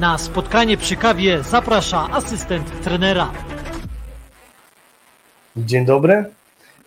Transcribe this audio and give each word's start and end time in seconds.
Na 0.00 0.18
spotkanie 0.18 0.76
przy 0.76 0.96
kawie 0.96 1.42
zaprasza 1.42 2.08
asystent 2.12 2.82
trenera. 2.84 3.32
Dzień 5.56 5.84
dobry. 5.84 6.24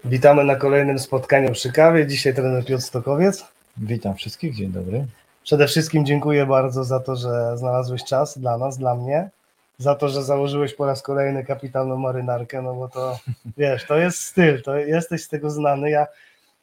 Witamy 0.06 0.44
na 0.44 0.56
kolejnym 0.56 1.00
spotkaniu 1.00 1.52
przy 1.52 1.72
kawie. 1.72 2.08
Dzisiaj 2.08 2.34
trener 2.36 2.66
Piotr 2.66 2.84
Stokowiec. 2.84 3.46
Witam 3.78 4.16
wszystkich, 4.16 4.56
dzień 4.56 4.72
dobry. 4.72 5.06
Przede 5.44 5.68
wszystkim 5.68 6.06
dziękuję 6.06 6.46
bardzo 6.46 6.84
za 6.84 7.00
to, 7.00 7.16
że 7.16 7.58
znalazłeś 7.58 8.04
czas 8.04 8.38
dla 8.38 8.58
nas, 8.58 8.78
dla 8.78 8.96
mnie, 8.96 9.30
za 9.78 9.96
to, 9.96 10.10
że 10.10 10.24
założyłeś 10.24 10.74
po 10.74 10.86
raz 10.86 11.02
kolejny 11.02 11.46
kapitalną 11.46 11.98
marynarkę, 11.98 12.62
no 12.62 12.74
bo 12.74 12.90
to 12.90 13.20
wiesz, 13.58 13.86
to 13.86 13.98
jest 13.98 14.20
styl, 14.20 14.62
to 14.62 14.78
jesteś 14.78 15.24
z 15.24 15.28
tego 15.28 15.50
znany. 15.50 15.90
Ja 15.90 16.08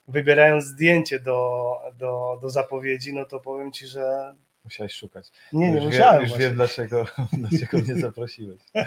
wybierając 0.08 0.64
zdjęcie 0.64 1.20
do, 1.20 1.70
do, 1.98 2.38
do 2.42 2.50
zapowiedzi, 2.50 3.14
no 3.14 3.24
to 3.24 3.40
powiem 3.40 3.72
ci, 3.72 3.86
że 3.86 4.34
Musiałeś 4.64 4.92
szukać. 4.94 5.26
nie, 5.52 5.68
nie 5.70 5.74
już 5.76 5.84
musiałem. 5.84 6.12
Wiem, 6.14 6.22
już 6.22 6.30
właśnie. 6.30 6.46
wiem, 6.46 6.54
dlaczego, 6.56 7.06
dlaczego 7.32 7.78
mnie 7.78 7.94
zaprosiłeś. 8.00 8.60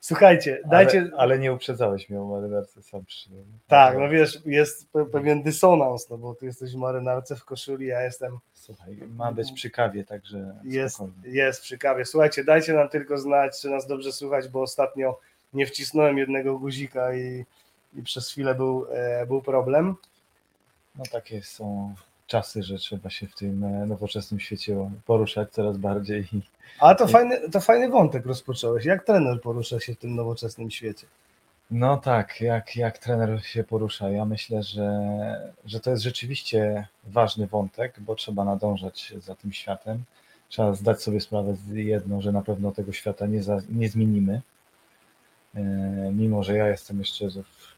Słuchajcie, 0.00 0.60
dajcie. 0.70 0.98
Ale, 1.00 1.10
ale 1.16 1.38
nie 1.38 1.52
uprzedzałeś 1.52 2.08
mnie 2.10 2.20
o 2.20 2.24
marynarce, 2.24 2.82
sam 2.82 3.04
przyszedłem. 3.04 3.44
Tak, 3.68 3.98
no 3.98 4.08
wiesz, 4.08 4.38
jest 4.46 4.92
pe- 4.92 5.10
pewien 5.10 5.42
dysonans, 5.42 6.10
no 6.10 6.18
bo 6.18 6.34
ty 6.34 6.46
jesteś 6.46 6.72
w 6.72 6.76
marynarce 6.76 7.36
w 7.36 7.44
koszuli, 7.44 7.86
ja 7.86 8.02
jestem 8.02 8.38
Słuchaj, 8.54 8.96
ma 9.16 9.32
być 9.32 9.52
przy 9.52 9.70
kawie, 9.70 10.04
także 10.04 10.54
jest, 10.64 10.94
spokojnie. 10.94 11.28
jest 11.30 11.62
przy 11.62 11.78
kawie. 11.78 12.04
Słuchajcie, 12.04 12.44
dajcie 12.44 12.72
nam 12.72 12.88
tylko 12.88 13.18
znać, 13.18 13.60
czy 13.60 13.70
nas 13.70 13.86
dobrze 13.86 14.12
słychać, 14.12 14.48
bo 14.48 14.62
ostatnio 14.62 15.18
nie 15.52 15.66
wcisnąłem 15.66 16.18
jednego 16.18 16.58
guzika 16.58 17.14
i, 17.14 17.44
i 17.94 18.02
przez 18.02 18.30
chwilę 18.30 18.54
był, 18.54 18.86
e, 18.92 19.26
był 19.26 19.42
problem. 19.42 19.94
No 20.96 21.04
takie 21.12 21.42
są 21.42 21.94
czasy, 22.30 22.62
że 22.62 22.78
trzeba 22.78 23.10
się 23.10 23.26
w 23.26 23.34
tym 23.34 23.64
e, 23.64 23.86
nowoczesnym 23.86 24.40
świecie 24.40 24.90
poruszać 25.06 25.50
coraz 25.50 25.76
bardziej. 25.78 26.28
Ale 26.80 26.96
to 26.96 27.06
fajny, 27.06 27.50
to 27.50 27.60
fajny 27.60 27.88
wątek 27.88 28.26
rozpocząłeś. 28.26 28.84
Jak 28.84 29.04
trener 29.04 29.40
porusza 29.40 29.80
się 29.80 29.94
w 29.94 29.98
tym 29.98 30.14
nowoczesnym 30.14 30.70
świecie? 30.70 31.06
No 31.70 31.96
tak, 31.96 32.40
jak, 32.40 32.76
jak 32.76 32.98
trener 32.98 33.46
się 33.46 33.64
porusza. 33.64 34.10
Ja 34.10 34.24
myślę, 34.24 34.62
że, 34.62 34.90
że 35.64 35.80
to 35.80 35.90
jest 35.90 36.02
rzeczywiście 36.02 36.86
ważny 37.04 37.46
wątek, 37.46 38.00
bo 38.00 38.14
trzeba 38.14 38.44
nadążać 38.44 39.14
za 39.18 39.34
tym 39.34 39.52
światem. 39.52 40.02
Trzeba 40.48 40.74
zdać 40.74 41.02
sobie 41.02 41.20
sprawę 41.20 41.54
z 41.54 41.68
jedno, 41.68 42.22
że 42.22 42.32
na 42.32 42.42
pewno 42.42 42.72
tego 42.72 42.92
świata 42.92 43.26
nie, 43.26 43.42
za, 43.42 43.58
nie 43.70 43.88
zmienimy. 43.88 44.40
E, 45.54 45.60
Mimo, 46.12 46.42
że 46.42 46.56
ja 46.56 46.68
jestem 46.68 46.98
jeszcze 46.98 47.28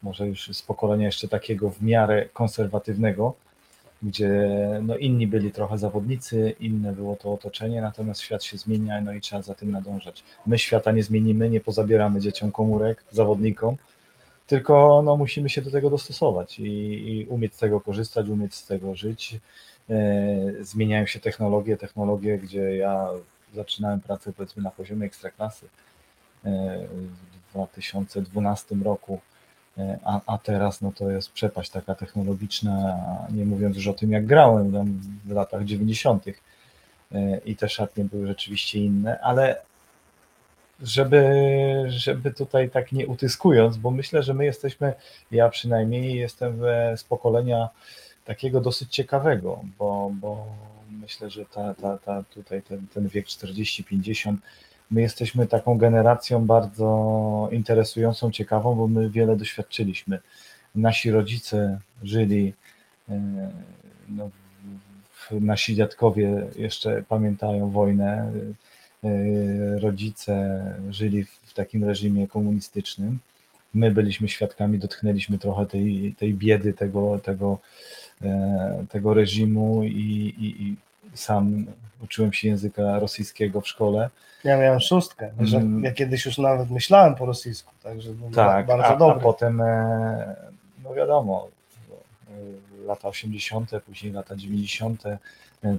może 0.03 0.27
już 0.27 0.49
z 0.53 0.61
pokolenia 0.61 1.05
jeszcze 1.05 1.27
takiego 1.27 1.69
w 1.69 1.81
miarę 1.81 2.25
konserwatywnego, 2.33 3.33
gdzie 4.03 4.49
no 4.81 4.97
inni 4.97 5.27
byli 5.27 5.51
trochę 5.51 5.77
zawodnicy, 5.77 6.55
inne 6.59 6.93
było 6.93 7.15
to 7.15 7.33
otoczenie, 7.33 7.81
natomiast 7.81 8.21
świat 8.21 8.43
się 8.43 8.57
zmienia, 8.57 9.01
no 9.01 9.13
i 9.13 9.21
trzeba 9.21 9.41
za 9.41 9.55
tym 9.55 9.71
nadążać. 9.71 10.23
My 10.45 10.59
świata 10.59 10.91
nie 10.91 11.03
zmienimy, 11.03 11.49
nie 11.49 11.61
pozabieramy 11.61 12.19
dzieciom 12.19 12.51
komórek, 12.51 13.03
zawodnikom, 13.11 13.77
tylko 14.47 15.01
no, 15.05 15.17
musimy 15.17 15.49
się 15.49 15.61
do 15.61 15.71
tego 15.71 15.89
dostosować 15.89 16.59
i, 16.59 16.63
i 16.63 17.25
umieć 17.25 17.55
z 17.55 17.57
tego 17.57 17.81
korzystać, 17.81 18.27
umieć 18.29 18.55
z 18.55 18.67
tego 18.67 18.95
żyć. 18.95 19.39
E, 19.89 19.95
zmieniają 20.61 21.05
się 21.05 21.19
technologie, 21.19 21.77
technologie, 21.77 22.37
gdzie 22.37 22.77
ja 22.77 23.09
zaczynałem 23.53 24.01
pracę 24.01 24.33
powiedzmy 24.33 24.63
na 24.63 24.71
poziomie 24.71 25.05
ekstraklasy 25.05 25.65
e, 26.45 26.49
w 26.87 27.53
2012 27.53 28.75
roku, 28.75 29.19
a, 30.03 30.21
a 30.25 30.37
teraz 30.37 30.81
no 30.81 30.91
to 30.91 31.09
jest 31.09 31.31
przepaść 31.31 31.69
taka 31.69 31.95
technologiczna, 31.95 32.99
nie 33.31 33.45
mówiąc 33.45 33.75
już 33.75 33.87
o 33.87 33.93
tym 33.93 34.11
jak 34.11 34.25
grałem 34.25 34.73
tam 34.73 35.01
w 35.25 35.31
latach 35.31 35.63
90. 35.65 36.25
e, 36.27 37.37
i 37.37 37.55
te 37.55 37.69
szatnie 37.69 38.05
były 38.05 38.27
rzeczywiście 38.27 38.79
inne, 38.79 39.19
ale 39.19 39.61
żeby, 40.81 41.23
żeby 41.87 42.33
tutaj 42.33 42.69
tak 42.69 42.91
nie 42.91 43.07
utyskując, 43.07 43.77
bo 43.77 43.91
myślę, 43.91 44.23
że 44.23 44.33
my 44.33 44.45
jesteśmy, 44.45 44.93
ja 45.31 45.49
przynajmniej 45.49 46.15
jestem 46.15 46.65
e, 46.65 46.97
z 46.97 47.03
pokolenia 47.03 47.69
takiego 48.25 48.61
dosyć 48.61 48.93
ciekawego, 48.93 49.61
bo, 49.79 50.11
bo 50.13 50.45
myślę, 51.01 51.29
że 51.29 51.45
ta, 51.45 51.73
ta, 51.73 51.97
ta 51.97 52.23
tutaj 52.23 52.61
ten, 52.61 52.87
ten 52.93 53.07
wiek 53.07 53.25
40-50, 53.25 54.35
my 54.93 55.01
jesteśmy 55.01 55.47
taką 55.47 55.77
generacją 55.77 56.45
bardzo 56.45 57.49
interesującą, 57.51 58.31
ciekawą, 58.31 58.75
bo 58.75 58.87
my 58.87 59.09
wiele 59.09 59.35
doświadczyliśmy. 59.35 60.19
Nasi 60.75 61.11
rodzice 61.11 61.79
żyli, 62.03 62.53
e, 63.09 63.21
no, 64.09 64.29
nasi 65.31 65.75
dziadkowie 65.75 66.47
jeszcze 66.55 67.03
pamiętają 67.09 67.69
wojnę, 67.69 68.31
e, 69.03 69.79
rodzice 69.79 70.63
żyli 70.89 71.23
w 71.23 71.53
takim 71.53 71.83
reżimie 71.83 72.27
komunistycznym. 72.27 73.19
My 73.73 73.91
byliśmy 73.91 74.27
świadkami, 74.27 74.79
dotknęliśmy 74.79 75.37
trochę 75.37 75.65
tej, 75.65 76.15
tej 76.17 76.33
biedy 76.33 76.73
tego, 76.73 77.19
tego, 77.19 77.59
e, 78.21 78.85
tego 78.89 79.13
reżimu 79.13 79.83
i, 79.83 80.33
i, 80.39 80.63
i 80.63 80.75
sam 81.13 81.65
uczyłem 82.03 82.33
się 82.33 82.47
języka 82.47 82.99
rosyjskiego 82.99 83.61
w 83.61 83.67
szkole. 83.67 84.09
Ja 84.43 84.57
miałem 84.57 84.79
szóstkę, 84.79 85.31
że 85.39 85.57
Mm. 85.57 85.83
ja 85.83 85.91
kiedyś 85.91 86.25
już 86.25 86.37
nawet 86.37 86.69
myślałem 86.71 87.15
po 87.15 87.25
rosyjsku, 87.25 87.71
także 87.83 88.09
Tak, 88.35 88.65
bardzo 88.65 88.85
a, 88.85 88.93
a 88.93 88.95
dobry. 88.97 89.23
potem, 89.23 89.61
e, 89.61 90.35
no 90.83 90.93
wiadomo, 90.93 91.47
lata 92.83 93.07
80., 93.07 93.71
później 93.85 94.13
lata 94.13 94.35
90., 94.35 95.05
e, 95.05 95.17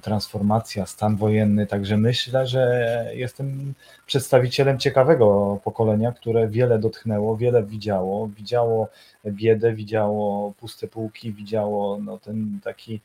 transformacja, 0.03 0.87
stan 0.87 1.17
wojenny, 1.17 1.67
także 1.67 1.97
myślę, 1.97 2.47
że 2.47 2.85
jestem 3.15 3.75
przedstawicielem 4.07 4.79
ciekawego 4.79 5.59
pokolenia, 5.65 6.13
które 6.13 6.49
wiele 6.49 6.79
dotknęło, 6.79 7.37
wiele 7.37 7.63
widziało, 7.63 8.29
widziało 8.29 8.89
biedę, 9.27 9.73
widziało 9.73 10.53
puste 10.53 10.89
półki, 10.89 11.33
widziało 11.33 11.99
no, 11.99 12.19
ten 12.19 12.61
taki, 12.65 13.01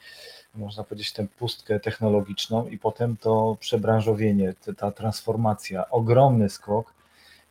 można 0.56 0.84
powiedzieć, 0.84 1.14
tę 1.14 1.28
pustkę 1.38 1.80
technologiczną 1.80 2.68
i 2.68 2.78
potem 2.78 3.18
to 3.18 3.58
przebranżowienie, 3.60 4.54
ta 4.78 4.92
transformacja, 4.92 5.90
ogromny 5.90 6.50
skok, 6.50 6.99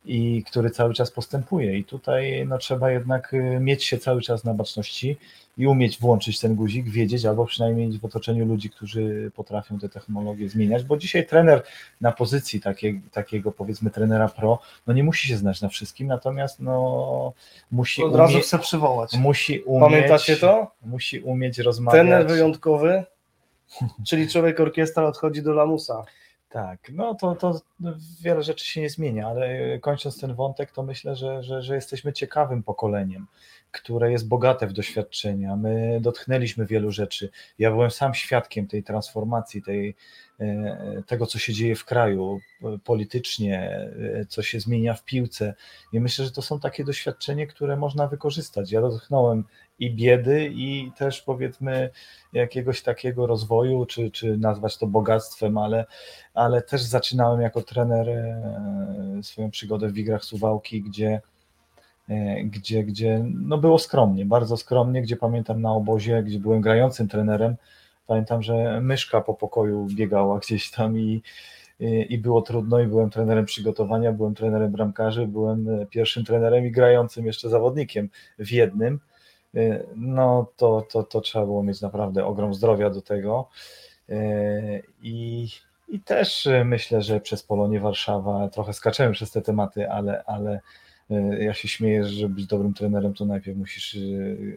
i 0.08 0.44
który 0.44 0.70
cały 0.70 0.94
czas 0.94 1.10
postępuje. 1.10 1.78
I 1.78 1.84
tutaj 1.84 2.46
no, 2.48 2.58
trzeba 2.58 2.90
jednak 2.90 3.34
y, 3.34 3.58
mieć 3.60 3.84
się 3.84 3.98
cały 3.98 4.22
czas 4.22 4.44
na 4.44 4.54
baczności 4.54 5.16
i 5.58 5.66
umieć 5.66 5.98
włączyć 5.98 6.40
ten 6.40 6.54
guzik, 6.54 6.88
wiedzieć, 6.88 7.24
albo 7.24 7.46
przynajmniej 7.46 7.86
mieć 7.86 7.98
w 7.98 8.04
otoczeniu 8.04 8.46
ludzi, 8.46 8.70
którzy 8.70 9.30
potrafią 9.36 9.78
te 9.78 9.88
technologie 9.88 10.48
zmieniać, 10.48 10.84
bo 10.84 10.96
dzisiaj 10.96 11.26
trener 11.26 11.62
na 12.00 12.12
pozycji 12.12 12.60
takiej, 12.60 13.00
takiego 13.12 13.52
powiedzmy 13.52 13.90
trenera 13.90 14.28
pro, 14.28 14.58
no 14.86 14.94
nie 14.94 15.04
musi 15.04 15.28
się 15.28 15.36
znać 15.36 15.60
na 15.60 15.68
wszystkim, 15.68 16.06
natomiast 16.06 16.60
no 16.60 17.32
musi 17.70 18.02
Od 18.04 18.14
razu 18.16 18.40
chcę 18.40 18.58
przywołać. 18.58 19.12
musi 19.16 19.60
umieć, 19.60 19.90
Pamiętacie 19.90 20.36
to? 20.36 20.70
Musi 20.86 21.20
umieć 21.20 21.58
rozmawiać. 21.58 22.00
Trener 22.00 22.26
wyjątkowy, 22.26 23.04
czyli 24.06 24.28
człowiek 24.28 24.60
orkiestra 24.60 25.06
odchodzi 25.06 25.42
do 25.42 25.52
lamusa. 25.52 26.04
Tak, 26.48 26.90
no 26.92 27.14
to, 27.14 27.34
to 27.34 27.60
wiele 28.22 28.42
rzeczy 28.42 28.64
się 28.66 28.80
nie 28.80 28.90
zmienia, 28.90 29.28
ale 29.28 29.78
kończąc 29.78 30.20
ten 30.20 30.34
wątek, 30.34 30.72
to 30.72 30.82
myślę, 30.82 31.16
że, 31.16 31.42
że, 31.42 31.62
że 31.62 31.74
jesteśmy 31.74 32.12
ciekawym 32.12 32.62
pokoleniem, 32.62 33.26
które 33.70 34.12
jest 34.12 34.28
bogate 34.28 34.66
w 34.66 34.72
doświadczenia. 34.72 35.56
My 35.56 35.98
dotknęliśmy 36.00 36.66
wielu 36.66 36.90
rzeczy. 36.90 37.30
Ja 37.58 37.70
byłem 37.70 37.90
sam 37.90 38.14
świadkiem 38.14 38.66
tej 38.66 38.82
transformacji, 38.82 39.62
tej, 39.62 39.94
e, 40.40 41.02
tego, 41.06 41.26
co 41.26 41.38
się 41.38 41.52
dzieje 41.52 41.76
w 41.76 41.84
kraju 41.84 42.40
politycznie, 42.84 43.88
e, 44.20 44.26
co 44.26 44.42
się 44.42 44.60
zmienia 44.60 44.94
w 44.94 45.04
piłce. 45.04 45.54
I 45.92 46.00
myślę, 46.00 46.24
że 46.24 46.30
to 46.30 46.42
są 46.42 46.60
takie 46.60 46.84
doświadczenia, 46.84 47.46
które 47.46 47.76
można 47.76 48.06
wykorzystać. 48.06 48.72
Ja 48.72 48.80
dotknąłem 48.80 49.44
i 49.78 49.94
biedy, 49.94 50.50
i 50.54 50.92
też 50.98 51.22
powiedzmy 51.22 51.90
jakiegoś 52.32 52.82
takiego 52.82 53.26
rozwoju, 53.26 53.86
czy, 53.86 54.10
czy 54.10 54.36
nazwać 54.36 54.78
to 54.78 54.86
bogactwem, 54.86 55.58
ale 55.58 55.86
ale 56.38 56.62
też 56.62 56.82
zaczynałem 56.82 57.40
jako 57.40 57.62
trener 57.62 58.08
e, 58.08 59.22
swoją 59.22 59.50
przygodę 59.50 59.88
w 59.88 59.92
Wigrach 59.92 60.24
Suwałki, 60.24 60.82
gdzie, 60.82 61.20
gdzie, 62.44 62.84
gdzie 62.84 63.24
no 63.34 63.58
było 63.58 63.78
skromnie, 63.78 64.26
bardzo 64.26 64.56
skromnie, 64.56 65.02
gdzie 65.02 65.16
pamiętam 65.16 65.62
na 65.62 65.72
obozie, 65.72 66.22
gdzie 66.22 66.38
byłem 66.38 66.60
grającym 66.60 67.08
trenerem, 67.08 67.56
pamiętam, 68.06 68.42
że 68.42 68.80
myszka 68.80 69.20
po 69.20 69.34
pokoju 69.34 69.86
biegała 69.94 70.38
gdzieś 70.38 70.70
tam 70.70 70.98
i, 70.98 71.02
i 71.02 71.22
i 72.08 72.18
było 72.18 72.42
trudno 72.42 72.80
i 72.80 72.86
byłem 72.86 73.10
trenerem 73.10 73.44
przygotowania, 73.44 74.12
byłem 74.12 74.34
trenerem 74.34 74.72
bramkarzy, 74.72 75.26
byłem 75.26 75.68
e, 75.68 75.86
pierwszym 75.86 76.24
trenerem 76.24 76.66
i 76.66 76.70
grającym 76.70 77.26
jeszcze 77.26 77.48
zawodnikiem 77.48 78.08
w 78.38 78.52
jednym. 78.52 79.00
E, 79.54 79.82
No 79.96 80.46
to, 80.56 80.86
to, 80.90 81.02
to 81.02 81.20
trzeba 81.20 81.44
było 81.44 81.62
mieć 81.62 81.80
naprawdę 81.80 82.26
ogrom 82.26 82.54
zdrowia 82.54 82.90
do 82.90 83.02
tego. 83.02 83.48
E, 84.08 84.80
I, 85.02 85.48
i 85.88 86.00
też 86.00 86.46
e, 86.46 86.64
myślę, 86.64 87.02
że 87.02 87.20
przez 87.20 87.42
Polonię 87.42 87.80
Warszawa, 87.80 88.48
trochę 88.48 88.72
skaczemy 88.72 89.12
przez 89.12 89.30
te 89.30 89.42
tematy, 89.42 89.90
ale, 89.90 90.24
ale, 90.24 90.52
E, 90.54 90.60
ja 91.38 91.54
się 91.54 91.68
śmieję, 91.68 92.04
że 92.04 92.10
żeby 92.10 92.34
być 92.34 92.46
dobrym 92.46 92.74
trenerem, 92.74 93.14
to 93.14 93.24
najpierw 93.24 93.58
musisz, 93.58 93.94
e, 93.94 93.98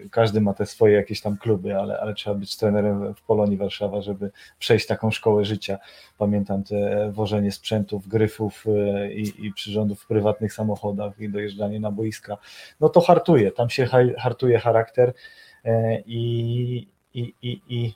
każdy 0.09 0.41
ma 0.41 0.53
te 0.53 0.65
swoje 0.65 0.95
jakieś 0.95 1.21
tam 1.21 1.37
kluby, 1.37 1.75
ale, 1.75 1.99
ale 1.99 2.13
trzeba 2.13 2.35
być 2.35 2.57
trenerem 2.57 3.13
w 3.13 3.21
Polonii 3.21 3.57
Warszawa, 3.57 4.01
żeby 4.01 4.31
przejść 4.59 4.87
taką 4.87 5.11
szkołę 5.11 5.45
życia. 5.45 5.77
Pamiętam 6.17 6.63
te 6.63 7.11
wożenie 7.11 7.51
sprzętów, 7.51 8.07
gryfów 8.07 8.65
e, 8.67 9.13
i, 9.13 9.45
i 9.45 9.53
przyrządów 9.53 10.01
w 10.01 10.07
prywatnych 10.07 10.53
samochodach 10.53 11.19
i 11.19 11.29
dojeżdżanie 11.29 11.79
na 11.79 11.91
boiska. 11.91 12.37
No 12.79 12.89
to 12.89 13.01
hartuje, 13.01 13.51
tam 13.51 13.69
się 13.69 13.87
hartuje 14.17 14.59
charakter 14.59 15.13
i, 16.05 16.87
i, 17.13 17.33
i, 17.41 17.61
i 17.69 17.93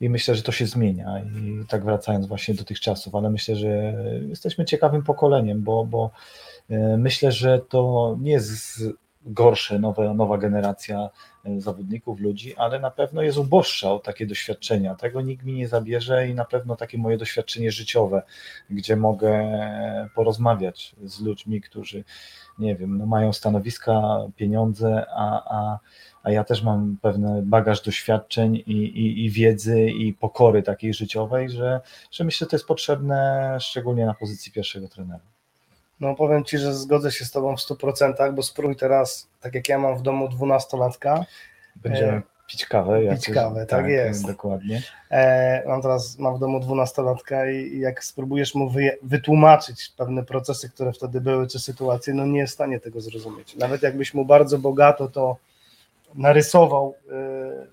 i 0.00 0.10
myślę, 0.10 0.34
że 0.34 0.42
to 0.42 0.52
się 0.52 0.66
zmienia. 0.66 1.18
I 1.18 1.66
tak 1.68 1.84
wracając 1.84 2.26
właśnie 2.26 2.54
do 2.54 2.64
tych 2.64 2.80
czasów, 2.80 3.14
ale 3.14 3.30
myślę, 3.30 3.56
że 3.56 3.94
jesteśmy 4.28 4.64
ciekawym 4.64 5.02
pokoleniem, 5.02 5.62
bo, 5.62 5.84
bo 5.84 6.10
E, 6.10 6.57
myślę, 6.98 7.32
że 7.32 7.58
to 7.58 8.16
nie 8.20 8.32
jest 8.32 8.82
gorsze, 9.28 9.78
nowa 10.14 10.38
generacja 10.38 11.10
e, 11.44 11.60
zawodników, 11.60 12.20
ludzi, 12.20 12.56
ale 12.56 12.80
na 12.80 12.90
pewno 12.90 13.22
jest 13.22 13.38
uboższa 13.38 13.92
o 13.92 13.98
takie 13.98 14.26
doświadczenia. 14.26 14.94
Tego 14.94 15.20
nikt 15.20 15.44
mi 15.44 15.52
nie 15.52 15.68
zabierze 15.68 16.28
i 16.28 16.34
na 16.34 16.44
pewno 16.44 16.76
takie 16.76 16.98
moje 16.98 17.16
doświadczenie 17.16 17.70
życiowe, 17.70 18.22
gdzie 18.70 18.96
mogę 18.96 19.58
porozmawiać 20.14 20.96
z 21.04 21.20
ludźmi, 21.20 21.60
którzy, 21.60 22.04
nie 22.58 22.76
wiem, 22.76 22.98
no 22.98 23.06
mają 23.06 23.32
stanowiska, 23.32 24.18
pieniądze, 24.36 25.06
a, 25.10 25.56
a, 25.58 25.78
a 26.22 26.30
ja 26.30 26.44
też 26.44 26.62
mam 26.62 26.96
pewien 27.02 27.42
bagaż 27.44 27.82
doświadczeń 27.82 28.56
i, 28.56 28.72
i, 28.72 29.24
i 29.24 29.30
wiedzy 29.30 29.90
i 29.90 30.14
pokory 30.14 30.62
takiej 30.62 30.94
życiowej, 30.94 31.50
że, 31.50 31.80
że 32.10 32.24
myślę, 32.24 32.44
że 32.44 32.50
to 32.50 32.56
jest 32.56 32.66
potrzebne 32.66 33.56
szczególnie 33.60 34.06
na 34.06 34.14
pozycji 34.14 34.52
pierwszego 34.52 34.88
trenera. 34.88 35.37
No 36.00 36.14
powiem 36.14 36.44
Ci, 36.44 36.58
że 36.58 36.74
zgodzę 36.74 37.12
się 37.12 37.24
z 37.24 37.30
Tobą 37.30 37.56
w 37.56 37.60
100%, 37.60 38.34
bo 38.34 38.42
spróbuj 38.42 38.76
teraz, 38.76 39.28
tak 39.40 39.54
jak 39.54 39.68
ja 39.68 39.78
mam 39.78 39.98
w 39.98 40.02
domu 40.02 40.28
dwunastolatka. 40.28 41.24
Będziemy 41.76 42.12
e, 42.12 42.22
pić 42.48 42.66
kawę. 42.66 43.00
Pić 43.14 43.30
kawę, 43.30 43.60
tak, 43.66 43.80
tak, 43.80 43.88
jest. 43.88 44.26
Dokładnie. 44.26 44.82
E, 45.10 45.62
mam 45.66 45.82
teraz, 45.82 46.18
mam 46.18 46.36
w 46.36 46.38
domu 46.38 46.60
dwunastolatka 46.60 47.50
i, 47.50 47.56
i 47.56 47.80
jak 47.80 48.04
spróbujesz 48.04 48.54
mu 48.54 48.70
wy, 48.70 48.98
wytłumaczyć 49.02 49.92
pewne 49.96 50.24
procesy, 50.24 50.70
które 50.70 50.92
wtedy 50.92 51.20
były, 51.20 51.46
czy 51.46 51.58
sytuacje, 51.58 52.14
no 52.14 52.26
nie 52.26 52.38
jest 52.38 52.52
w 52.52 52.54
stanie 52.54 52.80
tego 52.80 53.00
zrozumieć. 53.00 53.56
Nawet 53.56 53.82
jakbyś 53.82 54.14
mu 54.14 54.24
bardzo 54.24 54.58
bogato 54.58 55.08
to 55.08 55.36
narysował, 56.14 56.94
e, 57.10 57.66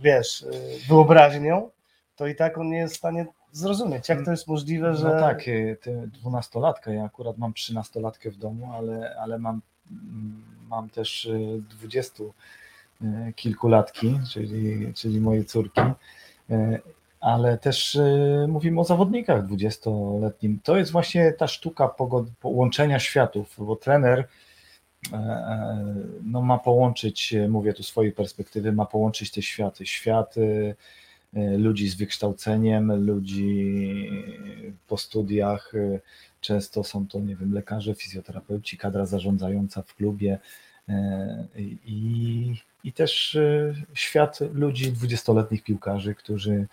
wiesz, 0.00 0.42
e, 0.42 0.46
wyobraźnią, 0.88 1.70
to 2.16 2.26
i 2.26 2.34
tak 2.34 2.58
on 2.58 2.70
nie 2.70 2.78
jest 2.78 2.94
w 2.94 2.98
stanie 2.98 3.26
zrozumieć, 3.52 4.08
jak 4.08 4.24
to 4.24 4.30
jest 4.30 4.48
możliwe, 4.48 4.88
no 4.88 4.96
że... 4.96 5.08
No 5.08 5.20
tak, 5.20 5.48
y, 5.48 5.76
ty 5.82 6.08
dwunastolatka, 6.12 6.92
ja 6.92 7.04
akurat 7.04 7.38
mam 7.38 7.52
trzynastolatkę 7.52 8.30
w 8.30 8.36
domu, 8.36 8.72
ale, 8.72 9.16
ale 9.20 9.38
mam, 9.38 9.60
mam 10.68 10.90
też 10.90 11.24
y, 11.24 11.62
dwudziestu 11.70 12.34
y, 13.02 13.32
kilkulatki, 13.36 14.18
czyli, 14.30 14.94
czyli 14.94 15.20
moje 15.20 15.44
córki, 15.44 15.80
ale 17.20 17.58
też 17.58 17.98
mówimy 18.48 18.80
o 18.80 18.84
zawodnikach 18.84 19.46
dwudziestoletnim. 19.46 20.60
To 20.62 20.76
jest 20.76 20.92
właśnie 20.92 21.32
ta 21.32 21.46
sztuka 21.46 21.90
połączenia 22.40 22.98
światów, 22.98 23.54
bo 23.58 23.76
trener 23.76 24.28
no, 26.24 26.42
ma 26.42 26.58
połączyć, 26.58 27.34
mówię 27.48 27.72
tu 27.72 27.82
swojej 27.82 28.12
perspektywy, 28.12 28.72
ma 28.72 28.86
połączyć 28.86 29.30
te 29.30 29.42
światy, 29.42 29.86
światy 29.86 30.74
E, 30.74 30.74
ludzi 31.58 31.88
z 31.88 31.94
wykształceniem, 31.94 33.06
ludzi 33.06 34.10
po 34.88 34.96
studiach. 34.96 35.72
E, 35.74 36.00
często 36.40 36.84
są 36.84 37.06
to, 37.06 37.20
nie 37.20 37.36
wiem, 37.36 37.54
lekarze, 37.54 37.94
fizjoterapeuci, 37.94 38.78
kadra 38.78 39.06
zarządzająca 39.06 39.82
w 39.82 39.94
klubie 39.94 40.38
e, 40.88 41.44
i, 41.86 42.54
i 42.84 42.92
też 42.92 43.38
świat 43.94 44.38
ludzi, 44.52 44.92
dwudziestoletnich 44.92 45.64
piłkarzy, 45.64 46.14
którzy 46.14 46.66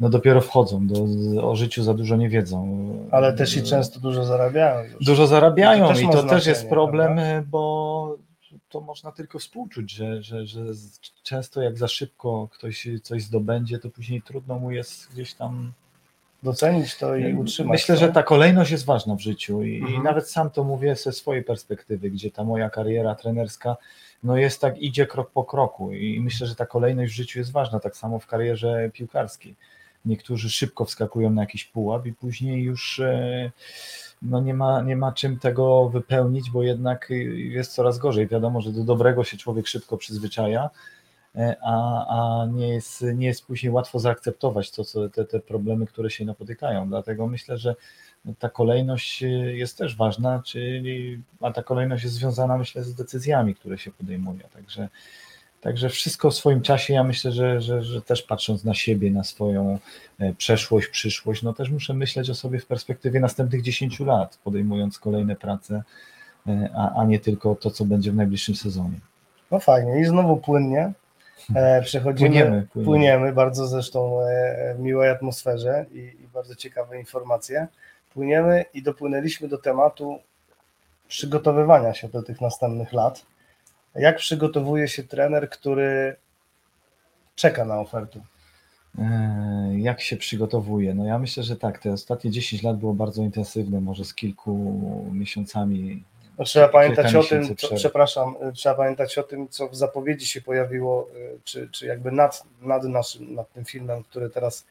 no 0.00 0.08
dopiero 0.08 0.40
wchodzą, 0.40 0.86
do, 0.86 1.04
o 1.50 1.56
życiu 1.56 1.82
za 1.82 1.94
dużo 1.94 2.16
nie 2.16 2.28
wiedzą. 2.28 3.08
Ale 3.10 3.32
też 3.32 3.56
i 3.56 3.62
często 3.62 4.00
dużo 4.00 4.24
zarabiają. 4.24 4.90
Już. 4.90 5.04
Dużo 5.04 5.26
zarabiają 5.26 5.92
i 5.92 5.94
to, 5.94 6.00
i 6.00 6.08
to 6.08 6.22
też 6.22 6.46
jest 6.46 6.68
problem, 6.68 7.14
prawda? 7.14 7.42
bo 7.50 8.16
to 8.68 8.80
można 8.80 9.12
tylko 9.12 9.38
współczuć, 9.38 9.90
że, 9.90 10.22
że, 10.22 10.46
że 10.46 10.64
często 11.22 11.62
jak 11.62 11.78
za 11.78 11.88
szybko 11.88 12.48
ktoś 12.52 12.88
coś 13.02 13.22
zdobędzie, 13.22 13.78
to 13.78 13.90
później 13.90 14.22
trudno 14.22 14.58
mu 14.58 14.70
jest 14.70 15.12
gdzieś 15.12 15.34
tam 15.34 15.72
docenić 16.42 16.96
to 16.96 17.16
i 17.16 17.34
utrzymać. 17.34 17.72
Myślę, 17.72 17.94
to. 17.94 18.00
że 18.00 18.12
ta 18.12 18.22
kolejność 18.22 18.70
jest 18.70 18.84
ważna 18.84 19.14
w 19.14 19.20
życiu 19.20 19.62
i, 19.62 19.76
mhm. 19.76 19.94
i, 19.94 20.04
nawet 20.04 20.30
sam 20.30 20.50
to 20.50 20.64
mówię 20.64 20.96
ze 20.96 21.12
swojej 21.12 21.44
perspektywy, 21.44 22.10
gdzie 22.10 22.30
ta 22.30 22.44
moja 22.44 22.70
kariera 22.70 23.14
trenerska 23.14 23.76
no 24.22 24.36
jest 24.36 24.60
tak, 24.60 24.78
idzie 24.78 25.06
krok 25.06 25.30
po 25.30 25.44
kroku 25.44 25.92
i 25.92 26.20
myślę, 26.20 26.46
że 26.46 26.54
ta 26.54 26.66
kolejność 26.66 27.12
w 27.12 27.16
życiu 27.16 27.38
jest 27.38 27.52
ważna, 27.52 27.80
tak 27.80 27.96
samo 27.96 28.18
w 28.18 28.26
karierze 28.26 28.90
piłkarskiej. 28.92 29.54
Niektórzy 30.04 30.50
szybko 30.50 30.84
wskakują 30.84 31.30
na 31.30 31.42
jakiś 31.42 31.64
pułap 31.64 32.06
i 32.06 32.12
później 32.12 32.62
już 32.62 33.00
e, 33.00 33.50
no 34.22 34.40
nie, 34.40 34.54
ma, 34.54 34.82
nie 34.82 34.96
ma 34.96 35.12
czym 35.12 35.38
tego 35.38 35.88
wypełnić, 35.88 36.50
bo 36.50 36.62
jednak 36.62 37.06
jest 37.34 37.72
coraz 37.72 37.98
gorzej. 37.98 38.28
Wiadomo, 38.28 38.60
że 38.60 38.72
do 38.72 38.84
dobrego 38.84 39.24
się 39.24 39.36
człowiek 39.36 39.66
szybko 39.66 39.96
przyzwyczaja, 39.96 40.70
e, 41.36 41.56
a, 41.62 42.06
a 42.08 42.46
nie, 42.46 42.68
jest, 42.68 43.04
nie 43.14 43.26
jest 43.26 43.46
później 43.46 43.72
łatwo 43.72 43.98
zaakceptować 43.98 44.70
to, 44.70 44.84
co, 44.84 45.08
te, 45.08 45.24
te 45.24 45.40
problemy, 45.40 45.86
które 45.86 46.10
się 46.10 46.24
napotykają. 46.24 46.88
Dlatego 46.88 47.26
myślę, 47.26 47.58
że 47.58 47.74
ta 48.38 48.48
kolejność 48.48 49.22
jest 49.52 49.78
też 49.78 49.96
ważna, 49.96 50.42
czyli, 50.44 51.22
a 51.40 51.52
ta 51.52 51.62
kolejność 51.62 52.04
jest 52.04 52.16
związana, 52.16 52.58
myślę, 52.58 52.84
z 52.84 52.94
decyzjami, 52.94 53.54
które 53.54 53.78
się 53.78 53.90
podejmuje. 53.90 54.40
Także 54.52 54.88
Także 55.60 55.88
wszystko 55.88 56.30
w 56.30 56.34
swoim 56.34 56.62
czasie, 56.62 56.94
ja 56.94 57.04
myślę, 57.04 57.32
że, 57.32 57.60
że, 57.60 57.82
że 57.82 58.02
też 58.02 58.22
patrząc 58.22 58.64
na 58.64 58.74
siebie, 58.74 59.10
na 59.10 59.24
swoją 59.24 59.78
e, 60.18 60.34
przeszłość, 60.34 60.88
przyszłość, 60.88 61.42
no 61.42 61.52
też 61.52 61.70
muszę 61.70 61.94
myśleć 61.94 62.30
o 62.30 62.34
sobie 62.34 62.58
w 62.58 62.66
perspektywie 62.66 63.20
następnych 63.20 63.62
10 63.62 64.00
lat, 64.00 64.38
podejmując 64.44 64.98
kolejne 64.98 65.36
prace, 65.36 65.82
e, 66.46 66.70
a, 66.76 67.00
a 67.00 67.04
nie 67.04 67.18
tylko 67.18 67.54
to, 67.54 67.70
co 67.70 67.84
będzie 67.84 68.12
w 68.12 68.16
najbliższym 68.16 68.54
sezonie. 68.54 69.00
No 69.50 69.60
fajnie 69.60 70.00
i 70.00 70.04
znowu 70.04 70.36
płynnie 70.36 70.92
e, 71.54 71.82
przechodzimy, 71.82 72.30
płyniemy, 72.30 72.66
płyniemy. 72.72 72.84
płyniemy 72.84 73.32
bardzo 73.32 73.66
zresztą 73.66 74.20
w 74.76 74.78
miłej 74.78 75.10
atmosferze 75.10 75.86
i, 75.92 75.98
i 75.98 76.28
bardzo 76.34 76.54
ciekawe 76.54 76.98
informacje. 76.98 77.66
Płyniemy 78.14 78.64
i 78.74 78.82
dopłynęliśmy 78.82 79.48
do 79.48 79.58
tematu 79.58 80.18
przygotowywania 81.08 81.94
się 81.94 82.08
do 82.08 82.22
tych 82.22 82.40
następnych 82.40 82.92
lat. 82.92 83.26
Jak 83.94 84.16
przygotowuje 84.16 84.88
się 84.88 85.02
trener, 85.02 85.50
który 85.50 86.16
czeka 87.34 87.64
na 87.64 87.80
ofertę? 87.80 88.20
E, 88.98 89.70
jak 89.78 90.00
się 90.00 90.16
przygotowuje? 90.16 90.94
No 90.94 91.04
ja 91.04 91.18
myślę, 91.18 91.42
że 91.42 91.56
tak, 91.56 91.78
te 91.78 91.92
ostatnie 91.92 92.30
10 92.30 92.62
lat 92.62 92.76
było 92.76 92.94
bardzo 92.94 93.22
intensywne, 93.22 93.80
może 93.80 94.04
z 94.04 94.14
kilku 94.14 94.80
miesiącami. 95.12 96.04
No, 96.38 96.44
trzeba 96.44 96.68
pamiętać 96.68 97.14
o 97.14 97.22
tym, 97.22 97.56
co, 97.56 97.74
przepraszam, 97.74 98.34
trzeba 98.54 98.74
pamiętać 98.74 99.18
o 99.18 99.22
tym, 99.22 99.48
co 99.48 99.68
w 99.68 99.76
zapowiedzi 99.76 100.26
się 100.26 100.40
pojawiło, 100.40 101.08
e, 101.14 101.38
czy, 101.44 101.68
czy 101.68 101.86
jakby 101.86 102.12
nad, 102.12 102.44
nad, 102.62 102.84
naszym, 102.84 103.34
nad 103.34 103.52
tym 103.52 103.64
filmem, 103.64 104.02
który 104.02 104.30
teraz 104.30 104.66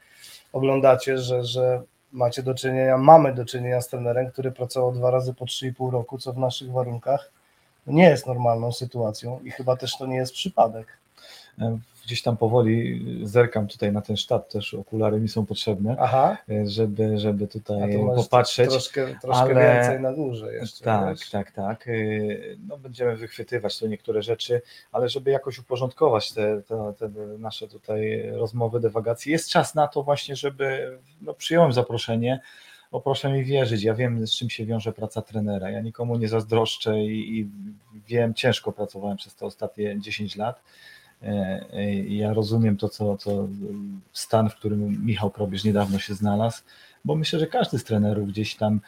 oglądacie, 0.53 1.17
że, 1.17 1.43
że 1.43 1.81
macie 2.11 2.43
do 2.43 2.53
czynienia, 2.53 2.97
mamy 2.97 3.33
do 3.33 3.45
czynienia 3.45 3.81
z 3.81 3.87
trenerem, 3.87 4.31
który 4.31 4.51
pracował 4.51 4.91
dwa 4.91 5.11
razy 5.11 5.33
po 5.33 5.45
3,5 5.45 5.91
roku, 5.91 6.17
co 6.17 6.33
w 6.33 6.37
naszych 6.37 6.71
warunkach 6.71 7.31
nie 7.89 8.09
jest 8.09 8.27
normalną 8.27 8.71
sytuacją 8.71 9.39
i 9.43 9.51
chyba 9.51 9.75
też 9.75 9.97
to 9.97 10.07
nie 10.07 10.15
jest 10.15 10.33
przypadek. 10.33 10.87
E, 11.59 11.79
gdzieś 12.05 12.21
tam 12.21 12.37
powoli 12.37 13.05
zerkam 13.23 13.67
tutaj 13.67 13.91
na 13.91 14.01
ten 14.01 14.17
sztab, 14.17 14.47
też 14.47 14.73
okulary 14.73 15.19
mi 15.19 15.29
są 15.29 15.45
potrzebne, 15.45 15.95
Aha. 15.99 16.37
E, 16.49 16.65
żeby, 16.65 17.17
żeby 17.17 17.47
tutaj 17.47 17.99
popatrzeć. 18.15 18.69
Troszkę, 18.69 19.07
troszkę 19.21 19.43
ale... 19.43 19.73
więcej 19.73 19.99
na 19.99 20.13
górze 20.13 20.53
jeszcze. 20.53 20.85
Tak, 20.85 21.17
wiesz? 21.17 21.29
tak, 21.29 21.51
tak. 21.51 21.87
E, 21.87 21.91
no, 22.67 22.77
będziemy 22.77 23.15
wychwytywać 23.15 23.79
tu 23.79 23.87
niektóre 23.87 24.21
rzeczy, 24.21 24.61
ale 24.91 25.09
żeby 25.09 25.31
jakoś 25.31 25.59
uporządkować 25.59 26.31
te, 26.31 26.61
te, 26.61 26.93
te 26.99 27.09
nasze 27.39 27.67
tutaj 27.67 28.29
rozmowy, 28.31 28.79
dewagacje, 28.79 29.31
jest 29.31 29.49
czas 29.49 29.75
na 29.75 29.87
to 29.87 30.03
właśnie, 30.03 30.35
żeby 30.35 30.97
no, 31.21 31.33
przyjąłem 31.33 31.73
zaproszenie, 31.73 32.39
bo 32.91 33.01
proszę 33.01 33.33
mi 33.33 33.43
wierzyć, 33.43 33.83
ja 33.83 33.93
wiem 33.93 34.27
z 34.27 34.31
czym 34.31 34.49
się 34.49 34.65
wiąże 34.65 34.93
praca 34.93 35.21
trenera, 35.21 35.69
ja 35.69 35.81
nikomu 35.81 36.17
nie 36.17 36.27
zazdroszczę 36.27 36.99
i, 37.03 37.39
i 37.39 37.49
wiem, 38.07 38.33
ciężko 38.33 38.71
pracowałem 38.71 39.17
przez 39.17 39.35
te 39.35 39.45
ostatnie 39.45 39.99
10 39.99 40.35
lat, 40.35 40.61
e, 41.23 41.27
e, 41.73 41.93
ja 41.93 42.33
rozumiem 42.33 42.77
to, 42.77 42.89
co, 42.89 43.17
co 43.17 43.47
stan, 44.13 44.49
w 44.49 44.55
którym 44.55 45.05
Michał 45.05 45.31
Probierz 45.31 45.63
niedawno 45.63 45.99
się 45.99 46.13
znalazł, 46.13 46.61
bo 47.05 47.15
myślę, 47.15 47.39
że 47.39 47.47
każdy 47.47 47.79
z 47.79 47.83
trenerów 47.83 48.27
gdzieś 48.27 48.55
tam 48.55 48.81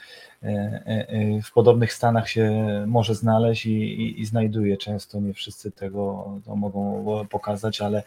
e, 0.43 1.41
w 1.43 1.51
podobnych 1.51 1.93
stanach 1.93 2.29
się 2.29 2.65
może 2.87 3.15
znaleźć 3.15 3.65
i, 3.65 3.71
i, 3.71 4.21
i 4.21 4.25
znajduje. 4.25 4.77
Często 4.77 5.19
nie 5.19 5.33
wszyscy 5.33 5.71
tego 5.71 6.31
mogą 6.45 7.05
pokazać, 7.29 7.81
ale 7.81 8.03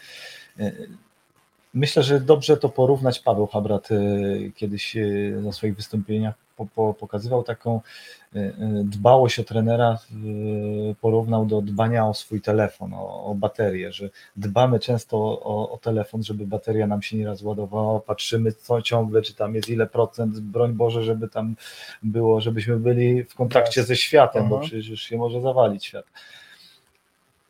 Myślę, 1.74 2.02
że 2.02 2.20
dobrze 2.20 2.56
to 2.56 2.68
porównać. 2.68 3.20
Paweł 3.20 3.46
Habrat 3.46 3.90
y, 3.90 4.52
kiedyś 4.56 4.96
y, 4.96 5.38
na 5.42 5.52
swoich 5.52 5.76
wystąpieniach 5.76 6.34
po, 6.56 6.66
po, 6.66 6.94
pokazywał 6.94 7.42
taką 7.42 7.80
y, 8.36 8.52
dbałość 8.84 9.38
o 9.38 9.44
trenera, 9.44 9.98
porównał 11.00 11.46
do 11.46 11.62
dbania 11.62 12.06
o 12.06 12.14
swój 12.14 12.40
telefon, 12.40 12.94
o, 12.94 13.24
o 13.24 13.34
baterię, 13.34 13.92
że 13.92 14.10
dbamy 14.36 14.80
często 14.80 15.16
o, 15.18 15.70
o, 15.72 15.78
telefon, 15.78 16.22
żeby 16.22 16.46
bateria 16.46 16.86
nam 16.86 17.02
się 17.02 17.16
nie 17.16 17.26
rozładowała, 17.26 18.00
patrzymy 18.00 18.52
co 18.52 18.82
ciągle, 18.82 19.22
czy 19.22 19.34
tam 19.34 19.54
jest 19.54 19.68
ile 19.68 19.86
procent, 19.86 20.40
broń 20.40 20.72
Boże, 20.72 21.04
żeby 21.04 21.28
tam 21.28 21.56
było, 22.02 22.40
żebyśmy 22.40 22.76
byli 22.76 23.24
w 23.24 23.34
kontakcie 23.34 23.84
ze 23.84 23.96
światem, 23.96 24.48
bo 24.48 24.56
Mhm. 24.56 24.70
przecież 24.70 25.00
się 25.00 25.16
może 25.16 25.40
zawalić 25.40 25.84
świat 25.84 26.04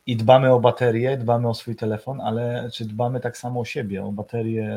i 0.05 0.15
dbamy 0.17 0.53
o 0.53 0.59
baterię, 0.59 1.17
dbamy 1.17 1.49
o 1.49 1.53
swój 1.53 1.75
telefon, 1.75 2.21
ale 2.21 2.69
czy 2.73 2.85
dbamy 2.85 3.19
tak 3.19 3.37
samo 3.37 3.59
o 3.59 3.65
siebie, 3.65 4.03
o 4.03 4.11
baterię 4.11 4.69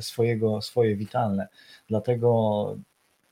swojego, 0.00 0.62
swoje 0.62 0.96
witalne. 0.96 1.48
Dlatego 1.88 2.76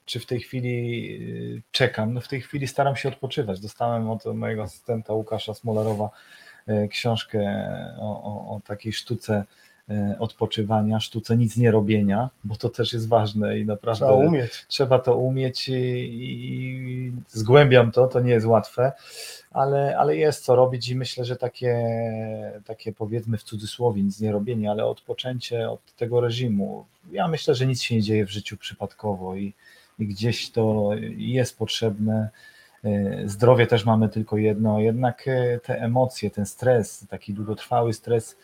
czy 0.05 0.21
w 0.21 0.27
tej 0.27 0.41
chwili 0.41 1.09
y, 1.57 1.63
czekam, 1.71 2.15
no 2.15 2.21
w 2.21 2.29
tej 2.29 2.41
chwili 2.41 2.69
staram 2.69 2.97
się 2.97 3.09
odpoczywać. 3.09 3.61
Dostałem 3.61 4.11
od 4.11 4.25
mojego 4.25 4.63
asystenta 4.63 5.13
Łukasza 5.13 5.55
Smolarowa 5.55 6.11
y, 6.69 6.89
książkę 6.89 7.41
o, 7.99 8.23
o, 8.23 8.57
o 8.57 8.61
takiej 8.61 8.93
sztuce 8.93 9.45
odpoczywania, 10.19 11.01
sztuce 11.01 11.37
nic 11.37 11.57
nie 11.57 11.71
robienia, 11.71 12.31
bo 12.45 12.57
to 12.57 12.69
też 12.69 12.93
jest 12.93 13.09
ważne 13.09 13.59
i 13.59 13.65
naprawdę 13.65 14.07
Trzeba 14.07 14.13
umieć. 14.13 14.65
trzeba 14.69 14.99
to 14.99 15.17
umieć 15.17 15.69
i, 15.69 15.73
i 15.75 17.13
zgłębiam 17.29 17.93
to, 17.93 18.07
to 18.07 18.21
nie 18.21 18.33
jest 18.33 18.47
łatwe, 18.47 18.93
ale, 19.51 19.99
ale 19.99 20.17
jest 20.17 20.45
co 20.45 20.57
robić 20.57 20.89
i 20.89 20.97
myślę, 20.97 21.25
że 21.25 21.37
takie, 21.37 21.85
takie 22.65 22.93
powiedzmy 22.93 23.39
w 23.39 23.43
cudzysłowie 23.43 24.03
nic 24.03 24.21
nie 24.21 24.33
robienie, 24.33 24.71
ale 24.71 24.85
odpoczęcie 24.85 25.71
od 25.71 25.97
tego 25.97 26.21
reżimu. 26.21 26.85
Ja 27.13 27.29
myślę, 27.29 27.55
że 27.55 27.67
nic 27.67 27.83
się 27.83 27.95
nie 27.95 28.03
dzieje 28.03 28.27
w 28.27 28.31
życiu 28.31 28.57
przypadkowo 28.57 29.37
i, 29.37 29.53
i 29.99 30.07
gdzieś 30.07 30.51
to 30.51 30.91
jest 31.17 31.59
potrzebne. 31.59 32.29
E, 32.85 33.29
Zdrowie 33.29 33.67
też 33.67 33.85
mamy 33.85 34.09
tylko 34.09 34.37
jedno, 34.39 34.81
jednak 34.81 35.29
e, 35.29 35.61
te 35.61 35.81
emocje, 35.81 36.31
ten 36.31 36.47
stres, 36.47 37.07
taki 37.11 37.35
długotrwały 37.35 37.93
stres, 37.93 38.33
e, 38.33 38.37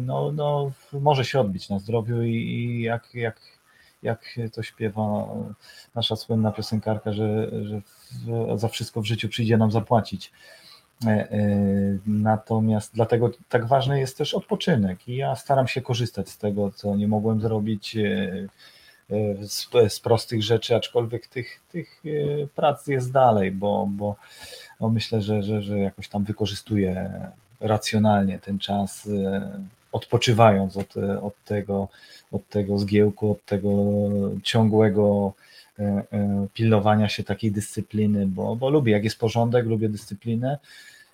no, 0.00 0.32
no, 0.32 0.72
może 0.92 1.24
się 1.24 1.40
odbić 1.40 1.68
na 1.68 1.78
zdrowiu 1.78 2.22
i, 2.22 2.34
i 2.34 2.82
jak, 2.82 3.14
jak, 3.14 3.40
jak 4.02 4.24
to 4.52 4.62
śpiewa 4.62 5.26
nasza 5.94 6.16
słynna 6.16 6.52
piosenkarka, 6.52 7.12
że, 7.12 7.50
że 7.64 7.80
w, 7.80 8.60
za 8.60 8.68
wszystko 8.68 9.00
w 9.00 9.06
życiu 9.06 9.28
przyjdzie 9.28 9.56
nam 9.56 9.70
zapłacić. 9.70 10.32
E, 11.04 11.08
e, 11.08 11.98
Natomiast 12.06 12.94
dlatego 12.94 13.30
tak 13.48 13.66
ważny 13.66 14.00
jest 14.00 14.18
też 14.18 14.34
odpoczynek 14.34 15.08
i 15.08 15.16
ja 15.16 15.36
staram 15.36 15.68
się 15.68 15.82
korzystać 15.82 16.28
z 16.28 16.38
tego, 16.38 16.70
co 16.70 16.96
nie 16.96 17.08
mogłem 17.08 17.40
zrobić 17.40 17.96
e, 17.96 18.48
e, 19.10 19.46
z, 19.48 19.68
z 19.88 20.00
prostych 20.00 20.42
rzeczy, 20.42 20.76
aczkolwiek 20.76 21.26
tych, 21.26 21.60
tych 21.72 22.02
e, 22.06 22.46
prac 22.46 22.86
jest 22.86 23.12
dalej, 23.12 23.52
bo, 23.52 23.88
bo 23.90 24.16
no 24.80 24.88
myślę, 24.88 25.22
że, 25.22 25.42
że, 25.42 25.62
że 25.62 25.78
jakoś 25.78 26.08
tam 26.08 26.24
wykorzystuję 26.24 27.10
racjonalnie 27.60 28.38
ten 28.38 28.58
czas, 28.58 29.06
e, 29.06 29.60
odpoczywając 29.92 30.76
od, 30.76 30.94
od, 31.22 31.44
tego, 31.44 31.88
od 32.32 32.48
tego 32.48 32.78
zgiełku, 32.78 33.30
od 33.30 33.44
tego 33.44 33.70
ciągłego 34.42 35.32
e, 35.78 35.82
e, 35.82 36.46
pilnowania 36.54 37.08
się 37.08 37.24
takiej 37.24 37.52
dyscypliny, 37.52 38.26
bo, 38.26 38.56
bo 38.56 38.70
lubię, 38.70 38.92
jak 38.92 39.04
jest 39.04 39.18
porządek, 39.18 39.66
lubię 39.66 39.88
dyscyplinę 39.88 40.58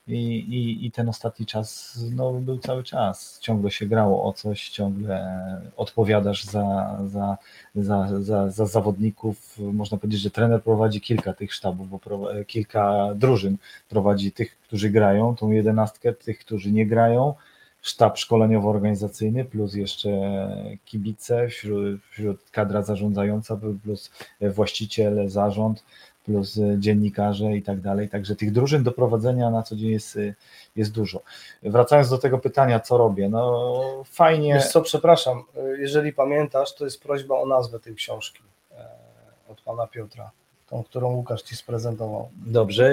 i, 0.07 0.15
i, 0.37 0.87
i 0.87 0.91
ten 0.91 1.09
ostatni 1.09 1.47
czas 1.47 1.99
no, 2.15 2.33
był 2.33 2.59
cały 2.59 2.85
czas. 2.85 3.39
Ciągle 3.41 3.71
się 3.71 3.87
grało 3.87 4.25
o 4.25 4.33
coś, 4.33 4.69
ciągle 4.69 5.43
odpowiadasz 5.77 6.45
za, 6.45 6.99
za, 7.07 7.39
za, 7.75 8.23
za, 8.23 8.51
za 8.51 8.67
zawodników. 8.67 9.59
Można 9.59 9.99
powiedzieć, 9.99 10.21
że 10.21 10.31
trener 10.31 10.63
prowadzi 10.63 11.01
kilka 11.01 11.33
tych 11.33 11.55
sztabów, 11.55 11.89
bo 11.91 12.29
kilka 12.47 13.15
drużyn 13.15 13.57
prowadzi 13.89 14.33
tych, 14.33 14.59
którzy 14.59 14.91
grają, 14.91 15.37
tą 15.37 15.51
jedenastkę, 15.51 16.13
tych, 16.13 16.39
którzy 16.39 16.73
nie 16.73 16.87
grają 16.87 17.35
sztab 17.83 18.19
szkoleniowo-organizacyjny, 18.19 19.45
plus 19.45 19.75
jeszcze 19.75 20.11
kibice, 20.85 21.49
wśród, 21.49 22.01
wśród 22.11 22.51
kadra 22.51 22.83
zarządzająca, 22.83 23.59
plus 23.83 24.11
właściciel, 24.41 25.29
zarząd, 25.29 25.85
plus 26.25 26.59
dziennikarze 26.79 27.57
i 27.57 27.63
tak 27.63 27.81
dalej. 27.81 28.09
Także 28.09 28.37
tych 28.37 28.53
drużyn 28.53 28.83
do 28.83 28.93
prowadzenia 28.93 29.51
na 29.51 29.63
co 29.63 29.77
dzień 29.77 29.91
jest, 29.91 30.19
jest 30.77 30.93
dużo. 30.93 31.21
Wracając 31.63 32.09
do 32.09 32.19
tego 32.19 32.39
pytania, 32.39 32.81
co 32.81 32.99
robię, 32.99 33.29
no 33.29 33.73
fajnie. 34.05 34.55
Wiesz 34.55 34.69
co, 34.69 34.83
przepraszam, 34.83 35.43
jeżeli 35.79 36.13
pamiętasz, 36.13 36.75
to 36.75 36.85
jest 36.85 37.03
prośba 37.03 37.39
o 37.39 37.47
nazwę 37.47 37.81
tej 37.81 37.95
książki 37.95 38.43
od 39.49 39.61
pana 39.61 39.87
Piotra, 39.87 40.31
tą, 40.69 40.83
którą 40.83 41.13
Łukasz 41.15 41.43
ci 41.43 41.57
sprezentował. 41.57 42.31
Dobrze, 42.47 42.93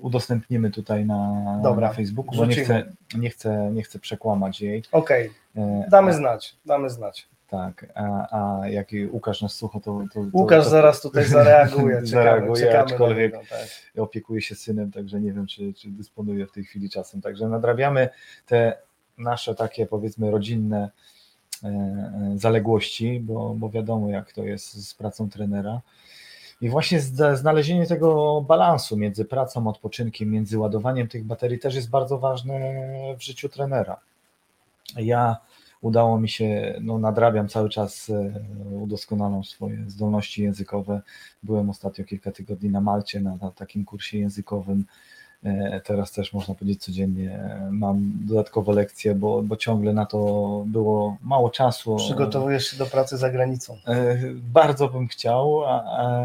udostępnimy 0.00 0.70
tutaj 0.70 1.06
na, 1.06 1.42
Dobra, 1.62 1.88
na 1.88 1.94
Facebooku, 1.94 2.36
bo 2.36 2.46
nie 2.46 2.56
chcę, 2.56 2.92
nie, 3.18 3.30
chcę, 3.30 3.70
nie 3.72 3.82
chcę 3.82 3.98
przekłamać 3.98 4.60
jej. 4.60 4.82
Okej, 4.92 5.30
E, 5.56 5.86
damy 5.90 6.12
znać, 6.14 6.56
damy 6.66 6.90
znać. 6.90 7.28
Tak, 7.54 7.86
a, 7.94 8.26
a 8.62 8.68
jak 8.68 8.88
Łukasz 9.12 9.42
nas 9.42 9.54
słucha, 9.54 9.80
to. 9.80 10.00
to, 10.14 10.20
to 10.20 10.26
Łukasz 10.32 10.64
to, 10.64 10.70
zaraz 10.70 11.00
tutaj 11.00 11.24
zareaguje, 11.24 11.94
czekamy, 11.94 12.06
Zareaguje, 12.06 12.66
czekamy 12.66 12.84
aczkolwiek- 12.84 13.32
niego, 13.32 13.40
tak. 13.50 14.02
opiekuje 14.02 14.42
się 14.42 14.54
synem, 14.54 14.92
także 14.92 15.20
nie 15.20 15.32
wiem, 15.32 15.46
czy, 15.46 15.74
czy 15.74 15.88
dysponuje 15.90 16.46
w 16.46 16.52
tej 16.52 16.64
chwili 16.64 16.90
czasem. 16.90 17.20
Także 17.20 17.48
nadrabiamy 17.48 18.08
te 18.46 18.78
nasze 19.18 19.54
takie 19.54 19.86
powiedzmy 19.86 20.30
rodzinne 20.30 20.90
e, 21.64 21.66
e, 21.68 22.32
zaległości, 22.36 23.20
bo, 23.20 23.54
bo 23.54 23.70
wiadomo 23.70 24.08
jak 24.08 24.32
to 24.32 24.42
jest 24.44 24.88
z 24.88 24.94
pracą 24.94 25.30
trenera. 25.30 25.80
I 26.60 26.68
właśnie 26.68 27.00
znalezienie 27.34 27.86
tego 27.86 28.40
balansu 28.40 28.96
między 28.96 29.24
pracą, 29.24 29.66
odpoczynkiem, 29.68 30.30
między 30.30 30.58
ładowaniem 30.58 31.08
tych 31.08 31.24
baterii 31.24 31.58
też 31.58 31.74
jest 31.74 31.90
bardzo 31.90 32.18
ważne 32.18 32.60
w 33.18 33.22
życiu 33.22 33.48
trenera. 33.48 34.00
Ja 34.96 35.36
udało 35.84 36.20
mi 36.20 36.28
się, 36.28 36.74
no 36.80 36.98
nadrabiam 36.98 37.48
cały 37.48 37.68
czas, 37.68 38.10
e, 38.10 38.32
udoskonalam 38.74 39.44
swoje 39.44 39.84
zdolności 39.90 40.42
językowe. 40.42 41.00
Byłem 41.42 41.70
ostatnio 41.70 42.04
kilka 42.04 42.32
tygodni 42.32 42.70
na 42.70 42.80
Malcie 42.80 43.20
na, 43.20 43.36
na 43.36 43.50
takim 43.50 43.84
kursie 43.84 44.18
językowym. 44.18 44.84
E, 45.44 45.80
Teraz 45.80 46.12
też 46.12 46.32
można 46.32 46.54
powiedzieć 46.54 46.82
codziennie 46.84 47.32
e, 47.32 47.68
mam 47.72 48.12
dodatkowe 48.26 48.72
lekcje, 48.72 49.14
bo, 49.14 49.42
bo 49.42 49.56
ciągle 49.56 49.92
na 49.92 50.06
to 50.06 50.18
było 50.66 51.16
mało 51.22 51.50
czasu. 51.50 51.96
Przygotowujesz 51.96 52.66
się 52.66 52.76
do 52.76 52.86
pracy 52.86 53.16
za 53.16 53.30
granicą. 53.30 53.78
Bardzo 54.34 54.88
bym 54.88 55.08
chciał, 55.08 55.64
a, 55.64 55.84
a, 55.84 56.24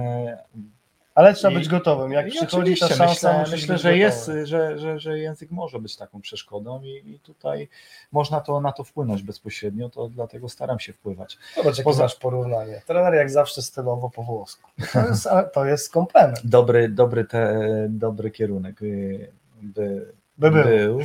Ale 1.19 1.33
trzeba 1.33 1.53
I- 1.53 1.55
być 1.57 1.67
gotowym. 1.67 2.11
Jak 2.11 2.29
przychodzi 2.29 2.79
ta 2.79 2.87
szansa, 2.87 3.39
myślę, 3.39 3.51
myślę 3.51 3.77
że 3.77 3.83
gotowy. 3.83 3.97
jest, 3.97 4.31
że, 4.43 4.79
że, 4.79 4.99
że 4.99 5.19
język 5.19 5.51
może 5.51 5.79
być 5.79 5.95
taką 5.97 6.21
przeszkodą 6.21 6.81
i, 6.81 7.03
i 7.11 7.19
tutaj 7.19 7.69
można 8.11 8.41
to 8.41 8.61
na 8.61 8.71
to 8.71 8.83
wpłynąć 8.83 9.23
bezpośrednio, 9.23 9.89
to 9.89 10.09
dlatego 10.09 10.49
staram 10.49 10.79
się 10.79 10.93
wpływać. 10.93 11.37
Zobacz, 11.55 11.77
jakie 11.77 11.83
Poza- 11.83 12.03
masz 12.03 12.15
porównanie. 12.15 12.81
Trener 12.87 13.13
jak 13.13 13.29
zawsze 13.29 13.61
stylowo 13.61 14.09
po 14.09 14.23
włosku. 14.23 14.69
To 14.93 14.99
jest, 15.07 15.27
to 15.53 15.65
jest 15.65 15.93
komplement. 15.93 16.39
Dobry, 16.43 16.89
dobry, 16.89 17.25
te, 17.25 17.65
dobry 17.89 18.31
kierunek 18.31 18.81
y, 18.81 19.31
by, 19.61 20.13
By 20.37 20.51
był. 20.51 20.63
był. 20.63 20.99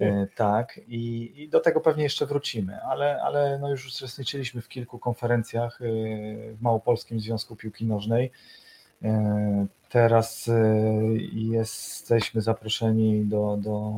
E, 0.00 0.26
tak, 0.36 0.80
i, 0.88 1.32
i 1.42 1.48
do 1.48 1.60
tego 1.60 1.80
pewnie 1.80 2.02
jeszcze 2.04 2.26
wrócimy, 2.26 2.82
ale, 2.82 3.22
ale 3.22 3.58
no 3.58 3.70
już 3.70 3.86
uczestniczyliśmy 3.86 4.62
w 4.62 4.68
kilku 4.68 4.98
konferencjach 4.98 5.80
y, 5.80 6.54
w 6.58 6.62
Małopolskim 6.62 7.20
Związku 7.20 7.56
Piłki 7.56 7.86
Nożnej. 7.86 8.30
E, 9.04 9.66
Teraz 9.90 10.48
y, 10.48 10.52
jesteśmy 11.32 12.40
zaproszeni 12.40 13.24
do, 13.24 13.56
do, 13.60 13.92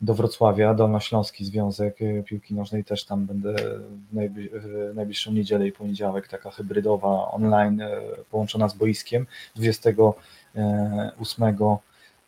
do 0.00 0.14
Wrocławia, 0.14 0.74
Dolnośląski 0.74 1.44
Związek 1.44 2.02
y, 2.02 2.24
Piłki 2.26 2.54
Nożnej, 2.54 2.84
też 2.84 3.04
tam 3.04 3.26
będę 3.26 3.54
w, 3.54 4.14
najbli- 4.14 4.48
w 4.52 4.92
najbliższą 4.94 5.32
niedzielę 5.32 5.66
i 5.66 5.72
poniedziałek, 5.72 6.28
taka 6.28 6.50
hybrydowa 6.50 7.30
online 7.30 7.82
połączona 8.30 8.68
z 8.68 8.74
boiskiem. 8.74 9.26
28 9.56 11.44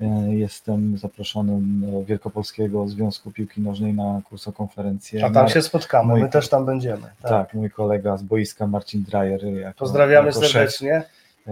E, 0.01 0.35
Jestem 0.35 0.99
zaproszony 0.99 1.59
do 1.91 2.05
Wielkopolskiego 2.05 2.89
Związku 2.89 3.31
Piłki 3.31 3.61
Nożnej 3.61 3.95
na 3.95 4.21
kursokonferencję. 4.29 5.25
A 5.27 5.31
tam 5.31 5.49
się 5.49 5.63
spotkamy, 5.63 6.13
mój- 6.15 6.21
my 6.23 6.29
też 6.29 6.49
tam 6.49 6.67
będziemy. 6.67 7.03
Tak. 7.23 7.31
Tak, 7.31 7.55
mój 7.55 7.71
kolega 7.71 8.17
z 8.17 8.23
boiska 8.23 8.67
Marcin 8.67 9.03
Drajer. 9.03 9.41
Pozdrawiamy 9.77 10.33
szef, 10.33 10.47
serdecznie. 10.53 10.93
e, 10.95 11.05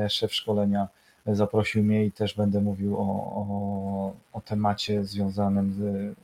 szef 0.09 0.35
szkolenia 0.35 0.89
e, 1.27 1.35
zaprosił 1.35 1.83
mnie 1.85 2.05
i 2.05 2.13
też 2.13 2.35
będę 2.35 2.61
mówił 2.61 2.97
o, 2.97 3.03
o, 3.03 4.13
o 4.33 4.41
temacie 4.41 5.05
związanym 5.05 5.73
z 5.73 6.15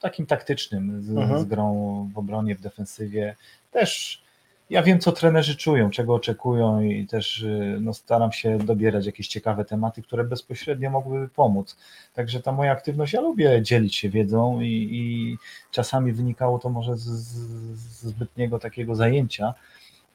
takim 0.00 0.26
taktycznym, 0.26 1.02
z, 1.02 1.10
Mhm. 1.10 1.40
z 1.40 1.44
grą 1.44 1.72
w 2.14 2.18
obronie, 2.18 2.54
w 2.54 2.60
defensywie. 2.60 3.36
Też 3.70 4.22
ja 4.70 4.82
wiem, 4.82 4.98
co 4.98 5.12
trenerzy 5.12 5.56
czują, 5.56 5.90
czego 5.90 6.14
oczekują 6.14 6.80
i 6.80 7.06
też 7.06 7.42
y, 7.42 7.78
no, 7.80 7.94
staram 7.94 8.32
się 8.32 8.58
dobierać 8.58 9.06
jakieś 9.06 9.28
ciekawe 9.28 9.64
tematy, 9.64 10.02
które 10.02 10.24
bezpośrednio 10.24 10.90
mogłyby 10.90 11.28
pomóc. 11.28 11.76
Także 12.14 12.40
ta 12.40 12.52
moja 12.52 12.72
aktywność, 12.72 13.12
ja 13.12 13.20
lubię 13.20 13.62
dzielić 13.62 13.96
się 13.96 14.10
wiedzą 14.10 14.60
i, 14.60 14.88
i 14.92 15.36
czasami 15.70 16.12
wynikało 16.12 16.58
to 16.58 16.68
może 16.68 16.96
z, 16.96 17.02
z 17.02 18.06
zbytniego 18.06 18.58
takiego 18.58 18.94
zajęcia, 18.94 19.54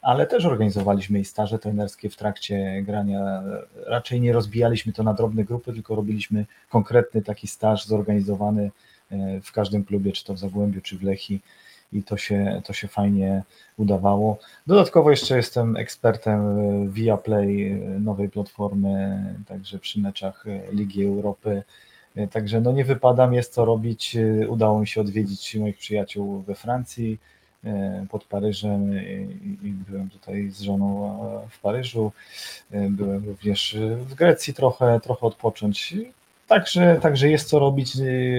ale 0.08 0.28
też 0.28 0.46
organizowaliśmy 0.46 1.20
i 1.20 1.26
staże 1.26 1.60
trenerskie 1.60 2.10
w 2.10 2.16
trakcie 2.16 2.82
grania. 2.82 3.44
Raczej 3.86 4.22
nie 4.22 4.34
rozbijaliśmy 4.34 4.94
to 4.94 5.04
na 5.04 5.14
drobne 5.14 5.44
grupy, 5.44 5.74
tylko 5.74 5.96
robiliśmy 5.96 6.46
konkretny 6.70 7.22
taki 7.22 7.48
staż 7.48 7.86
zorganizowany 7.86 8.72
e, 9.12 9.42
w 9.42 9.52
każdym 9.52 9.84
klubie, 9.84 10.12
czy 10.12 10.26
to 10.26 10.34
w 10.34 10.38
Zagłębiu, 10.38 10.82
czy 10.82 10.98
w 10.98 11.04
Lechi 11.04 11.42
i 11.94 12.04
to 12.04 12.18
się, 12.18 12.62
to 12.66 12.74
się 12.74 12.88
fajnie 12.88 13.44
udawało. 13.78 14.40
Dodatkowo 14.68 15.12
jeszcze 15.12 15.38
jestem 15.38 15.78
ekspertem 15.78 16.42
via 16.92 17.18
Play 17.18 17.82
nowej 18.00 18.30
platformy, 18.30 19.24
także 19.48 19.80
przy 19.80 20.00
meczach 20.00 20.46
Ligi 20.72 21.06
Europy. 21.06 21.64
Także 22.32 22.62
no 22.62 22.72
nie 22.72 22.86
wypadam, 22.86 23.34
jest 23.34 23.54
co 23.54 23.66
robić. 23.66 24.18
Udało 24.48 24.80
mi 24.80 24.88
się 24.88 25.02
odwiedzić 25.02 25.56
moich 25.56 25.78
przyjaciół 25.78 26.42
we 26.42 26.56
Francji, 26.56 27.20
pod 28.10 28.24
Paryżem 28.24 28.94
i 29.64 29.74
byłem 29.90 30.10
tutaj 30.10 30.50
z 30.50 30.62
żoną 30.62 31.20
w 31.50 31.60
Paryżu. 31.60 32.12
Byłem 32.90 33.26
również 33.26 33.78
w 33.98 34.14
Grecji 34.14 34.54
trochę, 34.54 35.00
trochę 35.04 35.28
odpocząć. 35.28 35.94
Także, 36.48 37.00
także 37.02 37.30
jest 37.30 37.50
co 37.50 37.60
robić. 37.60 37.94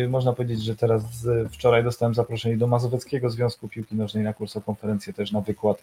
Można 0.08 0.32
powiedzieć, 0.32 0.62
że 0.62 0.76
teraz 0.76 1.02
wczoraj 1.50 1.84
dostałem 1.84 2.14
zaproszenie 2.14 2.56
do 2.56 2.66
Mazowieckiego 2.66 3.30
Związku 3.30 3.68
Piłki 3.68 3.96
Nożnej 3.96 4.24
na 4.24 4.32
kursokonferencję, 4.32 5.12
też 5.12 5.32
na 5.32 5.40
wykład, 5.40 5.82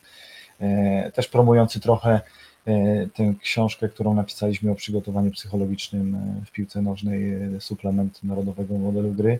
e, 0.60 1.12
też 1.12 1.27
promujący 1.27 1.80
trochę 1.80 2.22
e, 2.65 3.08
tę 3.08 3.34
książkę, 3.42 3.89
którą 3.89 4.13
napisaliśmy 4.13 4.72
o 4.72 4.75
przygotowaniu 4.75 5.32
psychologicznym 5.32 6.15
e, 6.15 6.46
w 6.46 6.51
piłce 6.51 6.82
nożnej, 6.82 7.22
suplement 7.60 8.24
narodowego 8.24 8.77
modelu 8.77 9.12
gry. 9.12 9.39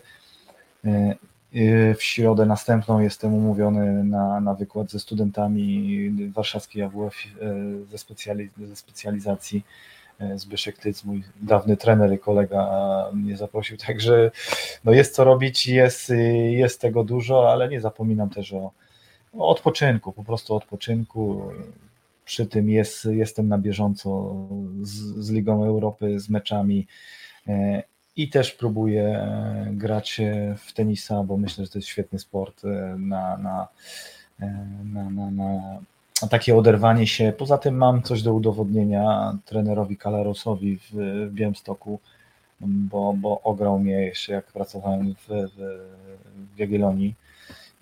W 1.96 2.02
środę 2.02 2.46
następną 2.46 3.00
jestem 3.00 3.34
umówiony 3.34 4.04
na, 4.04 4.40
na 4.40 4.54
wykład 4.54 4.90
ze 4.90 5.00
studentami 5.00 6.30
warszawskiej 6.34 6.82
AWF 6.82 7.14
ze, 7.90 7.98
specjali, 7.98 8.50
ze 8.58 8.76
specjalizacji 8.76 9.62
E, 10.20 10.38
Zbyszek 10.38 10.78
Tyc, 10.78 11.04
mój 11.04 11.22
dawny 11.42 11.76
trener 11.76 12.12
i 12.12 12.18
kolega 12.18 12.70
mnie 13.12 13.36
zaprosił, 13.36 13.76
także 13.86 14.30
no 14.84 14.92
jest 14.92 15.14
co 15.14 15.24
robić, 15.24 15.66
jest, 15.66 16.12
jest 16.50 16.80
tego 16.80 17.04
dużo, 17.04 17.52
ale 17.52 17.68
nie 17.68 17.80
zapominam 17.80 18.30
też 18.30 18.52
o, 18.52 18.72
o 19.32 19.48
odpoczynku, 19.48 20.12
po 20.12 20.24
prostu 20.24 20.54
odpoczynku. 20.54 21.50
Przy 22.24 22.46
tym 22.46 22.70
jest, 22.70 23.04
jestem 23.04 23.48
na 23.48 23.58
bieżąco 23.58 24.34
z, 24.82 24.90
z 25.24 25.30
Ligą 25.30 25.64
Europy, 25.64 26.20
z 26.20 26.28
meczami 26.28 26.86
i 28.16 28.28
też 28.28 28.52
próbuję 28.52 29.04
e, 29.04 29.66
grać 29.70 30.20
w 30.58 30.72
tenisa, 30.72 31.22
bo 31.22 31.36
myślę, 31.36 31.64
że 31.64 31.70
to 31.70 31.78
jest 31.78 31.88
świetny 31.88 32.18
sport 32.18 32.62
na, 32.98 33.36
na, 33.36 33.68
na, 34.84 35.10
na, 35.10 35.30
na 35.30 35.80
takie 36.30 36.56
oderwanie 36.56 37.06
się. 37.06 37.32
Poza 37.38 37.58
tym 37.58 37.76
mam 37.76 38.02
coś 38.02 38.22
do 38.22 38.34
udowodnienia 38.34 39.38
trenerowi 39.44 39.96
Kalarosowi 39.96 40.78
w, 40.90 41.28
Białymstoku, 41.32 42.00
bo, 42.60 43.12
bo 43.12 43.40
ograł 43.42 43.78
mnie 43.78 43.92
jeszcze 43.92 44.32
jak 44.32 44.46
pracowałem 44.46 45.14
w, 45.14 45.28
w, 45.28 45.80
w 46.54 46.58
Jagiellonii 46.58 47.14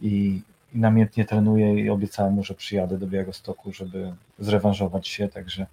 i, 0.01 0.43
i 0.73 0.79
namiętnie 0.79 1.25
trenuję 1.25 1.75
i 1.75 1.91
obiecałem 1.91 2.35
mu, 2.35 2.45
że 2.45 2.55
przyjadę 2.55 2.99
do 2.99 3.07
Białegostoku, 3.07 3.73
żeby 3.73 4.13
zrewanżować 4.39 5.09
się, 5.09 5.29
także 5.29 5.67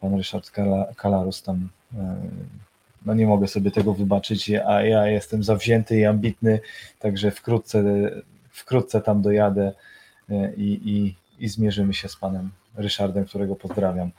pan 0.00 0.16
Ryszard 0.16 0.50
Kalarus 0.96 1.42
tam 1.42 1.68
e, 1.94 2.16
no 3.06 3.14
nie 3.14 3.26
mogę 3.26 3.48
sobie 3.48 3.70
tego 3.70 3.94
wybaczyć, 3.94 4.50
a 4.66 4.82
ja 4.82 5.06
jestem 5.06 5.44
zawzięty 5.44 5.98
i 5.98 6.04
ambitny, 6.04 6.60
także 6.98 7.30
wkrótce, 7.30 7.84
wkrótce 8.50 9.00
tam 9.00 9.22
dojadę 9.22 9.72
e, 10.30 10.54
i, 10.54 10.90
i, 10.90 11.14
i 11.44 11.48
zmierzymy 11.48 11.94
się 11.94 12.08
z 12.08 12.16
panem 12.16 12.50
Ryszardem, 12.76 13.24
którego 13.24 13.56
pozdrawiam 13.56 14.10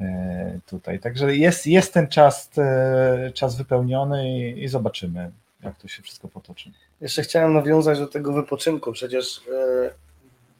e, 0.00 0.58
tutaj. 0.66 1.00
Także 1.00 1.36
jest, 1.36 1.66
jest 1.66 1.94
ten 1.94 2.08
czas, 2.08 2.50
e, 2.58 3.30
czas 3.34 3.56
wypełniony 3.56 4.30
i, 4.30 4.64
i 4.64 4.68
zobaczymy, 4.68 5.30
jak 5.62 5.78
to 5.78 5.88
się 5.88 6.02
wszystko 6.02 6.28
potoczy. 6.28 6.70
Jeszcze 7.00 7.22
chciałem 7.22 7.54
nawiązać 7.54 7.98
do 7.98 8.06
tego 8.06 8.32
wypoczynku. 8.32 8.92
Przecież 8.92 9.40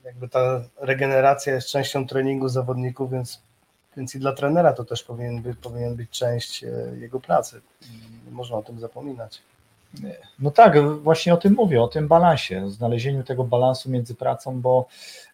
jakby 0.05 0.29
ta 0.29 0.63
regeneracja 0.81 1.55
jest 1.55 1.69
częścią 1.69 2.07
treningu 2.07 2.49
zawodników, 2.49 3.11
więc, 3.11 3.43
więc 3.97 4.15
i 4.15 4.19
dla 4.19 4.33
trenera 4.33 4.73
to 4.73 4.85
też 4.85 5.03
powinien 5.03 5.43
być, 5.43 5.59
powinien 5.59 5.97
być 5.97 6.11
część 6.11 6.65
jego 7.01 7.21
pracy. 7.21 7.61
Nie 8.27 8.33
można 8.33 8.57
o 8.57 8.63
tym 8.63 8.81
zapominać. 8.81 9.43
No 10.39 10.51
tak, 10.51 11.01
właśnie 11.03 11.35
o 11.35 11.37
tym 11.37 11.55
mówię, 11.55 11.83
o 11.83 11.89
tym 11.89 12.09
balansie, 12.09 12.71
znalezieniu 12.71 13.23
tego 13.23 13.45
balansu 13.45 13.91
między 13.91 14.15
pracą, 14.15 14.61
bo 14.61 14.87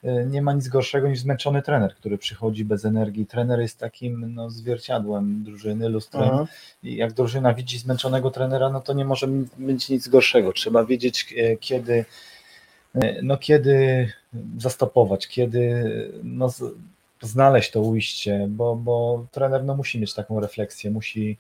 y, 0.05 0.27
nie 0.31 0.43
ma 0.43 0.53
nic 0.53 0.69
gorszego 0.69 1.09
niż 1.09 1.21
zmęczony 1.21 1.63
trener, 1.63 1.95
który 1.95 2.19
przychodzi 2.19 2.65
bez 2.65 2.85
energii. 2.85 3.27
Trener 3.27 3.61
jest 3.61 3.79
takim 3.79 4.35
no, 4.35 4.51
zwierciadłem 4.51 5.45
drużyny, 5.45 5.89
lustrem. 5.89 6.23
Mhm. 6.23 6.47
I 6.83 6.97
jak 6.97 7.13
drużyna 7.13 7.55
widzi 7.55 7.79
zmęczonego 7.79 8.31
trenera, 8.31 8.71
no 8.71 8.81
to 8.81 8.93
nie 8.93 9.05
może 9.05 9.27
być 9.59 9.89
nic 9.89 10.09
gorszego. 10.09 10.53
Trzeba 10.53 10.85
wiedzieć, 10.85 11.35
e, 11.37 11.57
kiedy, 11.57 12.05
e, 12.95 13.23
no, 13.23 13.37
kiedy 13.37 14.09
zastopować, 14.59 15.29
kiedy 15.29 15.85
no, 16.23 16.49
znaleźć 17.27 17.71
to 17.71 17.81
ujście, 17.81 18.47
bo, 18.49 18.77
bo 18.77 19.27
trener 19.33 19.65
no, 19.65 19.75
musi 19.75 20.01
mieć 20.01 20.15
taką 20.15 20.41
refleksję, 20.41 20.91
musi 20.91 21.39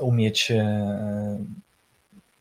umieć 0.00 0.50
e, 0.50 1.38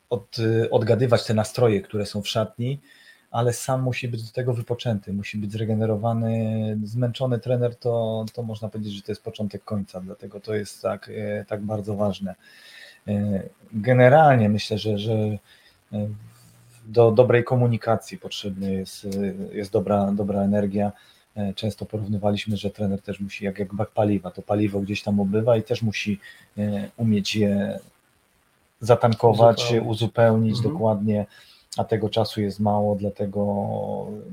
od, 0.10 0.38
odgadywać 0.71 1.26
te 1.26 1.34
nastroje, 1.34 1.82
które 1.82 2.06
są 2.06 2.21
w 2.21 2.28
szatni, 2.28 2.80
ale 3.32 3.54
sam 3.54 3.82
musi 3.82 4.08
być 4.08 4.24
do 4.24 4.32
tego 4.32 4.54
wypoczęty, 4.54 5.13
musi 5.13 5.38
być 5.38 5.52
zregenerowany. 5.52 6.78
Zmęczony 6.84 7.39
trener 7.39 7.76
to, 7.76 8.26
to 8.34 8.43
można 8.43 8.69
powiedzieć, 8.69 8.93
że 8.93 9.02
to 9.02 9.12
jest 9.12 9.24
początek 9.24 9.63
końca, 9.63 10.02
dlatego 10.02 10.39
to 10.39 10.56
jest 10.56 10.82
tak, 10.82 11.12
e, 11.15 11.45
tak 11.45 11.62
bardzo 11.62 11.95
ważne. 11.95 12.36
E, 13.08 13.43
generalnie 13.74 14.50
myślę, 14.50 14.78
że, 14.78 14.97
że 14.97 15.38
do 16.86 17.12
dobrej 17.12 17.43
komunikacji 17.43 18.17
potrzebna 18.17 18.69
jest, 18.69 19.08
jest 19.52 19.71
dobra, 19.71 20.12
dobra 20.12 20.41
energia. 20.41 20.91
Często 21.56 21.86
porównywaliśmy, 21.86 22.58
że 22.58 22.70
trener 22.70 23.02
też 23.02 23.20
musi, 23.20 23.46
jak, 23.46 23.60
jak 23.60 23.74
bak 23.74 23.91
paliwa, 23.91 24.32
to 24.32 24.41
paliwo 24.41 24.80
gdzieś 24.80 25.04
tam 25.04 25.20
obywa 25.20 25.58
i 25.58 25.63
też 25.63 25.82
musi 25.82 26.20
umieć 26.98 27.36
je 27.36 27.80
zatankować, 28.80 29.62
uzupełnić, 29.62 29.89
uzupełnić 29.89 30.58
mhm. 30.58 30.74
dokładnie, 30.74 31.26
a 31.78 31.84
tego 31.84 32.10
czasu 32.10 32.41
jest 32.41 32.60
mało, 32.60 32.96
dlatego 32.96 33.41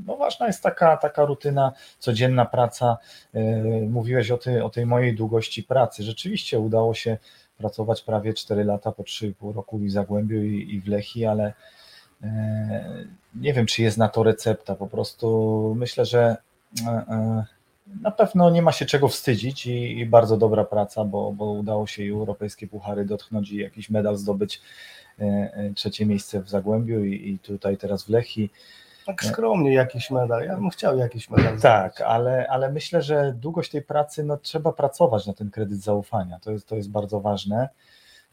no, 0.07 0.17
ważna 0.17 0.47
jest 0.47 0.63
taka, 0.63 0.97
taka 0.97 1.25
rutyna, 1.25 1.73
codzienna 1.99 2.45
praca. 2.45 2.99
E, 3.35 3.41
mówiłeś 3.81 4.31
o 4.31 4.39
tej, 4.39 4.61
o 4.61 4.71
tej 4.71 4.87
mojej 4.87 5.15
długości 5.15 5.63
pracy. 5.63 6.03
Rzeczywiście 6.03 6.59
udało 6.59 6.95
się 6.95 7.19
pracować 7.59 8.03
prawie 8.03 8.35
4 8.35 8.65
lata 8.65 8.93
po 8.93 9.03
3,5 9.03 9.55
roku 9.55 9.79
w 9.79 9.91
Zagłębiu 9.91 10.43
i, 10.43 10.75
i 10.75 10.81
w 10.81 10.89
Lechi, 10.89 11.27
ale 11.27 11.53
e, 12.23 13.05
nie 13.35 13.53
wiem, 13.53 13.67
czy 13.67 13.83
jest 13.83 13.99
na 13.99 14.09
to 14.09 14.23
recepta. 14.23 14.75
Po 14.75 14.87
prostu 14.87 15.75
myślę, 15.79 16.05
że 16.05 16.21
e, 16.21 16.37
na 18.03 18.11
pewno 18.11 18.51
nie 18.51 18.63
ma 18.63 18.73
się 18.73 18.87
czego 18.87 19.09
wstydzić 19.09 19.67
i, 19.67 19.99
i 19.99 20.07
bardzo 20.07 20.37
dobra 20.37 20.65
praca, 20.65 21.05
bo, 21.05 21.33
bo, 21.33 21.53
udało 21.53 21.87
się 21.87 22.03
i 22.03 22.11
europejskie 22.11 22.67
puchary 22.67 23.05
dotknąć 23.05 23.51
i 23.51 23.57
jakiś 23.57 23.91
medal 23.91 24.17
zdobyć. 24.17 24.61
E, 25.21 25.25
e, 25.25 25.71
trzecie 25.75 26.07
miejsce 26.07 26.43
w 26.43 26.49
Zagłębiu 26.49 27.05
i, 27.05 27.31
i 27.31 27.39
tutaj 27.39 27.77
teraz 27.77 28.05
w 28.05 28.09
Lechi. 28.09 28.51
Tak 29.07 29.25
skromnie 29.25 29.75
jakiś 29.75 30.11
medal. 30.11 30.45
Ja 30.45 30.57
bym 30.57 30.71
chciał 30.71 30.99
jakiś 30.99 31.31
medal. 31.31 31.61
Tak, 31.61 32.01
ale, 32.01 32.47
ale 32.51 32.73
myślę, 32.73 33.03
że 33.03 33.33
długość 33.33 33.71
tej 33.71 33.83
pracy, 33.83 34.25
no 34.25 34.37
trzeba 34.37 34.73
pracować 34.73 35.27
na 35.27 35.33
ten 35.33 35.51
kredyt 35.51 35.79
zaufania. 35.79 36.39
To 36.41 36.51
jest, 36.51 36.69
to 36.69 36.77
jest 36.77 36.91
bardzo 36.91 37.21
ważne. 37.21 37.69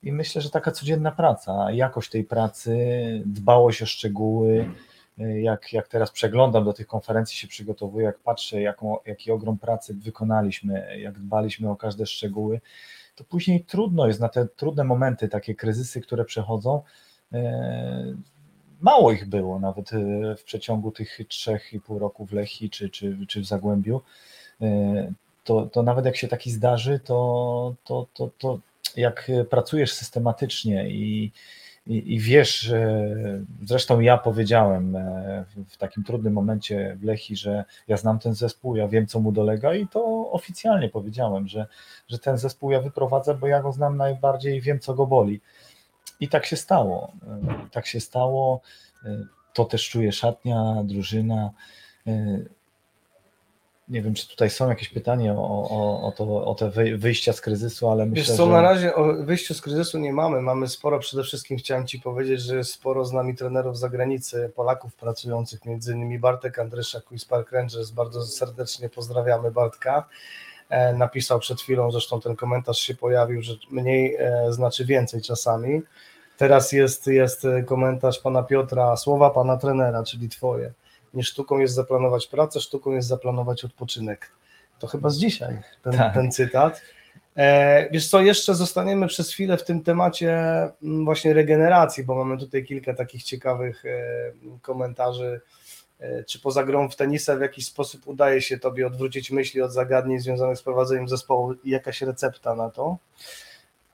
I 0.03 0.11
myślę, 0.11 0.41
że 0.41 0.49
taka 0.49 0.71
codzienna 0.71 1.11
praca, 1.11 1.71
jakość 1.71 2.09
tej 2.09 2.23
pracy, 2.23 2.77
dbałość 3.25 3.81
o 3.81 3.85
szczegóły, 3.85 4.69
jak, 5.17 5.73
jak 5.73 5.87
teraz 5.87 6.11
przeglądam 6.11 6.65
do 6.65 6.73
tych 6.73 6.87
konferencji, 6.87 7.37
się 7.37 7.47
przygotowuję, 7.47 8.05
jak 8.05 8.19
patrzę, 8.19 8.61
jaką, 8.61 8.97
jaki 9.05 9.31
ogrom 9.31 9.57
pracy 9.57 9.93
wykonaliśmy, 9.93 10.99
jak 10.99 11.19
dbaliśmy 11.19 11.69
o 11.69 11.75
każde 11.75 12.05
szczegóły, 12.05 12.61
to 13.15 13.23
później 13.23 13.63
trudno 13.63 14.07
jest 14.07 14.19
na 14.19 14.29
te 14.29 14.47
trudne 14.47 14.83
momenty, 14.83 15.27
takie 15.29 15.55
kryzysy, 15.55 16.01
które 16.01 16.25
przechodzą. 16.25 16.81
E, 17.33 18.15
mało 18.81 19.11
ich 19.11 19.29
było 19.29 19.59
nawet 19.59 19.93
e, 19.93 20.35
w 20.35 20.43
przeciągu 20.43 20.91
tych 20.91 21.19
trzech 21.27 21.73
i 21.73 21.79
pół 21.79 21.99
roku 21.99 22.25
w 22.25 22.33
Lechi 22.33 22.69
czy, 22.69 22.89
czy, 22.89 23.17
czy 23.27 23.41
w 23.41 23.45
Zagłębiu. 23.45 24.01
E, 24.61 25.13
to, 25.43 25.65
to 25.65 25.83
nawet 25.83 26.05
jak 26.05 26.15
się 26.15 26.27
taki 26.27 26.51
zdarzy, 26.51 26.99
to, 26.99 27.75
to, 27.83 28.07
to, 28.13 28.29
to 28.37 28.59
jak 28.97 29.31
pracujesz 29.49 29.93
systematycznie 29.93 30.89
i, 30.89 31.31
i, 31.87 32.13
i 32.13 32.19
wiesz, 32.19 32.73
zresztą 33.63 33.99
ja 33.99 34.17
powiedziałem 34.17 34.95
e, 34.95 35.45
w 35.67 35.77
takim 35.77 36.03
trudnym 36.03 36.33
momencie 36.33 36.97
w 36.99 37.03
Lechi, 37.03 37.35
że 37.35 37.65
ja 37.87 37.97
znam 37.97 38.19
ten 38.19 38.33
zespół, 38.33 38.75
ja 38.75 38.87
wiem, 38.87 39.07
co 39.07 39.19
mu 39.19 39.31
dolega 39.31 39.73
i 39.73 39.87
to 39.87 40.31
oficjalnie 40.31 40.89
powiedziałem, 40.89 41.47
że, 41.47 41.67
że 42.07 42.19
ten 42.19 42.37
zespół 42.37 42.71
ja 42.71 42.81
wyprowadzę, 42.81 43.35
bo 43.35 43.47
ja 43.47 43.61
go 43.61 43.71
znam 43.71 43.97
najbardziej 43.97 44.57
i 44.57 44.61
wiem, 44.61 44.79
co 44.79 44.93
go 44.93 45.07
boli. 45.07 45.41
I 46.19 46.27
tak 46.27 46.45
się 46.45 46.55
stało. 46.55 47.11
E, 47.27 47.67
tak 47.71 47.87
się 47.87 47.99
stało. 47.99 48.61
E, 49.05 49.25
to 49.53 49.65
też 49.65 49.89
czuje 49.89 50.11
szatnia, 50.11 50.83
drużyna. 50.83 51.51
Nie 53.87 54.01
wiem, 54.01 54.13
czy 54.13 54.27
tutaj 54.29 54.49
są 54.49 54.69
jakieś 54.69 54.89
pytania 54.89 55.33
o, 55.33 55.69
o, 55.69 56.07
o, 56.07 56.11
to, 56.11 56.45
o 56.45 56.55
te 56.55 56.71
wyjścia 56.97 57.33
z 57.33 57.41
kryzysu, 57.41 57.89
ale 57.89 58.05
myślę, 58.05 58.23
Wiesz 58.23 58.37
co, 58.37 58.45
że... 58.45 58.51
na 58.51 58.61
razie 58.61 58.95
o 58.95 59.13
wyjściu 59.13 59.53
z 59.53 59.61
kryzysu 59.61 59.97
nie 59.99 60.13
mamy. 60.13 60.41
Mamy 60.41 60.67
sporo, 60.67 60.99
przede 60.99 61.23
wszystkim 61.23 61.57
chciałem 61.57 61.87
Ci 61.87 61.99
powiedzieć, 61.99 62.41
że 62.41 62.55
jest 62.55 62.71
sporo 62.71 63.05
z 63.05 63.13
nami 63.13 63.35
trenerów 63.35 63.77
z 63.77 63.79
zagranicy, 63.79 64.51
Polaków 64.55 64.95
pracujących, 64.95 65.65
między 65.65 65.93
innymi 65.93 66.19
Bartek 66.19 66.59
Andryszak 66.59 67.03
i 67.11 67.15
Park 67.29 67.51
Rangers. 67.51 67.91
Bardzo 67.91 68.25
serdecznie 68.25 68.89
pozdrawiamy 68.89 69.51
Bartka. 69.51 70.09
E, 70.69 70.93
napisał 70.93 71.39
przed 71.39 71.61
chwilą, 71.61 71.91
zresztą 71.91 72.21
ten 72.21 72.35
komentarz 72.35 72.79
się 72.79 72.95
pojawił, 72.95 73.41
że 73.41 73.53
mniej 73.71 74.15
e, 74.15 74.53
znaczy 74.53 74.85
więcej 74.85 75.21
czasami. 75.21 75.81
Teraz 76.37 76.71
jest, 76.71 77.07
jest 77.07 77.47
komentarz 77.65 78.19
pana 78.19 78.43
Piotra, 78.43 78.97
słowa 78.97 79.29
pana 79.29 79.57
trenera, 79.57 80.03
czyli 80.03 80.29
twoje. 80.29 80.73
Nie 81.15 81.23
sztuką 81.23 81.59
jest 81.59 81.73
zaplanować 81.73 82.27
pracę, 82.27 82.61
sztuką 82.61 82.91
jest 82.91 83.07
zaplanować 83.07 83.65
odpoczynek. 83.65 84.31
To 84.79 84.87
chyba 84.87 85.09
z 85.09 85.17
dzisiaj 85.17 85.61
ten, 85.83 85.93
Tak. 85.93 86.13
ten 86.13 86.31
cytat. 86.31 86.81
E, 87.37 87.89
wiesz 87.91 88.09
co, 88.09 88.21
jeszcze 88.21 88.55
zostaniemy 88.55 89.07
przez 89.07 89.31
chwilę 89.31 89.57
w 89.57 89.63
tym 89.63 89.83
temacie 89.83 90.33
mm, 90.83 91.05
właśnie 91.05 91.33
regeneracji, 91.33 92.03
bo 92.03 92.15
mamy 92.15 92.37
tutaj 92.37 92.65
kilka 92.65 92.93
takich 92.93 93.23
ciekawych 93.23 93.85
e, 93.85 94.59
komentarzy. 94.61 95.41
E, 95.99 96.23
czy 96.23 96.39
poza 96.39 96.63
grą 96.63 96.89
w 96.89 96.95
tenisa 96.95 97.35
w 97.35 97.41
jakiś 97.41 97.65
sposób 97.65 98.07
udaje 98.07 98.41
się 98.41 98.59
Tobie 98.59 98.87
odwrócić 98.87 99.31
myśli 99.31 99.61
od 99.61 99.73
zagadnień 99.73 100.19
związanych 100.19 100.57
z 100.57 100.63
prowadzeniem 100.63 101.07
zespołu 101.07 101.53
i 101.63 101.69
jakaś 101.69 102.01
recepta 102.01 102.55
na 102.55 102.69
to? 102.69 102.97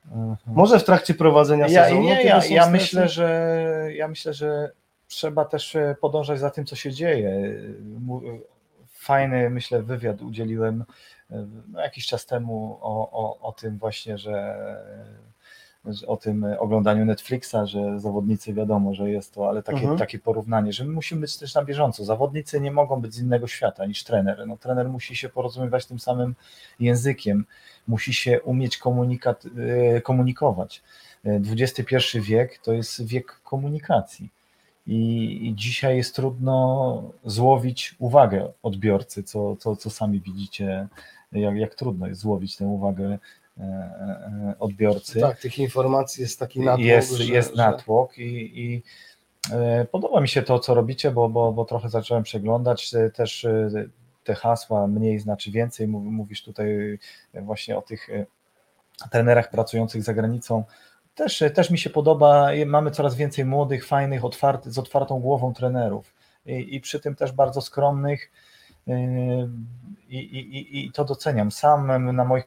Mhm. 0.06 0.38
Może 0.48 0.80
w 0.80 0.84
trakcie 0.84 1.14
prowadzenia 1.14 1.68
Ja, 1.68 1.84
sezonu? 1.84 2.02
nie, 2.02 2.24
ja, 2.24 2.46
ja, 2.46 2.70
myślę, 2.70 3.10
że, 3.10 3.58
ja 3.96 4.08
myślę, 4.08 4.34
że 4.34 4.72
trzeba 5.12 5.46
też 5.46 5.76
e, 5.76 5.96
podążać 6.02 6.40
za 6.40 6.50
tym, 6.50 6.66
co 6.66 6.76
się 6.76 6.92
dzieje. 6.92 7.54
Fajny, 8.88 9.50
myślę, 9.50 9.84
wywiad 9.84 10.22
udzieliłem 10.22 10.84
e, 11.32 11.48
no, 11.68 11.82
jakiś 11.82 12.06
czas 12.06 12.26
temu 12.26 12.78
o, 12.82 13.12
o, 13.12 13.40
o 13.40 13.52
tym 13.52 13.78
właśnie, 13.78 14.18
że, 14.18 14.58
że 15.86 16.08
o 16.08 16.18
tym 16.18 16.46
oglądaniu 16.60 17.06
Netflixa, 17.06 17.56
że 17.66 18.00
zawodnicy 18.00 18.54
wiadomo, 18.54 18.94
że 18.94 19.12
jest 19.12 19.34
to, 19.34 19.50
ale 19.50 19.64
takie, 19.64 19.80
Mhm. 19.80 19.98
takie 19.98 20.20
porównanie, 20.20 20.74
że 20.74 20.84
my 20.84 20.92
musimy 20.92 21.22
być 21.22 21.38
też 21.38 21.56
na 21.56 21.64
bieżąco. 21.66 22.06
Zawodnicy 22.06 22.62
nie 22.62 22.72
mogą 22.72 23.02
być 23.02 23.14
z 23.14 23.22
innego 23.22 23.48
świata 23.48 23.86
niż 23.86 24.04
trener. 24.04 24.48
No, 24.48 24.58
trener 24.58 24.90
musi 24.90 25.16
się 25.16 25.30
porozumiewać 25.30 25.86
tym 25.86 26.00
samym 26.00 26.36
językiem, 26.80 27.46
musi 27.88 28.14
się 28.14 28.42
umieć 28.42 28.78
komunikat, 28.78 29.44
e, 29.96 30.02
komunikować. 30.02 30.84
XXI 31.26 32.20
wiek 32.20 32.58
to 32.58 32.74
jest 32.74 33.06
wiek 33.06 33.40
komunikacji. 33.44 34.30
I, 34.88 35.40
I 35.48 35.56
dzisiaj 35.56 35.98
jest 35.98 36.16
trudno 36.16 37.04
złowić 37.26 37.96
uwagę 38.00 38.52
odbiorcy, 38.64 39.24
co, 39.24 39.56
co, 39.56 39.76
co 39.76 39.90
sami 39.90 40.22
widzicie, 40.22 40.88
jak, 41.32 41.56
jak 41.56 41.76
trudno 41.76 42.08
jest 42.08 42.22
złowić 42.22 42.58
tę 42.58 42.66
uwagę 42.66 43.18
e, 43.58 43.62
e, 43.62 44.56
odbiorcy. 44.60 45.20
Tak, 45.20 45.40
tych 45.40 45.60
informacji 45.60 46.22
jest 46.22 46.40
taki 46.40 46.60
natłok, 46.60 46.86
jest, 46.86 47.12
że, 47.12 47.34
jest 47.34 47.56
że... 47.56 47.56
natłok 47.56 48.18
i, 48.18 48.60
i 48.60 48.84
e, 49.52 49.86
podoba 49.86 50.22
mi 50.22 50.28
się 50.28 50.42
to, 50.42 50.60
co 50.60 50.74
robicie, 50.74 51.12
bo, 51.12 51.30
bo, 51.30 51.52
bo 51.54 51.66
trochę 51.66 51.90
zacząłem 51.90 52.24
przeglądać 52.24 52.92
też 53.14 53.48
te 54.24 54.36
hasła, 54.36 54.88
mniej 54.88 55.20
znaczy 55.20 55.52
więcej, 55.52 55.88
Mów- 55.88 56.04
mówisz 56.04 56.44
tutaj 56.44 57.00
właśnie 57.34 57.78
o 57.78 57.82
tych 57.82 58.10
trenerach 59.12 59.50
pracujących 59.50 60.04
za 60.04 60.14
granicą. 60.14 60.64
Też, 61.16 61.44
też 61.54 61.70
mi 61.70 61.78
się 61.78 61.90
podoba, 61.90 62.50
mamy 62.66 62.92
coraz 62.92 63.16
więcej 63.16 63.46
młodych, 63.46 63.86
fajnych, 63.86 64.26
otwarty, 64.26 64.72
z 64.72 64.78
otwartą 64.78 65.20
głową 65.20 65.54
trenerów 65.54 66.14
i, 66.46 66.76
i 66.76 66.82
przy 66.82 67.00
tym 67.00 67.16
też 67.16 67.32
bardzo 67.32 67.62
skromnych 67.62 68.32
yy, 68.88 68.96
i, 70.10 70.18
i, 70.18 70.86
i- 70.86 70.92
to 70.92 71.06
doceniam. 71.06 71.52
Sam 71.52 72.16
na 72.16 72.26
moich, 72.26 72.44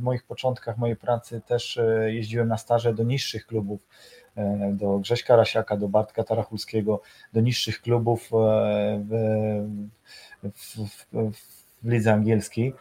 moich 0.00 0.22
początkach 0.24 0.78
mojej 0.78 0.96
pracy 0.96 1.40
też 1.46 1.76
e, 1.76 2.12
jeździłem 2.12 2.48
na 2.48 2.58
staże 2.58 2.94
do 2.94 3.02
niższych 3.02 3.46
klubów, 3.46 3.86
e, 4.36 4.72
do 4.72 4.98
Grześka 4.98 5.36
Rasiaka, 5.36 5.76
do 5.76 5.88
Bartka 5.88 6.24
Tarachulskiego, 6.24 7.00
do 7.32 7.40
niższych 7.40 7.80
klubów 7.82 8.30
w, 8.30 9.10
w, 10.42 10.76
w, 10.78 11.32
w 11.82 11.88
lidze 11.88 12.12
angielskiej, 12.12 12.74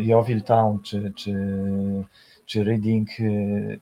Yeovil 0.00 0.42
Town 0.42 0.82
czy, 0.82 1.12
czy, 1.16 1.34
czy 2.46 2.64
Reading 2.64 3.08
e, 3.10 3.22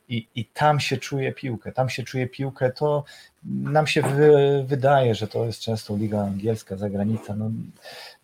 i, 0.08 0.26
i 0.34 0.44
tam 0.44 0.80
się 0.80 0.96
czuje 0.96 1.32
piłkę, 1.32 1.72
tam 1.72 1.88
się 1.88 2.02
czuje 2.02 2.26
piłkę, 2.26 2.72
to 2.72 3.04
nam 3.44 3.86
się 3.86 4.02
wy, 4.02 4.64
wydaje, 4.66 5.14
że 5.14 5.26
to 5.28 5.44
jest 5.44 5.60
często 5.60 5.96
liga 5.96 6.20
angielska, 6.20 6.76
zagranica, 6.76 7.34
no, 7.36 7.50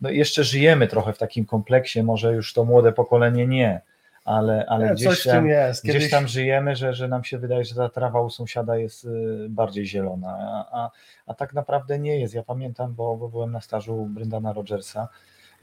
no 0.01 0.09
jeszcze 0.09 0.43
żyjemy 0.43 0.87
trochę 0.87 1.13
w 1.13 1.17
takim 1.17 1.45
kompleksie, 1.45 2.03
może 2.03 2.33
już 2.33 2.53
to 2.53 2.65
młode 2.65 2.91
pokolenie 2.91 3.47
nie, 3.47 3.81
ale, 4.25 4.65
ale 4.69 4.85
Nie, 4.87 4.93
gdzieś, 4.93 5.23
tam, 5.23 5.47
jest. 5.47 5.83
gdzieś 5.83 5.93
Kiedyś- 5.93 6.11
tam 6.11 6.27
żyjemy, 6.27 6.75
że, 6.75 6.93
że 6.93 7.07
nam 7.07 7.23
się 7.23 7.37
wydaje, 7.37 7.65
że 7.65 7.75
ta 7.75 7.89
trawa 7.89 8.21
u 8.21 8.29
sąsiada 8.29 8.77
jest 8.77 9.05
y, 9.05 9.09
bardziej 9.49 9.85
zielona, 9.85 10.37
a, 10.39 10.79
a, 10.83 10.91
a 11.27 11.33
tak 11.33 11.53
naprawdę 11.53 11.99
nie 11.99 12.19
jest. 12.19 12.33
Ja 12.33 12.43
pamiętam, 12.43 12.93
bo, 12.93 13.17
bo 13.17 13.29
byłem 13.29 13.51
na 13.51 13.61
stażu 13.61 14.05
Bryndana 14.05 14.53
Rogersa 14.53 15.07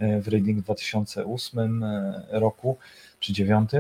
y, 0.01 0.21
w 0.23 0.29
Reading 0.29 0.59
w 0.61 0.63
2008 0.63 1.83
y, 1.83 2.23
roku 2.31 2.77
czy 3.21 3.33
2009 3.33 3.71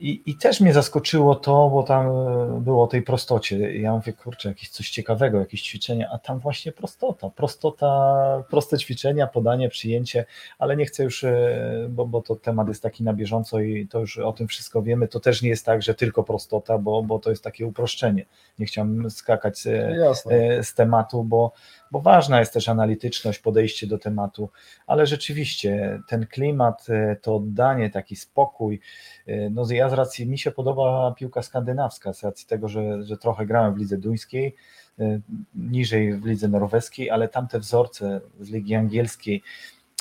i, 0.00 0.22
I 0.26 0.34
też 0.34 0.60
mnie 0.60 0.72
zaskoczyło 0.72 1.34
to, 1.34 1.70
bo 1.70 1.82
tam 1.82 2.06
e, 2.06 2.60
było 2.60 2.84
o 2.84 2.86
tej 2.86 3.02
prostocie. 3.02 3.78
Ja 3.78 3.92
mówię, 3.92 4.12
kurczę, 4.12 4.48
jakieś 4.48 4.68
coś 4.68 4.90
ciekawego, 4.90 5.38
jakieś 5.38 5.62
ćwiczenia, 5.62 6.08
a 6.12 6.18
tam 6.18 6.38
właśnie 6.38 6.72
prostota. 6.72 7.30
Prostota, 7.30 8.44
proste 8.50 8.78
ćwiczenia, 8.78 9.26
podanie, 9.26 9.68
przyjęcie, 9.68 10.24
ale 10.58 10.76
nie 10.76 10.86
chcę 10.86 11.04
już, 11.04 11.24
e, 11.24 11.86
bo, 11.88 12.06
bo 12.06 12.22
to 12.22 12.36
temat 12.36 12.68
jest 12.68 12.82
taki 12.82 13.04
na 13.04 13.12
bieżąco 13.12 13.60
i 13.60 13.86
to 13.86 14.00
już 14.00 14.18
o 14.18 14.32
tym 14.32 14.48
wszystko 14.48 14.82
wiemy. 14.82 15.08
To 15.08 15.20
też 15.20 15.42
nie 15.42 15.48
jest 15.48 15.66
tak, 15.66 15.82
że 15.82 15.94
tylko 15.94 16.22
prostota, 16.22 16.78
bo, 16.78 17.02
bo 17.02 17.18
to 17.18 17.30
jest 17.30 17.44
takie 17.44 17.66
uproszczenie. 17.66 18.26
Nie 18.58 18.66
chciałem 18.66 19.10
skakać 19.10 19.66
e, 19.66 19.96
Jasne. 19.96 20.34
e, 20.34 20.64
z 20.64 20.74
tematu, 20.74 21.24
bo, 21.24 21.52
bo 21.90 22.00
ważna 22.00 22.40
jest 22.40 22.52
też 22.52 22.68
analityczność, 22.68 23.38
podejście 23.38 23.86
do 23.86 23.98
tematu, 23.98 24.50
ale 24.86 25.06
rzeczywiście 25.06 26.00
ten 26.08 26.26
klimat, 26.26 26.86
e, 26.90 27.16
to 27.16 27.36
oddanie, 27.36 27.90
taki 27.90 28.16
spokój, 28.16 28.80
e, 29.26 29.50
no 29.50 29.64
ja 29.70 29.88
z 29.88 29.92
racji, 29.92 30.26
mi 30.26 30.38
się 30.38 30.50
podoba 30.50 31.14
piłka 31.18 31.42
skandynawska, 31.42 32.12
z 32.12 32.24
racji 32.24 32.46
tego, 32.46 32.68
że, 32.68 33.02
że 33.04 33.16
trochę 33.16 33.46
grałem 33.46 33.74
w 33.74 33.78
lidze 33.78 33.98
duńskiej, 33.98 34.54
e, 34.98 35.20
niżej 35.54 36.14
w 36.14 36.24
lidze 36.24 36.48
norweskiej, 36.48 37.10
ale 37.10 37.28
tamte 37.28 37.58
wzorce 37.58 38.20
z 38.40 38.50
ligi 38.50 38.74
angielskiej, 38.74 39.42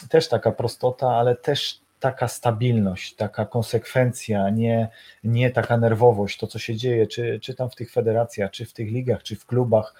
też 0.10 0.30
taka 0.30 0.52
prostota, 0.52 1.08
ale 1.08 1.36
też 1.36 1.82
taka 2.00 2.28
stabilność, 2.28 3.16
taka 3.16 3.46
konsekwencja, 3.46 4.50
nie, 4.50 4.90
nie 5.24 5.52
taka 5.52 5.78
nerwowość, 5.78 6.38
to 6.40 6.48
co 6.48 6.60
się 6.60 6.76
dzieje, 6.76 7.08
czy, 7.08 7.40
czy 7.42 7.56
tam 7.56 7.70
w 7.70 7.76
tych 7.76 7.92
federacjach, 7.92 8.52
czy 8.52 8.66
w 8.66 8.74
tych 8.74 8.92
ligach, 8.92 9.24
czy 9.24 9.36
w 9.36 9.46
klubach, 9.46 9.94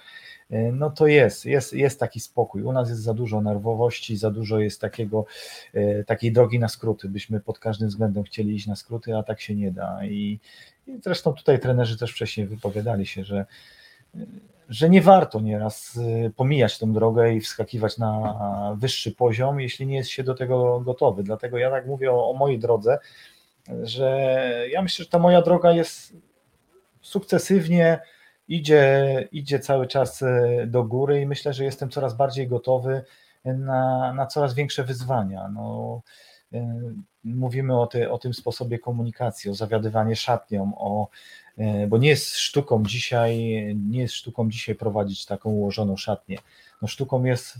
no 0.72 0.90
to 0.90 1.06
jest, 1.06 1.44
jest, 1.44 1.72
jest 1.72 2.00
taki 2.00 2.20
spokój. 2.20 2.62
U 2.62 2.72
nas 2.72 2.88
jest 2.88 3.02
za 3.02 3.14
dużo 3.14 3.40
nerwowości, 3.40 4.16
za 4.16 4.30
dużo 4.30 4.58
jest 4.58 4.80
takiego, 4.80 5.24
e, 5.74 6.04
takiej 6.04 6.32
drogi 6.32 6.58
na 6.58 6.68
skróty. 6.68 7.08
Byśmy 7.08 7.40
pod 7.40 7.58
każdym 7.58 7.88
względem 7.88 8.24
chcieli 8.24 8.54
iść 8.54 8.66
na 8.66 8.76
skróty, 8.76 9.16
a 9.16 9.22
tak 9.22 9.40
się 9.40 9.54
nie 9.54 9.72
da. 9.72 10.04
I, 10.04 10.40
i 10.86 10.98
zresztą 11.02 11.32
tutaj 11.32 11.60
trenerzy 11.60 11.98
też 11.98 12.12
wcześniej 12.12 12.46
wypowiadali 12.46 13.06
się, 13.06 13.24
że, 13.24 13.46
że 14.68 14.90
nie 14.90 15.02
warto 15.02 15.40
nieraz 15.40 15.98
e, 16.26 16.30
pomijać 16.30 16.78
tą 16.78 16.92
drogę 16.92 17.34
i 17.34 17.40
wskakiwać 17.40 17.98
na 17.98 18.74
wyższy 18.78 19.12
poziom, 19.12 19.60
jeśli 19.60 19.86
nie 19.86 19.96
jest 19.96 20.10
się 20.10 20.24
do 20.24 20.34
tego 20.34 20.80
gotowy. 20.80 21.22
Dlatego 21.22 21.58
ja 21.58 21.70
tak 21.70 21.86
mówię 21.86 22.12
o, 22.12 22.30
o 22.30 22.34
mojej 22.34 22.58
drodze, 22.58 22.98
że 23.82 24.30
ja 24.70 24.82
myślę, 24.82 25.04
że 25.04 25.10
ta 25.10 25.18
moja 25.18 25.42
droga 25.42 25.72
jest 25.72 26.12
sukcesywnie 27.00 28.00
idzie, 28.50 29.28
idzie 29.32 29.58
cały 29.58 29.86
czas 29.86 30.22
e, 30.22 30.66
do 30.66 30.84
góry 30.84 31.20
i 31.20 31.26
myślę, 31.26 31.52
że 31.52 31.64
jestem 31.64 31.90
coraz 31.90 32.16
bardziej 32.16 32.48
gotowy 32.48 33.02
na, 33.44 34.12
na 34.12 34.26
coraz 34.26 34.54
większe 34.54 34.84
wyzwania. 34.84 35.48
No, 35.48 36.00
e, 36.52 36.80
mówimy 37.24 37.74
o, 37.74 37.88
o 38.10 38.18
tym 38.18 38.34
sposobie 38.34 38.78
komunikacji, 38.78 39.50
o 39.50 39.54
zawiadywanie 39.54 40.16
szatnią, 40.16 40.72
o, 40.76 41.08
e, 41.58 41.86
bo 41.86 41.98
nie 41.98 42.08
jest 42.08 42.36
sztuką 42.36 42.82
dzisiaj, 42.84 43.38
nie 43.90 44.00
jest 44.00 44.14
sztuką 44.14 44.50
dzisiaj 44.50 44.74
prowadzić 44.74 45.26
taką 45.26 45.50
ułożoną 45.50 45.96
szatnię. 45.96 46.38
No, 46.82 46.88
sztuką 46.88 47.24
jest 47.24 47.58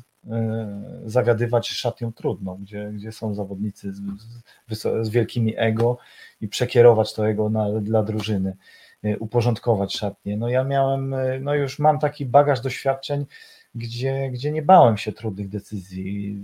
zawiadywać 1.07 1.69
szatnią 1.69 2.13
trudną, 2.13 2.57
gdzie, 2.57 2.91
gdzie 2.93 3.13
są 3.13 3.35
zawodnicy 3.35 3.93
z, 3.93 4.01
z, 4.71 5.07
z 5.07 5.09
wielkimi 5.09 5.55
ego 5.57 5.99
i 6.41 6.49
przekierować 6.49 7.15
to 7.15 7.29
ego 7.29 7.51
na, 7.51 7.81
dla 7.81 8.03
drużyny 8.03 8.57
uporządkować 9.19 9.97
szatnię. 9.97 10.37
No 10.37 10.49
ja 10.49 10.65
miałem, 10.65 11.15
no 11.41 11.55
już 11.55 11.79
mam 11.79 11.99
taki 11.99 12.27
bagaż 12.27 12.61
doświadczeń, 12.61 13.27
gdzie, 13.75 14.31
gdzie 14.31 14.53
nie 14.53 14.63
bałem 14.63 14.97
się 14.97 15.13
trudnych 15.13 15.49
decyzji, 15.49 16.39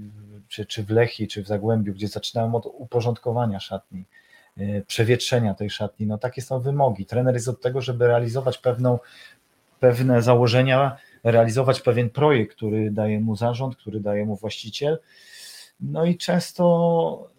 czy, 0.49 0.67
czy 0.67 0.83
w 0.83 0.91
Lechii, 0.91 1.29
czy 1.29 1.43
w 1.43 1.47
Zagłębiu, 1.47 1.95
gdzie 1.95 2.09
zaczynałem 2.09 2.55
od 2.55 2.67
uporządkowania 2.67 3.61
szatni, 3.61 4.05
przewietrzenia 4.87 5.55
tej 5.55 5.71
szatni. 5.71 6.07
No 6.07 6.19
takie 6.19 6.43
są 6.43 6.61
wymogi. 6.61 7.07
Trener 7.07 7.35
jest 7.35 7.49
od 7.49 7.61
tego, 7.61 7.81
żeby 7.81 8.07
realizować 8.07 8.59
pewną, 8.59 8.99
pewne 9.81 10.23
założenia, 10.23 10.97
realizować 11.25 11.81
pewien 11.81 12.11
projekt, 12.11 12.57
który 12.57 12.91
daje 12.91 13.21
mu 13.21 13.37
zarząd, 13.37 13.77
który 13.77 14.01
daje 14.01 14.25
mu 14.25 14.37
właściciel. 14.37 14.99
No 15.81 16.05
i 16.05 16.17
często 16.17 17.31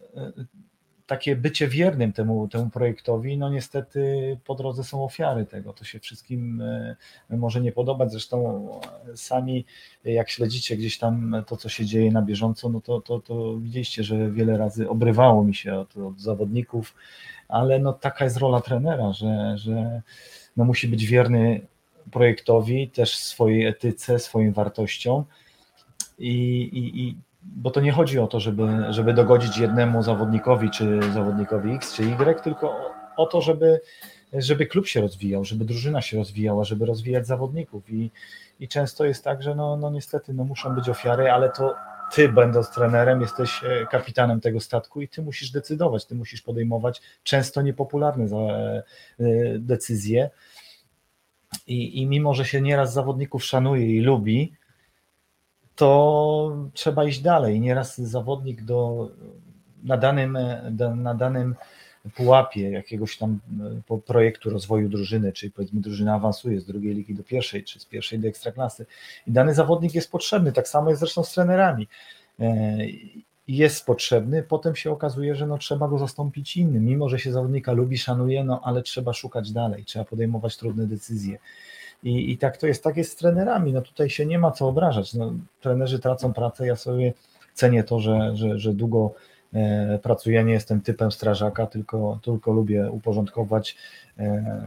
takie 1.07 1.35
bycie 1.35 1.67
wiernym 1.67 2.13
temu, 2.13 2.47
temu 2.47 2.69
projektowi, 2.69 3.37
no 3.37 3.49
niestety 3.49 4.37
po 4.45 4.55
drodze 4.55 4.83
są 4.83 5.03
ofiary 5.03 5.45
tego. 5.45 5.73
To 5.73 5.85
się 5.85 5.99
wszystkim 5.99 6.61
e, 6.61 6.95
może 7.29 7.61
nie 7.61 7.71
podobać. 7.71 8.11
Zresztą 8.11 8.69
sami, 9.15 9.65
jak 10.03 10.29
śledzicie 10.29 10.77
gdzieś 10.77 10.97
tam 10.97 11.43
to, 11.47 11.57
co 11.57 11.69
się 11.69 11.85
dzieje 11.85 12.11
na 12.11 12.21
bieżąco, 12.21 12.69
no 12.69 12.81
to, 12.81 13.01
to, 13.01 13.19
to 13.19 13.57
widzieliście, 13.57 14.03
że 14.03 14.31
wiele 14.31 14.57
razy 14.57 14.89
obrywało 14.89 15.43
mi 15.43 15.55
się 15.55 15.75
od, 15.75 15.97
od 15.97 16.21
zawodników, 16.21 16.95
ale 17.47 17.79
no 17.79 17.93
taka 17.93 18.23
jest 18.23 18.37
rola 18.37 18.61
trenera, 18.61 19.13
że, 19.13 19.57
że 19.57 20.01
no 20.57 20.65
musi 20.65 20.87
być 20.87 21.05
wierny 21.05 21.61
projektowi, 22.11 22.89
też 22.89 23.17
swojej 23.17 23.65
etyce, 23.65 24.19
swoim 24.19 24.53
wartościom. 24.53 25.23
I, 26.19 26.61
i, 26.61 27.01
i 27.01 27.15
bo 27.55 27.71
to 27.71 27.81
nie 27.81 27.91
chodzi 27.91 28.19
o 28.19 28.27
to, 28.27 28.39
żeby, 28.39 28.67
żeby 28.89 29.13
dogodzić 29.13 29.57
jednemu 29.57 30.03
zawodnikowi, 30.03 30.69
czy 30.69 30.99
zawodnikowi 31.13 31.75
X, 31.75 31.93
czy 31.93 32.03
Y, 32.03 32.43
tylko 32.43 32.91
o 33.17 33.25
to, 33.25 33.41
żeby, 33.41 33.81
żeby 34.33 34.65
klub 34.65 34.87
się 34.87 35.01
rozwijał, 35.01 35.45
żeby 35.45 35.65
drużyna 35.65 36.01
się 36.01 36.17
rozwijała, 36.17 36.63
żeby 36.63 36.85
rozwijać 36.85 37.27
zawodników. 37.27 37.89
I, 37.89 38.11
i 38.59 38.67
często 38.67 39.05
jest 39.05 39.23
tak, 39.23 39.43
że 39.43 39.55
no, 39.55 39.77
no 39.77 39.89
niestety 39.89 40.33
no 40.33 40.43
muszą 40.43 40.75
być 40.75 40.89
ofiary, 40.89 41.31
ale 41.31 41.49
to 41.49 41.75
ty, 42.11 42.29
będąc 42.29 42.69
trenerem, 42.69 43.21
jesteś 43.21 43.63
e, 43.63 43.85
kapitanem 43.85 44.41
tego 44.41 44.59
statku 44.59 45.01
i 45.01 45.07
ty 45.07 45.21
musisz 45.21 45.51
decydować, 45.51 46.05
ty 46.05 46.15
musisz 46.15 46.41
podejmować 46.41 47.01
często 47.23 47.61
niepopularne 47.61 48.25
e, 48.25 48.83
decyzje. 49.59 50.29
I, 51.67 52.01
I 52.01 52.05
mimo, 52.05 52.33
że 52.33 52.45
się 52.45 52.61
nieraz 52.61 52.93
zawodników 52.93 53.45
szanuje 53.45 53.97
i 53.97 54.01
lubi, 54.01 54.53
to 55.77 56.69
trzeba 56.73 57.05
iść 57.05 57.21
dalej. 57.21 57.59
Nieraz 57.59 57.97
zawodnik 57.97 58.63
do, 58.63 59.09
na, 59.83 59.97
danym, 59.97 60.37
na 60.95 61.13
danym 61.13 61.55
pułapie 62.15 62.71
jakiegoś 62.71 63.17
tam 63.17 63.39
e, 63.91 63.99
projektu 63.99 64.49
rozwoju 64.49 64.89
drużyny, 64.89 65.33
czyli 65.33 65.51
powiedzmy 65.51 65.81
drużyna 65.81 66.13
awansuje 66.13 66.61
z 66.61 66.65
drugiej 66.65 66.95
ligi 66.95 67.15
do 67.15 67.23
pierwszej, 67.23 67.63
czy 67.63 67.79
z 67.79 67.85
pierwszej 67.85 68.19
do 68.19 68.27
ekstraklasy 68.27 68.85
i 69.27 69.31
dany 69.31 69.53
zawodnik 69.53 69.95
jest 69.95 70.11
potrzebny, 70.11 70.51
tak 70.51 70.67
samo 70.67 70.89
jest 70.89 70.99
zresztą 70.99 71.23
z 71.23 71.33
trenerami. 71.33 71.87
E, 72.39 72.77
jest 73.47 73.85
potrzebny, 73.85 74.43
potem 74.43 74.75
się 74.75 74.91
okazuje, 74.91 75.35
że 75.35 75.47
no, 75.47 75.57
trzeba 75.57 75.87
go 75.87 75.97
zastąpić 75.97 76.57
innym, 76.57 76.85
mimo 76.85 77.09
że 77.09 77.19
się 77.19 77.31
zawodnika 77.31 77.71
lubi, 77.71 77.97
szanuje, 77.97 78.43
no 78.43 78.61
ale 78.63 78.83
trzeba 78.83 79.13
szukać 79.13 79.51
dalej, 79.51 79.85
trzeba 79.85 80.05
podejmować 80.05 80.57
trudne 80.57 80.87
decyzje. 80.87 81.39
I, 82.03 82.31
I 82.31 82.37
tak 82.37 82.57
to 82.57 82.67
jest, 82.67 82.83
tak 82.83 82.97
jest 82.97 83.11
z 83.11 83.15
trenerami. 83.15 83.73
No 83.73 83.81
tutaj 83.81 84.09
się 84.09 84.25
nie 84.25 84.39
ma 84.39 84.51
co 84.51 84.67
obrażać. 84.67 85.13
No, 85.13 85.33
trenerzy 85.61 85.99
tracą 85.99 86.33
pracę. 86.33 86.67
Ja 86.67 86.75
sobie 86.75 87.13
cenię 87.53 87.83
to, 87.83 87.99
że, 87.99 88.35
że, 88.35 88.59
że 88.59 88.73
długo 88.73 89.13
e, 89.53 89.99
pracuję. 90.03 90.43
Nie 90.43 90.53
jestem 90.53 90.81
typem 90.81 91.11
strażaka, 91.11 91.67
tylko, 91.67 92.19
tylko 92.23 92.51
lubię 92.51 92.91
uporządkować. 92.91 93.75
E, 94.19 94.61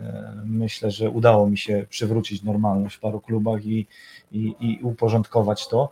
myślę, 0.45 0.91
że 0.91 1.11
udało 1.11 1.51
mi 1.51 1.59
się 1.59 1.87
przywrócić 1.89 2.43
normalność 2.43 2.97
w 2.97 3.01
paru 3.01 3.21
klubach 3.21 3.65
i, 3.67 3.87
i, 4.33 4.55
i 4.61 4.79
uporządkować 4.83 5.69
to 5.69 5.91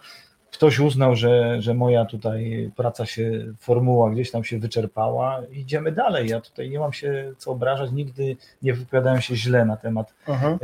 ktoś 0.52 0.78
uznał, 0.78 1.16
że, 1.16 1.62
że 1.62 1.74
moja 1.74 2.04
tutaj 2.04 2.70
praca 2.76 3.06
się, 3.06 3.44
formuła 3.58 4.10
gdzieś 4.10 4.30
tam 4.30 4.44
się 4.44 4.58
wyczerpała, 4.58 5.42
idziemy 5.52 5.92
dalej. 5.92 6.28
Ja 6.28 6.40
tutaj 6.40 6.70
nie 6.70 6.78
mam 6.78 6.92
się 6.92 7.32
co 7.38 7.50
obrażać, 7.50 7.92
nigdy 7.92 8.36
nie 8.62 8.74
wypowiadałem 8.74 9.20
się 9.20 9.36
źle 9.36 9.64
na 9.64 9.76
temat 9.76 10.14
uh-huh. 10.26 10.58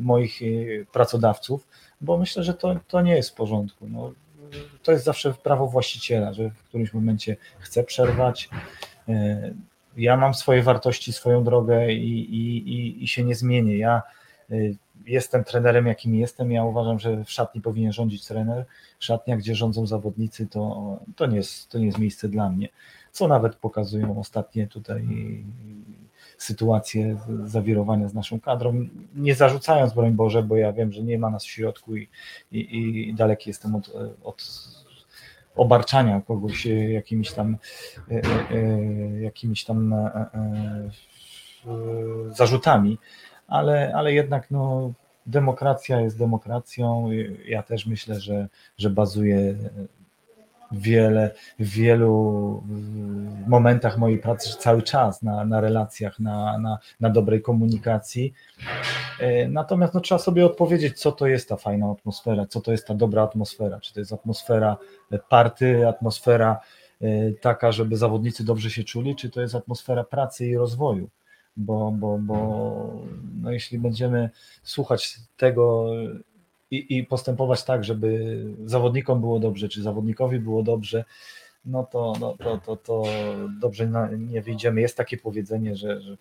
moich 0.00 0.42
e, 0.42 0.46
pracodawców, 0.92 1.68
bo 2.00 2.18
myślę, 2.18 2.44
że 2.44 2.54
to, 2.54 2.76
to 2.88 3.00
nie 3.00 3.16
jest 3.16 3.30
w 3.30 3.34
porządku. 3.34 3.86
No, 3.88 4.12
to 4.82 4.92
jest 4.92 5.04
zawsze 5.04 5.32
prawo 5.32 5.66
właściciela, 5.66 6.32
że 6.32 6.50
w 6.50 6.62
którymś 6.62 6.94
momencie 6.94 7.36
chce 7.58 7.84
przerwać. 7.84 8.48
Ja 9.96 10.16
mam 10.16 10.34
swoje 10.34 10.62
wartości, 10.62 11.12
swoją 11.12 11.44
drogę 11.44 11.92
i, 11.92 12.34
i, 12.34 12.72
i, 12.74 13.04
i 13.04 13.08
się 13.08 13.24
nie 13.24 13.34
zmienię. 13.34 13.78
Ja 13.78 14.02
jestem 15.06 15.44
trenerem, 15.44 15.86
jakim 15.86 16.14
jestem. 16.14 16.52
Ja 16.52 16.64
uważam, 16.64 16.98
że 16.98 17.24
w 17.24 17.30
szatni 17.30 17.60
powinien 17.60 17.92
rządzić 17.92 18.26
trener. 18.26 18.64
Szatnia, 18.98 19.36
gdzie 19.36 19.54
rządzą 19.54 19.86
zawodnicy, 19.86 20.46
to, 20.46 20.98
to, 21.16 21.26
nie, 21.26 21.36
jest, 21.36 21.68
to 21.68 21.78
nie 21.78 21.86
jest 21.86 21.98
miejsce 21.98 22.28
dla 22.28 22.50
mnie. 22.50 22.68
Co 23.12 23.28
nawet 23.28 23.56
pokazują 23.56 24.20
ostatnie 24.20 24.66
tutaj 24.66 25.04
sytuacje 26.38 27.16
zawirowania 27.44 28.08
z 28.08 28.14
naszą 28.14 28.40
kadrą. 28.40 28.86
Nie 29.14 29.34
zarzucając, 29.34 29.94
broń 29.94 30.12
Boże, 30.12 30.42
bo 30.42 30.56
ja 30.56 30.72
wiem, 30.72 30.92
że 30.92 31.02
nie 31.02 31.18
ma 31.18 31.30
nas 31.30 31.44
w 31.44 31.50
środku 31.50 31.96
i, 31.96 32.08
i, 32.52 33.08
i 33.08 33.14
daleki 33.14 33.50
jestem 33.50 33.74
od, 33.74 33.92
od 34.22 34.42
obarczania 35.56 36.20
kogoś 36.20 36.66
jakimiś 36.88 37.32
tam 37.32 37.56
e, 38.10 38.22
e, 38.50 39.20
jakimiś 39.20 39.64
tam 39.64 39.92
e, 39.92 40.90
zarzutami 42.30 42.98
ale, 43.50 43.92
ale 43.94 44.12
jednak 44.12 44.50
no, 44.50 44.92
demokracja 45.26 46.00
jest 46.00 46.18
demokracją. 46.18 47.08
Ja 47.46 47.62
też 47.62 47.86
myślę, 47.86 48.20
że, 48.20 48.48
że 48.78 48.90
bazuje 48.90 49.54
wiele, 50.72 51.34
w 51.58 51.68
wielu 51.68 52.62
momentach 53.46 53.98
mojej 53.98 54.18
pracy 54.18 54.56
cały 54.58 54.82
czas 54.82 55.22
na, 55.22 55.44
na 55.44 55.60
relacjach, 55.60 56.20
na, 56.20 56.58
na, 56.58 56.78
na 57.00 57.10
dobrej 57.10 57.42
komunikacji. 57.42 58.34
E, 59.20 59.48
natomiast 59.48 59.94
no, 59.94 60.00
trzeba 60.00 60.18
sobie 60.18 60.46
odpowiedzieć, 60.46 61.00
co 61.00 61.12
to 61.12 61.26
jest 61.26 61.48
ta 61.48 61.56
fajna 61.56 61.90
atmosfera, 61.90 62.46
co 62.46 62.60
to 62.60 62.72
jest 62.72 62.86
ta 62.86 62.94
dobra 62.94 63.22
atmosfera. 63.22 63.80
Czy 63.80 63.94
to 63.94 64.00
jest 64.00 64.12
atmosfera 64.12 64.76
party, 65.28 65.88
atmosfera 65.88 66.60
e, 67.00 67.32
taka, 67.32 67.72
żeby 67.72 67.96
zawodnicy 67.96 68.44
dobrze 68.44 68.70
się 68.70 68.84
czuli, 68.84 69.16
czy 69.16 69.30
to 69.30 69.40
jest 69.40 69.54
atmosfera 69.54 70.04
pracy 70.04 70.46
i 70.46 70.56
rozwoju 70.56 71.08
bo, 71.56 71.92
bo, 71.92 72.18
bo 72.18 73.02
no 73.42 73.52
jeśli 73.52 73.78
będziemy 73.78 74.30
słuchać 74.62 75.16
tego 75.36 75.86
i, 76.70 76.98
i 76.98 77.04
postępować 77.04 77.64
tak, 77.64 77.84
żeby 77.84 78.44
zawodnikom 78.64 79.20
było 79.20 79.40
dobrze, 79.40 79.68
czy 79.68 79.82
zawodnikowi 79.82 80.40
było 80.40 80.62
dobrze, 80.62 81.04
no 81.64 81.84
to, 81.84 82.12
no, 82.20 82.36
to, 82.36 82.58
to, 82.58 82.76
to 82.76 83.02
dobrze 83.60 83.90
nie 84.18 84.42
wyjdziemy. 84.42 84.80
Jest 84.80 84.96
takie 84.96 85.16
powiedzenie, 85.16 85.76
że, 85.76 86.00
że 86.00 86.16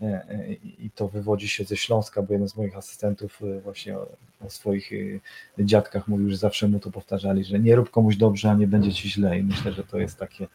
e, 0.00 0.04
e, 0.04 0.52
i 0.52 0.90
to 0.94 1.08
wywodzi 1.08 1.48
się 1.48 1.64
ze 1.64 1.76
Śląska, 1.76 2.22
bo 2.22 2.32
jeden 2.32 2.48
z 2.48 2.56
moich 2.56 2.76
asystentów 2.76 3.42
e, 3.42 3.60
właśnie 3.60 3.98
o, 3.98 4.06
o, 4.40 4.50
swoich 4.50 4.90
dziadkach 5.58 6.08
mówił, 6.08 6.30
że 6.30 6.36
zawsze 6.36 6.68
mu 6.68 6.78
to 6.78 6.90
powtarzali, 6.90 7.44
że 7.44 7.58
nie 7.58 7.76
rób 7.76 7.90
komuś 7.90 8.16
dobrze, 8.16 8.50
a 8.50 8.54
nie 8.54 8.66
będzie 8.66 8.92
ci 8.92 9.10
źle 9.10 9.38
i 9.38 9.42
myślę, 9.42 9.72
że 9.72 9.84
to 9.84 9.98
jest 9.98 10.18
takie, 10.18 10.46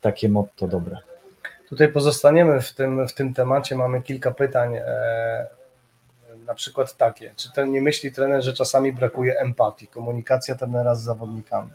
takie 0.00 0.28
motto 0.28 0.68
dobre. 0.68 1.13
Tutaj 1.68 1.88
pozostaniemy 1.88 2.60
w 2.60 2.72
tym, 2.72 3.08
w 3.08 3.14
tym 3.14 3.34
temacie. 3.34 3.76
Mamy 3.76 4.02
kilka 4.02 4.30
pytań. 4.30 4.74
E, 4.76 5.46
na 6.46 6.54
przykład 6.54 6.96
takie. 6.96 7.34
Czy 7.36 7.52
ten 7.52 7.72
nie 7.72 7.82
myśli 7.82 8.12
trener, 8.12 8.44
że 8.44 8.52
czasami 8.52 8.92
brakuje 8.92 9.38
empatii, 9.38 9.86
komunikacja 9.86 10.54
trenera 10.54 10.94
z 10.94 11.02
zawodnikami? 11.02 11.70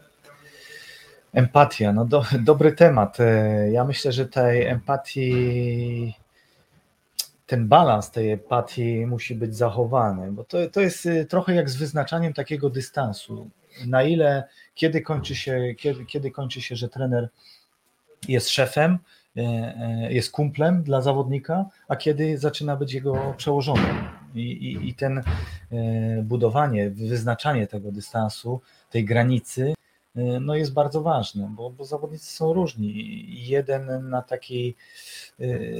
Empatia, 1.32 1.92
no 1.92 2.04
do, 2.04 2.24
dobry 2.40 2.72
temat. 2.72 3.20
E, 3.20 3.70
ja 3.70 3.84
myślę, 3.84 4.12
że 4.12 4.26
tej 4.26 4.66
empatii, 4.66 6.14
ten 7.46 7.68
balans 7.68 8.10
tej 8.10 8.30
empatii 8.30 9.06
musi 9.06 9.34
być 9.34 9.56
zachowany, 9.56 10.32
bo 10.32 10.44
to, 10.44 10.58
to 10.72 10.80
jest 10.80 11.06
e, 11.06 11.24
trochę 11.24 11.54
jak 11.54 11.70
z 11.70 11.76
wyznaczaniem 11.76 12.32
takiego 12.32 12.70
dystansu. 12.70 13.50
Na 13.86 14.02
ile, 14.02 14.44
kiedy 14.74 15.00
kończy 15.00 15.34
się, 15.34 15.74
kiedy, 15.78 16.04
kiedy 16.04 16.30
kończy 16.30 16.60
się, 16.60 16.76
że 16.76 16.88
trener 16.88 17.28
jest 18.28 18.48
szefem, 18.48 18.98
jest 20.08 20.32
kumplem 20.32 20.82
dla 20.82 21.00
zawodnika, 21.00 21.64
a 21.88 21.96
kiedy 21.96 22.38
zaczyna 22.38 22.76
być 22.76 22.92
jego 22.92 23.34
przełożonym. 23.36 23.96
I, 24.34 24.40
i, 24.40 24.88
i 24.88 24.94
ten 24.94 25.18
e, 25.18 25.22
budowanie, 26.22 26.90
wyznaczanie 26.90 27.66
tego 27.66 27.92
dystansu, 27.92 28.60
tej 28.90 29.04
granicy, 29.04 29.74
no 30.40 30.54
jest 30.54 30.72
bardzo 30.72 31.02
ważne, 31.02 31.52
bo, 31.56 31.70
bo 31.70 31.84
zawodnicy 31.84 32.32
są 32.32 32.52
różni. 32.52 32.92
Jeden 33.48 34.08
na 34.08 34.22
takiej, 34.22 34.76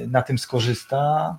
na 0.07 0.21
tym 0.21 0.37
skorzysta, 0.37 1.37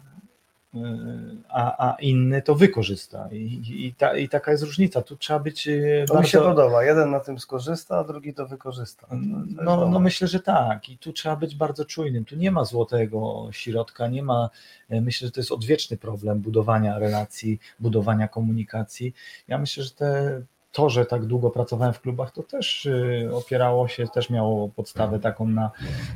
a, 1.48 1.88
a 1.88 1.96
inny 2.00 2.42
to 2.42 2.54
wykorzysta. 2.54 3.28
I, 3.32 3.62
i, 3.87 3.94
ta, 3.94 4.16
I 4.16 4.28
taka 4.28 4.50
jest 4.50 4.64
różnica. 4.64 5.02
Tu 5.02 5.16
trzeba 5.16 5.38
być. 5.38 5.68
E, 5.68 6.04
to 6.06 6.14
bardzo... 6.14 6.26
mi 6.26 6.28
się 6.28 6.38
podoba. 6.38 6.85
Jeden 6.85 7.11
na 7.11 7.20
tym 7.20 7.38
skorzysta, 7.38 7.98
a 7.98 8.04
drugi 8.04 8.35
to 8.35 8.46
wykorzysta. 8.46 9.06
To, 9.06 9.14
to 9.56 9.64
no, 9.64 9.88
no 9.88 10.00
myślę, 10.00 10.28
że 10.28 10.40
tak. 10.40 10.88
I 10.88 10.98
tu 10.98 11.12
trzeba 11.12 11.37
być 11.37 11.54
bardzo 11.54 11.85
czujnym. 11.85 12.24
Tu 12.24 12.37
nie 12.37 12.50
ma 12.50 12.64
złotego 12.64 13.48
środka, 13.50 14.08
nie 14.08 14.22
ma. 14.22 14.50
E, 14.90 15.00
myślę, 15.00 15.28
że 15.28 15.32
to 15.32 15.40
jest 15.40 15.52
odwieczny 15.52 15.96
problem 15.96 16.40
budowania 16.40 16.98
relacji, 16.98 17.61
budowania 17.80 18.28
komunikacji. 18.28 19.14
Ja 19.48 19.58
myślę, 19.58 19.85
że 19.85 19.90
te 19.90 20.42
to, 20.72 20.90
że 20.90 21.06
tak 21.06 21.24
długo 21.24 21.50
pracowałem 21.50 21.94
w 21.94 22.00
klubach, 22.00 22.30
to 22.32 22.42
też 22.42 22.87
y, 22.87 23.30
opierało 23.32 23.88
się, 23.88 24.08
też 24.08 24.30
miało 24.30 24.68
podstawę 24.68 25.18
taką 25.18 25.48
na, 25.48 25.70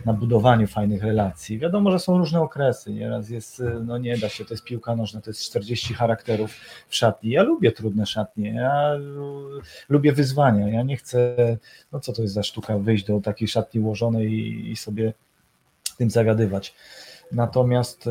na 0.05 0.12
budowaniu 0.12 0.66
fajnych 0.66 1.03
relacji. 1.03 1.59
Wiadomo, 1.59 1.90
że 1.90 1.99
są 1.99 2.19
różne 2.19 2.40
okresy. 2.40 2.92
Nieraz 2.92 3.31
jest, 3.31 3.61
y, 3.61 3.81
no 3.85 3.99
nie 3.99 4.19
da 4.19 4.29
się, 4.29 4.45
to 4.45 4.55
jest 4.55 4.64
piłka 4.64 4.97
nożna, 4.97 5.21
to 5.21 5.31
jest 5.31 5.42
40 5.42 5.95
charakterów 5.95 6.51
w 6.88 6.97
szatni. 6.97 7.31
Ja 7.31 7.42
lubię 7.42 7.73
trudne 7.73 8.07
szatnie, 8.07 8.55
ja 8.55 8.95
y, 8.95 8.99
lubię 9.88 10.12
wyzwania. 10.12 10.69
Ja 10.69 10.83
nie 10.83 10.97
chcę, 10.97 11.37
no 11.92 12.01
co 12.01 12.12
to 12.12 12.23
jest 12.23 12.35
za 12.35 12.42
sztuka, 12.42 12.79
wyjść 12.79 13.05
do 13.05 13.21
takiej 13.21 13.49
szatni 13.49 13.81
ułożonej 13.81 14.33
i, 14.33 14.71
i 14.71 14.77
sobie 14.77 15.12
tym 15.99 16.11
zawiadywać. 16.11 16.75
Natomiast 17.33 18.09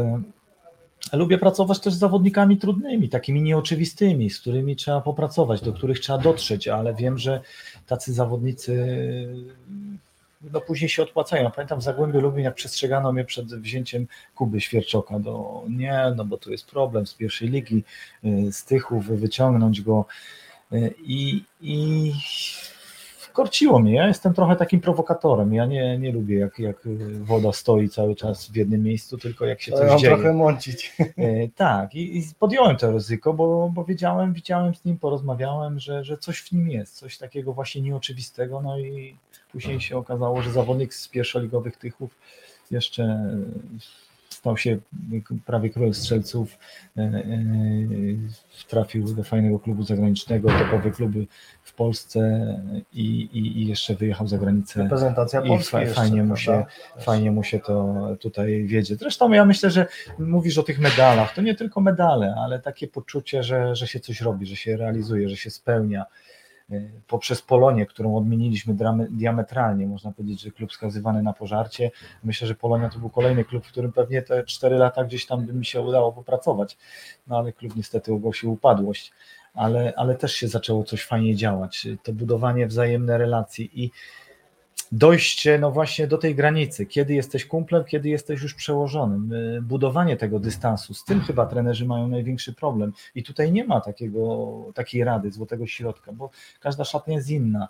Lubię 1.16 1.38
pracować 1.38 1.80
też 1.80 1.94
z 1.94 1.98
zawodnikami 1.98 2.58
trudnymi, 2.58 3.10
takimi 3.10 3.42
nieoczywistymi, 3.42 4.30
z 4.30 4.40
którymi 4.40 4.76
trzeba 4.76 5.02
popracować, 5.02 5.62
do 5.62 5.74
których 5.74 6.00
trzeba 6.00 6.20
dotrzeć, 6.20 6.68
ale 6.68 6.94
wiem, 6.94 7.18
że 7.18 7.42
tacy 7.88 8.14
zawodnicy 8.14 8.76
no 10.54 10.62
później 10.62 10.90
się 10.90 11.04
odpłacają. 11.04 11.52
Pamiętam 11.52 11.80
w 11.80 11.84
Zagłębiu 11.84 12.38
jak 12.38 12.56
przestrzegano 12.56 13.14
mnie 13.14 13.26
przed 13.26 13.46
wzięciem 13.46 14.08
Kuby 14.36 14.62
Świerczoka 14.62 15.20
do 15.20 15.64
nie, 15.70 16.14
no 16.16 16.26
bo 16.26 16.38
tu 16.38 16.52
jest 16.52 16.66
problem 16.66 17.08
z 17.08 17.14
pierwszej 17.14 17.50
ligi, 17.50 17.84
y, 18.26 18.52
z 18.52 18.66
Tychów, 18.66 19.08
wyciągnąć 19.08 19.82
go 19.82 20.06
y, 20.74 20.94
i, 21.04 21.44
i 21.62 22.12
korciło 23.36 23.80
mnie. 23.80 23.94
Ja 23.94 24.08
jestem 24.08 24.34
trochę 24.34 24.56
takim 24.56 24.82
prowokatorem. 24.82 25.54
Ja 25.54 25.66
nie, 25.66 25.98
nie 26.00 26.12
lubię, 26.12 26.40
jak, 26.40 26.60
jak 26.60 26.88
woda 27.20 27.52
stoi 27.52 27.90
cały 27.90 28.16
czas 28.16 28.48
w 28.48 28.56
jednym 28.56 28.84
miejscu, 28.84 29.18
tylko 29.18 29.46
jak 29.46 29.62
się 29.62 29.72
coś 29.72 30.02
dzieje. 30.02 30.14
trochę 30.14 30.34
mącić. 30.34 30.96
E, 31.18 31.48
tak, 31.56 31.96
i, 31.96 32.18
i, 32.18 32.24
podjąłem 32.40 32.78
to 32.78 32.92
ryzyko, 32.92 33.34
bo, 33.34 33.70
bo 33.74 33.84
wiedziałem, 33.86 34.34
widziałem 34.34 34.76
z 34.76 34.86
nim, 34.86 34.98
porozmawiałem, 34.98 35.80
że, 35.80 36.04
że 36.04 36.18
coś 36.18 36.40
w 36.42 36.52
nim 36.52 36.70
jest, 36.70 36.96
coś 36.98 37.18
takiego 37.18 37.54
właśnie 37.54 37.82
nieoczywistego. 37.82 38.62
No 38.62 38.80
i 38.80 39.18
później 39.52 39.82
się 39.82 39.98
okazało, 39.98 40.42
że 40.42 40.52
zawodnik 40.52 40.94
z 40.94 41.08
pierwszoligowych 41.08 41.78
Tychów 41.78 42.18
jeszcze 42.72 43.30
stał 44.46 44.58
się 44.58 44.78
prawie 45.46 45.70
król 45.70 45.94
strzelców, 45.94 46.58
e, 46.98 47.02
e, 47.02 47.24
trafił 48.68 49.14
do 49.14 49.24
fajnego 49.24 49.60
klubu 49.60 49.84
zagranicznego, 49.84 50.50
topowe 50.50 50.92
kluby 50.92 51.28
w 51.64 51.74
Polsce 51.74 52.20
i, 52.94 53.30
i, 53.34 53.62
i 53.62 53.68
jeszcze 53.68 53.96
wyjechał 53.96 54.28
za 54.28 54.38
granicę. 54.38 54.84
Reprezentacja 54.84 55.42
I 55.42 55.48
Polski 55.48 55.72
fa, 55.72 55.86
fajnie, 55.86 56.24
mu 56.24 56.38
się, 56.38 56.66
fajnie 57.00 57.32
mu 57.32 57.44
się 57.44 57.60
to 57.60 58.08
tutaj 58.20 58.64
wiedzie. 58.64 58.96
Zresztą 58.96 59.32
ja 59.32 59.46
myślę, 59.46 59.72
że 59.72 59.88
mówisz 60.20 60.58
o 60.58 60.64
tych 60.64 60.80
medalach, 60.80 61.34
to 61.36 61.42
nie 61.42 61.56
tylko 61.56 61.82
medale, 61.82 62.36
ale 62.38 62.60
takie 62.60 62.88
poczucie, 62.88 63.44
że, 63.44 63.76
że 63.76 63.88
się 63.88 64.00
coś 64.00 64.22
robi, 64.22 64.46
że 64.46 64.56
się 64.56 64.78
realizuje, 64.78 65.30
że 65.30 65.38
się 65.38 65.50
spełnia 65.50 66.06
poprzez 67.08 67.42
Polonię, 67.42 67.86
którą 67.86 68.16
odmieniliśmy 68.16 68.76
diametralnie, 69.10 69.88
można 69.88 70.12
powiedzieć, 70.12 70.42
że 70.42 70.52
klub 70.52 70.74
skazywany 70.74 71.24
na 71.24 71.34
pożarcie. 71.34 71.92
Myślę, 72.24 72.48
że 72.48 72.56
Polonia 72.56 72.90
to 72.90 73.00
był 73.00 73.10
kolejny 73.10 73.46
klub, 73.46 73.66
w 73.66 73.72
którym 73.72 73.92
pewnie 73.92 74.22
te 74.22 74.44
4 74.44 74.76
lata 74.76 75.04
gdzieś 75.04 75.26
tam 75.26 75.46
by 75.46 75.54
mi 75.54 75.66
się 75.66 75.82
udało 75.82 76.12
popracować, 76.12 76.78
no 77.28 77.38
ale 77.38 77.54
klub 77.54 77.76
niestety 77.76 78.14
ogłosił 78.14 78.52
upadłość. 78.52 79.12
Ale, 79.54 79.94
ale 79.98 80.16
też 80.16 80.34
się 80.36 80.48
zaczęło 80.48 80.84
coś 80.84 81.04
fajnie 81.04 81.36
działać. 81.36 81.88
To 82.04 82.14
budowanie 82.14 82.68
wzajemne 82.68 83.18
relacji 83.18 83.84
i 83.84 83.92
dojście 84.92 85.60
no 85.60 85.72
właśnie 85.72 86.08
do 86.08 86.18
tej 86.18 86.36
granicy, 86.36 86.86
kiedy 86.86 87.14
jesteś 87.14 87.46
kumplem, 87.46 87.84
kiedy 87.86 88.10
jesteś 88.10 88.42
już 88.42 88.54
przełożonym. 88.54 89.34
Y, 89.34 89.62
budowanie 89.62 90.18
tego 90.18 90.40
dystansu, 90.40 90.94
z 90.94 91.04
tym 91.04 91.22
chyba 91.22 91.46
trenerzy 91.46 91.86
mają 91.86 92.08
największy 92.08 92.54
problem 92.54 92.94
i 93.16 93.24
tutaj 93.24 93.52
nie 93.52 93.64
ma 93.64 93.82
takiego, 93.82 94.50
takiej 94.74 95.04
rady, 95.04 95.32
złotego 95.32 95.68
środka, 95.68 96.12
bo 96.12 96.30
każda 96.60 96.84
szatnia 96.84 97.16
jest 97.16 97.30
inna. 97.30 97.70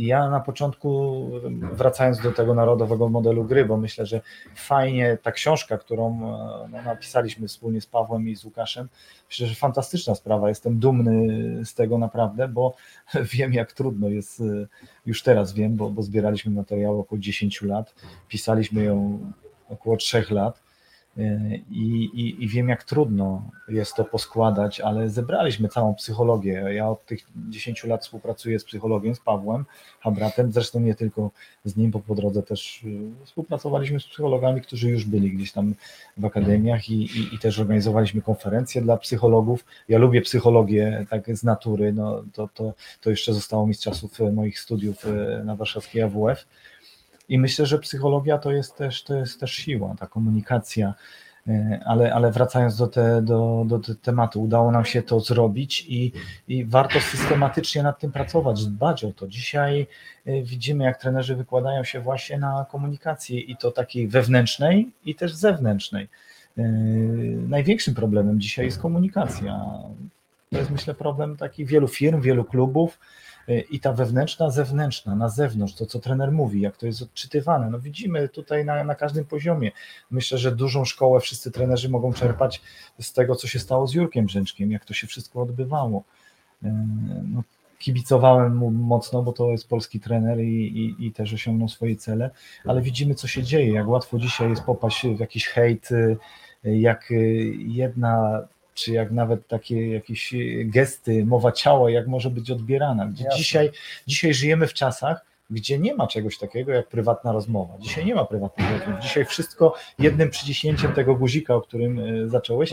Ja 0.00 0.30
na 0.30 0.40
początku, 0.40 1.30
wracając 1.72 2.20
do 2.20 2.32
tego 2.32 2.54
narodowego 2.54 3.08
modelu 3.08 3.44
gry, 3.44 3.64
bo 3.64 3.76
myślę, 3.76 4.06
że 4.06 4.20
fajnie 4.54 5.18
ta 5.22 5.32
książka, 5.32 5.78
którą 5.78 6.14
e, 6.14 6.68
no, 6.68 6.82
napisaliśmy 6.82 7.48
wspólnie 7.48 7.80
z 7.80 7.86
Pawłem 7.86 8.28
i 8.28 8.36
z 8.36 8.44
Łukaszem, 8.44 8.88
myślę, 9.28 9.46
że 9.46 9.54
fantastyczna 9.54 10.14
sprawa. 10.14 10.48
Jestem 10.48 10.78
dumny 10.78 11.64
z 11.64 11.74
tego 11.74 11.98
naprawdę, 11.98 12.48
bo 12.48 12.74
wiem, 13.34 13.52
jak 13.52 13.72
trudno 13.72 14.08
jest, 14.08 14.40
e, 14.40 14.44
już 15.06 15.22
teraz 15.22 15.52
wiem, 15.52 15.76
bo, 15.76 15.90
bo 15.90 16.02
zbieraliśmy 16.02 16.52
materiał 16.52 17.00
około 17.00 17.18
10 17.18 17.62
lat, 17.62 17.94
pisaliśmy 18.28 18.84
ją 18.84 19.18
około 19.68 19.96
3 19.96 20.24
lat 20.30 20.69
i, 21.70 22.04
i, 22.14 22.44
i 22.44 22.48
wiem, 22.48 22.68
jak 22.68 22.84
trudno 22.84 23.42
jest 23.68 23.94
to 23.94 24.04
poskładać, 24.04 24.80
ale 24.80 25.08
zebraliśmy 25.08 25.68
całą 25.68 25.94
psychologię. 25.94 26.52
Ja 26.52 26.88
od 26.88 27.06
tych 27.06 27.26
10 27.50 27.84
lat 27.84 28.02
współpracuję 28.02 28.58
z 28.58 28.64
psychologiem, 28.64 29.14
z 29.14 29.20
Pawłem 29.20 29.64
Habratem, 30.00 30.52
zresztą 30.52 30.80
nie 30.80 30.94
tylko 30.94 31.30
z 31.64 31.76
nim, 31.76 31.90
bo 31.90 32.00
po 32.00 32.14
drodze 32.14 32.42
też 32.42 32.82
y, 32.84 33.24
współpracowaliśmy 33.24 34.00
z 34.00 34.06
psychologami, 34.06 34.60
którzy 34.60 34.90
już 34.90 35.04
byli 35.04 35.30
gdzieś 35.30 35.52
tam 35.52 35.74
w 36.16 36.24
akademiach 36.24 36.88
i, 36.88 37.02
i, 37.02 37.34
i 37.34 37.38
też 37.38 37.58
organizowaliśmy 37.58 38.22
konferencje 38.22 38.82
dla 38.82 38.96
psychologów. 38.96 39.64
Ja 39.88 39.98
lubię 39.98 40.20
psychologię 40.20 41.06
tak 41.10 41.36
z 41.36 41.44
natury, 41.44 41.92
no, 41.92 42.22
to, 42.32 42.48
to, 42.54 42.74
to 43.00 43.10
jeszcze 43.10 43.32
zostało 43.32 43.66
mi 43.66 43.74
z 43.74 43.80
czasów 43.80 44.18
moich 44.32 44.60
studiów 44.60 45.06
y, 45.06 45.44
na 45.44 45.56
warszawskiej 45.56 46.02
AWF 46.02 46.46
i 47.30 47.38
myślę, 47.38 47.66
że 47.66 47.78
psychologia 47.78 48.38
to 48.38 48.52
jest 48.52 48.76
też, 48.76 49.02
to 49.02 49.14
jest 49.14 49.40
też 49.40 49.52
siła, 49.52 49.94
ta 49.98 50.06
komunikacja. 50.06 50.94
E, 51.48 51.80
ale, 51.86 52.14
ale 52.14 52.30
wracając 52.30 52.76
do, 52.76 52.86
te, 52.86 53.22
do, 53.22 53.64
do 53.66 53.80
tematu, 54.02 54.42
udało 54.42 54.70
nam 54.70 54.84
się 54.84 55.02
to 55.02 55.20
zrobić 55.20 55.86
i, 55.88 56.12
i 56.48 56.64
warto 56.64 57.00
systematycznie 57.00 57.82
nad 57.82 57.98
tym 57.98 58.12
pracować, 58.12 58.66
dbać 58.66 59.04
o 59.04 59.12
to. 59.12 59.28
Dzisiaj 59.28 59.86
e, 60.26 60.42
widzimy, 60.42 60.84
jak 60.84 61.00
trenerzy 61.00 61.36
wykładają 61.36 61.84
się 61.84 62.00
właśnie 62.00 62.38
na 62.38 62.66
komunikacji 62.70 63.50
i 63.50 63.56
to 63.56 63.70
takiej 63.70 64.08
wewnętrznej 64.08 64.88
i 65.04 65.14
też 65.14 65.34
zewnętrznej. 65.34 66.08
E, 66.58 66.62
największym 67.48 67.94
problemem 67.94 68.40
dzisiaj 68.40 68.64
jest 68.64 68.78
komunikacja. 68.78 69.60
To 70.50 70.58
jest 70.58 70.70
myślę 70.70 70.94
problem 70.94 71.36
taki 71.36 71.64
wielu 71.64 71.88
firm, 71.88 72.20
wielu 72.20 72.44
klubów 72.44 72.98
i 73.70 73.80
ta 73.80 73.92
wewnętrzna, 73.92 74.50
zewnętrzna, 74.50 75.14
na 75.14 75.28
zewnątrz, 75.28 75.74
to 75.74 75.86
co 75.86 75.98
trener 75.98 76.32
mówi, 76.32 76.60
jak 76.60 76.76
to 76.76 76.86
jest 76.86 77.02
odczytywane. 77.02 77.70
No 77.70 77.80
widzimy 77.80 78.28
tutaj 78.28 78.64
na, 78.64 78.84
na 78.84 78.94
każdym 78.94 79.24
poziomie. 79.24 79.70
Myślę, 80.10 80.38
że 80.38 80.56
dużą 80.56 80.84
szkołę 80.84 81.20
wszyscy 81.20 81.50
trenerzy 81.50 81.88
mogą 81.88 82.12
czerpać 82.12 82.62
z 83.00 83.12
tego, 83.12 83.36
co 83.36 83.48
się 83.48 83.58
stało 83.58 83.86
z 83.86 83.94
Jurkiem 83.94 84.26
Brzęczkiem, 84.26 84.70
jak 84.70 84.84
to 84.84 84.94
się 84.94 85.06
wszystko 85.06 85.42
odbywało. 85.42 86.02
E, 86.62 86.86
no, 87.28 87.42
kibicowałem 87.78 88.56
mu 88.56 88.70
mocno, 88.70 89.22
bo 89.22 89.32
to 89.32 89.50
jest 89.50 89.68
polski 89.68 90.00
trener 90.00 90.40
i, 90.40 90.66
i, 90.78 91.06
i, 91.06 91.12
też 91.12 91.34
osiągnął 91.34 91.68
swoje 91.68 91.96
cele, 91.96 92.30
ale 92.64 92.82
widzimy, 92.82 93.14
co 93.14 93.28
się 93.28 93.42
dzieje, 93.42 93.72
jak 93.72 93.88
łatwo 93.88 94.18
dzisiaj 94.18 94.50
jest 94.50 94.62
popaść 94.62 95.06
w 95.06 95.20
jakiś 95.20 95.46
hejt, 95.46 95.88
jak 96.64 97.12
jedna 97.58 98.42
czy 98.80 98.92
jak 98.92 99.10
nawet 99.10 99.48
takie 99.48 99.90
jakieś 99.90 100.34
gesty, 100.64 101.26
mowa 101.26 101.52
ciała, 101.52 101.90
jak 101.90 102.06
może 102.06 102.30
być 102.30 102.50
odbierana. 102.50 103.06
Gdzie 103.06 103.24
dzisiaj, 103.36 103.70
dzisiaj 104.06 104.34
żyjemy 104.34 104.66
w 104.66 104.74
czasach, 104.74 105.30
gdzie 105.50 105.78
nie 105.78 105.94
ma 105.94 106.06
czegoś 106.06 106.38
takiego 106.38 106.72
jak 106.72 106.88
prywatna 106.88 107.32
rozmowa. 107.32 107.78
Dzisiaj 107.78 108.04
nie 108.04 108.14
ma 108.14 108.24
prywatnych 108.24 108.70
rozmów. 108.70 109.02
Dzisiaj 109.02 109.24
wszystko 109.24 109.74
jednym 109.98 110.30
przyciśnięciem 110.30 110.92
tego 110.92 111.14
guzika, 111.14 111.54
o 111.54 111.60
którym 111.60 111.98
e, 111.98 112.28
zacząłeś. 112.28 112.70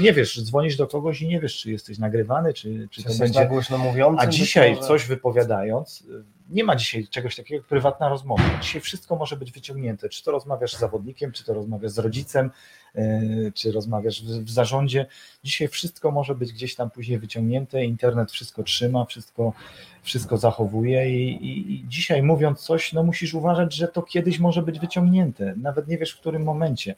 Nie 0.00 0.12
wiesz, 0.12 0.42
dzwonisz 0.44 0.76
do 0.76 0.86
kogoś 0.86 1.22
i 1.22 1.28
nie 1.28 1.40
wiesz, 1.40 1.56
czy 1.56 1.70
jesteś 1.70 1.98
nagrywany, 1.98 2.54
czy, 2.54 2.88
czy, 2.90 3.02
czy 3.02 3.08
to 3.08 3.18
będzie. 3.18 3.46
Głośno 3.46 3.78
mówiący, 3.78 4.22
A 4.22 4.26
dzisiaj 4.26 4.78
coś 4.80 5.06
wypowiadając, 5.06 6.06
nie 6.50 6.64
ma 6.64 6.76
dzisiaj 6.76 7.08
czegoś 7.08 7.36
takiego 7.36 7.58
jak 7.58 7.66
prywatna 7.66 8.08
rozmowa. 8.08 8.58
Dzisiaj 8.62 8.80
wszystko 8.80 9.16
może 9.16 9.36
być 9.36 9.52
wyciągnięte. 9.52 10.08
Czy 10.08 10.24
to 10.24 10.30
rozmawiasz 10.30 10.74
z 10.74 10.78
zawodnikiem, 10.78 11.32
czy 11.32 11.44
to 11.44 11.54
rozmawiasz 11.54 11.92
z 11.92 11.98
rodzicem, 11.98 12.50
e, 12.94 13.20
czy 13.54 13.72
rozmawiasz 13.72 14.22
w, 14.22 14.50
zarządzie. 14.50 15.06
Dzisiaj 15.44 15.68
wszystko 15.68 16.10
może 16.10 16.34
być 16.34 16.52
gdzieś 16.52 16.74
tam 16.74 16.90
później 16.90 17.18
wyciągnięte. 17.18 17.84
Internet 17.84 18.32
wszystko 18.32 18.62
trzyma, 18.62 19.04
wszystko, 19.04 19.52
wszystko 20.02 20.38
zachowuje 20.38 21.10
i, 21.10 21.46
i, 21.46 21.74
i 21.74 21.88
dzisiaj 21.88 22.22
mówiąc 22.22 22.60
coś, 22.60 22.92
no 22.92 23.02
musisz 23.02 23.34
uważać, 23.34 23.74
że 23.74 23.88
to 23.88 24.02
kiedyś 24.02 24.38
może 24.38 24.62
być 24.62 24.80
wyciągnięte. 24.80 25.54
Nawet 25.56 25.88
nie 25.88 25.98
wiesz 25.98 26.12
w 26.12 26.20
którym 26.20 26.42
momencie. 26.42 26.94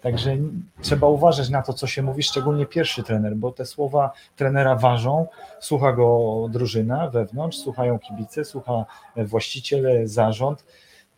Także 0.00 0.36
trzeba 0.82 1.06
uważać 1.06 1.48
na 1.48 1.62
to, 1.62 1.72
co 1.72 1.86
się 1.86 2.02
mówi, 2.02 2.22
szczególnie 2.22 2.66
pierwszy 2.66 3.02
trener, 3.02 3.36
bo 3.36 3.52
te 3.52 3.66
słowa 3.66 4.12
trenera 4.36 4.76
ważą, 4.76 5.26
słucha 5.60 5.92
go 5.92 6.46
drużyna 6.50 7.10
wewnątrz, 7.10 7.58
słuchają 7.58 7.98
kibice, 7.98 8.44
słucha 8.44 8.84
właściciel, 9.16 10.08
zarząd. 10.08 10.64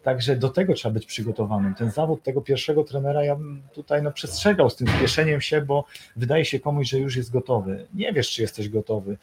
Także 0.02 0.36
do 0.36 0.48
tego 0.48 0.74
trzeba 0.74 0.92
być 0.92 1.06
przygotowanym. 1.06 1.74
Ten 1.74 1.90
zawód 1.90 2.22
tego 2.22 2.40
pierwszego 2.40 2.84
trenera 2.84 3.24
ja 3.24 3.36
bym 3.36 3.62
tutaj 3.72 4.02
no, 4.02 4.12
przestrzegał 4.12 4.70
z 4.70 4.76
tym 4.76 4.88
spieszeniem 4.88 5.40
się, 5.40 5.60
bo 5.60 5.84
wydaje 6.16 6.44
się 6.44 6.60
komuś, 6.60 6.88
że 6.88 6.98
już 6.98 7.16
jest 7.16 7.32
gotowy. 7.32 7.86
Nie 7.94 8.12
wiesz, 8.12 8.30
czy 8.30 8.42
jesteś 8.42 8.68
gotowy. 8.68 9.16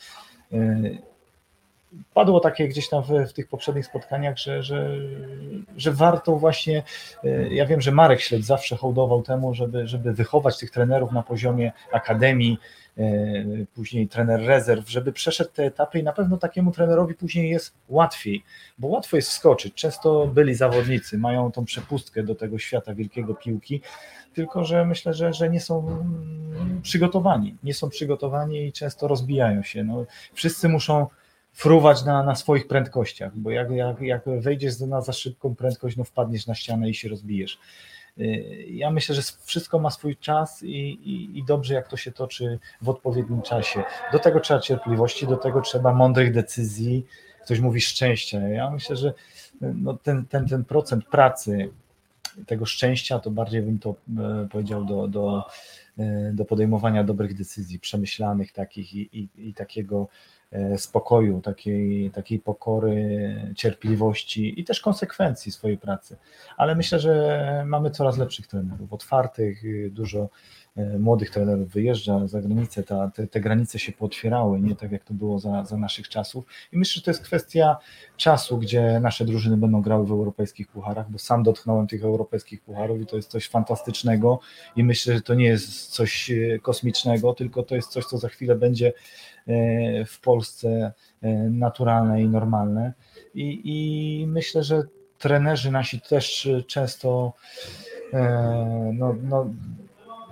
Padło 2.13 2.39
takie 2.39 2.67
gdzieś 2.67 2.89
tam 2.89 3.03
w, 3.03 3.29
w 3.29 3.33
tych 3.33 3.47
poprzednich 3.47 3.85
spotkaniach, 3.85 4.37
że, 4.37 4.63
że, 4.63 4.91
że 5.77 5.91
warto 5.91 6.35
właśnie, 6.35 6.83
y, 7.23 7.49
ja 7.51 7.65
wiem, 7.65 7.81
że 7.81 7.91
Marek 7.91 8.21
Śledź 8.21 8.45
zawsze 8.45 8.75
hołdował 8.75 9.21
temu, 9.21 9.53
żeby, 9.53 9.87
żeby 9.87 10.13
wychować 10.13 10.57
tych 10.57 10.71
trenerów 10.71 11.11
na 11.11 11.23
poziomie 11.23 11.71
akademii, 11.91 12.57
y, 12.97 13.65
później 13.75 14.07
trener 14.07 14.41
rezerw, 14.41 14.89
żeby 14.89 15.11
przeszedł 15.11 15.51
te 15.51 15.65
etapy 15.65 15.99
i 15.99 16.03
na 16.03 16.13
pewno 16.13 16.37
takiemu 16.37 16.71
trenerowi 16.71 17.13
później 17.13 17.49
jest 17.49 17.73
łatwiej, 17.89 18.43
bo 18.77 18.87
łatwo 18.87 19.15
jest 19.15 19.29
wskoczyć. 19.29 19.73
Często 19.73 20.27
byli 20.27 20.55
zawodnicy, 20.55 21.17
mają 21.17 21.51
tą 21.51 21.65
przepustkę 21.65 22.23
do 22.23 22.35
tego 22.35 22.59
świata 22.59 22.95
wielkiego 22.95 23.35
piłki, 23.35 23.81
tylko 24.33 24.63
że 24.63 24.85
myślę, 24.85 25.13
że, 25.13 25.33
że 25.33 25.49
nie 25.49 25.59
są 25.59 25.87
mm, 25.87 26.81
przygotowani, 26.81 27.55
nie 27.63 27.73
są 27.73 27.89
przygotowani 27.89 28.65
i 28.65 28.73
często 28.73 29.07
rozbijają 29.07 29.63
się. 29.63 29.83
No, 29.83 30.05
wszyscy 30.33 30.69
muszą 30.69 31.07
fruwać 31.57 32.05
na, 32.05 32.23
na 32.23 32.35
swoich 32.35 32.67
prędkościach, 32.67 33.37
bo 33.37 33.51
jak, 33.51 33.71
jak, 33.71 34.01
jak 34.01 34.23
wejdziesz 34.39 34.79
na 34.79 35.01
za 35.01 35.13
szybką 35.13 35.55
prędkość, 35.55 35.97
no 35.97 36.03
wpadniesz 36.03 36.47
na 36.47 36.55
ścianę 36.55 36.89
i 36.89 36.93
się 36.93 37.09
rozbijesz. 37.09 37.59
Y, 38.17 38.65
Ja 38.69 38.91
myślę, 38.91 39.15
że 39.15 39.21
wszystko 39.43 39.79
ma 39.79 39.89
swój 39.89 40.17
czas 40.17 40.63
i, 40.63 40.89
i, 40.89 41.39
i 41.39 41.43
dobrze, 41.43 41.73
jak 41.73 41.87
to 41.87 41.97
się 41.97 42.11
toczy 42.11 42.59
w 42.81 42.89
odpowiednim 42.89 43.41
czasie. 43.41 43.83
Do 44.11 44.19
tego 44.19 44.39
trzeba 44.39 44.59
cierpliwości, 44.59 45.27
do 45.27 45.37
tego 45.37 45.61
trzeba 45.61 45.93
mądrych 45.93 46.33
decyzji. 46.33 47.05
Ktoś 47.45 47.59
mówi 47.59 47.81
szczęścia. 47.81 48.39
Ja 48.39 48.69
myślę, 48.69 48.95
że 48.95 49.13
no 49.61 49.93
ten, 49.93 50.25
ten, 50.25 50.47
ten 50.47 50.65
procent 50.65 51.05
pracy, 51.05 51.69
tego 52.47 52.65
szczęścia, 52.65 53.19
to 53.19 53.31
bardziej 53.31 53.61
bym 53.61 53.79
to 53.79 53.89
e, 53.89 54.47
powiedział 54.51 54.85
do, 54.85 55.07
do, 55.07 55.43
e, 55.99 56.31
do 56.33 56.45
podejmowania 56.45 57.03
dobrych 57.03 57.37
decyzji, 57.37 57.79
przemyślanych 57.79 58.51
takich 58.51 58.93
i, 58.93 59.09
i, 59.19 59.49
i 59.49 59.53
takiego 59.53 60.07
spokoju, 60.77 61.41
takiej, 61.41 62.11
takiej 62.11 62.39
pokory, 62.39 63.35
cierpliwości 63.55 64.59
i 64.59 64.63
też 64.63 64.81
konsekwencji 64.81 65.51
swojej 65.51 65.77
pracy. 65.77 66.17
Ale 66.57 66.75
myślę, 66.75 66.99
że 66.99 67.63
mamy 67.67 67.91
coraz 67.91 68.17
lepszych 68.17 68.47
trenerów, 68.47 68.93
otwartych, 68.93 69.63
y, 69.65 69.89
dużo 69.93 70.19
e, 70.19 70.29
młodych 70.99 71.29
trenerów 71.29 71.69
wyjeżdża 71.69 72.27
za 72.27 72.41
granicę, 72.41 72.83
ta, 72.83 73.11
te, 73.11 73.27
te 73.27 73.41
granice 73.41 73.79
się 73.79 73.91
pootwierały, 73.91 74.61
nie 74.61 74.75
tak 74.75 74.91
jak 74.91 75.03
to 75.03 75.13
było 75.13 75.39
za, 75.39 75.65
za 75.65 75.77
naszych 75.77 76.09
czasów. 76.09 76.45
I 76.71 76.77
myślę, 76.77 76.93
że 76.95 77.01
to 77.01 77.11
jest 77.11 77.23
kwestia 77.23 77.77
czasu, 78.17 78.57
gdzie 78.57 78.99
nasze 78.99 79.25
drużyny 79.25 79.57
będą 79.57 79.81
grały 79.81 80.05
w 80.05 80.11
europejskich 80.11 80.67
pucharach, 80.67 81.11
bo 81.11 81.19
sam 81.19 81.43
dotknąłem 81.43 81.87
tych 81.87 82.03
europejskich 82.03 82.61
pucharów 82.61 83.01
i 83.01 83.05
to 83.05 83.15
jest 83.15 83.29
coś 83.29 83.49
fantastycznego 83.49 84.39
i 84.75 84.83
myślę, 84.83 85.13
że 85.13 85.21
to 85.21 85.33
nie 85.33 85.45
jest 85.45 85.87
coś 85.87 86.31
e, 86.31 86.59
kosmicznego, 86.59 87.33
tylko 87.33 87.63
to 87.63 87.75
jest 87.75 87.89
coś, 87.89 88.05
co 88.05 88.17
za 88.17 88.29
chwilę 88.29 88.55
będzie 88.55 88.93
e, 89.47 90.05
w 90.05 90.19
Polsce 90.21 90.93
e, 91.21 91.29
naturalne 91.49 92.21
i 92.21 92.27
normalne. 92.27 92.93
I, 93.33 93.61
i 93.63 94.27
myślę, 94.27 94.63
że 94.63 94.83
trenerzy 95.17 95.71
nasi 95.71 96.01
też 96.01 96.49
często 96.67 97.33
e, 98.13 98.91
no, 98.93 99.15
no, 99.23 99.49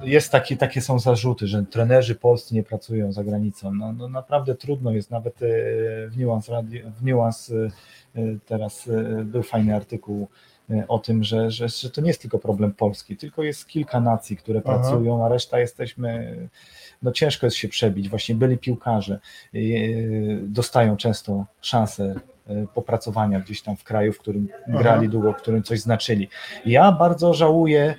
jest 0.02 0.32
taki, 0.32 0.58
takie 0.58 0.82
są 0.82 1.00
zarzuty, 1.00 1.48
że 1.48 1.64
trenerzy 1.64 2.16
polscy 2.16 2.56
nie 2.56 2.64
pracują 2.64 3.12
za 3.12 3.24
granicą. 3.24 3.74
No, 3.74 3.94
no 3.94 4.08
naprawdę 4.08 4.56
trudno 4.56 4.92
jest, 4.92 5.12
nawet 5.12 5.42
e, 5.42 5.46
w 6.10 6.50
Radio, 6.50 6.92
w 6.92 7.06
Nuance 7.06 7.56
e, 7.56 7.70
teraz 8.46 8.88
e, 8.88 9.24
był 9.24 9.44
fajny 9.44 9.76
artykuł 9.76 10.28
o 10.88 11.00
tym, 11.00 11.24
że, 11.24 11.52
że, 11.52 11.70
że 11.70 11.90
to 11.90 12.02
nie 12.02 12.08
jest 12.08 12.22
tylko 12.22 12.40
problem 12.40 12.74
Polski, 12.74 13.18
tylko 13.18 13.44
jest 13.44 13.68
kilka 13.68 14.00
nacji, 14.00 14.38
które 14.38 14.62
Aha. 14.66 14.74
pracują, 14.74 15.26
a 15.26 15.30
reszta 15.30 15.60
jesteśmy, 15.60 16.38
no 17.02 17.12
ciężko 17.12 17.48
jest 17.48 17.58
się 17.58 17.68
przebić. 17.68 18.10
Właśnie 18.10 18.36
byli 18.36 18.58
piłkarze, 18.58 19.20
dostają 20.42 20.98
często 20.98 21.46
szansę 21.62 22.16
popracowania 22.74 23.40
gdzieś 23.40 23.62
tam 23.62 23.78
w 23.78 23.84
kraju, 23.84 24.14
w 24.14 24.20
którym 24.20 24.48
Aha. 24.70 24.78
grali 24.78 25.10
długo, 25.10 25.34
w 25.34 25.38
którym 25.38 25.64
coś 25.64 25.80
znaczyli. 25.80 26.30
Ja 26.66 26.92
bardzo 26.92 27.34
żałuję 27.34 27.96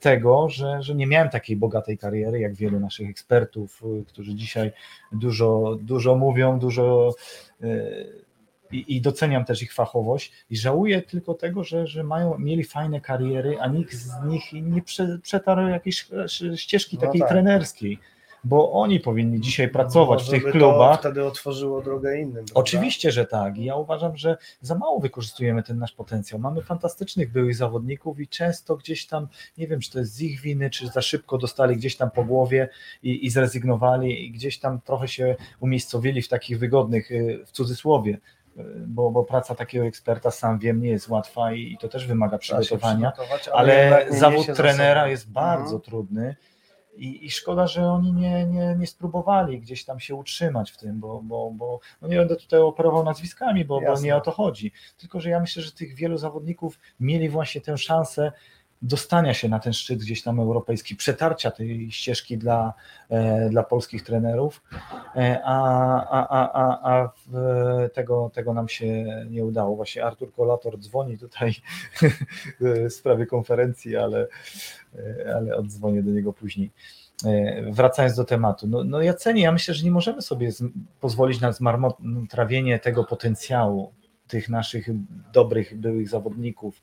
tego, 0.00 0.48
że, 0.48 0.82
że 0.82 0.94
nie 0.94 1.06
miałem 1.06 1.28
takiej 1.28 1.56
bogatej 1.56 1.98
kariery, 1.98 2.40
jak 2.40 2.54
wielu 2.54 2.80
naszych 2.80 3.10
ekspertów, 3.10 3.82
e, 4.00 4.04
którzy 4.04 4.34
dzisiaj 4.34 4.72
dużo, 5.12 5.78
dużo 5.80 6.16
mówią, 6.16 6.58
dużo 6.58 7.14
e, 7.62 7.66
i, 8.72 8.96
i 8.96 9.00
doceniam 9.00 9.44
też 9.44 9.62
ich 9.62 9.74
fachowość 9.74 10.32
i 10.50 10.56
żałuję 10.56 11.02
tylko 11.02 11.34
tego, 11.34 11.64
że, 11.64 11.86
że 11.86 12.04
mają, 12.04 12.38
mieli 12.38 12.64
fajne 12.64 13.00
kariery, 13.00 13.56
a 13.60 13.66
nikt 13.66 13.94
z 13.94 14.24
nich 14.24 14.52
nie 14.52 14.82
prze, 14.82 15.18
przetarł 15.22 15.68
jakiejś 15.68 16.08
e, 16.12 16.56
ścieżki 16.56 16.96
No 16.96 17.06
takiej 17.06 17.20
tak. 17.20 17.30
trenerskiej, 17.30 17.98
bo 18.46 18.72
oni 18.72 19.00
powinni 19.00 19.40
dzisiaj 19.40 19.68
pracować 19.68 20.24
w 20.24 20.30
tych 20.30 20.44
klubach. 20.44 20.96
To 20.96 21.00
wtedy 21.00 21.24
otworzyło 21.24 21.82
drogę 21.82 22.16
innym. 22.18 22.32
prawda? 22.34 22.52
Oczywiście, 22.54 23.12
że 23.12 23.24
tak. 23.26 23.58
I 23.58 23.64
ja 23.64 23.76
uważam, 23.76 24.16
że 24.16 24.36
za 24.60 24.74
mało 24.74 25.00
wykorzystujemy 25.00 25.62
ten 25.62 25.78
nasz 25.78 25.92
potencjał. 25.92 26.40
Mamy 26.40 26.62
fantastycznych 26.62 27.32
byłych 27.32 27.56
zawodników 27.56 28.20
i 28.20 28.28
często 28.28 28.76
gdzieś 28.76 29.06
tam, 29.06 29.28
nie 29.58 29.68
wiem, 29.68 29.80
czy 29.80 29.90
to 29.92 29.98
jest 29.98 30.14
z 30.14 30.20
ich 30.22 30.40
winy, 30.40 30.70
czy 30.70 30.86
za 30.88 31.02
szybko 31.02 31.38
dostali 31.38 31.76
gdzieś 31.76 31.96
tam 31.96 32.10
po 32.10 32.24
głowie 32.24 32.68
i, 33.02 33.26
i 33.26 33.30
zrezygnowali 33.30 34.26
i 34.26 34.30
gdzieś 34.30 34.58
tam 34.58 34.80
trochę 34.80 35.08
się 35.08 35.36
umiejscowili 35.60 36.22
w 36.22 36.28
takich 36.28 36.58
wygodnych, 36.58 37.10
y, 37.10 37.44
w 37.46 37.50
cudzysłowie, 37.50 38.18
y, 38.58 38.62
bo, 38.86 39.10
bo 39.10 39.24
praca 39.24 39.54
takiego 39.54 39.84
eksperta, 39.84 40.30
sam 40.30 40.58
wiem, 40.58 40.82
nie 40.82 40.88
jest 40.90 41.08
łatwa 41.08 41.52
i, 41.52 41.72
i 41.72 41.78
to 41.78 41.88
też 41.88 42.06
wymaga 42.06 42.38
przygotowania, 42.38 43.12
ale 43.52 44.06
nie 44.10 44.18
zawód 44.18 44.46
trenera 44.56 45.08
jest 45.08 45.30
bardzo 45.30 45.62
Mhm. 45.64 45.80
trudny. 45.80 46.36
I, 46.96 47.26
I 47.26 47.30
szkoda, 47.30 47.66
że 47.66 47.86
oni 47.86 48.12
nie, 48.12 48.46
nie, 48.46 48.76
nie 48.78 48.86
spróbowali 48.86 49.60
gdzieś 49.60 49.84
tam 49.84 50.00
się 50.00 50.14
utrzymać 50.14 50.70
w 50.70 50.76
tym, 50.76 51.00
bo, 51.00 51.20
bo, 51.22 51.50
bo 51.50 51.80
no 52.02 52.08
nie 52.08 52.16
będę 52.16 52.36
tutaj 52.36 52.60
operował 52.60 53.04
nazwiskami, 53.04 53.64
bo, 53.64 53.80
bo 53.80 54.00
nie 54.00 54.16
o 54.16 54.20
to 54.20 54.30
chodzi. 54.30 54.72
Tylko, 54.98 55.20
że 55.20 55.30
ja 55.30 55.40
myślę, 55.40 55.62
że 55.62 55.72
tych 55.72 55.94
wielu 55.94 56.18
zawodników 56.18 56.78
mieli 57.00 57.28
właśnie 57.28 57.60
tę 57.60 57.78
szansę 57.78 58.32
dostania 58.82 59.34
się 59.34 59.48
na 59.48 59.58
ten 59.58 59.72
szczyt 59.72 59.98
gdzieś 59.98 60.22
tam 60.22 60.40
europejski, 60.40 60.96
przetarcia 60.96 61.50
tej 61.50 61.90
ścieżki 61.90 62.38
dla, 62.38 62.74
e, 63.08 63.48
dla 63.50 63.62
polskich 63.62 64.02
trenerów, 64.02 64.62
e, 65.16 65.40
a, 65.44 65.58
a, 66.10 66.50
a, 66.52 66.92
a, 66.92 67.10
tego, 67.88 68.30
tego 68.34 68.54
nam 68.54 68.68
się 68.68 69.04
nie 69.30 69.44
udało. 69.44 69.76
Właśnie 69.76 70.04
Artur 70.04 70.32
Kolator 70.32 70.78
dzwoni 70.78 71.18
tutaj 71.18 71.54
w 72.60 72.92
sprawie 72.92 73.26
konferencji, 73.26 73.96
ale, 73.96 74.26
e, 74.98 75.34
ale 75.36 75.56
odzwonię 75.56 76.02
do 76.02 76.10
niego 76.10 76.32
później. 76.32 76.70
Wracając 77.70 78.16
do 78.16 78.24
tematu, 78.24 78.66
no, 78.68 78.84
no 78.84 79.02
ja 79.02 79.14
cenię, 79.14 79.42
ja 79.42 79.52
myślę, 79.52 79.74
że 79.74 79.84
nie 79.84 79.90
możemy 79.90 80.22
sobie 80.22 80.50
pozwolić 81.00 81.40
na 81.40 81.52
zmarnotrawienie 81.52 82.78
tego 82.78 83.04
potencjału 83.04 83.92
tych 84.28 84.48
naszych 84.48 84.86
dobrych 85.32 85.80
byłych 85.80 86.08
zawodników. 86.08 86.82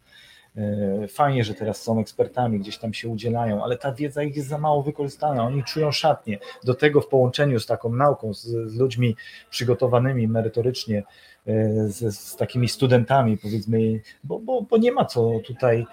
E, 0.57 1.07
Fajnie, 1.07 1.43
że 1.43 1.53
teraz 1.53 1.81
są 1.81 1.99
ekspertami, 1.99 2.59
gdzieś 2.59 2.77
tam 2.77 2.93
się 2.93 3.09
udzielają, 3.09 3.63
ale 3.63 3.77
ta 3.77 3.93
wiedza 3.93 4.23
ich 4.23 4.35
jest 4.35 4.47
za 4.47 4.57
mało 4.57 4.83
wykorzystana. 4.83 5.43
Oni 5.43 5.63
czują 5.63 5.91
szatnie. 5.91 6.39
Do 6.63 6.73
tego 6.73 7.01
w 7.01 7.07
połączeniu 7.07 7.59
z 7.59 7.65
taką 7.65 7.95
nauką, 7.95 8.33
z, 8.33 8.41
z 8.45 8.75
ludźmi 8.75 9.15
przygotowanymi 9.49 10.27
merytorycznie, 10.27 11.03
e, 11.47 11.87
z, 11.87 12.17
z 12.17 12.35
takimi 12.35 12.69
studentami, 12.69 13.37
powiedzmy, 13.37 14.01
bo, 14.23 14.39
bo, 14.39 14.61
bo 14.61 14.77
nie 14.77 14.91
ma 14.91 15.05
co 15.05 15.39
tutaj 15.45 15.85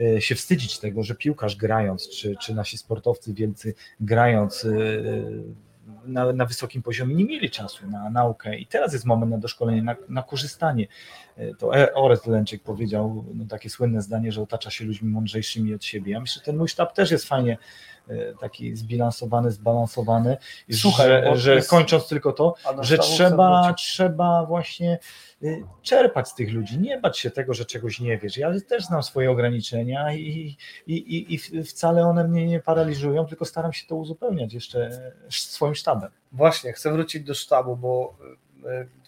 e, 0.00 0.20
się 0.20 0.34
wstydzić 0.34 0.78
tego, 0.78 1.02
że 1.02 1.14
piłkarz 1.14 1.56
grając, 1.56 2.08
czy, 2.08 2.36
czy 2.36 2.54
nasi 2.54 2.78
sportowcy 2.78 3.34
wielcy 3.34 3.74
grając 4.00 4.66
na, 6.04 6.32
na 6.32 6.46
wysokim 6.46 6.82
poziomie 6.82 7.14
nie 7.14 7.24
mieli 7.24 7.50
czasu 7.50 7.90
na 7.90 8.10
naukę 8.10 8.58
i 8.58 8.66
teraz 8.66 8.92
jest 8.92 9.04
moment 9.04 9.32
na 9.32 9.38
doszkolenie, 9.38 9.82
na, 9.82 9.96
na 10.08 10.22
korzystanie. 10.22 10.86
E, 11.36 11.54
To 11.54 11.76
E- 11.76 11.94
Orest 11.94 12.26
Lęczyk 12.26 12.62
powiedział 12.62 13.24
no, 13.34 13.44
takie 13.48 13.70
słynne 13.70 14.02
zdanie, 14.02 14.32
że 14.32 14.42
otacza 14.42 14.70
się 14.70 14.84
ludźmi 14.84 15.10
mądrzejszymi 15.10 15.74
od 15.74 15.84
siebie. 15.84 16.12
Ja 16.12 16.20
myślę, 16.20 16.34
że 16.40 16.44
ten 16.44 16.56
mój 16.56 16.68
sztab 16.68 16.92
też 16.94 17.10
jest 17.10 17.28
fajnie 17.28 17.58
taki 18.40 18.76
zbilansowany, 18.76 19.50
zbalansowany, 19.50 20.36
Słuchaj, 20.72 21.08
że, 21.08 21.36
że 21.36 21.54
jest- 21.54 21.70
kończąc 21.70 22.08
tylko 22.08 22.32
to, 22.32 22.54
że 22.80 22.98
trzeba, 22.98 23.74
trzeba 23.74 24.46
właśnie 24.46 24.98
y, 25.42 25.64
czerpać 25.82 26.28
z 26.28 26.34
tych 26.34 26.52
ludzi, 26.52 26.78
nie 26.78 26.98
bać 26.98 27.18
się 27.18 27.30
tego, 27.30 27.54
że 27.54 27.64
czegoś 27.64 28.00
nie 28.00 28.18
wiesz. 28.18 28.36
Ja 28.36 28.50
też 28.68 28.84
znam 28.84 29.02
swoje 29.02 29.30
ograniczenia 29.30 30.14
i, 30.14 30.56
i, 30.86 30.94
i, 30.94 31.34
i 31.34 31.64
wcale 31.64 32.06
one 32.06 32.28
mnie 32.28 32.46
nie 32.46 32.60
paraliżują, 32.60 33.26
tylko 33.26 33.44
staram 33.44 33.72
się 33.72 33.86
to 33.86 33.96
uzupełniać 33.96 34.54
jeszcze 34.54 34.90
swoim 35.30 35.74
sztabem. 35.74 36.10
Właśnie, 36.32 36.72
chcę 36.72 36.92
wrócić 36.92 37.24
do 37.24 37.34
sztabu, 37.34 37.76
bo 37.76 38.16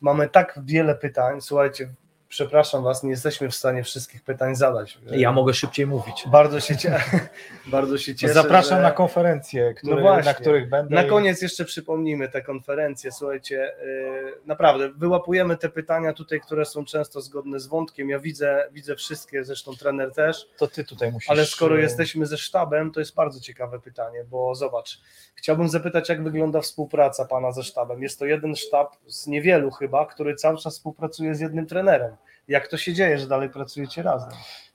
mamy 0.00 0.28
tak 0.28 0.60
wiele 0.64 0.94
pytań. 0.94 1.40
Słuchajcie, 1.40 1.88
przepraszam 2.28 2.84
Was, 2.84 3.02
nie 3.02 3.10
jesteśmy 3.10 3.48
w 3.50 3.54
stanie 3.54 3.82
wszystkich 3.82 4.22
pytań 4.22 4.56
zadać. 4.56 4.98
Ja 5.10 5.32
mogę 5.32 5.54
szybciej 5.54 5.86
mówić. 5.86 6.24
Bardzo 6.26 6.60
się, 6.60 6.76
cie... 6.76 7.00
bardzo 7.66 7.98
się 7.98 8.14
cieszę. 8.14 8.34
Zapraszam 8.34 8.78
że... 8.78 8.82
na 8.82 8.90
konferencje, 8.90 9.74
które, 9.74 10.02
No 10.02 10.20
na 10.20 10.34
których 10.34 10.68
będę. 10.68 10.94
Na 10.94 11.04
koniec 11.04 11.42
jeszcze 11.42 11.64
przypomnijmy 11.64 12.28
te 12.28 12.42
konferencje. 12.42 13.12
Słuchajcie, 13.12 13.72
yy, 13.84 14.32
naprawdę 14.46 14.88
wyłapujemy 14.88 15.56
te 15.56 15.68
pytania 15.68 16.12
tutaj, 16.12 16.40
które 16.40 16.64
są 16.64 16.84
często 16.84 17.20
zgodne 17.20 17.60
z 17.60 17.66
wątkiem. 17.66 18.10
Ja 18.10 18.18
widzę, 18.18 18.68
widzę 18.72 18.96
wszystkie, 18.96 19.44
zresztą 19.44 19.76
trener 19.76 20.12
też. 20.12 20.48
To 20.58 20.66
ty 20.66 20.84
tutaj 20.84 21.12
musisz. 21.12 21.30
Ale 21.30 21.46
skoro 21.46 21.78
e, 21.78 21.80
jesteśmy 21.80 22.26
ze 22.26 22.38
sztabem, 22.38 22.92
to 22.92 23.00
jest 23.00 23.14
bardzo 23.14 23.40
ciekawe 23.40 23.80
pytanie, 23.80 24.24
bo 24.30 24.54
zobacz, 24.54 25.00
chciałbym 25.34 25.68
zapytać, 25.68 26.08
jak 26.08 26.22
wygląda 26.22 26.60
współpraca 26.60 27.24
pana 27.24 27.52
ze 27.52 27.62
sztabem. 27.62 28.02
Jest 28.02 28.18
to 28.18 28.26
jeden 28.26 28.56
sztab 28.56 28.96
z 29.06 29.26
niewielu 29.26 29.70
chyba, 29.70 30.06
który 30.06 30.34
cały 30.34 30.58
czas 30.58 30.74
współpracuje 30.74 31.34
z 31.34 31.40
jednym 31.40 31.66
trenerem. 31.66 32.15
Jak 32.48 32.68
to 32.68 32.76
się 32.76 32.92
dzieje, 32.92 33.18
że 33.18 33.26
dalej 33.26 33.50
pracujecie 33.50 34.02
razem? 34.02 34.30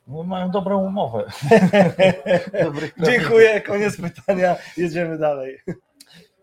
No, 0.08 0.24
mają 0.24 0.52
dobrą 0.52 0.78
umowę. 0.86 1.32
Dziękuję, 3.06 3.62
koniec 3.62 4.02
pytania, 4.02 4.56
jedziemy 4.78 5.18
dalej. 5.18 5.60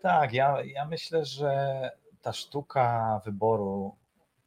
Tak, 0.01 0.33
ja, 0.33 0.57
ja 0.63 0.85
myślę, 0.85 1.25
że 1.25 1.51
ta 2.21 2.33
sztuka 2.33 3.21
wyboru, 3.25 3.95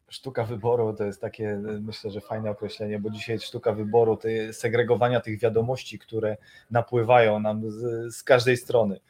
sztuka 0.08 0.44
wyboru 0.44 0.94
to 0.94 1.04
jest 1.04 1.20
takie, 1.20 1.60
myślę, 1.80 2.10
że 2.10 2.20
fajne 2.20 2.50
określenie, 2.50 2.98
bo 2.98 3.10
dzisiaj 3.10 3.38
sztuka 3.38 3.72
wyboru, 3.72 4.18
jest 4.24 4.60
segregowania 4.60 5.20
tych 5.20 5.40
wiadomości, 5.40 5.98
które 5.98 6.36
napływają 6.70 7.40
nam 7.40 7.70
z, 7.70 8.14
z 8.14 8.22
każdej 8.22 8.56
strony. 8.56 9.00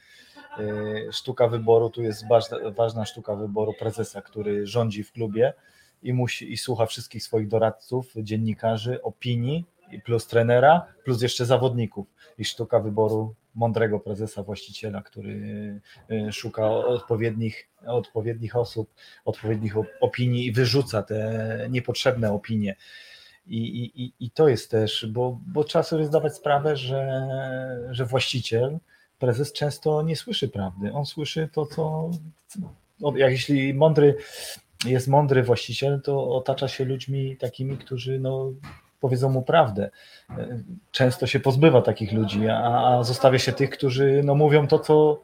Y, 0.58 1.08
sztuka 1.12 1.48
wyboru, 1.48 1.90
tu 1.90 2.02
jest 2.02 2.28
ważna, 2.28 2.56
ważna 2.70 3.06
sztuka 3.06 3.34
wyboru 3.34 3.72
prezesa, 3.78 4.22
który 4.22 4.66
rządzi 4.66 5.04
w 5.04 5.12
klubie 5.12 5.52
i 6.02 6.12
musi 6.12 6.52
i 6.52 6.56
słucha 6.56 6.86
wszystkich 6.86 7.22
swoich 7.22 7.48
doradców, 7.48 8.12
dziennikarzy, 8.16 9.02
opinii, 9.02 9.64
plus 10.04 10.26
trenera, 10.26 10.86
plus 11.04 11.22
jeszcze 11.22 11.46
zawodników. 11.46 12.06
I 12.38 12.44
sztuka 12.44 12.80
wyboru 12.80 13.34
mądrego 13.54 14.00
prezesa, 14.00 14.42
właściciela, 14.42 15.02
który 15.02 15.32
y, 16.10 16.32
szuka 16.32 16.70
odpowiednich, 16.70 17.68
odpowiednich 17.86 18.56
osób, 18.56 18.94
odpowiednich 19.24 19.74
opinii 20.00 20.46
i 20.46 20.52
wyrzuca 20.52 21.02
te 21.02 21.66
niepotrzebne 21.70 22.32
opinie. 22.32 22.76
I, 23.46 23.58
i, 23.84 24.12
i 24.20 24.30
to 24.30 24.48
jest 24.48 24.70
też, 24.70 25.06
bo, 25.10 25.40
bo 25.46 25.64
trzeba 25.64 25.82
sobie 25.82 26.04
zdawać 26.04 26.36
sprawę, 26.36 26.76
że, 26.76 27.22
że 27.90 28.06
właściciel, 28.06 28.78
prezes 29.18 29.52
często 29.52 30.02
nie 30.02 30.16
słyszy 30.16 30.48
prawdy. 30.48 30.92
On 30.92 31.06
słyszy 31.06 31.48
to, 31.52 31.66
co. 31.66 32.10
Jak 33.16 33.30
jeśli 33.30 33.74
mądry 33.74 34.16
jest 34.84 35.08
mądry 35.08 35.42
właściciel, 35.42 36.00
to 36.00 36.28
otacza 36.28 36.68
się 36.68 36.84
ludźmi 36.84 37.36
takimi, 37.36 37.78
którzy 37.78 38.18
no, 38.20 38.52
powiedzą 39.00 39.28
mu 39.30 39.42
prawdę. 39.42 39.90
Często 40.90 41.26
się 41.26 41.40
pozbywa 41.40 41.82
takich 41.82 42.12
ludzi, 42.12 42.48
a, 42.48 43.02
zostawia 43.02 43.38
się 43.38 43.52
tych, 43.52 43.70
którzy 43.70 44.22
no, 44.24 44.34
mówią 44.34 44.68
to, 44.68 44.78
co 44.78 45.22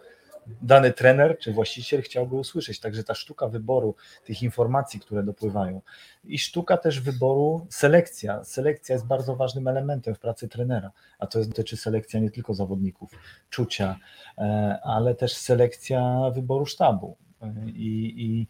dany 0.62 0.92
trener 0.92 1.38
czy 1.38 1.52
właściciel 1.52 2.02
chciałby 2.02 2.36
usłyszeć. 2.36 2.80
Także 2.80 3.04
ta 3.04 3.14
sztuka 3.14 3.48
wyboru 3.48 3.94
tych 4.24 4.42
informacji, 4.42 5.00
które 5.00 5.22
dopływają 5.22 5.80
i 6.24 6.38
sztuka 6.38 6.76
też 6.76 7.00
wyboru, 7.00 7.66
selekcja. 7.70 8.44
Selekcja 8.44 8.94
jest 8.94 9.06
bardzo 9.06 9.36
ważnym 9.36 9.68
elementem 9.68 10.14
w 10.14 10.18
pracy 10.18 10.48
trenera, 10.48 10.90
a 11.18 11.26
to 11.26 11.44
dotyczy 11.44 11.76
selekcja 11.76 12.20
nie 12.20 12.30
tylko 12.30 12.54
zawodników, 12.54 13.10
czucia, 13.50 13.96
e, 14.38 14.78
ale 14.82 15.14
też 15.14 15.34
selekcja 15.34 16.30
wyboru 16.34 16.66
sztabu. 16.66 17.16
E, 17.42 17.54
I, 17.66 18.14
i 18.16 18.46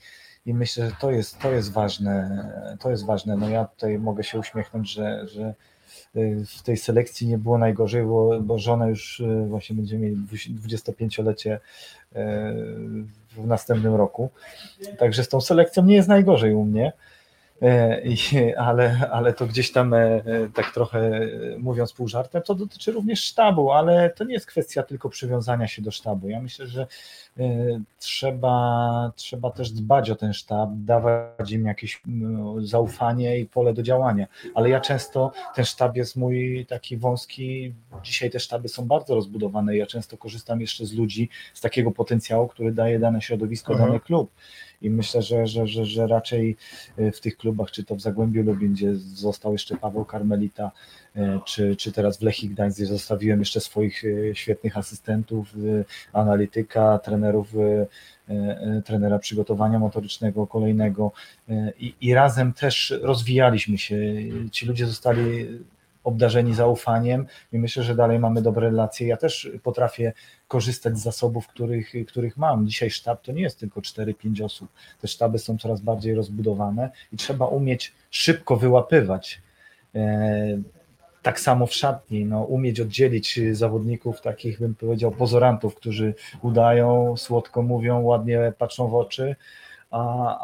i 0.49 0.55
myślę, 0.55 0.87
że 0.87 0.97
to 1.01 1.11
jest, 1.11 1.39
to 1.39 1.53
jest 1.53 1.73
ważne. 1.73 2.45
To 2.81 2.91
jest 2.91 3.07
ważne. 3.07 3.37
No 3.37 3.49
ja 3.49 3.65
tutaj 3.65 3.99
mogę 3.99 4.25
się 4.25 4.39
uśmiechnąć, 4.39 4.93
że, 4.93 5.29
że 5.29 5.55
y, 6.17 6.45
w 6.59 6.63
tej 6.63 6.77
selekcji 6.77 7.27
nie 7.27 7.39
było 7.39 7.59
najgorzej, 7.59 8.05
bo, 8.05 8.41
bo 8.41 8.59
żona 8.59 8.89
już 8.89 9.21
y, 9.21 9.47
właśnie 9.49 9.77
będzie 9.77 9.99
mieli 9.99 10.17
25-lecie 10.67 11.55
y, 11.55 11.61
w 13.31 13.47
następnym 13.47 13.95
roku. 13.95 14.31
Także 14.99 15.25
z 15.25 15.29
tą 15.29 15.41
selekcją 15.41 15.85
nie 15.85 15.95
jest 15.95 16.09
najgorzej 16.09 16.55
u 16.55 16.65
mnie. 16.65 16.93
E, 17.63 18.59
ale, 18.59 19.11
ale 19.13 19.33
to 19.33 19.47
gdzieś 19.47 19.73
tam 19.73 19.95
e, 19.95 20.23
tak 20.55 20.75
trochę 20.75 21.29
mówiąc 21.59 21.93
pół 21.93 22.09
żartem, 22.09 22.43
to 22.43 22.55
dotyczy 22.55 22.93
również 22.93 23.25
sztabu, 23.25 23.73
ale 23.73 24.11
to 24.11 24.25
nie 24.25 24.35
jest 24.35 24.47
kwestia 24.47 24.83
tylko 24.83 25.09
przywiązania 25.09 25.69
się 25.69 25.83
do 25.83 25.91
sztabu. 25.91 26.29
Ja 26.29 26.41
myślę, 26.41 26.67
że 26.67 26.87
e, 27.39 27.47
trzeba, 27.99 29.13
trzeba 29.17 29.51
też 29.51 29.71
dbać 29.71 30.11
o 30.11 30.17
ten 30.17 30.33
sztab, 30.33 30.71
dawać 30.73 31.51
im 31.51 31.65
jakieś 31.65 32.03
zaufanie 32.59 33.39
i 33.39 33.47
pole 33.47 33.75
do 33.75 33.83
działania, 33.83 34.27
ale 34.55 34.69
ja 34.69 34.81
często, 34.81 35.33
ten 35.55 35.65
sztab 35.65 35.97
jest 35.97 36.17
mój 36.17 36.67
taki 36.69 36.97
wąski, 36.97 37.75
dzisiaj 38.03 38.31
te 38.31 38.41
sztaby 38.41 38.69
są 38.69 38.87
bardzo 38.87 39.15
rozbudowane, 39.15 39.77
ja 39.77 39.87
często 39.87 40.17
korzystam 40.17 40.61
jeszcze 40.61 40.87
z 40.87 40.93
ludzi, 40.93 41.29
z 41.55 41.61
takiego 41.61 41.91
potencjału, 41.91 42.49
który 42.49 42.73
daje 42.73 42.99
dane 42.99 43.23
środowisko, 43.23 43.73
mhm. 43.73 43.91
dany 43.91 44.01
klub 44.01 44.31
i 44.83 44.91
myślę, 44.91 45.23
że, 45.23 45.47
że, 45.47 45.67
że, 45.67 45.85
że 45.85 46.07
raczej 46.07 46.57
e, 46.97 47.13
w 47.13 47.21
tych 47.21 47.37
klubach, 47.37 47.71
czy 47.71 47.85
to 47.85 47.97
w 47.97 48.01
Zagłębiu 48.01 48.43
Lubin, 48.43 48.73
gdzie 48.73 48.97
został 48.97 49.53
jeszcze 49.53 49.77
Paweł 49.77 50.05
Karmelita, 50.05 50.71
e, 51.17 51.41
czy, 51.47 51.77
czy 51.77 51.93
teraz 51.93 52.19
w 52.19 52.23
Lechii 52.23 52.49
Gdańsk, 52.49 52.77
gdzie 52.79 52.87
zostawiłem 52.87 53.39
jeszcze 53.39 53.61
swoich 53.61 54.05
e, 54.05 54.35
świetnych 54.35 54.77
asystentów, 54.77 55.55
analityka, 56.13 56.99
trenerów, 56.99 57.53
trenera 58.85 59.19
przygotowania 59.19 59.79
motorycznego 59.79 60.47
kolejnego 60.47 61.13
i, 61.79 61.95
i 62.01 62.15
razem 62.15 62.53
też 62.53 62.95
rozwijaliśmy 63.03 63.79
się. 63.79 63.97
Ci 64.53 64.67
ludzie 64.67 64.87
zostali 64.87 65.49
obdarzeni 66.05 66.55
zaufaniem 66.55 67.27
i 67.53 67.59
myślę, 67.59 67.83
że 67.83 67.95
dalej 67.95 68.19
mamy 68.19 68.43
dobre 68.43 68.71
relacje. 68.71 69.07
Ja 69.07 69.17
też 69.17 69.51
potrafię 69.63 70.13
korzystać 70.49 70.99
z 70.99 71.03
zasobów, 71.03 71.47
których, 71.47 71.93
których 72.07 72.37
mam. 72.37 72.67
Dzisiaj 72.67 72.91
sztab 72.91 73.23
to 73.23 73.33
nie 73.33 73.43
jest 73.43 73.61
tylko 73.61 73.81
4-5 73.81 74.45
osób. 74.45 74.69
Te 75.01 75.09
sztaby 75.09 75.39
są 75.39 75.59
coraz 75.59 75.81
bardziej 75.81 76.15
rozbudowane 76.15 76.91
i 77.13 77.17
trzeba 77.17 77.47
umieć 77.47 77.95
szybko 78.11 78.57
wyłapywać. 78.57 79.43
E, 79.95 80.59
tak 81.23 81.41
samo 81.41 81.67
w 81.67 81.75
szatni, 81.75 82.25
no, 82.25 82.43
umieć 82.43 82.81
oddzielić 82.81 83.41
zawodników, 83.53 84.21
takich 84.21 84.61
bym 84.61 84.75
powiedział, 84.75 85.11
pozorantów, 85.11 85.75
którzy 85.75 86.15
udają, 86.43 87.17
słodko 87.17 87.63
mówią, 87.63 88.01
ładnie 88.01 88.53
patrzą 88.59 88.89
w 88.89 88.95
oczy, 88.95 89.37
a, 89.91 90.01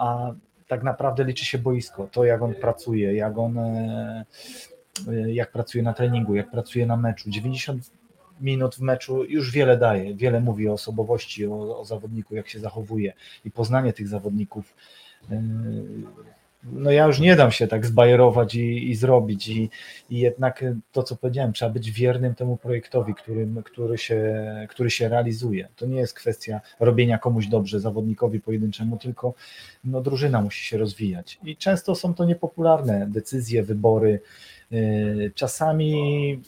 a 0.08 0.34
tak 0.68 0.82
naprawdę 0.82 1.24
liczy 1.24 1.44
się 1.44 1.58
boisko, 1.58 2.08
to 2.12 2.24
jak 2.24 2.42
on 2.42 2.54
pracuje, 2.54 3.14
jak 3.14 3.38
on 3.38 3.58
e, 3.58 4.24
jak 5.26 5.52
pracuje 5.52 5.84
na 5.84 5.92
treningu, 5.92 6.34
jak 6.34 6.50
pracuje 6.50 6.86
na 6.86 6.96
meczu. 6.96 7.30
90 7.30 7.90
minut 8.40 8.74
w 8.74 8.80
meczu 8.80 9.24
już 9.24 9.50
wiele 9.50 9.78
daje, 9.78 10.14
wiele 10.14 10.40
mówi 10.40 10.68
o 10.68 10.72
osobowości, 10.72 11.46
o, 11.46 11.78
o 11.78 11.84
zawodniku, 11.84 12.34
jak 12.34 12.48
się 12.48 12.60
zachowuje 12.60 13.12
i 13.44 13.50
poznanie 13.50 13.92
tych 13.92 14.08
zawodników. 14.08 14.74
Yy, 15.30 15.38
no 16.72 16.90
ja 16.90 17.06
już 17.06 17.20
nie 17.20 17.36
dam 17.36 17.50
się 17.52 17.66
tak 17.66 17.86
zbajerować 17.86 18.54
i, 18.54 18.90
i 18.90 18.94
zrobić 18.94 19.48
i, 19.48 19.70
i 20.10 20.18
jednak 20.18 20.64
to, 20.92 21.02
co 21.02 21.16
powiedziałem, 21.16 21.52
trzeba 21.52 21.70
być 21.70 21.90
wiernym 21.90 22.34
temu 22.34 22.56
projektowi, 22.56 23.14
który, 23.14 23.48
który, 23.64 23.98
się, 23.98 24.34
który 24.70 24.90
się 24.90 25.08
realizuje. 25.08 25.68
To 25.76 25.86
nie 25.86 25.96
jest 25.96 26.14
kwestia 26.14 26.60
robienia 26.80 27.18
komuś 27.18 27.46
dobrze, 27.46 27.80
zawodnikowi 27.80 28.40
pojedynczemu, 28.40 28.96
tylko 28.96 29.34
no, 29.84 30.00
drużyna 30.00 30.42
musi 30.42 30.64
się 30.64 30.78
rozwijać. 30.78 31.38
I 31.44 31.56
często 31.56 31.94
są 31.94 32.14
to 32.14 32.24
niepopularne 32.24 33.06
decyzje, 33.10 33.62
wybory, 33.62 34.20
Y, 34.72 35.32
czasami 35.34 36.40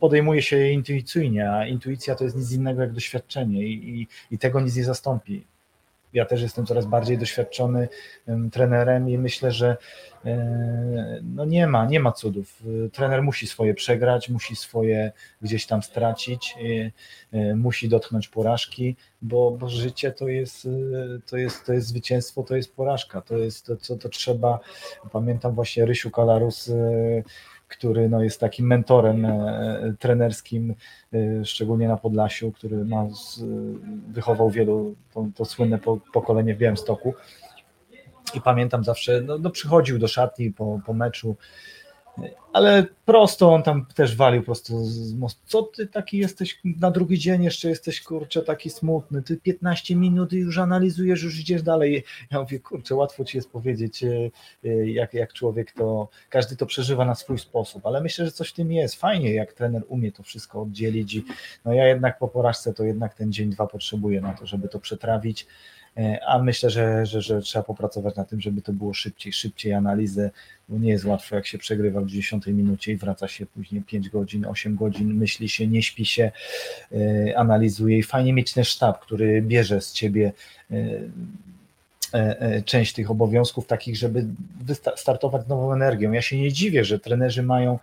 podejmuje 0.00 0.42
się 0.42 0.56
je 0.56 0.72
intuicyjnie, 0.72 1.50
a 1.50 1.66
intuicja 1.66 2.14
to 2.14 2.24
jest 2.24 2.36
nic 2.36 2.52
innego 2.52 2.82
jak 2.82 2.92
doświadczenie 2.92 3.62
i, 3.62 4.00
i, 4.00 4.08
i 4.30 4.38
tego 4.38 4.60
nic 4.60 4.76
nie 4.76 4.84
zastąpi. 4.84 5.44
Ja 6.12 6.24
też 6.24 6.42
jestem 6.42 6.66
coraz 6.66 6.86
bardziej 6.86 7.18
doświadczony 7.18 7.88
trenerem 8.52 9.10
i 9.10 9.18
myślę, 9.18 9.52
że 9.52 9.76
e, 10.24 11.20
no 11.22 11.44
nie 11.44 11.66
ma, 11.66 11.86
nie 11.86 12.00
ma 12.00 12.12
cudów. 12.12 12.62
Trener 12.92 13.22
musi 13.22 13.46
swoje 13.46 13.74
przegrać, 13.74 14.28
musi 14.28 14.56
swoje 14.56 15.12
gdzieś 15.42 15.66
tam 15.66 15.82
stracić, 15.82 16.54
e, 17.32 17.38
e, 17.38 17.54
musi 17.54 17.88
dotknąć 17.88 18.28
porażki, 18.28 18.96
bo, 19.22 19.50
bo 19.50 19.68
życie 19.68 20.12
to 20.12 20.28
jest, 20.28 20.68
to, 21.26 21.36
jest, 21.36 21.66
to 21.66 21.72
jest 21.72 21.86
zwycięstwo, 21.86 22.42
to 22.42 22.56
jest 22.56 22.74
porażka, 22.76 23.20
to 23.20 23.38
jest 23.38 23.66
to, 23.66 23.76
co 23.76 23.96
to 23.96 24.08
trzeba. 24.08 24.60
Pamiętam 25.12 25.54
właśnie 25.54 25.84
Rysiu 25.86 26.10
Kalarus 26.10 26.70
który 27.70 28.08
no, 28.08 28.22
jest 28.22 28.40
takim 28.40 28.66
mentorem 28.66 29.24
e, 29.24 29.94
trenerskim, 29.98 30.74
e, 31.14 31.44
szczególnie 31.44 31.88
na 31.88 31.96
Podlasiu, 31.96 32.52
który 32.52 32.84
ma, 32.84 33.06
wychował 34.08 34.50
wielu, 34.50 34.94
to, 35.14 35.26
to 35.34 35.44
słynne 35.44 35.78
pokolenie 36.12 36.54
w 36.54 36.58
Białymstoku. 36.58 37.14
I 38.34 38.40
pamiętam 38.40 38.84
zawsze, 38.84 39.20
no, 39.20 39.38
no 39.38 39.50
przychodził 39.50 39.98
do 39.98 40.08
szatni 40.08 40.50
po, 40.50 40.80
po 40.86 40.94
meczu, 40.94 41.36
ale 42.52 42.86
prosto 43.04 43.52
on 43.52 43.62
tam 43.62 43.86
też 43.94 44.16
walił 44.16 44.42
prosto 44.42 44.84
z 44.84 45.14
mostu. 45.14 45.40
Co 45.46 45.62
ty 45.62 45.86
taki 45.86 46.18
jesteś 46.18 46.60
na 46.64 46.90
drugi 46.90 47.18
dzień, 47.18 47.44
jeszcze 47.44 47.68
jesteś 47.68 48.02
kurczę 48.02 48.42
taki 48.42 48.70
smutny, 48.70 49.22
ty 49.22 49.36
15 49.36 49.96
minut 49.96 50.32
już 50.32 50.58
analizujesz, 50.58 51.22
już 51.22 51.40
idziesz 51.40 51.62
dalej. 51.62 52.04
Ja 52.30 52.40
mówię, 52.40 52.60
kurczę, 52.60 52.94
łatwo 52.94 53.24
ci 53.24 53.38
jest 53.38 53.50
powiedzieć, 53.50 54.04
e, 54.04 54.30
e, 54.64 54.90
jak, 54.90 55.14
jak 55.14 55.32
człowiek 55.32 55.72
to, 55.72 56.08
każdy 56.28 56.56
to 56.56 56.66
przeżywa 56.66 57.04
na 57.04 57.14
swój 57.14 57.38
sposób, 57.38 57.86
ale 57.86 58.00
myślę, 58.00 58.24
że 58.24 58.32
coś 58.32 58.50
w 58.50 58.54
tym 58.54 58.72
jest. 58.72 58.94
Fajnie, 58.94 59.34
jak 59.34 59.52
trener 59.52 59.82
umie 59.88 60.12
to 60.12 60.22
wszystko 60.22 60.62
oddzielić 60.62 61.14
i 61.14 61.24
no 61.64 61.72
ja 61.72 61.88
jednak 61.88 62.18
po 62.18 62.28
porażce 62.28 62.74
to 62.74 62.84
jednak 62.84 63.14
ten 63.14 63.32
dzień, 63.32 63.50
dwa 63.50 63.66
potrzebuję 63.66 64.20
na 64.20 64.32
to, 64.32 64.46
żeby 64.46 64.68
to 64.68 64.80
przetrawić 64.80 65.46
a 66.26 66.38
myślę, 66.38 66.70
że, 66.70 67.06
że, 67.06 67.22
że 67.22 67.40
trzeba 67.40 67.62
popracować 67.62 68.16
na 68.16 68.24
tym, 68.24 68.40
żeby 68.40 68.62
to 68.62 68.72
było 68.72 68.94
szybciej, 68.94 69.32
szybciej 69.32 69.72
analizę, 69.72 70.30
bo 70.68 70.78
nie 70.78 70.90
jest 70.90 71.04
łatwo, 71.04 71.36
jak 71.36 71.46
się 71.46 71.58
przegrywa 71.58 72.00
w 72.00 72.06
10 72.06 72.46
minucie 72.46 72.92
i 72.92 72.96
wraca 72.96 73.28
się 73.28 73.46
później 73.46 73.82
5 73.82 74.08
godzin, 74.08 74.46
8 74.46 74.76
godzin, 74.76 75.14
myśli 75.14 75.48
się, 75.48 75.66
nie 75.66 75.82
śpi 75.82 76.06
się, 76.06 76.32
e, 76.92 77.38
analizuje 77.38 77.98
i 77.98 78.02
fajnie 78.02 78.32
mieć 78.32 78.52
ten 78.52 78.64
sztab, 78.64 79.00
który 79.00 79.42
bierze 79.42 79.80
z 79.80 79.92
ciebie 79.92 80.32
e, 80.70 82.62
część 82.64 82.92
tych 82.92 83.10
obowiązków 83.10 83.66
takich, 83.66 83.96
żeby 83.96 84.26
startować 84.96 85.46
nową 85.46 85.72
energią. 85.72 86.12
Ja 86.12 86.22
się 86.22 86.38
nie 86.38 86.52
dziwię, 86.52 86.84
że 86.84 86.98
trenerzy 86.98 87.42
mają 87.42 87.78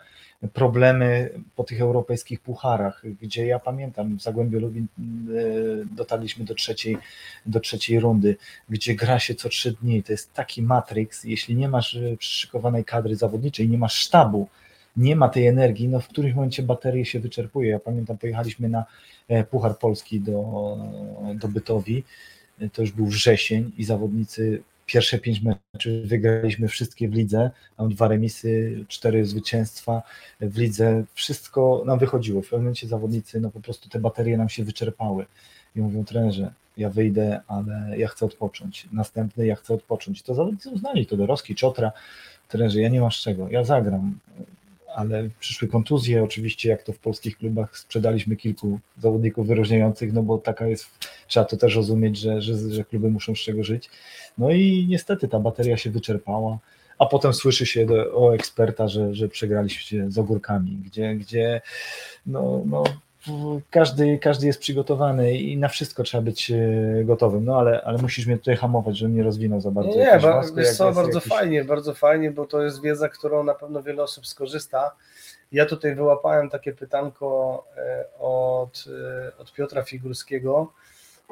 problemy 0.54 1.30
po 1.56 1.64
tych 1.64 1.82
europejskich 1.82 2.40
pucharach, 2.40 3.04
gdzie 3.22 3.46
ja 3.46 3.60
pamiętam 3.60 4.18
w 4.18 4.22
Zagłębiu 4.22 4.60
Lubin 4.60 4.88
dotarliśmy 5.96 6.46
do 6.46 6.56
trzeciej, 6.56 6.98
do 7.46 7.60
trzeciej 7.60 8.00
rundy, 8.00 8.36
gdzie 8.70 8.96
gra 8.96 9.20
się 9.20 9.36
co 9.36 9.50
trzy 9.50 9.72
dni. 9.72 10.04
To 10.04 10.14
jest 10.14 10.34
taki 10.34 10.62
matrix, 10.62 11.24
jeśli 11.24 11.56
nie 11.56 11.70
masz 11.70 11.98
przyszykowanej 12.18 12.86
kadry 12.86 13.16
zawodniczej, 13.16 13.70
nie 13.70 13.78
masz 13.78 13.94
sztabu, 13.94 14.48
nie 14.98 15.16
ma 15.16 15.30
tej 15.30 15.48
energii, 15.48 15.88
no 15.88 16.00
w 16.00 16.08
którymś 16.08 16.36
momencie 16.36 16.64
baterie 16.64 17.06
się 17.06 17.20
wyczerpuje. 17.20 17.70
Ja 17.70 17.80
pamiętam, 17.80 18.18
pojechaliśmy 18.18 18.70
na 18.70 18.86
e, 19.28 19.44
Puchar 19.44 19.78
Polski 19.78 20.22
do, 20.22 20.78
do 21.36 21.48
Bytowi, 21.48 22.04
e, 22.62 22.70
to 22.70 22.82
już 22.82 22.92
był 22.92 23.06
wrzesień 23.06 23.72
i 23.78 23.84
zawodnicy 23.84 24.62
pierwsze 24.88 25.20
pięć 25.20 25.42
meczów 25.42 25.94
wygraliśmy 26.06 26.68
wszystkie 26.68 27.10
w 27.10 27.14
lidze, 27.14 27.52
mam 27.78 27.90
dwa 27.90 28.08
remisy, 28.08 28.86
cztery 28.88 29.26
zwycięstwa 29.26 30.04
w 30.42 30.58
lidze, 30.58 31.04
wszystko 31.14 31.84
nam 31.86 32.00
wychodziło. 32.00 32.42
W 32.42 32.46
pewnym 32.46 32.62
momencie 32.62 32.88
zawodnicy, 32.88 33.40
no 33.40 33.52
po 33.52 33.60
prostu 33.62 33.90
te 33.90 34.00
baterie 34.00 34.38
nam 34.38 34.50
się 34.50 34.64
wyczerpały 34.64 35.26
i 35.76 35.82
mówią 35.82 36.06
trenerze, 36.06 36.54
ja 36.78 36.90
wyjdę, 36.90 37.42
ale 37.48 37.98
ja 37.98 38.08
chcę 38.08 38.26
odpocząć. 38.26 38.88
Następny, 38.92 39.46
ja 39.46 39.56
chcę 39.56 39.74
odpocząć. 39.74 40.22
To 40.22 40.36
zawodnicy 40.36 40.70
uznali, 40.70 41.06
to 41.06 41.18
Dorowski, 41.18 41.56
Czotra, 41.56 41.92
trenerze, 42.48 42.82
ja 42.82 42.90
nie 42.90 43.02
mam 43.02 43.12
z 43.12 43.16
czego, 43.16 43.50
ja 43.50 43.64
zagram 43.64 44.20
ale 44.98 45.30
przyszły 45.40 45.68
kontuzje, 45.68 46.24
oczywiście 46.24 46.70
jak 46.70 46.84
to 46.84 46.94
w 46.94 47.00
polskich 47.00 47.38
klubach 47.38 47.78
sprzedaliśmy 47.78 48.36
kilku 48.36 48.80
zawodników 48.98 49.48
wyróżniających, 49.48 50.14
no 50.14 50.24
bo 50.24 50.38
taka 50.38 50.68
jest, 50.68 50.86
trzeba 51.28 51.46
to 51.46 51.58
też 51.58 51.76
rozumieć, 51.76 52.18
że, 52.18 52.42
że, 52.42 52.58
że 52.70 52.84
kluby 52.84 53.10
muszą 53.10 53.36
z 53.36 53.40
czego 53.40 53.64
żyć. 53.64 53.90
No 54.38 54.52
i 54.52 54.88
niestety 54.90 55.28
ta 55.28 55.40
bateria 55.40 55.78
się 55.78 55.90
wyczerpała, 55.90 56.60
a 57.00 57.06
potem 57.06 57.34
słyszy 57.34 57.66
się 57.66 57.86
do, 57.86 58.14
o 58.16 58.36
eksperta, 58.36 58.88
że, 58.88 59.14
że 59.14 59.28
przegraliście 59.28 60.12
z 60.12 60.18
ogórkami, 60.18 60.82
gdzie, 60.86 61.16
gdzie 61.16 61.62
no, 62.26 62.64
no 62.66 62.84
każdy, 63.70 64.20
każdy 64.20 64.48
jest 64.48 64.60
przygotowany 64.60 65.38
i 65.38 65.58
na 65.58 65.68
wszystko 65.68 66.04
trzeba 66.04 66.22
być 66.22 66.52
e, 66.52 67.04
gotowym, 67.04 67.46
no 67.46 67.60
ale, 67.60 67.82
ale 67.82 67.98
musisz 67.98 68.26
mnie 68.28 68.38
tutaj 68.38 68.56
hamować, 68.56 68.98
żebym 68.98 69.16
nie 69.16 69.24
rozwinął 69.24 69.62
za 69.62 69.72
bardzo. 69.72 69.92
Nie, 69.92 69.98
nie 69.98 70.20
ba, 70.20 70.42
jest 70.58 70.78
co, 70.78 70.92
bardzo 70.92 71.18
jakiś... 71.18 71.34
fajnie, 71.34 71.64
bardzo 71.64 71.94
fajnie, 71.94 72.32
bo 72.32 72.46
to 72.46 72.62
jest 72.62 72.82
wiedza, 72.82 73.10
którą 73.10 73.44
na 73.44 73.54
pewno 73.54 73.84
wiele 73.84 74.04
osób 74.04 74.28
skorzysta. 74.28 74.92
Ja 75.52 75.66
tutaj 75.66 75.96
wyłapałem 75.96 76.50
takie 76.50 76.74
pytanko 76.74 77.64
e, 77.78 78.06
od, 78.20 78.86
e, 79.28 79.38
od 79.38 79.54
Piotra 79.54 79.84
Figurskiego. 79.84 80.72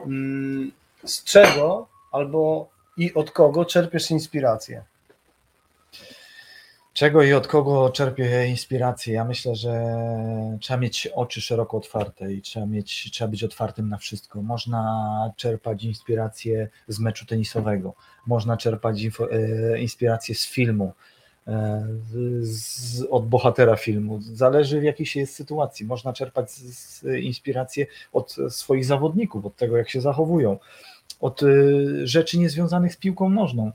Mm, 0.05 0.71
z 1.03 1.23
czego 1.23 1.87
albo 2.11 2.69
i 2.97 3.13
od 3.13 3.31
kogo 3.31 3.65
czerpiesz 3.65 4.11
inspirację? 4.11 4.83
Czego 6.95 7.23
i 7.23 7.33
od 7.33 7.47
kogo 7.47 7.89
czerpię 7.89 8.47
inspirację? 8.47 9.13
Ja 9.13 9.25
myślę, 9.25 9.55
że 9.55 9.95
trzeba 10.61 10.79
mieć 10.79 11.07
oczy 11.07 11.41
szeroko 11.41 11.77
otwarte 11.77 12.33
i 12.33 12.41
trzeba, 12.41 12.65
mieć, 12.65 13.11
trzeba 13.11 13.31
być 13.31 13.43
otwartym 13.43 13.89
na 13.89 13.97
wszystko. 13.97 14.41
Można 14.41 15.31
czerpać 15.35 15.83
inspirację 15.83 16.69
z 16.87 16.99
meczu 16.99 17.25
tenisowego, 17.25 17.93
można 18.27 18.57
czerpać 18.57 19.01
info, 19.01 19.31
e, 19.31 19.79
inspirację 19.79 20.35
z 20.35 20.45
filmu, 20.45 20.93
e, 21.47 21.87
z, 22.41 23.01
od 23.09 23.27
bohatera 23.27 23.75
filmu. 23.75 24.21
Zależy 24.21 24.79
w 24.79 24.83
jakiej 24.83 25.05
się 25.05 25.19
jest 25.19 25.35
sytuacji. 25.35 25.85
Można 25.85 26.13
czerpać 26.13 26.51
z, 26.51 26.99
z 26.99 27.03
inspirację 27.03 27.85
od 28.13 28.35
swoich 28.49 28.85
zawodników, 28.85 29.45
od 29.45 29.55
tego, 29.55 29.77
jak 29.77 29.89
się 29.89 30.01
zachowują, 30.01 30.57
od 31.21 31.43
e, 31.43 31.47
rzeczy 32.03 32.39
niezwiązanych 32.39 32.93
z 32.93 32.97
piłką 32.97 33.29
nożną. 33.29 33.71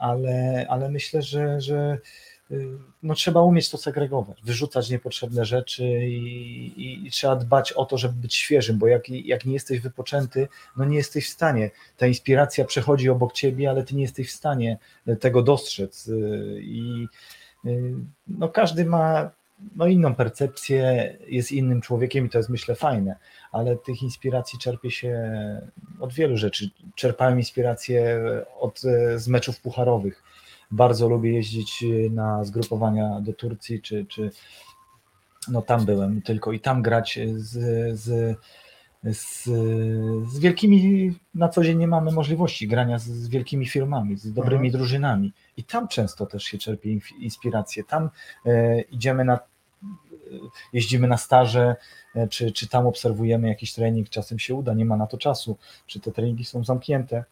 Ale, 0.00 0.66
ale 0.68 0.88
myślę, 0.88 1.22
że, 1.22 1.60
że 1.60 1.98
no 3.02 3.14
trzeba 3.14 3.42
umieć 3.42 3.70
to 3.70 3.78
segregować, 3.78 4.42
wyrzucać 4.42 4.90
niepotrzebne 4.90 5.44
rzeczy 5.44 5.84
i, 5.84 6.66
i, 6.76 7.06
i, 7.06 7.10
trzeba 7.10 7.36
dbać 7.36 7.72
o 7.72 7.84
to, 7.84 7.98
żeby 7.98 8.14
być 8.14 8.34
świeżym, 8.34 8.78
bo 8.78 8.86
jak, 8.86 9.08
jak 9.08 9.44
nie 9.44 9.52
jesteś 9.52 9.80
wypoczęty, 9.80 10.48
no 10.76 10.84
nie 10.84 10.96
jesteś 10.96 11.26
w 11.26 11.32
stanie. 11.32 11.70
Ta 11.96 12.06
inspiracja 12.06 12.64
przechodzi 12.64 13.08
obok 13.08 13.32
ciebie, 13.32 13.70
ale 13.70 13.82
ty 13.82 13.94
nie 13.94 14.02
jesteś 14.02 14.28
w 14.28 14.36
stanie 14.36 14.78
tego 15.20 15.42
dostrzec. 15.42 16.08
Y, 16.08 16.60
I 16.62 17.06
y, 17.66 17.94
no 18.28 18.48
każdy 18.48 18.84
ma 18.84 19.30
no 19.76 19.86
inną 19.86 20.14
percepcję, 20.14 21.16
jest 21.26 21.52
innym 21.52 21.80
człowiekiem 21.80 22.26
i 22.26 22.30
to 22.30 22.38
jest 22.38 22.50
myślę 22.50 22.74
fajne, 22.74 23.16
ale 23.52 23.76
tych 23.76 24.02
inspiracji 24.02 24.58
czerpie 24.58 24.90
się 24.90 25.20
od 26.00 26.12
wielu 26.12 26.36
rzeczy. 26.36 26.70
Czerpałem 26.94 27.38
inspirację 27.38 28.20
od, 28.58 28.80
z 29.16 29.28
meczów 29.28 29.60
pucharowych 29.60 30.22
bardzo 30.70 31.08
lubię 31.08 31.32
jeździć 31.32 31.82
y, 31.82 32.10
na 32.10 32.44
zgrupowania 32.44 33.20
do 33.20 33.32
Turcji, 33.32 33.82
czy, 33.82 34.06
czy 34.06 34.30
no 35.48 35.62
tam 35.62 35.84
byłem 35.84 36.22
tylko 36.22 36.52
i 36.52 36.60
tam 36.60 36.82
grać 36.82 37.18
z, 37.34 37.50
z, 38.00 38.38
z, 39.04 39.44
z 40.32 40.38
wielkimi, 40.38 41.12
na 41.34 41.48
co 41.48 41.64
dzień 41.64 41.78
nie 41.78 41.86
mamy 41.86 42.12
możliwości 42.12 42.68
grania 42.68 42.98
z, 42.98 43.04
z 43.04 43.28
wielkimi 43.28 43.66
firmami, 43.66 44.16
z 44.16 44.32
dobrymi 44.32 44.66
mhm. 44.66 44.72
drużynami 44.72 45.32
i 45.56 45.64
tam 45.64 45.88
często 45.88 46.26
też 46.26 46.44
się 46.44 46.58
czerpie 46.58 46.98
inspirację. 47.18 47.84
Tam 47.84 48.10
e, 48.46 48.80
idziemy 48.80 49.24
na 49.24 49.38
jeździmy 50.72 51.08
na 51.08 51.16
staże, 51.16 51.76
e, 52.14 52.28
czy, 52.28 52.52
czy 52.52 52.68
tam 52.68 52.86
obserwujemy 52.86 53.48
jakiś 53.48 53.72
trening, 53.72 54.08
czasem 54.08 54.38
się 54.38 54.54
uda, 54.54 54.74
nie 54.74 54.84
ma 54.84 54.96
na 54.96 55.06
to 55.06 55.18
czasu, 55.18 55.56
czy 55.86 56.00
te 56.00 56.12
treningi 56.12 56.44
są 56.44 56.64
zamknięte, 56.64 57.24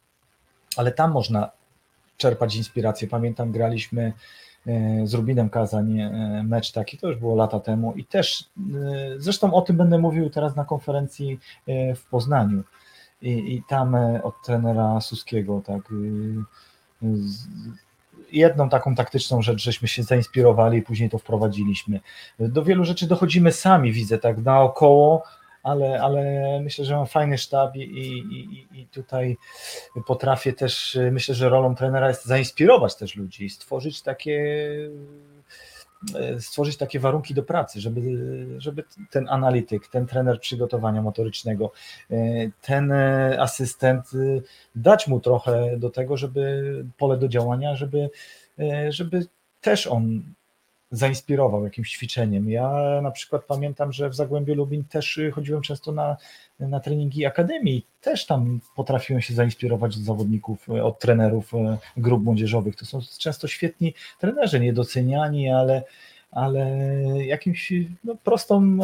ale 0.77 0.93
tam 0.93 1.13
można 1.13 1.51
czerpać 2.19 2.57
inspirację. 2.57 3.09
Pamiętam, 3.09 3.53
graliśmy 3.53 4.13
e, 4.67 5.07
z 5.07 5.15
Rubinem 5.15 5.51
Kazań 5.51 6.01
e, 6.01 6.43
mecz 6.47 6.73
taki, 6.73 6.99
to 6.99 7.09
już 7.09 7.17
było 7.17 7.35
lata 7.35 7.61
temu 7.61 7.93
i 7.93 8.05
też, 8.05 8.51
e, 8.59 9.15
zresztą 9.17 9.55
o 9.55 9.63
tym 9.63 9.77
będę 9.77 9.99
mówił 9.99 10.31
teraz 10.31 10.57
na 10.57 10.65
konferencji 10.65 11.39
w 11.97 12.05
Poznaniu 12.11 12.63
i, 13.23 13.55
i 13.55 13.63
tam 13.69 13.95
od 14.23 14.35
trenera 14.45 15.01
Suskiego, 15.01 15.63
tak, 15.67 15.93
jedną 18.33 18.69
taką 18.69 18.95
taktyczną 18.95 19.43
rzecz, 19.43 19.63
żeśmy 19.63 19.89
się 19.89 20.03
zainspirowali 20.03 20.79
i 20.79 20.83
później 20.83 21.11
to 21.11 21.19
wprowadziliśmy. 21.19 22.01
Do 22.39 22.65
wielu 22.65 22.85
rzeczy 22.85 23.07
dochodzimy 23.07 23.53
sami, 23.53 23.93
widzę, 23.93 24.19
tak 24.19 24.39
naokoło, 24.39 25.23
ale, 25.69 26.03
ale 26.03 26.23
myślę, 26.61 26.85
że 26.85 26.97
mam 26.97 27.07
fajny 27.07 27.39
sztab 27.39 27.77
i, 27.77 27.81
i, 27.81 28.81
i 28.81 28.87
tutaj 28.87 29.37
potrafię 30.07 30.53
też, 30.53 30.99
myślę, 31.13 31.35
że 31.35 31.49
rolą 31.49 31.75
trenera 31.75 32.09
jest 32.09 32.25
zainspirować 32.25 32.97
też 32.97 33.17
ludzi 33.17 33.45
i 33.45 33.51
stworzyć 33.51 34.03
takie 34.03 34.65
stworzyć 36.39 36.77
takie 36.77 37.01
warunki 37.01 37.35
do 37.35 37.43
pracy, 37.43 37.81
żeby, 37.81 38.01
żeby 38.59 38.85
ten 39.11 39.29
analityk, 39.29 39.89
ten 39.89 40.07
trener 40.07 40.41
przygotowania 40.41 41.03
motorycznego, 41.03 41.73
ten 42.61 42.93
asystent 43.39 44.11
dać 44.75 45.07
mu 45.07 45.21
trochę 45.21 45.77
do 45.77 45.91
tego, 45.91 46.17
żeby 46.17 46.85
pole 46.97 47.17
do 47.17 47.29
działania, 47.29 47.77
żeby, 47.77 48.11
żeby 48.89 49.27
też 49.61 49.87
on 49.87 50.23
zainspirował 50.91 51.65
jakimś 51.65 51.91
ćwiczeniem. 51.91 52.51
Ja 52.51 53.01
na 53.03 53.11
przykład 53.11 53.45
pamiętam, 53.45 53.93
że 53.93 54.09
w 54.09 54.15
Zagłębiu 54.15 54.55
Lubin 54.55 54.85
też 54.85 55.21
chodziłem 55.33 55.63
często 55.63 55.93
na, 55.93 56.17
na 56.61 56.81
treningi 56.81 57.27
akademii, 57.27 57.87
też 58.01 58.27
tam 58.27 58.61
potrafiłem 58.77 59.23
się 59.23 59.35
zainspirować 59.35 59.97
od 59.97 60.03
zawodników, 60.03 60.69
od 60.69 60.99
trenerów 60.99 61.55
e, 61.55 61.79
grup 61.97 62.25
młodzieżowych. 62.25 62.77
To 62.77 62.87
są 62.87 63.01
często 63.19 63.49
świetni 63.49 63.95
trenerzy, 64.19 64.61
niedoceniani, 64.61 65.51
ale 65.51 65.83
ale 66.31 66.79
jakimś 67.25 67.73
no, 68.05 68.17
prostą, 68.25 68.79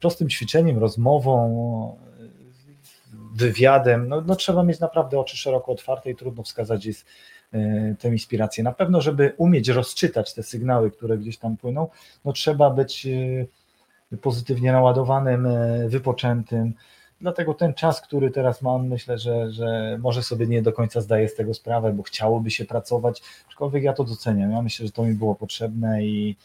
prostym 0.00 0.28
ćwiczeniem, 0.28 0.78
rozmową, 0.78 1.98
wywiadem, 3.34 4.08
no, 4.08 4.20
no 4.20 4.36
trzeba 4.36 4.62
mieć 4.62 4.80
naprawdę 4.80 5.18
oczy 5.18 5.36
szeroko 5.36 5.72
otwarte 5.72 6.10
i 6.10 6.16
trudno 6.16 6.42
wskazać 6.42 6.86
jest 6.86 7.06
tę 7.98 8.08
inspirację. 8.08 8.64
Na 8.64 8.72
pewno, 8.72 9.00
żeby 9.00 9.32
umieć 9.36 9.68
rozczytać 9.68 10.34
te 10.34 10.42
sygnały, 10.42 10.90
które 10.90 11.18
gdzieś 11.18 11.38
tam 11.38 11.56
płyną, 11.56 11.88
no 12.24 12.32
trzeba 12.32 12.70
być 12.70 13.06
e, 14.12 14.16
pozytywnie 14.16 14.72
naładowanym, 14.72 15.46
e, 15.46 15.88
wypoczętym. 15.88 16.74
Dlatego 17.20 17.54
ten 17.54 17.74
czas, 17.74 18.00
który 18.00 18.30
teraz 18.30 18.62
mam, 18.62 18.88
myślę, 18.88 19.18
że, 19.18 19.52
że 19.52 19.98
może 20.00 20.22
sobie 20.22 20.46
nie 20.46 20.62
do 20.62 20.72
końca 20.72 21.00
zdaję 21.00 21.28
z 21.28 21.34
tego 21.34 21.54
sprawę, 21.54 21.92
bo 21.92 22.02
chciałoby 22.02 22.50
się 22.50 22.64
pracować, 22.64 23.22
aczkolwiek 23.48 23.82
ja 23.82 23.92
to 23.92 24.04
doceniam. 24.04 24.50
Ja 24.50 24.62
myślę, 24.62 24.86
że 24.86 24.92
to 24.92 25.04
mi 25.04 25.14
było 25.14 25.34
potrzebne 25.34 26.04
i, 26.04 26.36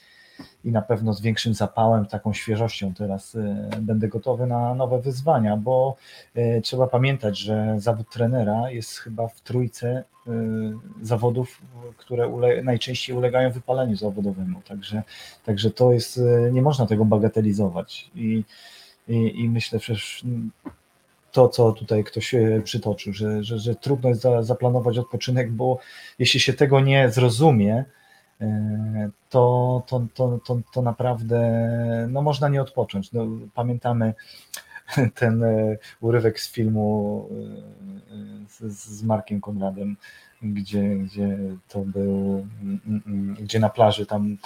i 0.64 0.72
na 0.72 0.82
pewno 0.82 1.14
z 1.14 1.22
większym 1.22 1.54
zapałem, 1.54 2.06
taką 2.06 2.34
świeżością 2.34 2.94
teraz 2.94 3.38
będę 3.80 4.08
gotowy 4.08 4.46
na 4.48 4.76
nowe 4.76 5.02
wyzwania, 5.02 5.58
bo 5.58 5.96
trzeba 6.64 6.88
pamiętać, 6.88 7.38
że 7.38 7.76
zawód 7.78 8.10
trenera 8.10 8.72
jest 8.72 8.98
chyba 8.98 9.28
w 9.28 9.42
trójce 9.42 10.04
Y, 10.28 11.06
zawodów, 11.06 11.62
które 11.98 12.30
najczęściej 12.64 13.16
ulegają 13.16 13.52
wypaleniu 13.52 13.96
zawodowemu. 13.96 14.62
Także, 14.62 15.04
także 15.46 15.72
to 15.72 15.92
jest, 15.92 16.18
y, 16.18 16.50
nie 16.54 16.62
można 16.62 16.86
tego 16.86 17.06
bagatelizować. 17.06 18.12
I, 18.16 18.44
i, 19.08 19.40
i 19.40 19.50
myślę, 19.50 19.80
że 19.80 19.96
to, 21.32 21.50
co 21.50 21.72
tutaj 21.72 22.04
ktoś 22.04 22.36
przytoczył, 22.64 23.14
że, 23.14 23.44
że, 23.44 23.60
że 23.60 23.76
trudno 23.76 24.10
jest 24.10 24.22
za, 24.22 24.44
zaplanować 24.44 24.98
odpoczynek, 24.98 25.52
bo 25.52 25.80
jeśli 26.20 26.40
się 26.40 26.54
tego 26.54 26.80
nie 26.80 27.10
zrozumie, 27.10 27.86
to, 29.30 29.84
to, 29.88 30.06
to, 30.14 30.40
to, 30.46 30.60
to 30.74 30.82
naprawdę 30.82 31.40
no, 32.10 32.22
można 32.22 32.50
nie 32.50 32.62
odpocząć. 32.62 33.12
No, 33.12 33.28
pamiętamy 33.54 34.14
ten 35.16 35.44
urywek 36.02 36.40
z 36.40 36.52
filmu 36.52 37.30
z, 38.50 38.74
z 38.74 39.04
Markiem 39.04 39.42
Konradem, 39.42 39.98
gdzie, 40.44 40.96
gdzie 40.96 41.38
to 41.68 41.80
był, 41.80 42.48
mm, 42.62 43.02
mm, 43.08 43.36
gdzie 43.40 43.60
na 43.60 43.70
plaży 43.70 44.06
tam 44.06 44.38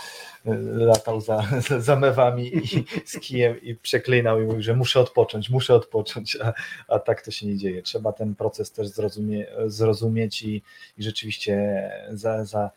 e, 0.45 0.55
latał 0.61 1.21
za, 1.21 1.43
za 1.79 1.95
mewami 1.95 2.57
i 2.57 2.85
z 3.05 3.19
kijem 3.19 3.61
i 3.61 3.75
przeklinał 3.75 4.41
i 4.41 4.45
mówił, 4.45 4.61
że 4.61 4.75
muszę 4.75 4.99
odpocząć, 4.99 5.49
muszę 5.49 5.75
odpocząć, 5.75 6.37
a, 6.43 6.53
a 6.87 6.99
tak 6.99 7.21
to 7.21 7.31
się 7.31 7.47
nie 7.47 7.57
dzieje. 7.57 7.81
Trzeba 7.81 8.13
ten 8.13 8.35
proces 8.35 8.71
też 8.71 8.87
zrozumie, 8.87 9.47
zrozumieć 9.65 10.41
i, 10.41 10.61
i 10.97 11.03
rzeczywiście 11.03 11.83
za, 12.11 12.45
za 12.45 12.63
e, 12.63 12.69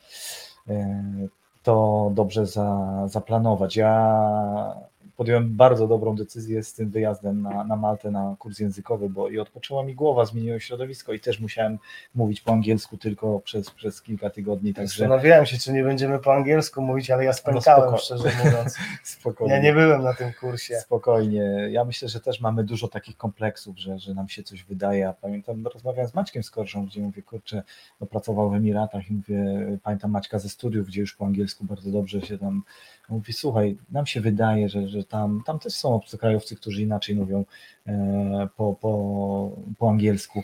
to 1.63 2.11
dobrze 2.15 2.47
za, 2.47 2.89
zaplanować. 3.09 3.77
Ja 3.77 4.91
podjąłem 5.21 5.57
bardzo 5.57 5.89
dobrą 5.89 6.17
decyzję 6.17 6.63
z 6.63 6.73
tym 6.73 6.91
wyjazdem 6.91 7.43
na, 7.43 7.65
na 7.65 7.77
Maltę 7.77 8.11
na 8.11 8.37
kurs 8.39 8.59
językowy, 8.59 9.09
bo 9.09 9.29
i 9.29 9.39
odpoczęła 9.39 9.85
mi 9.85 9.95
głowa, 9.95 10.25
zmieniło 10.25 10.59
środowisko 10.59 11.13
i 11.13 11.21
też 11.21 11.41
musiałem 11.41 11.79
mówić 12.15 12.41
po 12.41 12.53
angielsku 12.53 12.97
tylko 12.97 13.41
przez, 13.41 13.71
przez 13.71 14.03
kilka 14.03 14.31
tygodni. 14.31 14.75
Także... 14.75 14.89
Zastanawiałem 14.89 15.47
się, 15.47 15.59
czy 15.59 15.73
nie 15.73 15.85
będziemy 15.85 16.19
po 16.19 16.35
angielsku 16.35 16.83
mówić, 16.83 17.11
ale 17.11 17.25
ja 17.25 17.33
spękałem, 17.33 17.91
no 17.91 17.99
szczerze 17.99 18.31
mówiąc. 18.45 18.79
Spokojnie. 19.05 19.55
Ja 19.55 19.61
nie 19.61 19.73
byłem 19.73 20.03
na 20.03 20.15
tym 20.15 20.33
kursie. 20.41 20.81
Spokojnie. 20.81 21.69
Ja 21.71 21.85
myślę, 21.85 22.09
że 22.09 22.21
też 22.21 22.41
mamy 22.41 22.65
dużo 22.65 22.89
takich 22.89 23.17
kompleksów, 23.17 23.79
że, 23.79 23.99
że 23.99 24.15
nam 24.15 24.29
się 24.29 24.43
coś 24.43 24.65
wydaje. 24.65 25.01
Ja 25.01 25.13
pamiętam, 25.13 25.67
rozmawiałem 25.67 26.11
z 26.11 26.15
Maćkiem 26.15 26.43
Skorżą, 26.43 26.87
gdzie 26.87 27.01
mówię, 27.01 27.23
kurczę, 27.23 27.63
no, 28.01 28.07
pracował 28.07 28.51
w 28.51 28.55
Emiratach 28.55 29.11
i 29.11 29.15
mówię, 29.15 29.45
pamiętam 29.83 30.11
Maćka 30.11 30.39
ze 30.39 30.49
studiów, 30.49 30.87
gdzie 30.87 31.01
już 31.01 31.15
po 31.15 31.27
angielsku 31.27 31.65
bardzo 31.65 31.91
dobrze 31.91 32.21
się 32.21 32.39
tam 32.39 32.63
mówi, 33.11 33.33
słuchaj, 33.33 33.77
nam 33.91 34.07
się 34.07 34.21
wydaje, 34.21 34.69
że, 34.69 34.89
że 34.89 35.05
tam, 35.11 35.43
tam 35.47 35.59
też 35.59 35.73
są 35.73 35.95
obcokrajowcy, 35.95 36.57
którzy 36.57 36.83
inaczej 36.83 37.15
mówią 37.17 37.45
e, 37.87 38.49
po, 38.57 38.75
po, 38.81 39.51
po 39.79 39.91
angielsku, 39.91 40.43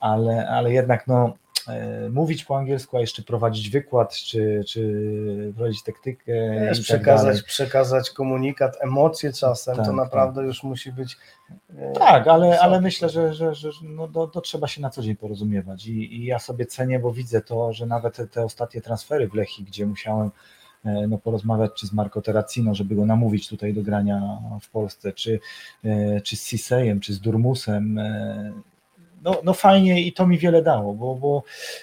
ale, 0.00 0.48
ale 0.48 0.72
jednak 0.72 1.06
no, 1.06 1.34
e, 1.68 2.08
mówić 2.10 2.44
po 2.44 2.56
angielsku, 2.58 2.96
a 2.96 3.00
jeszcze 3.00 3.22
prowadzić 3.22 3.70
wykład, 3.70 4.14
czy, 4.14 4.64
czy 4.66 5.52
prowadzić 5.56 5.82
taktykę. 5.82 6.32
Wiesz, 6.60 6.78
i 6.78 6.82
przekazać, 6.82 7.36
tak 7.36 7.46
przekazać 7.46 8.10
komunikat, 8.10 8.76
emocje 8.80 9.32
czasem, 9.32 9.76
Tak, 9.76 9.84
to 9.84 9.90
tak. 9.90 9.96
naprawdę 9.96 10.42
już 10.42 10.62
musi 10.62 10.92
być. 10.92 11.16
e, 11.78 11.92
Tak, 11.92 12.26
ale, 12.28 12.60
ale 12.60 12.80
myślę, 12.80 13.08
że, 13.08 13.34
że, 13.34 13.54
że 13.54 13.70
no, 13.82 14.08
to, 14.08 14.26
to 14.26 14.40
trzeba 14.40 14.68
się 14.68 14.82
na 14.82 14.90
co 14.90 15.02
dzień 15.02 15.16
porozumiewać 15.16 15.86
I, 15.86 16.16
i 16.16 16.24
ja 16.24 16.38
sobie 16.38 16.66
cenię, 16.66 16.98
bo 16.98 17.12
widzę 17.12 17.40
to, 17.40 17.72
że 17.72 17.86
nawet 17.86 18.16
te, 18.16 18.26
te 18.26 18.44
ostatnie 18.44 18.80
transfery 18.80 19.28
w 19.28 19.34
Lechii, 19.34 19.64
gdzie 19.64 19.86
musiałem 19.86 20.30
no, 21.08 21.18
porozmawiać 21.18 21.70
czy 21.74 21.86
z 21.86 21.92
Marco 21.92 22.22
Terracino, 22.22 22.74
żeby 22.74 22.94
go 22.94 23.06
namówić 23.06 23.48
tutaj 23.48 23.74
do 23.74 23.82
grania 23.82 24.22
w 24.60 24.70
Polsce, 24.70 25.12
czy, 25.12 25.40
e, 25.84 26.20
czy 26.20 26.36
z 26.36 26.48
Cisejem, 26.48 27.00
czy 27.00 27.12
z 27.12 27.20
Durmusem, 27.20 27.98
e, 27.98 28.52
no, 29.22 29.40
no 29.44 29.54
fajnie 29.54 30.02
i 30.02 30.12
to 30.12 30.26
mi 30.26 30.38
wiele 30.38 30.62
dało, 30.62 30.94
bo, 30.94 31.14
bo 31.14 31.42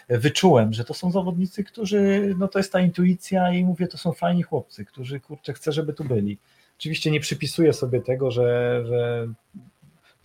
wyczułem, 0.09 0.73
że 0.73 0.83
to 0.83 0.93
są 0.93 1.11
zawodnicy, 1.11 1.63
którzy, 1.63 2.33
no 2.37 2.47
to 2.47 2.59
jest 2.59 2.71
ta 2.71 2.79
intuicja 2.79 3.53
i 3.53 3.63
mówię, 3.63 3.87
to 3.87 3.97
są 3.97 4.11
fajni 4.11 4.43
chłopcy, 4.43 4.85
którzy, 4.85 5.19
kurczę, 5.19 5.53
chcę, 5.53 5.71
żeby 5.71 5.93
tu 5.93 6.03
byli. 6.03 6.37
Oczywiście 6.77 7.11
nie 7.11 7.19
przypisuję 7.19 7.73
sobie 7.73 8.01
tego, 8.01 8.31
że, 8.31 8.81
że 8.85 9.27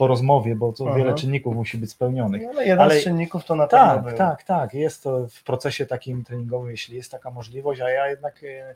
po 0.01 0.07
rozmowie, 0.07 0.57
bo 0.57 0.72
to 0.72 0.84
Aha. 0.88 0.98
wiele 0.98 1.14
czynników 1.14 1.55
musi 1.55 1.78
być 1.78 1.90
spełnionych. 1.90 2.42
No, 2.42 2.48
ale 2.51 2.62
jeden 2.66 2.80
Ale- 2.80 3.01
z 3.01 3.05
czynników 3.05 3.44
to 3.44 3.55
na 3.55 3.66
pewno 3.66 3.86
Tak, 3.86 4.05
był. 4.05 4.16
tak, 4.18 4.42
tak. 4.42 4.74
Jest 4.74 5.03
to 5.03 5.26
w 5.28 5.42
procesie 5.42 5.86
takim 5.86 6.24
treningowym, 6.24 6.70
jeśli 6.70 6.96
jest 6.96 7.11
taka 7.11 7.30
możliwość, 7.30 7.80
a 7.80 7.90
ja 7.90 8.09
jednak, 8.09 8.44
e, 8.44 8.74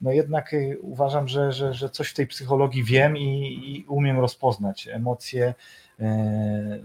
no 0.00 0.12
jednak 0.12 0.54
e, 0.54 0.78
uważam, 0.78 1.28
że, 1.28 1.52
że, 1.52 1.74
że 1.74 1.90
coś 1.90 2.08
w 2.10 2.14
tej 2.14 2.26
psychologii 2.26 2.84
wiem 2.84 3.16
i, 3.16 3.28
i 3.66 3.84
umiem 3.88 4.20
rozpoznać 4.20 4.88
emocje. 4.92 5.54
e, 6.00 6.78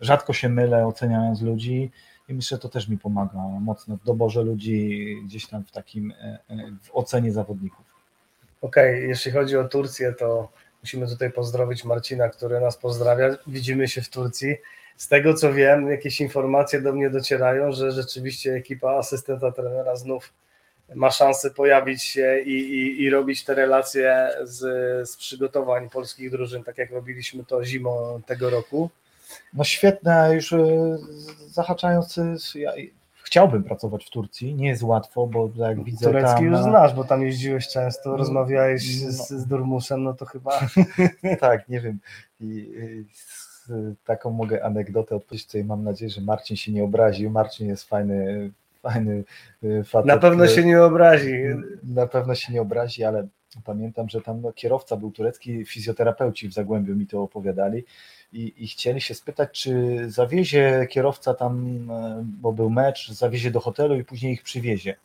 Rzadko 0.00 0.32
się 0.32 0.48
mylę 0.48 0.86
oceniając 0.86 1.42
ludzi 1.42 1.90
i 2.28 2.34
myślę, 2.34 2.56
że 2.56 2.60
to 2.62 2.68
też 2.68 2.88
mi 2.88 2.98
pomaga 2.98 3.38
mocno 3.60 3.96
w 3.96 4.04
doborze 4.04 4.42
ludzi 4.42 5.16
gdzieś 5.24 5.46
tam 5.46 5.64
w 5.64 5.70
takim 5.70 6.12
w 6.82 6.90
ocenie 6.96 7.32
zawodników. 7.32 7.84
Okej, 8.62 9.08
jeśli 9.08 9.32
chodzi 9.32 9.56
o 9.56 9.64
Turcję, 9.68 10.12
to 10.12 10.48
musimy 10.84 11.08
tutaj 11.08 11.32
pozdrowić 11.32 11.84
Marcina, 11.84 12.28
który 12.28 12.60
nas 12.60 12.76
pozdrawia. 12.76 13.36
Widzimy 13.46 13.88
się 13.88 14.02
w 14.02 14.08
Turcji. 14.08 14.56
Z 14.96 15.08
tego 15.08 15.34
co 15.34 15.52
wiem, 15.52 15.90
jakieś 15.90 16.20
informacje 16.20 16.80
do 16.80 16.92
mnie 16.92 17.10
docierają, 17.10 17.72
że 17.72 17.92
rzeczywiście 17.92 18.54
ekipa 18.54 18.90
asystenta 18.90 19.52
trenera 19.52 19.96
znów 19.96 20.32
ma 20.94 21.10
szansę 21.10 21.50
pojawić 21.50 22.04
się 22.04 22.40
i, 22.40 22.50
i, 22.50 23.02
i 23.02 23.10
robić 23.10 23.44
te 23.44 23.54
relacje 23.54 24.30
z, 24.42 24.58
z 25.08 25.16
przygotowań 25.16 25.90
polskich 25.90 26.30
drużyn, 26.30 26.64
tak 26.64 26.78
jak 26.78 26.90
robiliśmy 26.90 27.44
to 27.44 27.64
zimą 27.64 28.22
tego 28.26 28.50
roku. 28.50 28.90
No 29.54 29.64
świetne, 29.64 30.30
już 30.34 30.52
e, 30.52 30.98
zahaczając, 31.46 32.16
ja 32.54 32.72
chciałbym 33.34 33.64
pracować 33.64 34.04
w 34.04 34.10
Turcji, 34.10 34.54
nie 34.54 34.68
jest 34.68 34.82
łatwo, 34.82 35.26
bo 35.26 35.50
jak 35.56 35.84
widzę 35.84 36.06
Turecki 36.06 36.34
tam... 36.34 36.44
już 36.44 36.58
znasz, 36.58 36.94
bo 36.94 37.04
tam 37.04 37.22
jeździłeś 37.22 37.68
często, 37.68 38.10
No, 38.10 38.16
rozmawiałeś 38.16 39.02
no. 39.02 39.12
z, 39.12 39.28
z 39.28 39.46
Durmusem, 39.46 40.02
no 40.02 40.14
to 40.14 40.24
chyba 40.24 40.60
tak, 41.40 41.68
nie 41.68 41.80
wiem. 41.80 41.98
I, 42.40 42.44
i 42.46 43.04
z, 43.14 43.70
taką 44.04 44.30
mogę 44.30 44.64
anegdotę 44.64 45.16
odpowiedzieć, 45.16 45.46
której 45.48 45.64
mam 45.64 45.84
nadzieję, 45.84 46.10
że 46.10 46.20
Marcin 46.20 46.56
się 46.56 46.72
nie 46.72 46.84
obraził. 46.84 47.30
Marcin 47.30 47.68
jest 47.68 47.88
fajny, 47.88 48.50
fajny 48.82 49.24
y, 49.64 49.84
facet. 49.84 50.06
na 50.06 50.18
pewno 50.18 50.46
się 50.46 50.64
nie 50.64 50.82
obrazi. 50.82 51.32
Na 51.84 52.06
pewno 52.06 52.34
się 52.34 52.52
nie 52.52 52.62
obrazi, 52.62 53.04
ale 53.04 53.26
pamiętam, 53.64 54.08
że 54.08 54.20
tam 54.20 54.40
no, 54.40 54.52
kierowca 54.52 54.96
był 54.96 55.10
turecki, 55.10 55.64
fizjoterapeuci 55.64 56.48
w 56.48 56.52
Zagłębiu 56.52 56.96
mi 56.96 57.06
to 57.06 57.22
opowiadali 57.22 57.84
i, 58.34 58.64
i 58.64 58.68
chcieli 58.68 59.00
się 59.00 59.14
spytać, 59.14 59.50
czy 59.62 60.00
zawiezie 60.10 60.86
kierowca 60.90 61.34
tam, 61.34 61.66
e, 61.90 62.24
bo 62.40 62.52
był 62.52 62.70
mecz, 62.70 63.10
zawiezie 63.10 63.50
do 63.50 63.60
hotelu 63.60 63.94
i 63.96 64.04
później 64.04 64.32
ich 64.32 64.42
przywiezie. 64.42 64.96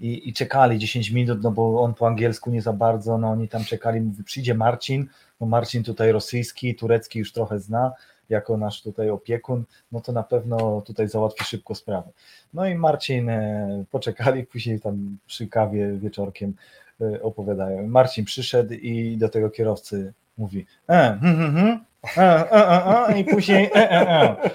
I, 0.00 0.28
I 0.28 0.32
czekali 0.32 0.78
10 0.78 1.10
minut, 1.10 1.42
no 1.42 1.50
bo 1.50 1.82
on 1.82 1.94
po 1.94 2.06
angielsku 2.06 2.50
nie 2.50 2.62
za 2.62 2.72
bardzo, 2.72 3.18
no 3.18 3.30
oni 3.30 3.48
tam 3.48 3.64
czekali, 3.64 4.00
mówi, 4.00 4.24
przyjdzie 4.24 4.54
Marcin, 4.54 5.08
no 5.40 5.46
Marcin 5.46 5.82
tutaj 5.82 6.12
rosyjski, 6.12 6.74
turecki 6.74 7.18
już 7.18 7.32
trochę 7.32 7.60
zna, 7.60 7.92
jako 8.28 8.56
nasz 8.56 8.82
tutaj 8.82 9.10
opiekun, 9.10 9.64
no 9.92 10.00
to 10.00 10.12
na 10.12 10.22
pewno 10.22 10.80
tutaj 10.80 11.08
załatwi 11.08 11.44
szybko 11.44 11.74
sprawę. 11.74 12.10
No 12.54 12.66
i 12.66 12.74
Marcin, 12.74 13.28
e, 13.28 13.84
poczekali, 13.90 14.46
później 14.52 14.80
tam 14.80 15.18
przy 15.26 15.48
kawie 15.48 15.92
wieczorkiem 15.92 16.54
e, 17.00 17.22
opowiadają. 17.22 17.86
Marcin 17.88 18.24
przyszedł 18.24 18.72
i 18.74 19.16
do 19.16 19.28
tego 19.28 19.50
kierowcy 19.50 20.12
mówi 20.36 20.66
e, 20.88 21.18
hm, 21.20 21.36
hm, 21.36 21.56
hm, 21.56 21.84
e, 22.16 22.52
e, 22.52 22.68
e, 22.68 23.08
e, 23.08 23.20
i 23.20 23.24
później 23.24 23.70
e, 23.74 23.90
e, 23.90 24.10
e. 24.10 24.50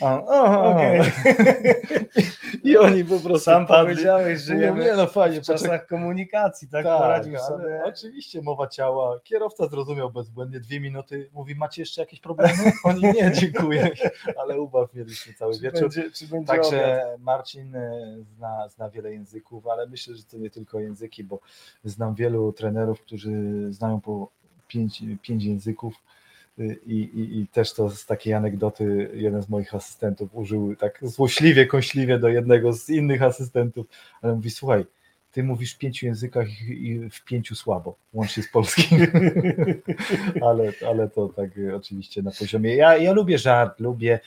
A, 0.00 0.20
o, 0.20 0.26
o, 0.26 0.62
o. 0.62 0.70
Okej. 0.70 1.00
I 2.64 2.76
oni 2.76 3.04
po 3.04 3.20
prostu 3.20 3.44
Sam 3.44 3.66
padli. 3.66 3.92
powiedziałeś, 3.94 4.40
że 4.40 4.56
nie 4.56 4.92
no 4.96 5.06
fajnie, 5.06 5.40
w 5.40 5.44
czasach 5.44 5.86
komunikacji, 5.86 6.68
tak, 6.68 6.84
Tak, 6.84 6.98
poradził 6.98 7.38
sobie. 7.38 7.82
Oczywiście 7.84 8.42
mowa 8.42 8.66
ciała. 8.66 9.20
Kierowca 9.24 9.68
zrozumiał 9.68 10.10
bezbłędnie 10.10 10.60
dwie 10.60 10.80
minuty. 10.80 11.30
Mówi, 11.32 11.54
macie 11.54 11.82
jeszcze 11.82 12.00
jakieś 12.00 12.20
problemy? 12.20 12.72
Oni 12.84 13.02
nie, 13.02 13.32
dziękuję. 13.40 13.90
Ale 14.36 14.60
ubaw 14.60 14.94
mieliśmy 14.94 15.34
cały 15.34 15.54
Czy 15.54 15.60
wieczór. 15.60 15.80
będzie, 15.80 16.10
czy 16.10 16.28
będzie 16.28 16.52
obiad? 16.52 16.62
Także 16.62 17.04
Marcin 17.18 17.76
e, 17.76 18.16
zna, 18.36 18.68
zna 18.68 18.90
wiele 18.90 19.12
języków, 19.12 19.66
ale 19.66 19.86
myślę, 19.86 20.14
że 20.14 20.24
to 20.24 20.36
nie 20.38 20.50
tylko 20.50 20.80
języki, 20.80 21.24
bo 21.24 21.40
znam 21.84 22.14
wielu 22.14 22.52
trenerów, 22.52 23.00
którzy 23.00 23.32
znają 23.72 24.00
po 24.00 24.30
pięć, 24.68 25.02
pięć 25.22 25.44
języków. 25.44 25.94
y, 26.58 26.80
I, 26.86 26.94
i, 26.94 27.40
I 27.40 27.46
też 27.46 27.74
to 27.74 27.90
z 27.90 28.06
takiej 28.06 28.34
anegdoty 28.34 29.10
jeden 29.14 29.42
z 29.42 29.48
moich 29.48 29.74
asystentów 29.74 30.30
użył 30.34 30.76
tak 30.76 30.98
złośliwie, 31.02 31.66
kąśliwie 31.66 32.18
do 32.18 32.28
jednego 32.28 32.72
z 32.72 32.88
innych 32.90 33.22
asystentów, 33.22 33.86
ale 34.22 34.34
mówi, 34.34 34.50
słuchaj, 34.50 34.84
ty 35.34 35.42
mówisz 35.42 35.74
w 35.74 35.78
pięciu 35.78 36.06
językach 36.06 36.46
i 36.68 37.10
w 37.10 37.24
pięciu 37.24 37.54
słabo, 37.54 37.96
łącznie 38.12 38.42
z 38.42 38.48
polskim. 38.48 38.98
ale, 40.48 40.72
ale 40.88 41.08
to 41.08 41.28
tak 41.28 41.50
oczywiście 41.76 42.22
na 42.22 42.30
poziomie. 42.30 42.76
Ja, 42.76 42.96
ja 42.96 43.12
lubię 43.12 43.38
żart, 43.38 43.80
lubię, 43.80 44.20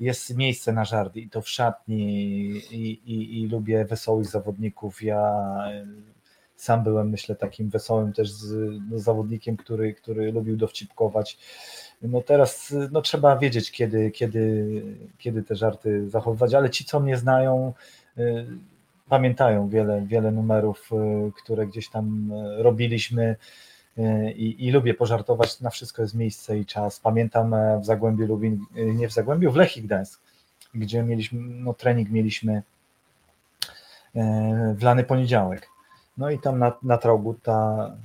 jest 0.00 0.36
miejsce 0.36 0.72
na 0.72 0.84
żart 0.84 1.16
i 1.16 1.30
to 1.30 1.42
w 1.42 1.48
szatni 1.48 2.02
i, 2.70 2.92
i, 3.04 3.42
i 3.42 3.46
lubię 3.46 3.84
wesołych 3.84 4.26
zawodników. 4.26 5.02
Ja 5.02 5.44
sam 6.56 6.84
byłem, 6.84 7.10
myślę, 7.10 7.36
takim 7.36 7.70
wesołym 7.70 8.12
też 8.12 8.30
z, 8.30 8.80
no, 8.90 8.98
zawodnikiem, 8.98 9.56
który, 9.56 9.94
który 9.94 10.32
lubił 10.32 10.56
dowcipkować. 10.56 11.38
No 12.02 12.20
teraz 12.20 12.70
y, 12.70 12.88
no, 12.92 13.02
trzeba 13.02 13.36
wiedzieć, 13.38 13.70
kiedy, 13.70 14.10
kiedy, 14.10 14.82
kiedy 15.18 15.42
te 15.42 15.56
żarty 15.56 16.10
zachowywać, 16.10 16.54
ale 16.54 16.70
ci, 16.70 16.84
co 16.84 17.00
mnie 17.00 17.16
znają, 17.16 17.72
y, 18.18 18.46
pamiętają 19.08 19.68
wiele, 19.68 20.02
wiele 20.06 20.30
numerów, 20.32 20.90
y, 20.92 21.32
które 21.42 21.66
gdzieś 21.66 21.90
tam 21.90 22.32
y, 22.32 22.62
robiliśmy 22.62 23.36
e, 23.98 24.32
i, 24.32 24.66
i 24.66 24.70
lubię 24.70 24.94
pożartować, 24.94 25.60
na 25.60 25.70
wszystko 25.70 26.02
jest 26.02 26.14
miejsce 26.14 26.58
i 26.58 26.66
czas. 26.66 27.00
Pamiętam 27.00 27.54
e, 27.54 27.80
w 27.80 27.84
Zagłębiu 27.84 28.26
Lubin, 28.26 28.64
e, 28.76 28.84
nie 28.84 29.08
w 29.08 29.12
Zagłębiu, 29.12 29.52
w 29.52 29.56
Lechii 29.56 29.82
Gdańsk, 29.82 30.20
gdzie 30.74 31.02
mieliśmy, 31.02 31.40
no 31.40 31.74
trening 31.74 32.10
mieliśmy 32.10 32.62
w 34.74 34.82
lany 34.82 35.04
poniedziałek. 35.04 35.73
No 36.18 36.30
i 36.30 36.38
tam 36.38 36.58
na, 36.58 36.72
na 36.82 36.98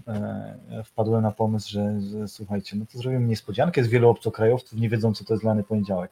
e, 0.07 0.83
wpadłem 0.83 1.21
na 1.21 1.31
pomysł, 1.31 1.69
że, 1.71 2.01
że, 2.01 2.27
słuchajcie, 2.27 2.77
no 2.77 2.85
to 2.93 2.97
zrobimy 2.97 3.25
niespodziankę, 3.25 3.81
jest 3.81 3.91
wielu 3.91 4.09
obcokrajowców, 4.09 4.79
nie 4.79 4.89
wiedzą 4.89 5.13
co 5.13 5.25
to 5.25 5.33
jest 5.33 5.43
lany 5.43 5.63
poniedziałek. 5.63 6.11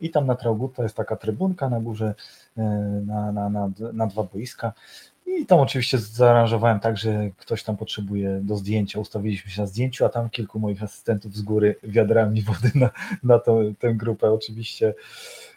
I 0.00 0.10
tam 0.10 0.26
na 0.26 0.34
Trauguta 0.34 0.82
jest 0.82 0.96
taka 0.96 1.16
trybunka 1.16 1.68
na 1.68 1.80
górze, 1.80 2.14
e, 2.56 2.62
na, 3.06 3.32
na, 3.32 3.48
na, 3.48 3.70
na 3.92 4.06
dwa 4.06 4.22
boiska. 4.22 4.72
I 5.26 5.46
tam 5.46 5.58
oczywiście 5.58 5.98
zaaranżowałem 5.98 6.80
tak, 6.80 6.96
że 6.96 7.30
ktoś 7.36 7.62
tam 7.62 7.76
potrzebuje 7.76 8.40
do 8.42 8.56
zdjęcia. 8.56 9.00
Ustawiliśmy 9.00 9.50
się 9.50 9.60
na 9.60 9.66
zdjęciu, 9.66 10.04
a 10.04 10.08
tam 10.08 10.30
kilku 10.30 10.58
moich 10.58 10.82
asystentów 10.82 11.36
z 11.36 11.42
góry 11.42 11.76
wiadrami 11.82 12.42
wody 12.42 12.70
na, 12.74 12.90
na 13.22 13.38
tę 13.78 13.94
grupę. 13.94 14.32
Oczywiście 14.32 14.94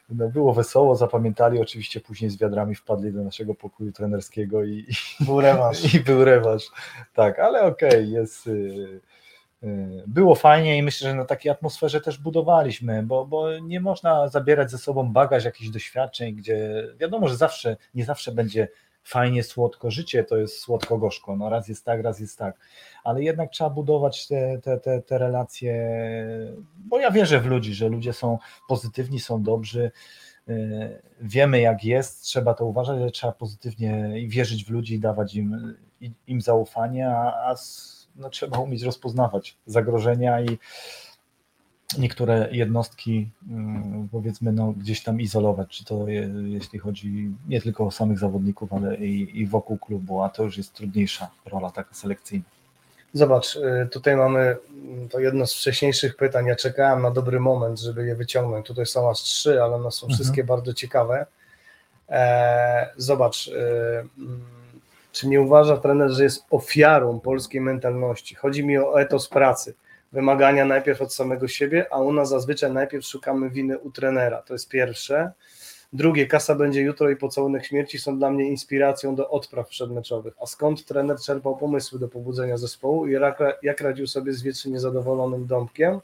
no, 0.09 0.29
było 0.29 0.53
wesoło, 0.53 0.95
zapamiętali, 0.95 1.61
oczywiście 1.61 2.01
później 2.01 2.29
z 2.29 2.37
wiadrami 2.37 2.75
wpadli 2.75 3.13
do 3.13 3.23
naszego 3.23 3.55
pokoju 3.55 3.91
trenerskiego 3.91 4.63
i 4.63 4.85
był 5.19 5.41
rewanż. 5.41 5.93
I 5.93 5.99
był 5.99 6.25
rewanż. 6.25 6.63
Tak, 7.13 7.39
ale 7.39 7.61
okej, 7.63 7.89
okay, 7.89 8.03
jest. 8.03 8.47
Y, 8.47 9.01
y, 9.63 10.03
było 10.07 10.35
fajnie 10.35 10.77
i 10.77 10.83
myślę, 10.83 11.09
że 11.09 11.15
na 11.15 11.25
takiej 11.25 11.51
atmosferze 11.51 12.01
też 12.01 12.17
budowaliśmy, 12.17 13.03
bo, 13.03 13.25
bo 13.25 13.59
nie 13.59 13.79
można 13.79 14.27
zabierać 14.27 14.71
ze 14.71 14.77
sobą 14.77 15.13
bagaż 15.13 15.45
jakichś 15.45 15.69
doświadczeń, 15.69 16.35
gdzie 16.35 16.87
wiadomo, 16.97 17.27
że 17.27 17.37
zawsze, 17.37 17.77
nie 17.95 18.05
zawsze 18.05 18.31
będzie 18.31 18.67
fajnie, 19.07 19.43
słodko. 19.43 19.91
Życie 19.91 20.23
to 20.23 20.37
jest 20.37 20.59
słodko-gorzko. 20.59 21.35
No 21.35 21.49
raz 21.49 21.67
jest 21.67 21.85
tak, 21.85 22.01
raz 22.01 22.19
jest 22.19 22.37
tak. 22.37 22.59
Ale 23.03 23.23
jednak 23.23 23.51
trzeba 23.51 23.69
budować 23.69 24.27
te, 24.27 24.59
te, 24.61 24.77
te, 24.77 25.01
te 25.01 25.17
relacje, 25.17 25.89
bo 26.77 26.99
ja 26.99 27.11
wierzę 27.11 27.39
w 27.39 27.45
ludzi, 27.45 27.73
że 27.73 27.89
ludzie 27.89 28.13
są 28.13 28.37
pozytywni, 28.67 29.19
są 29.19 29.43
dobrzy. 29.43 29.91
Y, 30.49 31.01
wiemy 31.21 31.59
jak 31.61 31.83
jest, 31.83 32.21
trzeba 32.21 32.53
to 32.53 32.65
uważać, 32.65 32.97
ale 33.01 33.11
trzeba 33.11 33.33
pozytywnie 33.33 34.13
wierzyć 34.27 34.65
w 34.65 34.69
ludzi 34.69 34.95
i 34.95 34.99
dawać 34.99 35.35
im, 35.35 35.75
im 36.27 36.41
zaufanie, 36.41 37.09
a, 37.09 37.49
a 37.49 37.55
no, 38.15 38.29
trzeba 38.29 38.57
umieć 38.57 38.83
rozpoznawać 38.83 39.57
zagrożenia 39.65 40.41
i 40.41 40.57
niektóre 41.97 42.49
jednostki 42.51 43.29
mm, 43.49 44.07
powiedzmy 44.11 44.51
no, 44.51 44.71
gdzieś 44.71 45.03
tam 45.03 45.21
izolować, 45.21 45.69
czy 45.69 45.85
to 45.85 46.07
je, 46.07 46.29
jeśli 46.45 46.79
chodzi 46.79 47.31
nie 47.47 47.61
tylko 47.61 47.85
o 47.85 47.91
samych 47.91 48.19
zawodników, 48.19 48.73
ale 48.73 48.97
i, 48.97 49.41
i 49.41 49.47
wokół 49.47 49.77
klubu, 49.77 50.21
a 50.21 50.29
to 50.29 50.43
już 50.43 50.57
jest 50.57 50.73
trudniejsza 50.73 51.29
rola 51.45 51.71
taka 51.71 51.93
selekcyjna. 51.93 52.45
Zobacz, 53.13 53.55
y, 53.55 53.87
tutaj 53.91 54.15
mamy 54.15 54.39
mm, 54.39 55.09
to 55.09 55.19
jedno 55.19 55.47
z 55.47 55.53
wcześniejszych 55.53 56.15
pytań. 56.15 56.45
Ja 56.45 56.55
czekałem 56.55 57.01
na 57.01 57.11
dobry 57.11 57.39
moment, 57.39 57.79
żeby 57.79 58.05
je 58.05 58.15
wyciągnąć. 58.15 58.65
Tutaj 58.65 58.85
są 58.85 59.09
aż 59.09 59.19
trzy, 59.19 59.63
ale 59.63 59.75
one 59.75 59.91
są 59.91 60.05
mhm. 60.05 60.17
wszystkie 60.17 60.43
bardzo 60.43 60.73
ciekawe. 60.73 61.25
E, 62.09 62.89
zobacz, 62.97 63.47
y, 63.47 63.51
mm, 64.17 64.41
czy 65.11 65.27
nie 65.27 65.41
uważa 65.41 65.77
trener, 65.77 66.09
że 66.09 66.23
jest 66.23 66.45
ofiarą 66.49 67.19
polskiej 67.19 67.61
mentalności? 67.61 68.35
Chodzi 68.35 68.65
mi 68.65 68.77
o 68.77 69.01
etos 69.01 69.27
pracy 69.27 69.73
wymagania 70.11 70.65
najpierw 70.65 71.01
od 71.01 71.13
samego 71.13 71.47
siebie, 71.47 71.85
a 71.91 71.99
u 71.99 72.13
nas 72.13 72.29
zazwyczaj 72.29 72.71
najpierw 72.71 73.05
szukamy 73.05 73.49
winy 73.49 73.79
u 73.79 73.91
trenera. 73.91 74.41
To 74.41 74.53
jest 74.53 74.69
pierwsze. 74.69 75.31
Drugie, 75.93 76.27
kasa 76.27 76.55
będzie 76.55 76.81
jutro 76.81 77.09
i 77.09 77.15
pocałunek 77.15 77.65
śmierci 77.65 77.99
są 77.99 78.17
dla 78.17 78.31
mnie 78.31 78.47
inspiracją 78.47 79.15
do 79.15 79.29
odpraw 79.29 79.67
przedmeczowych. 79.69 80.33
A 80.41 80.45
skąd 80.45 80.85
trener 80.85 81.19
czerpał 81.19 81.57
pomysły 81.57 81.99
do 81.99 82.07
pobudzenia 82.07 82.57
zespołu 82.57 83.07
i 83.07 83.15
jak 83.61 83.81
radził 83.81 84.07
sobie 84.07 84.33
z 84.33 84.41
wiecznie 84.41 84.71
niezadowolonym 84.71 85.47
Dąbkiem? 85.47 85.99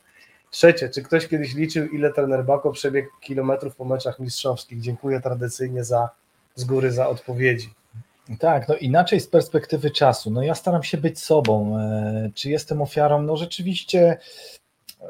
Trzecie, 0.52 0.90
czy 0.90 1.04
ktoś 1.04 1.28
kiedyś 1.28 1.56
liczył, 1.56 1.88
ile 1.88 2.14
trener 2.14 2.46
Bako 2.46 2.72
przebiegł 2.72 3.10
kilometrów 3.22 3.76
po 3.76 3.86
meczach 3.86 4.20
mistrzowskich? 4.20 4.82
Dziękuję 4.82 5.22
tradycyjnie 5.22 5.84
za, 5.84 6.10
z 6.56 6.64
góry 6.64 6.92
za 6.92 7.08
odpowiedzi. 7.08 7.74
Tak, 8.40 8.68
no 8.68 8.76
inaczej 8.76 9.20
z 9.20 9.28
perspektywy 9.28 9.92
czasu. 9.92 10.32
No 10.32 10.44
ja 10.44 10.56
staram 10.56 10.84
się 10.84 10.98
być 10.98 11.20
sobą. 11.20 11.80
E, 11.80 12.32
czy 12.34 12.50
jestem 12.50 12.82
ofiarą? 12.82 13.22
No 13.22 13.38
rzeczywiście, 13.38 14.18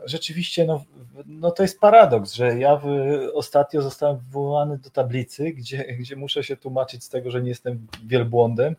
rzeczywiście, 0.06 0.66
no, 0.66 0.84
no 1.26 1.52
to 1.52 1.64
jest 1.64 1.80
paradoks, 1.80 2.34
że 2.34 2.60
ja 2.60 2.76
w, 2.78 2.86
ostatnio 3.34 3.82
zostałem 3.82 4.18
wywołany 4.18 4.78
do 4.78 4.90
tablicy, 4.90 5.52
gdzie, 5.52 5.84
gdzie 6.00 6.16
muszę 6.16 6.44
się 6.44 6.58
tłumaczyć 6.58 7.04
z 7.04 7.10
tego, 7.10 7.32
że 7.32 7.42
nie 7.42 7.50
jestem 7.50 7.88
wielbłądem. 8.06 8.76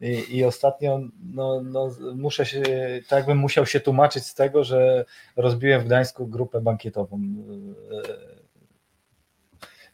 I, 0.00 0.36
i 0.36 0.44
ostatnio 0.44 1.00
no, 1.34 1.62
no, 1.62 1.90
muszę 2.14 2.46
się, 2.46 2.62
tak 3.08 3.18
jakbym 3.18 3.38
musiał 3.38 3.66
się 3.66 3.80
tłumaczyć 3.80 4.26
z 4.26 4.34
tego, 4.34 4.64
że 4.64 5.04
rozbiłem 5.36 5.80
w 5.80 5.84
Gdańsku 5.84 6.26
grupę 6.26 6.60
bankietową 6.60 7.16
e, 7.16 8.37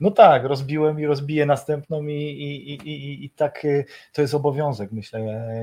no 0.05 0.11
tak, 0.11 0.45
rozbiłem 0.45 1.01
i 1.01 1.07
rozbiję 1.07 1.47
następną 1.47 2.03
i, 2.07 2.13
i, 2.13 2.75
i, 2.89 3.25
i, 3.25 3.31
tak 3.31 3.65
y, 3.65 3.85
to 4.13 4.23
jest 4.23 4.35
obowiązek, 4.35 4.93
myślę, 4.93 5.21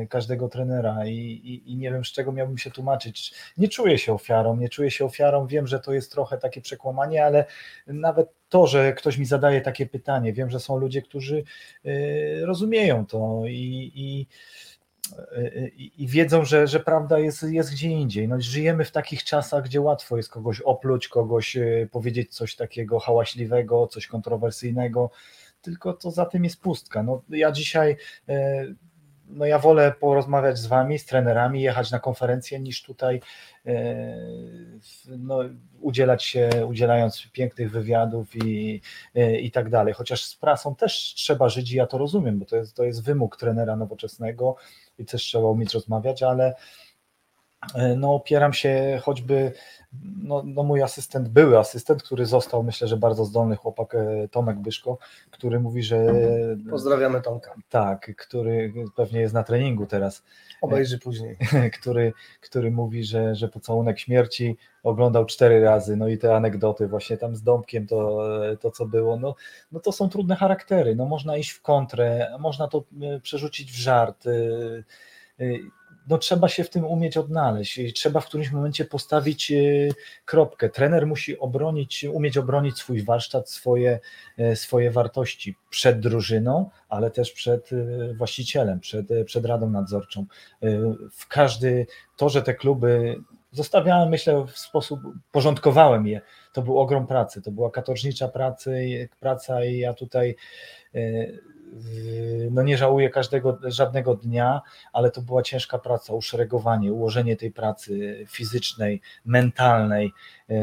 każdego 0.09 0.49
trenera 0.49 1.05
I, 1.05 1.11
i, 1.11 1.71
i 1.71 1.77
nie 1.77 1.91
wiem, 1.91 2.05
z 2.05 2.11
czego 2.11 2.31
miałbym 2.31 2.57
się 2.57 2.71
tłumaczyć. 2.71 3.33
Nie 3.57 3.67
czuję 3.67 3.97
się 3.97 4.13
ofiarą, 4.13 4.55
nie 4.55 4.69
czuję 4.69 4.91
się 4.91 5.05
ofiarą, 5.05 5.47
wiem, 5.47 5.67
że 5.67 5.79
to 5.79 5.93
jest 5.93 6.11
trochę 6.11 6.37
takie 6.37 6.61
przekłamanie, 6.61 7.25
ale 7.25 7.45
nawet 7.87 8.27
to, 8.49 8.67
że 8.67 8.93
ktoś 8.93 9.17
mi 9.17 9.25
zadaje 9.25 9.61
takie 9.61 9.85
pytanie, 9.85 10.33
wiem, 10.33 10.49
że 10.49 10.59
są 10.59 10.77
ludzie, 10.77 11.01
którzy 11.01 11.43
y, 11.85 12.41
rozumieją 12.45 13.05
to 13.05 13.41
i, 13.47 13.91
i 13.95 14.27
i, 15.77 16.07
wiedzą, 16.07 16.45
że, 16.45 16.67
że 16.67 16.79
prawda 16.79 17.19
jest, 17.19 17.43
jest 17.43 17.71
gdzie 17.71 17.89
indziej. 17.89 18.27
No, 18.27 18.41
żyjemy 18.41 18.85
w 18.85 18.91
takich 18.91 19.23
czasach, 19.23 19.63
gdzie 19.63 19.81
łatwo 19.81 20.17
jest 20.17 20.29
kogoś 20.29 20.61
opluć, 20.61 21.07
kogoś 21.07 21.57
e, 21.57 21.87
powiedzieć 21.91 22.35
coś 22.35 22.55
takiego 22.55 22.99
hałaśliwego, 22.99 23.87
coś 23.87 24.07
kontrowersyjnego, 24.07 25.11
tylko 25.61 25.93
to 25.93 26.11
za 26.11 26.25
tym 26.25 26.43
jest 26.43 26.61
pustka. 26.61 27.03
No, 27.03 27.21
ja 27.29 27.51
dzisiaj 27.51 27.97
e, 28.29 28.65
no 29.33 29.45
ja 29.45 29.59
wolę 29.59 29.93
porozmawiać 29.99 30.57
z 30.57 30.67
wami, 30.67 30.99
z 30.99 31.05
trenerami, 31.05 31.61
jechać 31.61 31.91
na 31.91 31.99
konferencję 31.99 32.59
niż 32.59 32.83
tutaj 32.83 33.21
e, 33.65 33.73
no, 35.07 35.39
udzielać 35.79 36.23
się, 36.23 36.49
udzielając 36.67 37.27
pięknych 37.31 37.71
wywiadów 37.71 38.35
i, 38.35 38.81
i 39.41 39.51
tak 39.51 39.69
dalej. 39.69 39.93
Chociaż 39.93 40.25
z 40.25 40.35
prasą 40.35 40.75
też 40.75 41.13
trzeba 41.15 41.49
żyć 41.49 41.71
i 41.71 41.75
ja 41.75 41.87
to 41.87 41.97
rozumiem, 41.97 42.39
bo 42.39 42.45
to 42.45 42.55
jest, 42.55 42.75
to 42.75 42.83
jest 42.83 43.03
wymóg 43.03 43.37
trenera 43.37 43.75
nowoczesnego 43.75 44.55
i 44.99 45.05
też 45.05 45.21
trzeba 45.21 45.47
umieć 45.47 45.73
rozmawiać, 45.73 46.23
ale 46.23 46.47
e, 46.47 46.55
no, 47.97 48.13
opieram 48.13 48.53
się 48.53 48.99
choćby, 49.03 49.51
no, 50.23 50.43
no, 50.45 50.63
mój 50.63 50.81
asystent, 50.81 51.29
były 51.29 51.57
asystent, 51.57 52.03
który 52.03 52.25
został, 52.25 52.63
myślę, 52.63 52.87
że 52.87 52.97
bardzo 52.97 53.25
zdolny 53.25 53.55
chłopak 53.55 53.95
e, 53.95 54.27
Tomek 54.31 54.59
Byszko, 54.59 54.97
który 55.31 55.59
mówi, 55.59 55.83
że... 55.83 56.05
Pozdrawiamy 56.69 57.21
Tomka. 57.21 57.53
Tak, 57.69 58.15
który 58.15 58.73
pewnie 58.95 59.19
jest 59.19 59.33
na 59.33 59.43
treningu 59.43 59.85
teraz. 59.85 60.23
Obejrzy 60.61 60.99
później. 60.99 61.37
Który, 61.79 62.13
który 62.41 62.71
mówi, 62.71 63.03
że, 63.03 63.35
że 63.35 63.47
pocałunek 63.47 63.99
śmierci 63.99 64.57
oglądał 64.83 65.25
cztery 65.25 65.63
razy, 65.63 65.95
no 65.95 66.07
i 66.07 66.17
te 66.17 66.35
anegdoty 66.35 66.87
właśnie 66.87 67.17
tam 67.17 67.35
z 67.35 67.43
Dąbkiem, 67.43 67.87
to, 67.87 68.23
to 68.59 68.71
co 68.71 68.85
było, 68.85 69.17
no, 69.17 69.35
no 69.71 69.79
to 69.79 69.91
są 69.91 70.09
trudne 70.09 70.35
charaktery, 70.35 70.95
no 70.95 71.05
można 71.05 71.37
iść 71.37 71.51
w 71.51 71.61
kontrę, 71.61 72.31
można 72.39 72.67
to 72.67 72.83
e, 73.01 73.19
przerzucić 73.19 73.71
w 73.71 73.75
żart, 73.75 74.27
e, 74.27 74.31
e, 75.39 75.45
no 76.07 76.17
trzeba 76.17 76.47
się 76.47 76.63
w 76.63 76.69
tym 76.69 76.85
umieć 76.85 77.17
odnaleźć 77.17 77.77
i 77.77 77.93
trzeba 77.93 78.19
w 78.19 78.25
którymś 78.25 78.51
momencie 78.51 78.85
postawić 78.85 79.53
kropkę. 80.25 80.69
Trener 80.69 81.07
musi 81.07 81.39
obronić, 81.39 82.03
umieć 82.03 82.37
obronić 82.37 82.77
swój 82.77 83.03
warsztat, 83.03 83.49
swoje, 83.49 83.99
swoje 84.55 84.91
wartości 84.91 85.55
przed 85.69 85.99
drużyną, 85.99 86.69
ale 86.89 87.11
też 87.11 87.31
przed 87.31 87.69
właścicielem, 88.17 88.79
przed, 88.79 89.05
przed 89.25 89.45
radą 89.45 89.69
nadzorczą. 89.69 90.25
W 91.11 91.27
każdy, 91.27 91.87
to, 92.17 92.29
że 92.29 92.41
te 92.41 92.53
kluby 92.53 93.15
zostawiałem, 93.51 94.09
myślę, 94.09 94.45
w 94.47 94.57
sposób, 94.57 94.99
porządkowałem 95.31 96.07
je. 96.07 96.21
To 96.53 96.61
był 96.61 96.79
ogrom 96.79 97.07
pracy, 97.07 97.41
to 97.41 97.51
była 97.51 97.71
katorżnicza 97.71 98.27
pracy, 98.27 99.09
praca 99.19 99.65
i 99.65 99.77
ja 99.77 99.93
tutaj 99.93 100.35
e, 100.95 100.99
no 102.51 102.63
nie 102.63 102.77
żałuję 102.77 103.09
każdego, 103.09 103.57
żadnego 103.63 104.15
dnia, 104.15 104.61
ale 104.93 105.11
to 105.11 105.21
była 105.21 105.43
ciężka 105.43 105.79
praca, 105.79 106.13
uszeregowanie, 106.13 106.93
ułożenie 106.93 107.37
tej 107.37 107.51
pracy 107.51 108.25
fizycznej, 108.29 109.01
mentalnej, 109.25 110.11
e, 110.49 110.55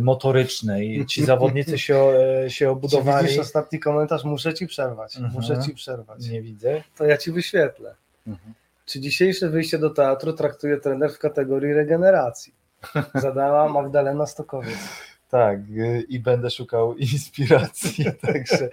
motorycznej. 0.00 1.06
Ci 1.06 1.24
zawodnicy 1.24 1.78
się, 1.78 1.96
e, 2.44 2.50
się 2.50 2.70
obudowali. 2.70 3.18
Czy 3.26 3.32
widzisz 3.32 3.40
ostatni 3.40 3.80
komentarz? 3.80 4.24
Muszę 4.24 4.54
ci 4.54 4.66
przerwać. 4.66 5.16
Mhm. 5.16 5.34
Muszę 5.34 5.62
ci 5.62 5.74
przerwać. 5.74 6.28
Nie 6.28 6.42
widzę. 6.42 6.82
To 6.96 7.04
ja 7.04 7.16
ci 7.16 7.32
wyświetlę. 7.32 7.94
Mhm. 8.26 8.54
Czy 8.86 9.00
dzisiejsze 9.00 9.48
wyjście 9.48 9.78
do 9.78 9.90
teatru 9.90 10.32
traktuje 10.32 10.80
trener 10.80 11.12
w 11.12 11.18
kategorii 11.18 11.72
regeneracji? 11.72 12.54
Zadała 13.14 13.68
Magdalena 13.68 14.26
Stokowiec. 14.26 14.78
Tak, 15.30 15.58
y, 15.70 16.04
i 16.08 16.20
będę 16.20 16.50
szukał 16.50 16.94
inspiracji. 17.12 18.04
Także 18.22 18.68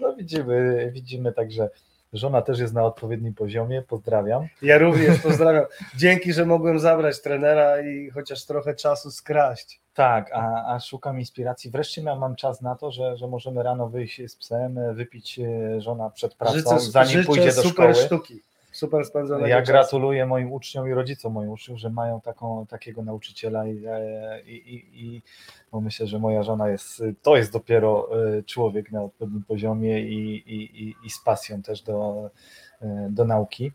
no 0.00 0.14
widzimy, 0.16 0.90
widzimy 0.92 1.32
także, 1.32 1.70
Żona 2.12 2.42
też 2.42 2.58
jest 2.58 2.74
na 2.74 2.84
odpowiednim 2.84 3.34
poziomie, 3.34 3.82
pozdrawiam. 3.82 4.46
Ja 4.62 4.78
również 4.78 5.18
pozdrawiam. 5.18 5.64
Dzięki, 5.96 6.32
że 6.32 6.46
mogłem 6.46 6.78
zabrać 6.78 7.22
trenera 7.22 7.80
i 7.80 8.10
chociaż 8.10 8.44
trochę 8.44 8.74
czasu 8.74 9.10
skraść. 9.10 9.80
Tak, 9.94 10.30
a, 10.32 10.74
a 10.74 10.80
szukam 10.80 11.18
inspiracji. 11.18 11.70
Wreszcie 11.70 12.02
miał, 12.02 12.18
mam 12.18 12.36
czas 12.36 12.62
na 12.62 12.74
to, 12.74 12.90
że, 12.90 13.16
że 13.16 13.26
możemy 13.26 13.62
rano 13.62 13.88
wyjść 13.88 14.20
z 14.30 14.36
psem, 14.36 14.94
wypić 14.94 15.38
e, 15.38 15.80
żona 15.80 16.10
przed 16.10 16.34
pracą, 16.34 16.54
Życzę, 16.54 16.80
zanim 16.80 17.12
życzę 17.12 17.26
pójdzie 17.26 17.46
do 17.46 17.62
super 17.62 17.94
szkoły. 17.94 18.06
sztuki. 18.06 18.42
Super 18.76 19.04
spędzonego 19.04 19.46
Ja 19.46 19.60
czasu. 19.60 19.72
gratuluję 19.72 20.26
moim 20.26 20.52
uczniom 20.52 20.88
i 20.88 20.92
rodzicom 20.92 21.32
moich 21.32 21.50
uczniów, 21.50 21.78
że 21.78 21.90
mają 21.90 22.20
taką, 22.20 22.66
takiego 22.66 23.02
nauczyciela 23.02 23.66
i, 23.66 23.86
e, 23.86 24.42
i, 24.42 24.74
i, 24.74 25.04
i 25.04 25.22
bo 25.72 25.80
myślę, 25.80 26.06
że 26.06 26.18
moja 26.18 26.42
żona 26.42 26.68
jest, 26.68 27.02
to 27.22 27.36
jest 27.36 27.52
dopiero 27.52 28.08
e, 28.38 28.42
człowiek 28.42 28.92
na 28.92 29.02
odpowiednim 29.02 29.44
poziomie 29.44 30.00
i, 30.00 30.36
i, 30.36 30.94
i, 31.06 31.10
z 31.10 31.18
pasją 31.24 31.62
też 31.62 31.82
do, 31.82 32.30
e, 32.82 33.08
do 33.10 33.24
nauki. 33.24 33.72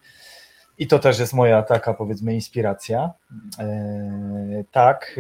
I 0.78 0.88
to 0.88 1.00
też 1.00 1.20
jest 1.20 1.34
moja 1.34 1.64
taka 1.64 1.94
powiedzmy 1.94 2.34
inspiracja. 2.34 3.12
Tak, 4.72 5.20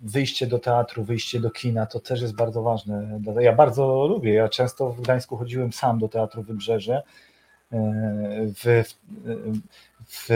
wyjście 0.00 0.46
do 0.46 0.58
teatru, 0.58 1.04
wyjście 1.04 1.40
do 1.40 1.50
kina 1.50 1.86
to 1.86 2.00
też 2.00 2.22
jest 2.22 2.36
bardzo 2.36 2.62
ważne. 2.62 3.20
Ja 3.40 3.52
bardzo 3.52 4.06
lubię. 4.06 4.34
Ja 4.34 4.48
często 4.48 4.90
w 4.92 5.00
Gdańsku 5.00 5.36
chodziłem 5.36 5.72
sam 5.72 5.98
do 5.98 6.08
teatru 6.08 6.42
Wybrzeże. 6.42 7.02
W, 7.70 8.84
w, 10.06 10.28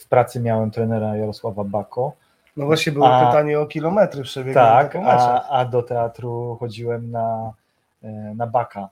w 0.00 0.08
pracy 0.08 0.40
miałem 0.40 0.70
trenera 0.70 1.16
Jarosława 1.16 1.64
Bako. 1.64 2.12
No 2.56 2.66
właśnie 2.66 2.92
było 2.92 3.14
A- 3.16 3.26
pytanie 3.26 3.60
o 3.60 3.66
kilometry 3.66 4.22
przebiegu 4.22 4.54
Tak, 4.54 4.96
a, 4.96 5.48
a 5.48 5.64
do 5.64 5.82
teatru 5.82 6.56
chodziłem 6.60 7.10
na, 7.10 7.52
e, 8.02 8.08
na 8.36 8.46
Baka. 8.46 8.88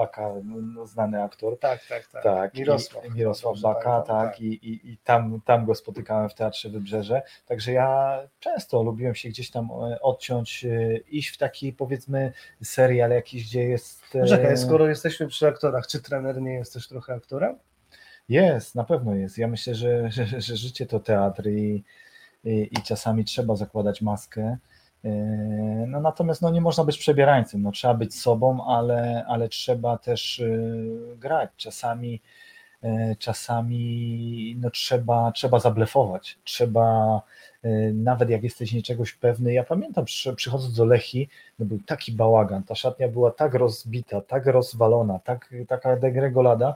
Baka, 0.00 0.32
no, 0.44 0.86
znany 0.86 1.22
aktor. 1.22 1.58
Tak, 1.58 1.86
tak, 1.88 2.06
tak. 2.06 2.22
Tak, 2.22 2.54
Mirosław. 2.54 3.04
I, 3.06 3.10
Mirosław 3.10 3.54
Dobrze 3.54 3.62
Baka, 3.62 4.02
tak, 4.02 4.06
tak. 4.06 4.40
i, 4.40 4.46
i, 4.46 4.92
i 4.92 4.98
tam, 4.98 5.40
tam 5.44 5.66
go 5.66 5.74
spotykałem 5.74 6.28
w 6.28 6.34
Teatrze 6.34 6.68
Wybrzeże, 6.68 7.22
także 7.46 7.72
ja 7.72 8.18
często 8.38 8.82
lubiłem 8.82 9.14
się 9.14 9.28
gdzieś 9.28 9.50
tam 9.50 9.68
e, 9.70 10.00
odciąć, 10.00 10.64
e, 10.64 10.96
iść 10.96 11.28
w 11.28 11.38
taki 11.38 11.72
powiedzmy 11.72 12.32
serial 12.62 13.10
jakiś, 13.10 13.44
gdzie 13.44 13.62
jest... 13.62 14.02
e, 14.14 14.26
Czekaj, 14.26 14.56
skoro 14.58 14.88
jesteśmy 14.88 15.26
przy 15.26 15.46
aktorach, 15.48 15.86
czy 15.86 16.02
trener 16.02 16.42
nie 16.42 16.54
jest 16.54 16.72
też 16.72 16.88
trochę 16.88 17.14
aktorem? 17.14 17.58
Jest, 18.28 18.74
na 18.74 18.84
pewno 18.84 19.14
jest. 19.14 19.38
Ja 19.38 19.48
myślę, 19.48 19.74
że, 19.74 20.10
że, 20.10 20.26
że 20.26 20.56
życie 20.56 20.86
to 20.86 21.00
teatr 21.00 21.48
i, 21.48 21.84
i, 22.44 22.68
i 22.70 22.82
czasami 22.82 23.24
trzeba 23.24 23.56
zakładać 23.56 24.02
maskę. 24.02 24.56
Yy, 25.04 25.10
No 25.86 26.00
natomiast 26.00 26.42
no, 26.42 26.50
nie 26.50 26.60
można 26.60 26.84
być 26.84 26.98
przebierańcem, 26.98 27.62
no, 27.62 27.72
trzeba 27.72 27.94
być 27.94 28.14
sobą, 28.14 28.66
ale, 28.66 29.24
ale 29.28 29.48
trzeba 29.48 29.98
też 29.98 30.38
yy, 30.38 31.16
grać. 31.16 31.50
Czasami, 31.56 32.20
yy, 32.82 33.16
czasami 33.18 34.56
no, 34.60 34.70
trzeba, 34.70 35.32
trzeba 35.32 35.58
zablefować. 35.60 36.38
Trzeba, 36.44 37.22
nawet 37.94 38.30
jak 38.30 38.42
jesteś 38.42 38.72
nieczegoś 38.72 39.12
pewny. 39.12 39.52
Ja 39.52 39.64
pamiętam, 39.64 40.04
przy, 40.04 40.34
przychodząc 40.34 40.74
do 40.74 40.84
Lechi, 40.84 41.28
no, 41.58 41.66
był 41.66 41.78
taki 41.86 42.12
bałagan. 42.12 42.62
Ta 42.62 42.74
szatnia 42.74 43.08
była 43.08 43.30
tak 43.30 43.54
rozbita, 43.54 44.20
tak 44.20 44.46
rozwalona, 44.46 45.18
tak, 45.18 45.54
taka 45.68 45.96
degregolada, 45.96 46.74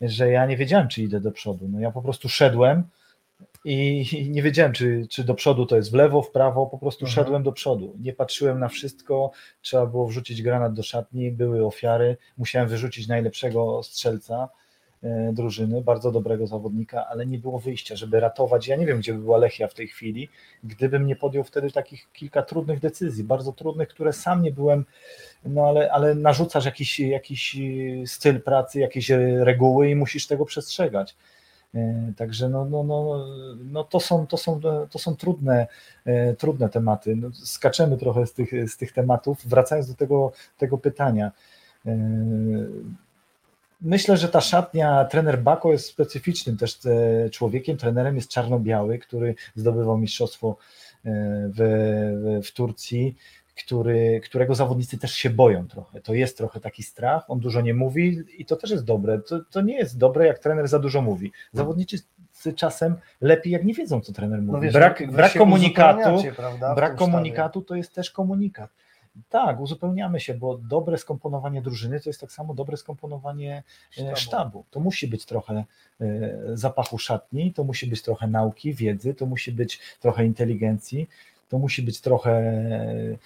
że 0.00 0.30
ja 0.30 0.46
nie 0.46 0.56
wiedziałem, 0.56 0.88
czy 0.88 1.02
idę 1.02 1.20
do 1.20 1.32
przodu. 1.32 1.68
No 1.68 1.80
ja 1.80 1.90
po 1.90 2.02
prostu 2.02 2.28
szedłem 2.28 2.84
i 3.64 4.04
nie 4.34 4.42
wiedziałem, 4.42 4.72
czy, 4.72 5.06
czy 5.10 5.24
do 5.24 5.34
przodu 5.34 5.66
to 5.66 5.76
jest 5.76 5.90
w 5.90 5.94
lewo, 5.94 6.22
w 6.22 6.30
prawo, 6.30 6.66
po 6.66 6.78
prostu 6.78 7.04
Mhm. 7.04 7.14
szedłem 7.14 7.42
do 7.42 7.52
przodu. 7.52 7.96
Nie 8.00 8.12
patrzyłem 8.12 8.58
na 8.58 8.68
wszystko, 8.68 9.30
trzeba 9.62 9.86
było 9.86 10.06
wrzucić 10.06 10.42
granat 10.42 10.72
do 10.74 10.82
szatni, 10.82 11.30
były 11.30 11.66
ofiary, 11.66 12.16
musiałem 12.38 12.68
wyrzucić 12.68 13.08
najlepszego 13.08 13.82
strzelca 13.82 14.48
e, 15.02 15.32
drużyny, 15.32 15.82
bardzo 15.82 16.12
dobrego 16.12 16.46
zawodnika, 16.46 17.06
ale 17.06 17.26
nie 17.26 17.38
było 17.38 17.58
wyjścia, 17.58 17.96
żeby 17.96 18.20
ratować. 18.20 18.68
Ja 18.68 18.76
nie 18.76 18.86
wiem, 18.86 18.98
gdzie 18.98 19.12
by 19.14 19.18
była 19.18 19.38
Lechia 19.38 19.68
w 19.68 19.74
tej 19.74 19.88
chwili, 19.88 20.28
gdybym 20.64 21.06
nie 21.06 21.16
podjął 21.16 21.44
wtedy 21.44 21.70
takich 21.70 22.08
kilka 22.12 22.42
trudnych 22.42 22.80
decyzji, 22.80 23.24
bardzo 23.24 23.52
trudnych, 23.52 23.88
które 23.88 24.12
sam 24.12 24.42
nie 24.42 24.52
byłem, 24.52 24.84
no 25.44 25.66
ale, 25.68 25.92
ale 25.92 26.14
narzucasz 26.14 26.64
jakiś, 26.64 27.00
jakiś 27.00 27.56
styl 28.06 28.40
pracy, 28.42 28.80
jakieś 28.80 29.10
reguły 29.38 29.90
i 29.90 29.94
musisz 29.94 30.26
tego 30.26 30.44
przestrzegać. 30.44 31.16
E, 31.74 32.12
Także 32.16 32.48
no, 32.48 32.64
no, 32.64 32.82
no, 32.82 33.26
no 33.64 33.84
to, 33.84 34.00
są, 34.00 34.26
to, 34.26 34.36
są, 34.36 34.60
to 34.90 34.98
są 34.98 35.16
trudne, 35.16 35.66
e, 36.04 36.34
trudne 36.34 36.68
tematy. 36.68 37.16
No, 37.16 37.30
skaczemy 37.32 37.96
trochę 37.98 38.26
z 38.26 38.32
tych, 38.32 38.70
z 38.70 38.76
tych 38.76 38.92
tematów, 38.92 39.46
wracając 39.46 39.88
do 39.88 39.94
tego, 39.94 40.32
tego 40.58 40.78
pytania. 40.78 41.32
E, 41.86 41.98
Myślę, 43.82 44.16
że 44.16 44.28
ta 44.28 44.40
szatnia, 44.40 45.04
trener 45.04 45.42
Bako 45.42 45.72
jest 45.72 45.86
specyficznym 45.86 46.56
też 46.56 46.78
człowiekiem, 47.32 47.76
trenerem 47.76 48.16
jest 48.16 48.30
czarno-biały, 48.30 48.98
który 48.98 49.34
zdobywał 49.54 49.98
mistrzostwo 49.98 50.56
w, 51.54 52.40
w 52.44 52.52
Turcji, 52.52 53.16
który, 53.64 54.20
którego 54.24 54.54
zawodnicy 54.54 54.98
też 54.98 55.12
się 55.12 55.30
boją 55.30 55.68
trochę. 55.68 56.00
To 56.00 56.14
jest 56.14 56.36
trochę 56.36 56.60
taki 56.60 56.82
strach, 56.82 57.30
on 57.30 57.40
dużo 57.40 57.60
nie 57.60 57.74
mówi 57.74 58.22
i 58.38 58.44
to 58.44 58.56
też 58.56 58.70
jest 58.70 58.84
dobre. 58.84 59.18
To, 59.18 59.40
to 59.50 59.60
nie 59.60 59.76
jest 59.76 59.98
dobre, 59.98 60.26
jak 60.26 60.38
trener 60.38 60.68
za 60.68 60.78
dużo 60.78 61.02
mówi. 61.02 61.32
Zawodnicy 61.52 61.98
czasem 62.56 62.96
lepiej, 63.20 63.52
jak 63.52 63.64
nie 63.64 63.74
wiedzą, 63.74 64.00
co 64.00 64.12
trener 64.12 64.42
mówi. 64.42 64.52
No 64.52 64.60
wiesz, 64.60 64.72
brak 64.72 65.12
brak 65.12 65.32
komunikatu, 65.32 66.22
prawda, 66.36 66.74
brak 66.74 66.96
komunikatu 66.96 67.62
to 67.62 67.74
jest 67.74 67.94
też 67.94 68.10
komunikat. 68.10 68.70
Tak, 69.28 69.60
uzupełniamy 69.60 70.20
się, 70.20 70.34
bo 70.34 70.58
dobre 70.58 70.98
skomponowanie 70.98 71.62
drużyny 71.62 72.00
to 72.00 72.08
jest 72.08 72.20
tak 72.20 72.32
samo 72.32 72.54
dobre 72.54 72.76
skomponowanie 72.76 73.62
e, 73.90 73.92
Sztabu. 73.92 74.16
sztabu. 74.16 74.64
To 74.70 74.80
musi 74.80 75.08
być 75.08 75.24
trochę 75.24 75.64
e, 76.00 76.06
zapachu 76.54 76.98
szatni, 76.98 77.52
to 77.52 77.64
musi 77.64 77.86
być 77.86 78.02
trochę 78.02 78.26
nauki, 78.26 78.74
wiedzy, 78.74 79.14
to 79.14 79.26
musi 79.26 79.52
być 79.52 79.80
trochę 80.00 80.24
inteligencji, 80.26 81.08
to 81.50 81.58
musi 81.58 81.82
być 81.82 82.00
trochę 82.00 82.62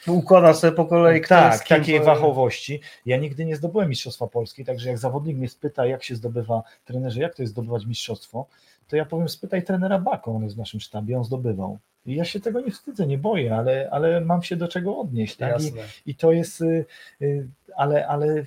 Układa 0.07 0.55
sobie 0.55 0.73
po 0.73 0.85
kolei 0.85 1.21
kto 1.21 1.29
tak, 1.29 1.69
takiej 1.69 2.01
wachowości. 2.01 2.81
Ja 3.07 3.17
nigdy 3.17 3.45
nie 3.45 3.57
zdobyłem 3.57 3.89
Mistrzostwa 3.89 4.27
Polski, 4.27 4.65
także 4.65 4.89
jak 4.89 4.99
zawodnik 4.99 5.37
mnie 5.37 5.49
spyta, 5.49 5.87
jak 5.87 6.05
się 6.05 6.17
zdobywa, 6.17 6.63
trenerze, 6.85 7.21
jak 7.21 7.35
to 7.35 7.43
jest 7.43 7.53
zdobywać 7.53 7.87
mistrzostwo, 7.87 8.47
to 8.89 8.97
ja 8.97 9.05
powiem, 9.05 9.29
spytaj 9.29 9.63
trenera 9.63 9.99
Bako, 9.99 10.31
on 10.33 10.43
jest 10.43 10.55
w 10.55 10.59
naszym 10.59 10.81
sztabie, 10.81 11.19
on 11.19 11.25
zdobywał. 11.25 11.79
Ja 12.07 12.25
się 12.25 12.41
tego 12.41 12.61
nie 12.61 12.71
wstydzę, 12.71 13.07
nie 13.07 13.19
boję, 13.19 13.57
ale, 13.57 13.89
ale 13.91 14.21
mam 14.21 14.43
się 14.43 14.57
do 14.57 14.69
czego 14.69 14.99
odnieść. 14.99 15.37
Tak? 15.37 15.63
I. 15.63 15.73
I 16.07 16.15
to 16.15 16.33
jest, 16.33 16.61
y, 16.61 16.85
y, 17.23 17.49
ale, 17.77 18.07
ale 18.07 18.45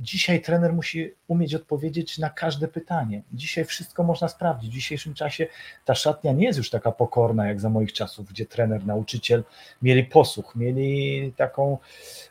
dzisiaj 0.00 0.40
trener 0.42 0.72
musi 0.72 1.12
umieć 1.28 1.54
odpowiedzieć 1.54 2.18
na 2.18 2.30
każde 2.30 2.68
pytanie. 2.68 3.22
Dzisiaj 3.32 3.64
wszystko 3.64 4.02
można 4.04 4.28
sprawdzić. 4.28 4.70
W 4.70 4.74
dzisiejszym 4.74 5.14
czasie 5.14 5.46
ta 5.84 5.94
szatnia 5.94 6.32
nie 6.32 6.46
jest 6.46 6.58
już 6.58 6.70
taka 6.70 6.92
pokorna 6.92 7.48
jak 7.48 7.60
za 7.60 7.70
moich 7.70 7.92
czasów, 7.92 8.28
gdzie 8.28 8.46
trener, 8.46 8.86
nauczyciel 8.86 9.44
mieli 9.82 10.04
posłuch, 10.04 10.56
mieli 10.56 11.32
taką 11.36 11.78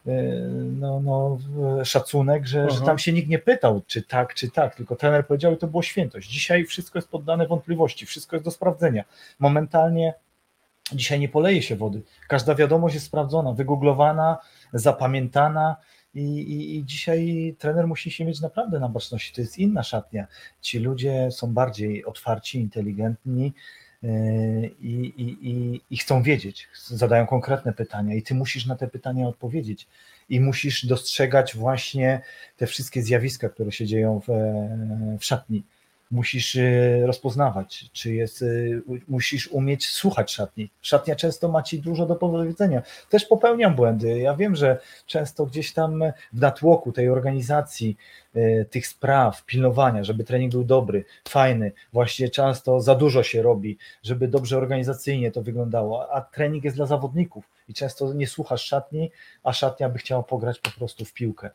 y, 0.07 0.11
no, 0.79 0.99
no, 0.99 1.37
szacunek, 1.85 2.45
że, 2.45 2.59
że 2.59 2.63
Mhm. 2.63 2.85
tam 2.85 2.99
się 2.99 3.13
nikt 3.13 3.29
nie 3.29 3.39
pytał, 3.39 3.81
czy 3.87 4.01
tak, 4.01 4.33
czy 4.33 4.51
tak, 4.51 4.75
tylko 4.75 4.95
trener 4.95 5.27
powiedział 5.27 5.53
i 5.53 5.57
to 5.57 5.67
było 5.67 5.83
świętość. 5.83 6.29
Dzisiaj 6.29 6.65
wszystko 6.65 6.97
jest 6.97 7.09
poddane 7.09 7.47
wątpliwości, 7.47 8.05
wszystko 8.05 8.35
jest 8.35 8.45
do 8.45 8.51
sprawdzenia. 8.51 9.03
Momentalnie 9.39 10.13
Dzisiaj 10.93 11.19
nie 11.19 11.29
poleje 11.29 11.61
się 11.61 11.75
wody. 11.75 12.01
Każda 12.27 12.55
wiadomość 12.55 12.95
jest 12.95 13.07
sprawdzona, 13.07 13.53
wygooglowana, 13.53 14.37
zapamiętana 14.73 15.75
i, 16.15 16.21
i, 16.21 16.77
i 16.77 16.85
dzisiaj 16.85 17.55
trener 17.59 17.87
musi 17.87 18.11
się 18.11 18.25
mieć 18.25 18.41
naprawdę 18.41 18.79
na 18.79 18.89
baczności. 18.89 19.33
To 19.33 19.41
jest 19.41 19.57
inna 19.57 19.83
szatnia. 19.83 20.27
Ci 20.61 20.79
ludzie 20.79 21.31
są 21.31 21.53
bardziej 21.53 22.05
otwarci, 22.05 22.59
inteligentni 22.59 23.53
yy, 24.03 24.11
i, 24.81 25.81
i, 25.91 25.97
chcą 25.97 26.23
wiedzieć, 26.23 26.67
zadają 26.87 27.27
konkretne 27.27 27.73
pytania 27.73 28.15
i 28.15 28.21
ty 28.21 28.35
musisz 28.35 28.65
na 28.65 28.75
te 28.75 28.87
pytania 28.87 29.27
odpowiedzieć 29.27 29.87
i 30.29 30.39
musisz 30.39 30.85
dostrzegać 30.85 31.55
właśnie 31.55 32.21
te 32.57 32.67
wszystkie 32.67 33.01
zjawiska, 33.01 33.49
które 33.49 33.71
się 33.71 33.85
dzieją 33.85 34.21
w, 34.27 34.29
w 35.19 35.25
szatni 35.25 35.63
musisz 36.11 36.55
y, 36.55 37.03
rozpoznawać, 37.05 37.85
czy 37.93 38.13
jest, 38.13 38.41
y, 38.41 38.81
musisz 39.07 39.47
umieć 39.47 39.87
słuchać 39.89 40.31
szatni. 40.31 40.69
Szatnia 40.81 41.15
często 41.15 41.47
ma 41.47 41.63
ci 41.63 41.79
dużo 41.79 42.05
do 42.05 42.15
powiedzenia. 42.15 42.81
Też 43.09 43.25
popełniam 43.25 43.75
błędy. 43.75 44.19
Ja 44.19 44.35
wiem, 44.35 44.55
że 44.55 44.79
często 45.05 45.45
gdzieś 45.45 45.73
tam 45.73 46.03
w 46.33 46.41
natłoku 46.41 46.91
tej 46.91 47.09
organizacji, 47.09 47.97
y, 48.35 48.65
tych 48.71 48.87
spraw, 48.87 49.45
pilnowania, 49.45 50.03
żeby 50.03 50.23
trening 50.23 50.51
był 50.51 50.63
dobry, 50.63 51.05
fajny, 51.27 51.71
właśnie 51.93 52.29
często 52.29 52.81
za 52.81 52.95
dużo 52.95 53.23
się 53.23 53.41
robi, 53.41 53.77
żeby 54.03 54.27
dobrze 54.27 54.57
organizacyjnie 54.57 55.31
to 55.31 55.41
wyglądało, 55.41 56.13
a 56.13 56.21
trening 56.21 56.63
jest 56.63 56.75
dla 56.75 56.85
zawodników 56.85 57.45
i 57.69 57.73
często 57.73 58.13
nie 58.13 58.27
słuchasz 58.27 58.63
szatni, 58.63 59.11
a 59.43 59.53
szatnia 59.53 59.89
by 59.89 59.99
chciała 59.99 60.23
pograć 60.23 60.59
po 60.59 60.71
prostu 60.71 61.05
w 61.05 61.13
piłkę 61.13 61.49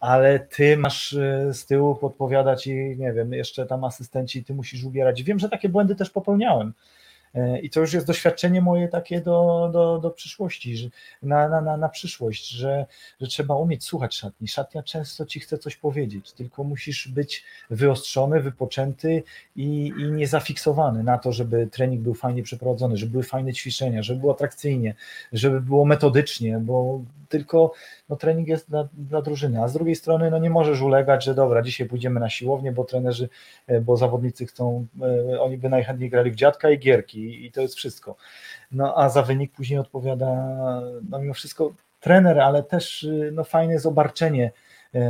ale 0.00 0.38
ty 0.38 0.76
masz 0.76 1.10
z 1.52 1.66
tyłu 1.66 1.94
podpowiadać 1.94 2.66
i 2.66 2.96
nie 2.98 3.12
wiem, 3.12 3.32
jeszcze 3.32 3.66
tam 3.66 3.84
asystenci, 3.84 4.44
ty 4.44 4.54
musisz 4.54 4.84
ubierać. 4.84 5.22
Wiem, 5.22 5.38
że 5.38 5.48
takie 5.48 5.68
błędy 5.68 5.96
też 5.96 6.10
popełniałem. 6.10 6.72
E, 7.34 7.60
I 7.60 7.70
to 7.70 7.80
już 7.80 7.92
jest 7.92 8.06
doświadczenie 8.06 8.60
moje 8.60 8.88
takie 8.88 9.20
do, 9.20 9.70
do, 9.72 9.98
do 9.98 10.10
przyszłości, 10.10 10.76
że 10.76 10.88
na, 11.22 11.48
na, 11.48 11.60
na, 11.60 11.76
na 11.76 11.88
przyszłość, 11.88 12.48
że, 12.48 12.86
że 13.20 13.26
trzeba 13.26 13.54
umieć 13.54 13.84
słuchać 13.84 14.14
szatni. 14.14 14.48
Szatnia 14.48 14.82
często 14.82 15.26
ci 15.26 15.40
chce 15.40 15.58
coś 15.58 15.76
powiedzieć, 15.76 16.32
tylko 16.32 16.64
musisz 16.64 17.08
być 17.08 17.44
wyostrzony, 17.70 18.40
wypoczęty 18.40 19.22
i, 19.56 19.92
i 19.98 20.12
nie 20.12 20.26
zafiksowany 20.26 21.02
na 21.02 21.18
to, 21.18 21.32
żeby 21.32 21.66
trening 21.66 22.02
był 22.02 22.14
fajnie 22.14 22.42
przeprowadzony, 22.42 22.96
żeby 22.96 23.12
były 23.12 23.24
fajne 23.24 23.52
ćwiczenia, 23.52 24.02
żeby 24.02 24.20
było 24.20 24.32
atrakcyjnie, 24.32 24.94
żeby 25.32 25.60
było 25.60 25.84
metodycznie, 25.84 26.58
bo 26.58 27.00
tylko 27.28 27.72
no, 28.08 28.16
trening 28.16 28.48
jest 28.48 28.70
dla, 28.70 28.88
dla 28.92 29.22
drużyny, 29.22 29.62
a 29.62 29.68
z 29.68 29.72
drugiej 29.72 29.94
strony 29.94 30.30
no, 30.30 30.38
nie 30.38 30.50
możesz 30.50 30.80
ulegać, 30.80 31.24
że 31.24 31.34
dobra, 31.34 31.62
dzisiaj 31.62 31.88
pójdziemy 31.88 32.20
na 32.20 32.30
siłownię, 32.30 32.72
bo 32.72 32.84
trenerzy, 32.84 33.28
e, 33.66 33.80
bo 33.80 33.96
zawodnicy 33.96 34.46
chcą, 34.46 34.86
e, 35.32 35.40
oni 35.40 35.58
by 35.58 35.68
najchętniej 35.68 36.10
grali 36.10 36.30
w 36.30 36.34
dziadka 36.34 36.70
i 36.70 36.78
gierki 36.78 37.19
i 37.20 37.52
to 37.52 37.60
jest 37.60 37.74
wszystko. 37.74 38.16
No 38.72 38.94
a 38.96 39.08
za 39.08 39.22
wynik 39.22 39.52
później 39.52 39.78
odpowiada 39.78 40.34
no 41.10 41.18
mimo 41.18 41.34
wszystko 41.34 41.74
trener, 42.00 42.40
ale 42.40 42.62
też 42.62 43.06
no, 43.32 43.44
fajne 43.44 43.72
jest 43.72 43.86
obarczenie 43.86 44.52
e, 44.94 45.00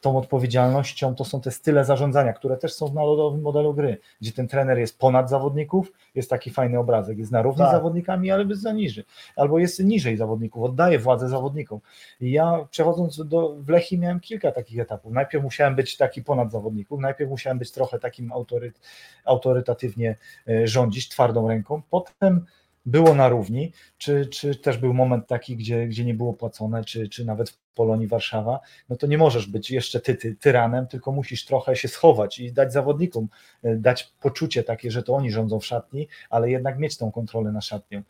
tą 0.00 0.18
odpowiedzialnością, 0.18 1.14
to 1.14 1.24
są 1.24 1.40
te 1.40 1.50
style 1.50 1.84
zarządzania, 1.84 2.32
które 2.32 2.56
też 2.56 2.74
są 2.74 2.86
w 2.86 2.94
narodowym 2.94 3.40
modelu 3.40 3.74
gry, 3.74 3.98
gdzie 4.20 4.32
ten 4.32 4.48
trener 4.48 4.78
jest 4.78 4.98
ponad 4.98 5.30
zawodników, 5.30 5.92
jest 6.14 6.30
taki 6.30 6.50
fajny 6.50 6.78
obrazek, 6.78 7.18
jest 7.18 7.32
na 7.32 7.42
równi 7.42 7.58
tak. 7.58 7.68
z 7.68 7.72
zawodnikami, 7.72 8.30
ale 8.30 8.44
bez 8.44 8.60
za 8.60 8.72
niżej, 8.72 9.04
albo 9.36 9.58
jest 9.58 9.84
niżej 9.84 10.16
zawodników, 10.16 10.62
oddaje 10.62 10.98
władzę 10.98 11.28
zawodnikom. 11.28 11.80
I 12.20 12.30
ja 12.30 12.66
przechodząc 12.70 13.28
do, 13.28 13.56
w 13.56 13.68
Lechii 13.68 13.98
miałem 13.98 14.20
kilka 14.20 14.52
takich 14.52 14.80
etapów. 14.80 15.12
Najpierw 15.12 15.44
musiałem 15.44 15.76
być 15.76 15.96
taki 15.96 16.22
ponad 16.22 16.52
zawodników, 16.52 17.00
najpierw 17.00 17.30
musiałem 17.30 17.58
być 17.58 17.72
trochę 17.72 17.98
takim 17.98 18.32
autoryt, 18.32 18.80
autorytatywnie 19.24 20.16
e, 20.48 20.66
rządzić, 20.66 21.08
twardą 21.08 21.48
ręką, 21.48 21.82
potem 21.90 22.46
było 22.86 23.14
na 23.14 23.28
równi, 23.28 23.72
czy, 23.98 24.26
czy 24.26 24.56
też 24.56 24.78
był 24.78 24.94
moment 24.94 25.26
taki, 25.26 25.56
gdzie, 25.56 25.86
gdzie 25.86 26.04
nie 26.04 26.14
było 26.14 26.32
płacone, 26.32 26.84
czy, 26.84 27.08
czy 27.08 27.24
nawet 27.24 27.50
w 27.50 27.58
Polonii 27.74 28.06
Warszawa, 28.06 28.60
no 28.88 28.96
to 28.96 29.06
nie 29.06 29.18
możesz 29.18 29.46
być 29.46 29.70
jeszcze 29.70 30.00
ty, 30.00 30.14
ty 30.14 30.34
tyranem, 30.34 30.86
tylko 30.86 31.12
musisz 31.12 31.44
trochę 31.44 31.76
się 31.76 31.88
schować 31.88 32.38
i 32.38 32.52
dać 32.52 32.72
zawodnikom, 32.72 33.28
e, 33.62 33.76
dać 33.76 34.12
poczucie 34.20 34.62
takie, 34.62 34.90
że 34.90 35.02
to 35.02 35.14
oni 35.14 35.30
rządzą 35.30 35.60
w 35.60 35.66
szatni, 35.66 36.08
ale 36.30 36.50
jednak 36.50 36.78
mieć 36.78 36.96
tą 36.96 37.12
kontrolę 37.12 37.52
na 37.52 37.60
szatnią. 37.60 38.02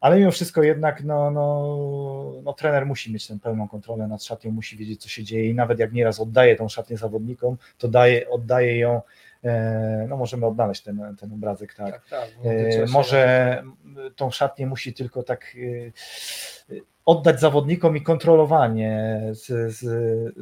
Ale 0.00 0.18
mimo 0.18 0.30
wszystko 0.30 0.62
jednak 0.62 1.04
no, 1.04 1.30
no, 1.30 2.42
no, 2.42 2.52
trener 2.52 2.86
musi 2.86 3.12
mieć 3.12 3.26
tę 3.26 3.38
pełną 3.38 3.68
kontrolę 3.68 4.08
nad 4.08 4.24
szatnią, 4.24 4.50
musi 4.50 4.76
wiedzieć, 4.76 5.02
co 5.02 5.08
się 5.08 5.24
dzieje 5.24 5.50
i 5.50 5.54
nawet 5.54 5.78
jak 5.78 5.92
nieraz 5.92 6.20
oddaje 6.20 6.56
tą 6.56 6.68
szatnię 6.68 6.96
zawodnikom, 6.96 7.56
to 7.78 7.88
daje, 7.88 8.30
oddaje 8.30 8.78
ją 8.78 9.00
no 10.08 10.16
możemy 10.16 10.46
odnaleźć 10.46 10.82
ten, 10.82 11.16
ten 11.20 11.32
obrazek, 11.32 11.74
tak. 11.74 11.92
tak, 11.92 12.02
tak 12.10 12.28
e, 12.44 12.86
może 12.86 13.62
tą 14.16 14.30
szatnię 14.30 14.66
musi 14.66 14.94
tylko 14.94 15.22
tak 15.22 15.56
e, 16.70 16.80
oddać 17.06 17.40
zawodnikom 17.40 17.96
i 17.96 18.02
kontrolowanie 18.02 19.20
z, 19.32 19.74
z, 19.76 19.80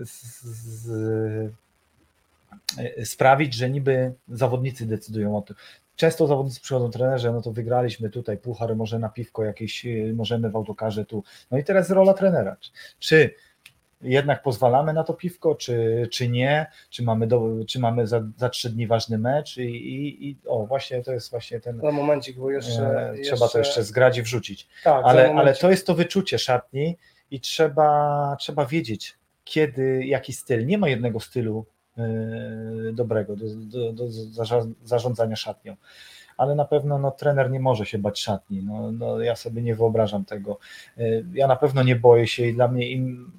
z, 0.09 1.53
sprawić, 3.05 3.55
że 3.55 3.71
niby 3.71 4.13
zawodnicy 4.29 4.87
decydują 4.87 5.37
o 5.37 5.43
tym. 5.43 5.57
Często 5.97 6.27
zawodnicy 6.27 6.61
przychodzą 6.61 6.91
trenerze, 6.91 7.33
no 7.33 7.43
to 7.43 7.53
wygraliśmy 7.53 8.11
tutaj 8.11 8.39
puchar, 8.39 8.77
może 8.77 8.99
na 8.99 9.09
piwko 9.09 9.45
jakieś, 9.45 9.87
możemy 10.15 10.51
w 10.51 10.57
autokarze 10.57 11.05
tu. 11.05 11.25
No 11.51 11.59
i 11.59 11.65
teraz 11.65 11.91
rola 11.91 12.15
trenera. 12.15 12.57
Czy 12.99 13.35
jednak 14.03 14.43
pozwalamy 14.43 14.93
na 14.93 15.05
to 15.05 15.15
piwko, 15.15 15.55
czy, 15.55 16.09
czy 16.13 16.29
nie, 16.29 16.67
czy 16.91 17.03
mamy, 17.03 17.27
do, 17.27 17.49
czy 17.69 17.81
mamy 17.81 18.07
za, 18.07 18.23
za 18.37 18.49
trzy 18.49 18.71
dni 18.71 18.87
ważny 18.87 19.19
mecz? 19.19 19.57
I, 19.57 19.63
i, 19.63 20.29
i 20.29 20.37
o 20.47 20.67
właśnie 20.67 21.03
to 21.03 21.13
jest 21.13 21.31
właśnie 21.31 21.61
ten 21.61 21.77
na 21.77 21.91
momencik, 21.91 22.39
bo 22.39 22.51
jeszcze, 22.51 22.83
e, 22.83 23.15
trzeba 23.23 23.45
jeszcze... 23.45 23.49
to 23.49 23.59
jeszcze 23.59 23.85
zgrać 23.85 24.19
i 24.19 24.23
wrzucić, 24.23 24.69
tak, 24.85 25.05
ale, 25.05 25.35
ale 25.35 25.55
to 25.55 25.71
jest 25.71 25.87
to 25.87 25.95
wyczucie 25.95 26.39
szatni 26.39 26.97
i 27.31 27.41
trzeba, 27.41 28.37
trzeba 28.41 28.67
wiedzieć 28.67 29.19
kiedy, 29.49 30.05
jaki 30.07 30.33
styl, 30.33 30.67
nie 30.67 30.79
ma 30.79 30.89
jednego 30.89 31.21
stylu 31.21 31.67
e, 31.99 32.09
dobrego 32.93 33.37
do, 33.37 33.45
do, 33.57 33.93
do 33.93 34.09
zarządzania 34.85 35.37
szatnią. 35.37 35.77
Ale 36.37 36.55
na 36.55 36.65
pewno 36.65 36.99
no, 36.99 37.11
trener 37.11 37.51
nie 37.51 37.61
może 37.61 37.87
się 37.87 37.99
bać 37.99 38.21
szatni. 38.21 38.63
No, 38.65 38.93
no, 38.93 39.21
ja 39.21 39.37
sobie 39.37 39.63
nie 39.63 39.75
wyobrażam 39.75 40.25
tego. 40.25 40.59
E, 40.99 41.03
ja 41.33 41.47
na 41.47 41.57
pewno 41.57 41.83
nie 41.83 41.97
boję 41.97 42.27
się 42.27 42.47
i 42.47 42.55
dla 42.55 42.69
mnie 42.69 42.91
im 42.91 43.33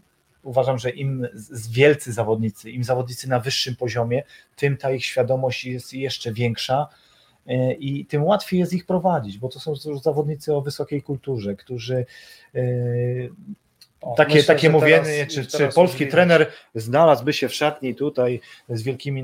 uważam, 0.44 0.80
że 0.80 0.90
im 0.90 1.28
wielcy 1.70 2.14
zawodnicy, 2.14 2.72
im 2.72 2.84
zawodnicy 2.84 3.30
na 3.30 3.40
wyższym 3.40 3.76
poziomie, 3.76 4.24
tym 4.56 4.78
ta 4.78 4.92
ich 4.92 5.06
świadomość 5.06 5.66
jest 5.66 5.94
jeszcze 5.94 6.34
większa 6.34 6.88
e, 7.48 7.74
i 7.74 8.06
tym 8.06 8.24
łatwiej 8.24 8.60
jest 8.60 8.74
ich 8.74 8.86
prowadzić, 8.86 9.38
bo 9.38 9.50
to 9.50 9.60
są 9.60 9.76
zawodnicy 10.04 10.56
o 10.56 10.62
wysokiej 10.62 11.02
kulturze, 11.02 11.56
którzy 11.56 12.06
e, 12.56 12.62
o, 14.02 14.16
takie, 14.16 14.36
myślę, 14.36 14.56
takie 14.56 14.70
mówienie, 14.70 15.28
teraz, 15.28 15.34
czy, 15.34 15.46
czy 15.46 15.68
polski 15.68 16.08
trener 16.08 16.52
znalazłby 16.76 17.34
się 17.34 17.50
w 17.50 17.54
szatni 17.54 17.96
tutaj 17.96 18.42
z 18.70 18.82
wielkimi, 18.82 19.24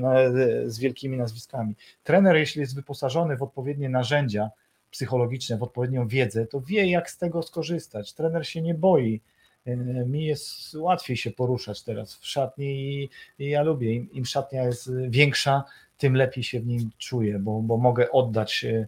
z 0.66 0.78
wielkimi 0.78 1.16
nazwiskami. 1.16 1.74
Trener, 2.04 2.36
jeśli 2.36 2.60
jest 2.60 2.74
wyposażony 2.74 3.36
w 3.36 3.42
odpowiednie 3.42 3.88
narzędzia 3.88 4.50
psychologiczne, 4.90 5.56
w 5.58 5.62
odpowiednią 5.62 6.08
wiedzę, 6.08 6.46
to 6.46 6.60
wie, 6.60 6.90
jak 6.90 7.10
z 7.10 7.18
tego 7.18 7.42
skorzystać. 7.42 8.12
Trener 8.12 8.46
się 8.46 8.62
nie 8.62 8.74
boi 8.74 9.20
mi 10.06 10.24
jest 10.24 10.74
łatwiej 10.74 11.16
się 11.16 11.30
poruszać 11.30 11.82
teraz 11.82 12.14
w 12.14 12.26
szatni 12.26 12.66
i, 12.66 13.10
i 13.38 13.50
ja 13.50 13.62
lubię. 13.62 13.94
Im, 13.94 14.12
Im, 14.12 14.26
szatnia 14.26 14.64
jest 14.64 14.90
większa, 15.08 15.64
tym 15.98 16.16
lepiej 16.16 16.44
się 16.44 16.60
w 16.60 16.66
nim 16.66 16.90
czuję, 16.98 17.38
bo, 17.38 17.62
bo 17.62 17.76
mogę 17.76 18.10
oddać 18.10 18.64
e, 18.64 18.86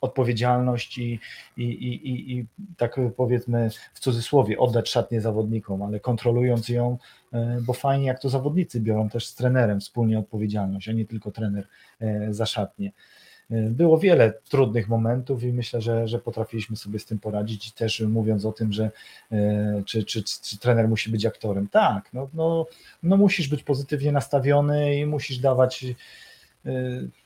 odpowiedzialność 0.00 0.98
i, 0.98 1.20
i, 1.56 1.62
i, 1.62 2.32
i, 2.32 2.46
tak 2.76 3.00
powiedzmy 3.16 3.70
w 3.94 4.00
cudzysłowie 4.00 4.58
oddać 4.58 4.88
szatnię 4.88 5.20
zawodnikom, 5.20 5.82
ale 5.82 6.00
kontrolując 6.00 6.68
ją, 6.68 6.98
e, 7.32 7.58
bo 7.66 7.72
fajnie 7.72 8.06
jak 8.06 8.20
to 8.20 8.28
zawodnicy 8.28 8.80
biorą 8.80 9.08
też 9.08 9.26
z 9.26 9.34
trenerem 9.34 9.80
wspólnie 9.80 10.18
odpowiedzialność, 10.18 10.88
a 10.88 10.92
nie 10.92 11.06
tylko 11.06 11.30
trener 11.30 11.66
e, 12.00 12.34
za 12.34 12.46
szatnię. 12.46 12.92
Było 13.50 13.98
wiele 13.98 14.32
trudnych 14.50 14.88
momentów 14.88 15.42
i 15.42 15.52
myślę, 15.52 15.80
że, 15.80 16.08
że 16.08 16.18
potrafiliśmy 16.18 16.76
sobie 16.76 16.98
z 16.98 17.04
tym 17.04 17.18
poradzić. 17.18 17.68
I 17.68 17.72
też 17.72 18.00
mówiąc 18.00 18.44
o 18.44 18.52
tym, 18.52 18.72
że 18.72 18.90
e, 19.32 19.82
czy, 19.86 20.04
czy, 20.04 20.22
czy 20.24 20.58
trener 20.58 20.88
musi 20.88 21.10
być 21.10 21.26
aktorem. 21.26 21.68
Tak, 21.68 22.08
no, 22.12 22.28
no, 22.34 22.66
no 23.02 23.16
musisz 23.16 23.48
być 23.48 23.62
pozytywnie 23.62 24.12
nastawiony 24.12 24.96
i 24.96 25.06
musisz 25.06 25.38
dawać. 25.38 25.84
E, 25.84 26.70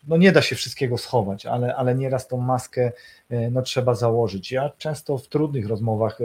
no 0.09 0.16
nie 0.16 0.33
da 0.33 0.43
się 0.43 0.57
wszystkiego 0.57 0.99
schować, 0.99 1.47
ale, 1.47 1.77
ale 1.77 1.95
nieraz 1.95 2.29
tą 2.29 2.37
maskę 2.37 2.93
e, 3.31 3.51
no, 3.51 3.62
trzeba 3.62 3.95
założyć. 3.95 4.53
Ja 4.53 4.71
często 4.79 5.18
w 5.18 5.29
trudnych 5.29 5.68
rozmowach 5.68 6.18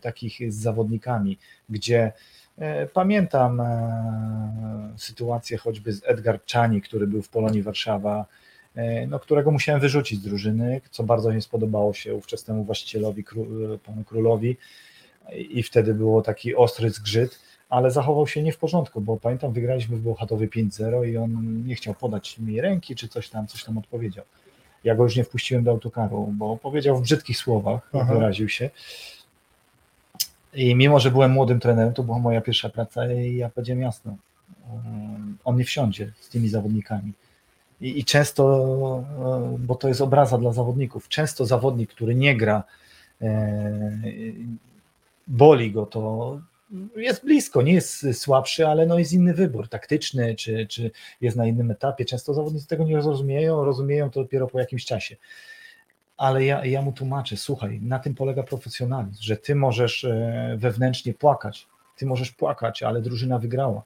takich 0.00 0.52
z 0.52 0.56
zawodnikami, 0.56 1.38
gdzie 1.68 2.12
pamiętam 2.92 3.62
sytuację 4.96 5.58
choćby 5.58 5.92
z 5.92 6.02
Edgar 6.04 6.44
Czani, 6.44 6.82
który 6.82 7.06
był 7.06 7.22
w 7.22 7.28
Polonii 7.28 7.62
Warszawa 7.62 8.26
no, 9.08 9.18
którego 9.18 9.50
musiałem 9.50 9.80
wyrzucić 9.80 10.20
z 10.20 10.22
drużyny, 10.22 10.80
co 10.90 11.02
bardzo 11.02 11.32
nie 11.32 11.42
spodobało 11.42 11.94
się 11.94 12.14
ówczesnemu 12.14 12.64
właścicielowi, 12.64 13.24
panu 13.86 14.04
królowi 14.04 14.56
i 15.32 15.62
wtedy 15.62 15.94
było 15.94 16.22
taki 16.22 16.54
ostry 16.54 16.90
zgrzyt, 16.90 17.38
ale 17.68 17.90
zachował 17.90 18.26
się 18.26 18.42
nie 18.42 18.52
w 18.52 18.58
porządku, 18.58 19.00
bo 19.00 19.16
pamiętam, 19.16 19.52
wygraliśmy 19.52 19.96
w 19.96 20.00
Bełchatowie 20.00 20.48
5-0 20.48 21.08
i 21.08 21.16
on 21.16 21.62
nie 21.66 21.74
chciał 21.74 21.94
podać 21.94 22.38
mi 22.38 22.60
ręki, 22.60 22.94
czy 22.94 23.08
coś 23.08 23.28
tam, 23.28 23.46
coś 23.46 23.64
tam 23.64 23.78
odpowiedział. 23.78 24.24
Ja 24.84 24.94
go 24.94 25.02
już 25.02 25.16
nie 25.16 25.24
wpuściłem 25.24 25.64
do 25.64 25.70
autokaru, 25.70 26.32
bo 26.32 26.56
powiedział 26.56 26.96
w 26.96 27.02
brzydkich 27.02 27.36
słowach, 27.36 27.90
Aha. 27.92 28.14
wyraził 28.14 28.48
się. 28.48 28.70
I 30.54 30.74
mimo, 30.74 31.00
że 31.00 31.10
byłem 31.10 31.30
młodym 31.30 31.60
trenerem, 31.60 31.94
to 31.94 32.02
była 32.02 32.18
moja 32.18 32.40
pierwsza 32.40 32.68
praca 32.68 33.12
i 33.12 33.36
ja 33.36 33.50
powiedziałem 33.50 33.82
jasno, 33.82 34.16
on 35.44 35.56
nie 35.56 35.64
wsiądzie 35.64 36.12
z 36.20 36.28
tymi 36.28 36.48
zawodnikami 36.48 37.12
i, 37.84 37.98
i 37.98 38.04
często, 38.04 38.44
e, 39.54 39.58
bo 39.58 39.74
to 39.74 39.88
jest 39.88 40.00
obraza 40.00 40.38
dla 40.38 40.52
zawodników, 40.52 41.08
często 41.08 41.46
zawodnik, 41.46 41.90
który 41.90 42.14
nie 42.14 42.36
gra, 42.36 42.62
e, 43.22 43.90
boli 45.26 45.72
go 45.72 45.86
to, 45.86 46.40
jest 46.96 47.24
blisko, 47.24 47.62
nie 47.62 47.72
jest 47.72 48.06
słabszy, 48.12 48.66
ale 48.68 48.86
no 48.86 48.98
jest 48.98 49.12
inny 49.12 49.34
wybór 49.34 49.68
taktyczny, 49.68 50.34
czy, 50.34 50.66
czy 50.66 50.90
jest 51.20 51.36
na 51.36 51.46
innym 51.46 51.70
etapie. 51.70 52.04
Często 52.04 52.34
zawodnicy 52.34 52.66
tego 52.66 52.84
nie 52.84 52.96
rozumieją, 52.96 53.64
rozumieją 53.64 54.10
to 54.10 54.22
dopiero 54.22 54.46
po 54.46 54.58
jakimś 54.58 54.84
czasie. 54.84 55.16
Ale 56.16 56.44
ja, 56.44 56.64
ja 56.64 56.82
mu 56.82 56.92
tłumaczę, 56.92 57.36
słuchaj, 57.36 57.80
na 57.82 57.98
tym 57.98 58.14
polega 58.14 58.42
profesjonalizm, 58.42 59.22
że 59.22 59.36
ty 59.36 59.54
możesz 59.54 60.04
e, 60.04 60.56
wewnętrznie 60.58 61.14
płakać, 61.14 61.66
ty 61.96 62.06
możesz 62.06 62.32
płakać, 62.32 62.82
ale 62.82 63.02
drużyna 63.02 63.38
wygrała 63.38 63.82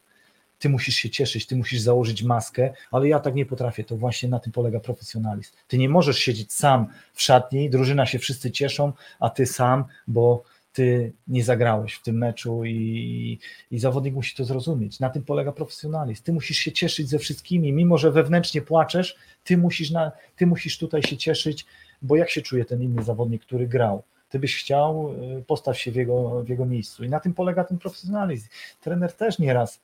ty 0.59 0.69
musisz 0.69 0.95
się 0.95 1.11
cieszyć, 1.11 1.47
ty 1.47 1.57
musisz 1.57 1.81
założyć 1.81 2.23
maskę, 2.23 2.73
ale 2.91 3.09
ja 3.09 3.21
tak 3.21 3.35
nie 3.35 3.47
potrafię, 3.47 3.85
to 3.85 3.97
właśnie 3.97 4.29
na 4.29 4.39
tym 4.41 4.53
polega 4.53 4.81
profesjonalizm. 4.81 5.53
Ty 5.69 5.79
nie 5.79 5.89
możesz 5.89 6.19
siedzieć 6.19 6.53
sam 6.53 6.87
w 7.13 7.23
szatni, 7.23 7.71
drużyna 7.71 8.07
się 8.07 8.19
wszyscy 8.19 8.51
cieszą, 8.51 8.93
a 9.21 9.31
ty 9.31 9.47
sam, 9.47 9.85
bo 10.07 10.43
ty 10.73 11.13
nie 11.29 11.45
zagrałeś 11.45 11.95
w 11.95 12.03
tym 12.03 12.19
meczu 12.19 12.65
i, 12.65 13.39
i 13.71 13.79
zawodnik 13.79 14.15
musi 14.15 14.37
to 14.37 14.45
zrozumieć. 14.45 15.01
Na 15.01 15.11
tym 15.11 15.25
polega 15.25 15.53
profesjonalizm. 15.53 16.23
Ty 16.23 16.33
musisz 16.33 16.57
się 16.57 16.73
cieszyć 16.73 17.09
ze 17.09 17.19
wszystkimi, 17.19 17.73
mimo 17.73 17.99
że 17.99 18.11
wewnętrznie 18.11 18.63
płaczesz, 18.63 19.17
ty 19.45 19.57
musisz, 19.57 19.91
na, 19.91 20.13
ty 20.37 20.47
musisz 20.47 20.79
tutaj 20.79 21.03
się 21.03 21.17
cieszyć, 21.17 21.67
bo 22.03 22.17
jak 22.17 22.31
się 22.31 22.43
czuje 22.43 22.65
ten 22.65 22.83
inny 22.83 23.03
zawodnik, 23.03 23.43
który 23.43 23.67
grał? 23.67 24.03
Ty 24.29 24.39
byś 24.39 24.57
chciał, 24.57 25.15
y, 25.39 25.45
postaw 25.47 25.79
się 25.79 25.93
w 25.93 25.97
jego, 25.97 26.45
w 26.45 26.49
jego 26.49 26.67
miejscu. 26.67 27.05
I 27.05 27.09
na 27.09 27.21
tym 27.21 27.35
polega 27.35 27.65
ten 27.65 27.79
profesjonalizm. 27.79 28.49
Trener 28.81 29.13
też 29.13 29.39
nieraz 29.39 29.81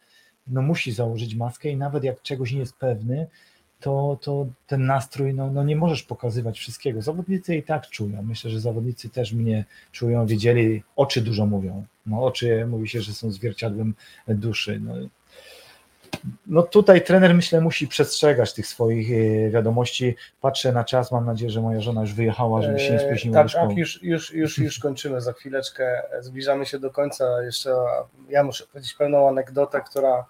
no, 0.46 0.62
musi 0.62 0.92
założyć 0.92 1.34
maskę 1.34 1.68
i 1.68 1.76
nawet 1.76 2.04
jak 2.04 2.22
czegoś 2.22 2.52
nie 2.52 2.58
jest 2.58 2.76
pewny, 2.76 3.26
to, 3.80 4.18
to 4.22 4.46
ten 4.66 4.86
nastrój, 4.86 5.34
no, 5.34 5.50
no 5.50 5.64
nie 5.64 5.76
możesz 5.76 6.02
pokazywać 6.02 6.58
wszystkiego. 6.58 7.02
Zawodnicy 7.02 7.56
i 7.56 7.62
tak 7.62 7.88
czują. 7.88 8.22
Myślę, 8.22 8.50
że 8.50 8.60
zawodnicy 8.60 9.08
też 9.08 9.32
mnie 9.32 9.64
czują, 9.92 10.26
wiedzieli, 10.26 10.82
oczy 10.96 11.20
dużo 11.20 11.46
mówią. 11.46 11.84
No, 12.06 12.24
oczy 12.24 12.66
mówi 12.66 12.88
się, 12.88 13.00
że 13.00 13.12
są 13.12 13.30
zwierciadłem 13.30 13.94
duszy. 14.28 14.80
No, 14.80 14.94
no 16.46 16.62
tutaj 16.62 17.04
trener 17.04 17.34
myślę 17.34 17.60
musi 17.60 17.88
przestrzegać 17.88 18.52
tych 18.54 18.66
swoich 18.66 19.08
e, 19.46 19.50
wiadomości. 19.50 20.16
Patrzę 20.40 20.72
na 20.72 20.84
czas, 20.84 21.12
mam 21.12 21.26
nadzieję, 21.26 21.50
że 21.50 21.60
moja 21.60 21.80
żona 21.80 22.00
już 22.00 22.14
wyjechała, 22.14 22.62
żeby 22.62 22.80
się 22.80 22.90
nie 22.92 23.00
E, 23.00 23.06
spóźniła 23.08 23.34
Tak, 23.36 23.44
do 23.44 23.48
szkoły. 23.48 23.68
tak 23.68 23.76
już, 23.78 24.02
już, 24.02 24.32
już, 24.32 24.58
już 24.58 24.78
kończymy 24.78 25.20
za 25.20 25.32
chwileczkę. 25.32 26.02
Zbliżamy 26.20 26.66
się 26.66 26.78
do 26.78 26.90
końca. 26.90 27.42
Jeszcze 27.42 27.70
ja 28.28 28.42
muszę 28.44 28.66
powiedzieć 28.66 28.94
pewną 28.94 29.28
anegdotę, 29.28 29.80
która 29.80 30.24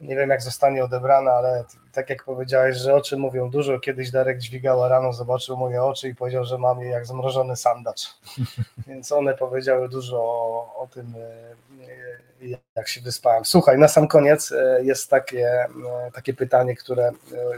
nie 0.00 0.16
wiem 0.16 0.30
jak 0.30 0.42
zostanie 0.42 0.84
odebrana, 0.84 1.30
ale 1.30 1.64
tak 1.92 2.10
jak 2.10 2.24
powiedziałeś, 2.24 2.76
że 2.76 2.94
oczy 2.94 3.16
mówią 3.16 3.50
dużo. 3.50 3.80
Kiedyś 3.80 4.10
Darek 4.10 4.38
dźwigała 4.38 4.88
rano, 4.88 5.12
zobaczył 5.12 5.56
moje 5.56 5.82
oczy 5.82 6.08
i 6.08 6.14
powiedział, 6.14 6.44
że 6.44 6.58
mam 6.58 6.80
je 6.80 6.88
jak 6.88 7.06
zmrożony 7.06 7.56
sandacz. 7.56 8.00
Więc 8.86 9.12
one 9.12 9.34
powiedziały 9.34 9.88
dużo 9.88 10.16
o, 10.16 10.74
o 10.76 10.86
tym, 10.86 11.14
e, 11.16 12.54
e, 12.54 12.58
jak 12.76 12.88
się 12.88 13.00
wyspałem. 13.00 13.44
Słuchaj, 13.44 13.78
na 13.78 13.88
sam 13.88 14.08
koniec 14.08 14.52
e, 14.52 14.84
jest 14.84 15.10
takie, 15.10 15.66
takie 16.14 16.34
pytanie, 16.34 16.76
które, 16.76 17.12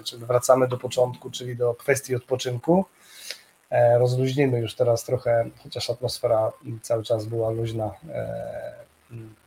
czyli 0.05 0.27
wracamy 0.27 0.69
do 0.69 0.79
początku, 0.79 1.31
czyli 1.31 1.57
do 1.57 1.75
kwestii 1.75 2.17
odpoczynku. 2.17 2.85
Rozluźnimy 3.99 4.61
już 4.61 4.75
teraz 4.75 5.05
trochę, 5.05 5.51
chociaż 5.63 5.91
atmosfera 5.91 6.53
cały 6.83 7.03
czas 7.03 7.25
była 7.25 7.51
luźna. 7.51 7.91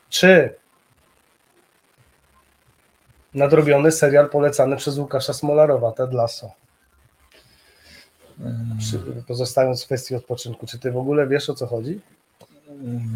Czy 0.09 0.55
nadrobiony 3.35 3.91
serial 3.91 4.29
polecany 4.29 4.77
przez 4.77 4.97
Łukasza 4.97 5.33
Smolarowa, 5.33 5.91
Ted 5.91 6.13
Lasso? 6.13 6.51
Pozostając 9.27 9.83
w 9.83 9.85
kwestii 9.85 10.15
odpoczynku, 10.15 10.67
czy 10.67 10.79
ty 10.79 10.91
w 10.91 10.97
ogóle 10.97 11.27
wiesz 11.27 11.49
o 11.49 11.53
co 11.53 11.67
chodzi? 11.67 11.99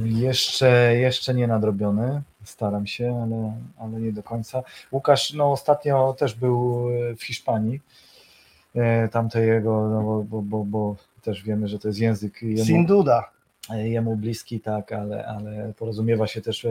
Jeszcze, 0.04 0.96
jeszcze 0.96 1.34
nie 1.34 1.48
nadrobiony, 1.48 2.22
staram 2.44 2.88
się, 2.88 3.22
ale, 3.24 3.54
ale 3.78 4.02
nie 4.02 4.12
do 4.12 4.24
końca. 4.24 4.64
Łukasz 4.92 5.34
no, 5.34 5.52
ostatnio 5.52 6.16
też 6.20 6.36
był 6.36 6.88
w 7.18 7.24
Hiszpanii. 7.24 7.82
E, 8.76 9.08
Tamte 9.10 9.46
jego, 9.46 9.90
no, 9.90 10.02
bo, 10.04 10.24
bo, 10.24 10.42
bo, 10.42 10.64
bo 10.66 10.96
też 11.22 11.44
wiemy, 11.44 11.68
że 11.68 11.80
to 11.80 11.88
jest 11.88 12.00
język 12.00 12.42
jemu, 12.42 12.66
Sin 12.66 12.86
duda. 12.86 13.30
jemu 13.70 14.16
bliski, 14.16 14.60
tak, 14.60 14.92
ale, 14.92 15.26
ale 15.26 15.74
porozumiewa 15.78 16.28
się 16.28 16.42
też 16.42 16.66
e, 16.66 16.70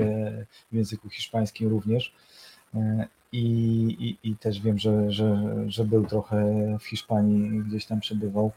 w 0.73 0.75
języku 0.75 1.09
hiszpańskim 1.09 1.69
również. 1.71 2.15
I, 3.33 3.39
i, 4.23 4.31
i 4.31 4.37
też 4.37 4.61
wiem, 4.61 4.79
że, 4.79 5.13
że, 5.13 5.55
że 5.67 5.85
był 5.85 6.07
trochę 6.07 6.55
w 6.81 6.87
Hiszpanii, 6.87 7.61
gdzieś 7.61 7.87
tam 7.87 8.01
przebywał 8.01 8.53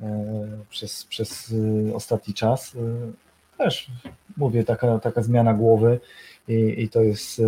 e, 0.00 0.48
przez, 0.70 1.04
przez 1.04 1.54
e, 1.88 1.94
ostatni 1.94 2.34
czas. 2.34 2.76
E, 2.76 3.12
Też 3.58 3.90
mówię, 4.36 4.64
taka, 4.64 4.98
taka 4.98 5.22
zmiana 5.22 5.54
głowy 5.54 6.00
i, 6.48 6.74
i 6.78 6.88
to 6.88 7.00
jest. 7.00 7.42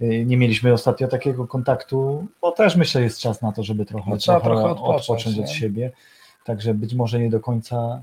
Nie 0.00 0.36
mieliśmy 0.36 0.72
ostatnio 0.72 1.08
takiego 1.08 1.46
kontaktu, 1.46 2.26
bo 2.40 2.52
też 2.52 2.76
myślę, 2.76 3.02
jest 3.02 3.20
czas 3.20 3.42
na 3.42 3.52
to, 3.52 3.62
żeby 3.62 3.84
trochę, 3.86 4.10
No, 4.10 4.16
trochę 4.16 4.40
trochę 4.40 4.64
odpocząć, 4.64 5.00
odpocząć 5.00 5.38
od 5.38 5.50
siebie. 5.50 5.92
Także 6.44 6.74
być 6.74 6.94
może 6.94 7.20
nie 7.20 7.30
do 7.30 7.40
końca. 7.40 8.02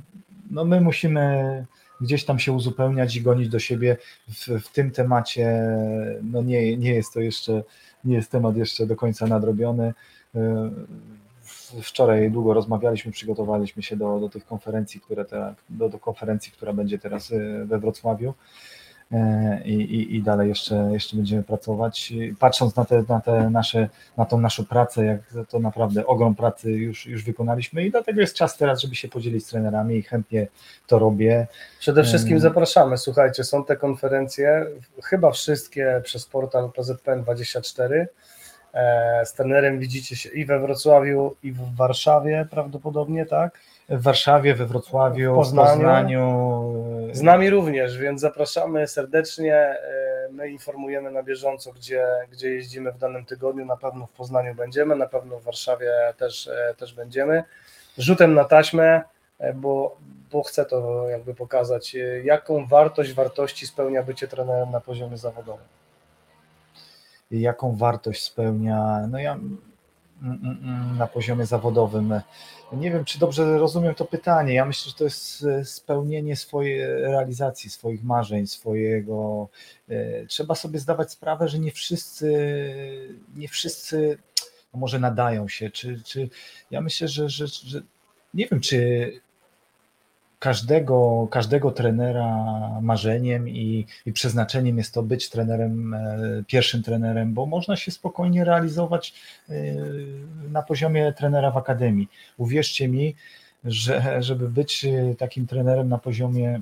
No 0.52 0.66
my 0.66 0.82
musimy 0.82 1.66
gdzieś 2.02 2.26
tam 2.26 2.40
się 2.40 2.52
uzupełniać 2.52 3.16
i 3.16 3.22
gonić 3.22 3.50
do 3.50 3.60
siebie 3.60 3.98
w, 4.28 4.48
w 4.48 4.72
tym 4.72 4.92
temacie. 4.92 5.62
No 6.24 6.42
nie, 6.42 6.78
nie 6.78 6.94
jest 6.94 7.14
to 7.14 7.20
jeszcze, 7.20 7.64
nie 8.04 8.16
jest 8.16 8.32
temat 8.32 8.58
jeszcze 8.58 8.86
do 8.86 8.96
końca 8.96 9.28
nadrobiony. 9.28 9.94
Wczoraj 11.84 12.32
długo 12.32 12.54
rozmawialiśmy, 12.54 13.12
przygotowaliśmy 13.12 13.84
się 13.84 13.96
do, 13.96 14.20
do 14.20 14.30
tych 14.30 14.46
konferencji, 14.46 15.02
które 15.02 15.26
te, 15.26 15.56
do, 15.70 15.90
do 15.90 16.00
konferencji, 16.00 16.52
która 16.52 16.74
będzie 16.74 17.00
teraz 17.00 17.32
e, 17.32 17.66
we 17.66 17.80
Wrocławiu. 17.80 18.34
I, 19.66 19.74
i, 19.74 20.16
i 20.16 20.24
dalej 20.24 20.50
jeszcze, 20.50 20.90
jeszcze 20.92 21.16
będziemy 21.16 21.44
pracować. 21.44 22.14
Patrząc 22.40 22.76
na 22.76 22.86
te, 22.86 23.04
na 23.10 23.22
te 23.22 23.50
nasze, 23.50 23.90
na 24.18 24.26
tą 24.26 24.40
naszą 24.40 24.66
pracę, 24.66 25.06
jak 25.06 25.20
to 25.50 25.60
naprawdę 25.60 26.06
ogrom 26.06 26.36
pracy 26.36 26.72
już, 26.72 27.06
już 27.06 27.24
wykonaliśmy 27.24 27.86
i 27.86 27.92
dlatego 27.92 28.22
jest 28.22 28.36
czas 28.36 28.58
teraz, 28.58 28.82
żeby 28.82 28.96
się 28.96 29.08
podzielić 29.08 29.46
z 29.46 29.50
trenerami 29.50 29.96
i 29.96 30.04
chętnie 30.04 30.48
to 30.88 31.00
robię. 31.00 31.48
Przede 31.80 32.04
wszystkim 32.04 32.40
zapraszamy. 32.40 32.98
Słuchajcie, 32.98 33.44
są 33.44 33.66
te 33.66 33.76
konferencje, 33.76 34.66
chyba 35.04 35.32
wszystkie 35.32 36.02
przez 36.04 36.26
portal 36.26 36.66
PZPN24. 36.66 38.06
E, 38.74 39.26
Z 39.26 39.34
trenerem 39.34 39.80
widzicie 39.80 40.16
się 40.16 40.30
i 40.30 40.46
we 40.46 40.60
Wrocławiu, 40.60 41.36
i 41.44 41.52
w 41.52 41.76
Warszawie 41.76 42.48
prawdopodobnie, 42.52 43.26
tak? 43.26 43.60
W 43.92 44.02
Warszawie, 44.02 44.56
we 44.56 44.66
Wrocławiu, 44.66 45.34
W 45.34 45.36
Poznaniu. 45.36 45.72
Poznaniu. 45.72 46.74
Z 47.14 47.22
nami 47.22 47.50
również, 47.50 47.98
więc 47.98 48.22
zapraszamy 48.22 48.88
serdecznie. 48.88 49.56
E, 49.56 50.28
My 50.32 50.50
informujemy 50.50 51.12
na 51.12 51.24
bieżąco, 51.24 51.72
gdzie, 51.74 52.06
gdzie 52.32 52.50
jeździmy 52.50 52.92
w 52.92 52.98
danym 52.98 53.26
tygodniu. 53.26 53.66
Na 53.66 53.78
pewno 53.78 54.06
w 54.06 54.12
Poznaniu 54.12 54.56
będziemy, 54.56 54.96
na 54.96 55.08
pewno 55.08 55.40
w 55.40 55.44
Warszawie 55.44 55.92
też, 56.18 56.48
e, 56.48 56.74
też 56.78 56.94
będziemy. 56.94 57.44
Rzutem 57.98 58.34
na 58.34 58.44
taśmę, 58.44 59.02
e, 59.40 59.54
bo, 59.54 59.98
bo 60.32 60.44
chcę 60.44 60.66
to 60.66 61.10
jakby 61.10 61.36
pokazać, 61.36 61.96
jaką 62.24 62.66
wartość, 62.68 63.14
wartości 63.14 63.68
spełnia 63.68 64.04
bycie 64.04 64.28
trenerem 64.28 64.72
na 64.72 64.82
poziomie 64.82 65.18
zawodowym. 65.18 65.66
jaką 67.32 67.76
wartość 67.76 68.24
spełnia. 68.24 69.08
No 69.12 69.20
ja 69.20 69.38
na 70.98 71.08
poziomie 71.08 71.46
zawodowym. 71.46 72.22
Nie 72.74 72.92
wiem, 72.92 73.06
czy 73.06 73.20
dobrze 73.20 73.58
rozumiem 73.58 73.96
to 73.96 74.06
pytanie. 74.06 74.54
Ja 74.54 74.66
myślę, 74.66 74.90
że 74.92 74.98
to 74.98 75.04
jest 75.04 75.44
e, 75.44 75.66
spełnienie 75.66 76.36
swojej 76.36 76.86
realizacji, 76.86 77.70
swoich 77.70 78.04
marzeń, 78.04 78.48
swojego. 78.48 79.48
e, 79.90 80.26
Trzeba 80.26 80.56
sobie 80.56 80.80
zdawać 80.80 81.12
sprawę, 81.12 81.48
że 81.48 81.60
nie 81.60 81.72
wszyscy, 81.72 82.32
nie 83.36 83.48
wszyscy 83.48 84.18
no 84.74 84.80
może 84.80 85.00
nadają 85.00 85.48
się. 85.48 85.70
Czy, 85.70 86.02
czy 86.06 86.30
ja 86.72 86.82
myślę, 86.82 87.08
że, 87.08 87.30
że, 87.30 87.48
że 87.48 87.82
nie 88.34 88.48
wiem, 88.48 88.60
czy 88.60 89.12
każdego, 90.42 91.28
każdego 91.32 91.72
trenera 91.72 92.28
marzeniem 92.82 93.50
i, 93.50 93.86
i 94.06 94.14
przeznaczeniem 94.14 94.78
jest 94.78 94.94
to 94.94 95.04
być 95.04 95.30
trenerem, 95.30 95.94
e, 95.94 96.44
pierwszym 96.48 96.84
trenerem, 96.84 97.34
bo 97.34 97.46
można 97.46 97.76
się 97.76 97.92
spokojnie 97.92 98.46
realizować 98.46 99.14
e, 99.50 99.54
na 100.52 100.62
poziomie 100.62 101.14
trenera 101.14 101.52
w 101.52 101.58
akademii. 101.58 102.08
Uwierzcie 102.38 102.88
mi, 102.88 103.16
że 103.64 104.24
żeby 104.24 104.50
być 104.50 104.86
e, 104.86 105.16
takim 105.16 105.48
trenerem 105.48 105.90
na 105.90 105.98
poziomie 105.98 106.62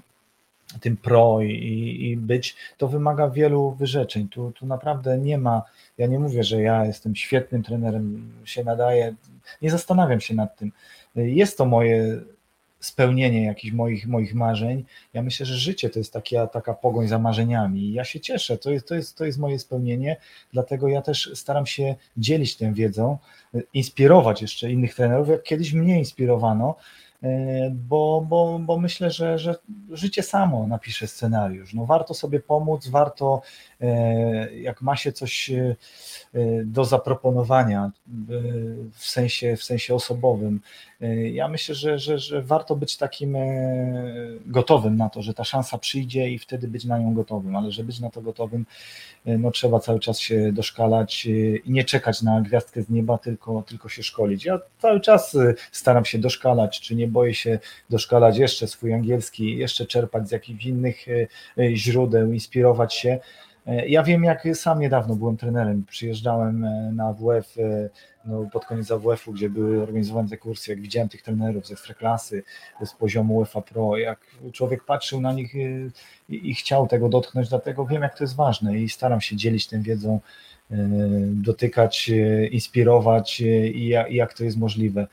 tym 0.82 0.98
pro 0.98 1.42
i, 1.42 1.98
i 2.02 2.18
być, 2.18 2.56
to 2.78 2.88
wymaga 2.88 3.30
wielu 3.30 3.72
wyrzeczeń. 3.72 4.28
Tu, 4.28 4.52
tu 4.52 4.66
naprawdę 4.66 5.18
nie 5.18 5.38
ma, 5.38 5.64
ja 5.98 6.08
nie 6.08 6.20
mówię, 6.20 6.44
że 6.44 6.62
ja 6.62 6.86
jestem 6.86 7.16
świetnym 7.16 7.64
trenerem, 7.64 8.34
się 8.46 8.64
nadaję, 8.64 9.16
nie 9.62 9.72
zastanawiam 9.72 10.22
się 10.22 10.36
nad 10.36 10.56
tym. 10.56 10.72
Jest 11.16 11.58
to 11.58 11.66
moje 11.66 12.22
spełnienie 12.80 13.46
jakichś 13.46 13.74
moich, 13.74 14.08
moich 14.08 14.36
marzeń. 14.36 14.86
Ja 15.14 15.22
myślę, 15.22 15.46
że 15.46 15.56
życie 15.56 15.90
to 15.90 16.00
jest 16.00 16.14
taka, 16.14 16.48
taka 16.48 16.74
pogoń 16.74 17.08
za 17.08 17.20
marzeniami 17.20 17.90
ja 17.94 18.04
się 18.04 18.20
cieszę, 18.20 18.58
to 18.58 18.72
jest, 18.72 18.88
to, 18.88 18.96
jest, 18.96 19.18
to 19.18 19.26
jest 19.26 19.40
moje 19.40 19.60
spełnienie, 19.60 20.18
dlatego 20.54 20.88
ja 20.88 21.02
też 21.02 21.32
staram 21.36 21.66
się 21.66 21.96
dzielić 22.18 22.58
tą 22.58 22.74
wiedzą, 22.74 23.18
inspirować 23.74 24.42
jeszcze 24.42 24.72
innych 24.72 24.96
trenerów, 24.96 25.28
jak 25.30 25.44
kiedyś 25.44 25.74
mnie 25.74 26.00
inspirowano, 26.00 26.76
e, 27.24 27.72
bo, 27.72 28.26
bo, 28.30 28.60
bo 28.60 28.78
myślę, 28.78 29.12
że, 29.12 29.40
że 29.40 29.56
życie 29.92 30.24
samo 30.24 30.68
napisze 30.68 31.08
scenariusz. 31.08 31.74
No 31.74 31.86
warto 31.86 32.14
sobie 32.14 32.40
pomóc, 32.40 32.88
warto 32.88 33.42
e, 33.82 34.56
jak 34.56 34.82
ma 34.82 34.96
się 34.96 35.12
coś 35.12 35.52
e, 35.52 35.76
do 36.66 36.86
zaproponowania 36.86 37.92
w 38.94 39.06
sensie, 39.06 39.56
w 39.56 39.64
sensie 39.64 39.96
osobowym. 39.96 40.62
Ja 41.32 41.48
myślę, 41.48 41.76
że, 41.76 42.00
że, 42.00 42.20
że 42.20 42.42
warto 42.42 42.76
być 42.76 42.98
takim 42.98 43.38
gotowym 44.46 44.98
na 44.98 45.10
to, 45.10 45.22
że 45.22 45.34
ta 45.34 45.44
szansa 45.44 45.78
przyjdzie 45.78 46.30
i 46.30 46.40
wtedy 46.40 46.68
być 46.68 46.86
na 46.86 47.00
nią 47.00 47.14
gotowym, 47.14 47.56
ale 47.56 47.72
żeby 47.72 47.88
być 47.88 48.00
na 48.00 48.10
to 48.10 48.22
gotowym, 48.22 48.66
no 49.26 49.52
trzeba 49.52 49.80
cały 49.80 50.00
czas 50.00 50.20
się 50.20 50.52
doszkalać 50.52 51.26
i 51.66 51.72
nie 51.72 51.84
czekać 51.84 52.22
na 52.22 52.42
gwiazdkę 52.42 52.82
z 52.82 52.90
nieba, 52.90 53.18
tylko, 53.18 53.64
tylko 53.68 53.90
się 53.90 54.04
szkolić. 54.04 54.46
Ja 54.46 54.60
cały 54.80 55.02
czas 55.02 55.38
staram 55.72 56.06
się 56.06 56.20
doszkalać, 56.20 56.80
czy 56.80 56.96
nie 56.96 57.08
boję 57.08 57.34
się 57.34 57.60
doszkalać 57.90 58.38
jeszcze 58.38 58.68
swój 58.68 58.94
angielski, 58.94 59.58
jeszcze 59.58 59.86
czerpać 59.86 60.30
z 60.30 60.32
jakichś 60.32 60.66
innych 60.66 61.06
źródeł, 61.74 62.34
inspirować 62.34 62.94
się. 62.94 63.20
Ja 63.88 64.04
wiem, 64.04 64.24
jak 64.24 64.48
sam 64.54 64.80
niedawno 64.80 65.16
byłem 65.16 65.38
trenerem, 65.38 65.84
przyjeżdżałem 65.90 66.66
na 66.96 67.14
WF 67.14 67.56
no, 68.26 68.50
pod 68.54 68.66
koniec 68.66 68.92
AWF-u, 68.92 69.34
gdzie 69.34 69.50
były 69.50 69.84
organizowane 69.84 70.30
te 70.30 70.38
kursy, 70.38 70.72
jak 70.72 70.82
widziałem 70.82 71.10
tych 71.10 71.22
trenerów 71.22 71.68
z 71.68 71.72
ekstraklasy, 71.72 72.44
z 72.86 72.94
poziomu 72.94 73.38
UEFA 73.38 73.62
Pro, 73.62 73.98
jak 73.98 74.20
człowiek 74.54 74.84
patrzył 74.84 75.22
na 75.22 75.34
nich 75.34 75.56
i, 76.30 76.50
i 76.50 76.56
chciał 76.56 76.88
tego 76.88 77.10
dotknąć, 77.10 77.50
dlatego 77.50 77.86
wiem, 77.86 78.02
jak 78.02 78.18
to 78.18 78.24
jest 78.24 78.36
ważne 78.36 78.78
i 78.78 78.90
staram 78.90 79.22
się 79.22 79.36
dzielić 79.36 79.68
tą 79.68 79.82
wiedzą, 79.82 80.20
dotykać, 81.32 82.12
inspirować 82.52 83.42
i 83.74 83.88
jak 84.10 84.34
to 84.34 84.44
jest 84.44 84.58
możliwe. 84.58 85.08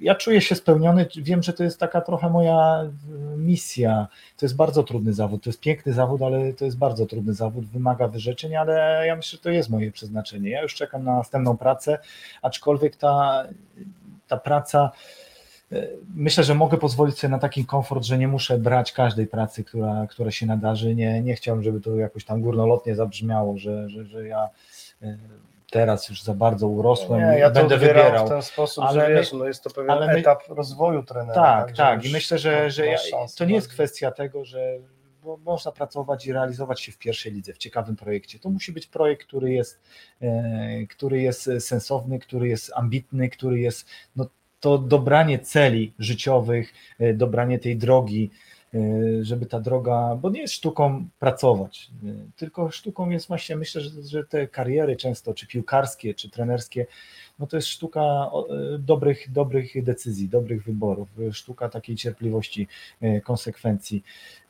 Ja 0.00 0.14
czuję 0.14 0.40
się 0.40 0.54
spełniony, 0.54 1.06
wiem, 1.16 1.42
że 1.42 1.52
to 1.52 1.64
jest 1.64 1.80
taka 1.80 2.00
trochę 2.00 2.30
moja 2.30 2.90
misja. 3.36 4.08
To 4.36 4.46
jest 4.46 4.56
bardzo 4.56 4.82
trudny 4.82 5.12
zawód, 5.12 5.42
to 5.42 5.50
jest 5.50 5.60
piękny 5.60 5.92
zawód, 5.92 6.22
ale 6.22 6.52
to 6.52 6.64
jest 6.64 6.78
bardzo 6.78 7.06
trudny 7.06 7.34
zawód, 7.34 7.66
wymaga 7.66 8.08
wyrzeczeń, 8.08 8.56
ale 8.56 9.04
ja 9.06 9.16
myślę, 9.16 9.36
że 9.36 9.42
to 9.42 9.50
jest 9.50 9.70
moje 9.70 9.92
przeznaczenie. 9.92 10.50
Ja 10.50 10.62
już 10.62 10.74
czekam 10.74 11.04
na 11.04 11.16
następną 11.16 11.56
pracę, 11.56 11.98
aczkolwiek 12.42 12.96
ta, 12.96 13.44
ta 14.28 14.36
praca, 14.36 14.90
myślę, 16.14 16.44
że 16.44 16.54
mogę 16.54 16.78
pozwolić 16.78 17.18
sobie 17.18 17.30
na 17.30 17.38
taki 17.38 17.66
komfort, 17.66 18.04
że 18.04 18.18
nie 18.18 18.28
muszę 18.28 18.58
brać 18.58 18.92
każdej 18.92 19.26
pracy, 19.26 19.64
która, 19.64 20.06
która 20.10 20.30
się 20.30 20.46
nadarzy. 20.46 20.94
Nie, 20.94 21.22
nie 21.22 21.34
chciałbym, 21.34 21.64
żeby 21.64 21.80
to 21.80 21.96
jakoś 21.96 22.24
tam 22.24 22.40
górnolotnie 22.40 22.94
zabrzmiało, 22.94 23.58
że, 23.58 23.90
że, 23.90 24.04
że 24.04 24.28
ja 24.28 24.48
teraz 25.74 26.08
już 26.08 26.22
za 26.22 26.34
bardzo 26.34 26.68
urosłem 26.68 27.20
nie, 27.20 27.38
ja 27.38 27.50
będę 27.50 27.78
wybierał. 27.78 28.26
w 28.26 28.28
ten 28.28 28.42
sposób, 28.42 28.84
ale 28.84 29.06
że 29.06 29.14
wiesz, 29.14 29.32
no 29.32 29.46
jest 29.46 29.64
to 29.64 29.70
pewien 29.70 29.98
my, 29.98 30.12
etap 30.12 30.48
rozwoju 30.48 31.02
trenera. 31.02 31.34
Tak, 31.34 31.66
tak, 31.66 31.76
tak. 31.76 32.04
i 32.04 32.12
myślę, 32.12 32.38
że, 32.38 32.70
że 32.70 32.86
ja, 32.86 32.98
to 33.36 33.44
nie 33.44 33.54
jest 33.54 33.68
kwestia 33.68 34.10
tego, 34.10 34.44
że 34.44 34.78
można 35.44 35.72
pracować 35.72 36.26
i 36.26 36.32
realizować 36.32 36.80
się 36.80 36.92
w 36.92 36.98
pierwszej 36.98 37.32
lidze, 37.32 37.52
w 37.52 37.58
ciekawym 37.58 37.96
projekcie. 37.96 38.38
To 38.38 38.50
musi 38.50 38.72
być 38.72 38.86
projekt, 38.86 39.26
który 39.26 39.52
jest, 39.52 39.80
e, 40.22 40.86
który 40.86 41.22
jest 41.22 41.50
sensowny, 41.58 42.18
który 42.18 42.48
jest 42.48 42.72
ambitny, 42.74 43.28
który 43.28 43.60
jest 43.60 43.86
no, 44.16 44.26
to 44.60 44.78
dobranie 44.78 45.38
celi 45.38 45.94
życiowych, 45.98 46.72
e, 46.98 47.14
dobranie 47.14 47.58
tej 47.58 47.76
drogi, 47.76 48.30
żeby 49.22 49.46
ta 49.46 49.60
droga, 49.60 50.18
bo 50.22 50.30
nie 50.30 50.40
jest 50.40 50.54
sztuką 50.54 51.08
pracować, 51.18 51.90
e, 52.04 52.06
tylko 52.36 52.70
sztuką 52.70 53.10
jest 53.10 53.28
właśnie, 53.28 53.56
myślę, 53.56 53.80
że, 53.80 54.02
że 54.02 54.24
te 54.24 54.48
kariery 54.48 54.96
często, 54.96 55.34
czy 55.34 55.46
piłkarskie, 55.46 56.14
czy 56.14 56.30
trenerskie, 56.30 56.86
no 57.38 57.46
to 57.46 57.56
jest 57.56 57.68
sztuka 57.68 58.00
e, 58.00 58.78
dobrych, 58.78 59.32
dobrych 59.32 59.84
decyzji, 59.84 60.28
dobrych 60.28 60.64
wyborów, 60.64 61.08
sztuka 61.32 61.68
takiej 61.68 61.96
cierpliwości, 61.96 62.68
konsekwencji. 63.24 64.02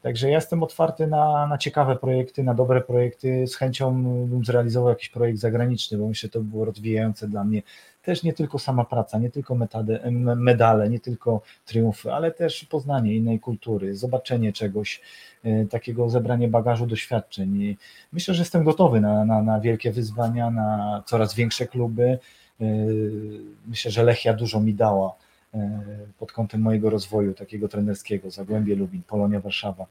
Także 0.02 0.28
ja 0.28 0.34
jestem 0.34 0.62
otwarty 0.62 1.06
na, 1.06 1.46
na 1.46 1.58
ciekawe 1.58 1.96
projekty, 1.96 2.42
na 2.42 2.54
dobre 2.54 2.80
projekty. 2.80 3.46
Z 3.46 3.56
chęcią 3.56 4.02
bym 4.26 4.44
zrealizował 4.44 4.88
jakiś 4.88 5.08
projekt 5.08 5.38
zagraniczny, 5.38 5.98
bo 5.98 6.08
myślę, 6.08 6.26
że 6.26 6.30
to 6.30 6.38
by 6.38 6.50
było 6.50 6.64
rozwijające 6.64 7.28
dla 7.28 7.44
mnie 7.44 7.62
też 8.04 8.22
nie 8.22 8.32
tylko 8.32 8.58
sama 8.58 8.84
praca, 8.84 9.18
nie 9.18 9.30
tylko 9.30 9.56
medale, 10.36 10.90
nie 10.90 11.00
tylko 11.00 11.40
triumfy, 11.66 12.12
ale 12.12 12.30
też 12.30 12.64
poznanie 12.64 13.14
innej 13.14 13.40
kultury, 13.40 13.96
zobaczenie 13.96 14.52
czegoś, 14.52 15.00
e, 15.44 15.64
takiego 15.66 16.10
zebranie 16.10 16.48
bagażu 16.48 16.86
doświadczeń. 16.86 17.76
myślę, 18.12 18.34
że 18.34 18.42
jestem 18.42 18.64
gotowy 18.64 19.00
na, 19.00 19.24
na, 19.24 19.42
na 19.42 19.60
wielkie 19.60 19.92
wyzwania, 19.92 20.50
na 20.50 21.02
coraz 21.06 21.34
większe 21.34 21.66
kluby. 21.66 22.18
E, 22.60 22.64
myślę, 23.66 23.90
że 23.90 24.02
Lechia 24.02 24.34
dużo 24.34 24.60
mi 24.60 24.74
dała 24.74 25.14
pod 26.18 26.32
kątem 26.32 26.60
mojego 26.60 26.90
rozwoju 26.90 27.34
takiego 27.34 27.68
trenerskiego, 27.68 28.30
Zagłębie 28.30 28.76
Lubin, 28.76 29.02
Polonia 29.02 29.40
Warszawa. 29.40 29.86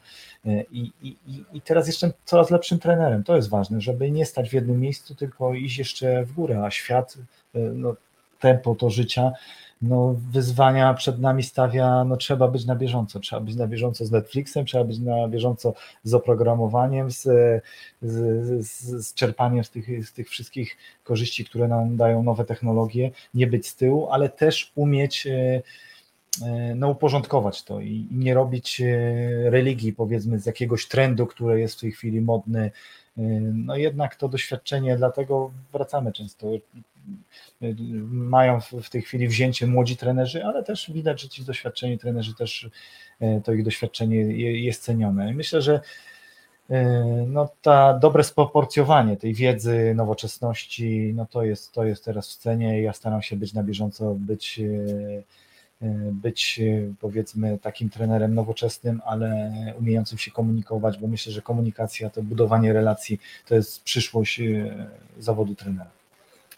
I, 0.72 0.92
i, 1.02 1.16
I 1.54 1.62
teraz 1.62 1.88
jestem 1.88 2.12
coraz 2.26 2.52
lepszym 2.52 2.80
trenerem. 2.80 3.24
To 3.24 3.36
jest 3.36 3.50
ważne, 3.50 3.82
żeby 3.82 4.12
nie 4.12 4.26
stać 4.26 4.50
w 4.50 4.54
jednym 4.54 4.80
miejscu, 4.80 5.16
tylko 5.16 5.54
iść 5.54 5.78
jeszcze 5.78 6.26
w 6.26 6.34
górę, 6.34 6.64
a 6.64 6.72
świat 6.72 7.18
no, 7.54 7.96
tempo 8.40 8.76
to 8.76 8.90
życia, 8.90 9.32
no, 9.84 10.16
wyzwania 10.32 10.94
przed 10.94 11.20
nami 11.20 11.44
stawia, 11.44 12.04
no 12.04 12.18
trzeba 12.18 12.48
być 12.48 12.66
na 12.66 12.76
bieżąco, 12.76 13.20
trzeba 13.20 13.42
być 13.42 13.56
na 13.56 13.68
bieżąco 13.68 14.06
z 14.06 14.12
Netflixem, 14.12 14.66
trzeba 14.66 14.84
być 14.84 15.00
na 15.00 15.28
bieżąco 15.28 15.74
z 16.04 16.14
oprogramowaniem, 16.14 17.12
z, 17.12 17.22
z, 18.02 18.66
z 19.08 19.14
czerpaniem 19.14 19.64
z 19.64 19.70
tych, 19.70 20.08
z 20.08 20.14
tych 20.14 20.30
wszystkich 20.30 20.78
korzyści, 21.04 21.46
które 21.46 21.68
nam 21.68 21.98
dają 21.98 22.24
nowe 22.24 22.46
technologie, 22.46 23.12
nie 23.34 23.48
być 23.48 23.68
z 23.68 23.76
tyłu, 23.76 24.10
ale 24.12 24.30
też 24.30 24.72
umieć 24.76 25.28
e, 25.28 25.62
e, 26.42 26.76
no, 26.76 26.90
uporządkować 26.90 27.64
to 27.64 27.82
i 27.82 28.08
nie 28.12 28.34
robić 28.34 28.82
e, 28.82 28.86
religii, 29.50 29.94
powiedzmy, 29.94 30.40
z 30.40 30.46
jakiegoś 30.46 30.88
trendu, 30.88 31.26
który 31.26 31.60
jest 31.60 31.76
w 31.76 31.82
tej 31.82 31.92
chwili 31.92 32.22
modny. 32.22 32.72
No 33.54 33.76
jednak 33.76 34.16
to 34.16 34.28
doświadczenie, 34.28 34.98
dlatego 34.98 35.52
wracamy 35.74 36.14
często 36.14 36.48
mają 38.08 38.60
w 38.62 38.90
tej 38.90 39.02
chwili 39.02 39.28
wzięcie 39.28 39.68
młodzi 39.68 39.98
trenerzy, 39.98 40.46
ale 40.46 40.64
też 40.64 40.92
widać, 40.92 41.22
że 41.22 41.30
ci 41.30 41.44
doświadczeni 41.44 41.98
trenerzy 41.98 42.36
też 42.36 42.70
e, 43.20 43.42
to 43.42 43.54
ich 43.54 43.64
doświadczenie 43.64 44.18
jest 44.64 44.84
cenione. 44.84 45.34
myślę, 45.34 45.62
że 45.62 45.82
e, 46.70 46.94
no, 47.28 47.50
ta 47.62 48.00
dobre 48.00 48.24
sproporcjowanie 48.24 49.18
tej 49.18 49.34
wiedzy, 49.34 49.94
nowoczesności, 49.96 51.14
no 51.16 51.26
to 51.26 51.44
jest, 51.44 51.72
to 51.72 51.86
jest 51.86 52.06
teraz 52.06 52.34
w 52.34 52.38
cenie. 52.38 52.82
Ja 52.82 52.94
staram 52.94 53.22
się 53.22 53.36
być 53.36 53.54
na 53.54 53.64
bieżąco, 53.64 54.16
być, 54.16 54.60
e, 55.82 55.92
być 56.12 56.60
powiedzmy 57.00 57.60
takim 57.60 57.90
trenerem 57.90 58.36
nowoczesnym, 58.36 59.02
ale 59.06 59.52
umiejącym 59.80 60.18
się 60.18 60.32
komunikować, 60.32 60.98
bo 60.98 61.08
myślę, 61.08 61.32
że 61.32 61.42
komunikacja, 61.42 62.10
to 62.10 62.24
budowanie 62.24 62.74
relacji 62.74 63.20
to 63.46 63.56
jest 63.56 63.84
przyszłość 63.84 64.42
zawodu 65.20 65.56
trenera. 65.56 66.03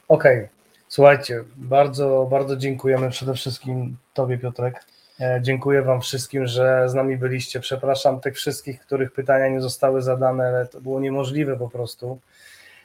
Okej, 0.07 0.37
okay. 0.37 0.49
słuchajcie, 0.87 1.43
bardzo, 1.55 2.27
bardzo 2.31 2.57
dziękujemy 2.57 3.09
przede 3.09 3.33
wszystkim 3.33 3.97
Tobie, 4.13 4.37
Piotrek. 4.37 4.85
E, 5.19 5.39
dziękuję 5.41 5.81
Wam 5.81 6.01
wszystkim, 6.01 6.47
że 6.47 6.89
z 6.89 6.93
nami 6.93 7.17
byliście. 7.17 7.59
Przepraszam 7.59 8.19
tych 8.19 8.35
wszystkich, 8.35 8.79
których 8.79 9.13
pytania 9.13 9.47
nie 9.47 9.61
zostały 9.61 10.01
zadane, 10.01 10.47
ale 10.47 10.67
to 10.67 10.81
było 10.81 10.99
niemożliwe 10.99 11.57
po 11.57 11.69
prostu. 11.69 12.19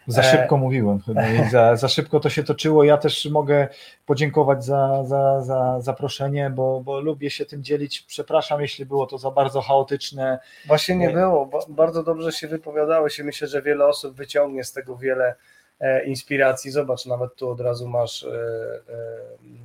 Za 0.06 0.22
szybko 0.22 0.56
e... 0.56 0.59
mówiłem 0.59 1.01
chyba 1.01 1.22
za, 1.51 1.76
za 1.76 1.88
szybko 1.88 2.20
to 2.20 2.30
się 2.30 2.42
toczyło. 2.42 2.84
Ja 2.84 2.97
też 2.97 3.26
mogę 3.26 3.68
podziękować 4.06 4.64
za, 4.64 5.05
za, 5.05 5.42
za 5.42 5.80
zaproszenie, 5.80 6.51
bo, 6.51 6.80
bo 6.84 7.01
lubię 7.01 7.30
się 7.30 7.47
tym 7.47 7.62
dzielić. 7.62 8.01
Przepraszam, 8.01 8.60
jeśli 8.60 8.86
było 8.86 9.06
to 9.06 9.18
za 9.18 9.30
bardzo 9.30 9.60
chaotyczne. 9.60 10.38
Właśnie 10.66 10.97
nie 10.97 11.10
było. 11.10 11.51
Bardzo 11.68 12.02
dobrze 12.02 12.32
się 12.32 12.48
wypowiadałeś 12.48 13.18
i 13.18 13.24
myślę, 13.24 13.48
że 13.48 13.62
wiele 13.62 13.86
osób 13.86 14.16
wyciągnie 14.16 14.64
z 14.64 14.72
tego 14.72 14.97
wiele 14.97 15.34
E, 15.34 15.34
inspiracji. 16.07 16.70
Zobacz, 16.70 17.07
nawet 17.07 17.35
tu 17.35 17.51
od 17.51 17.61
razu 17.61 17.89
masz 17.89 18.23
e, 18.23 18.28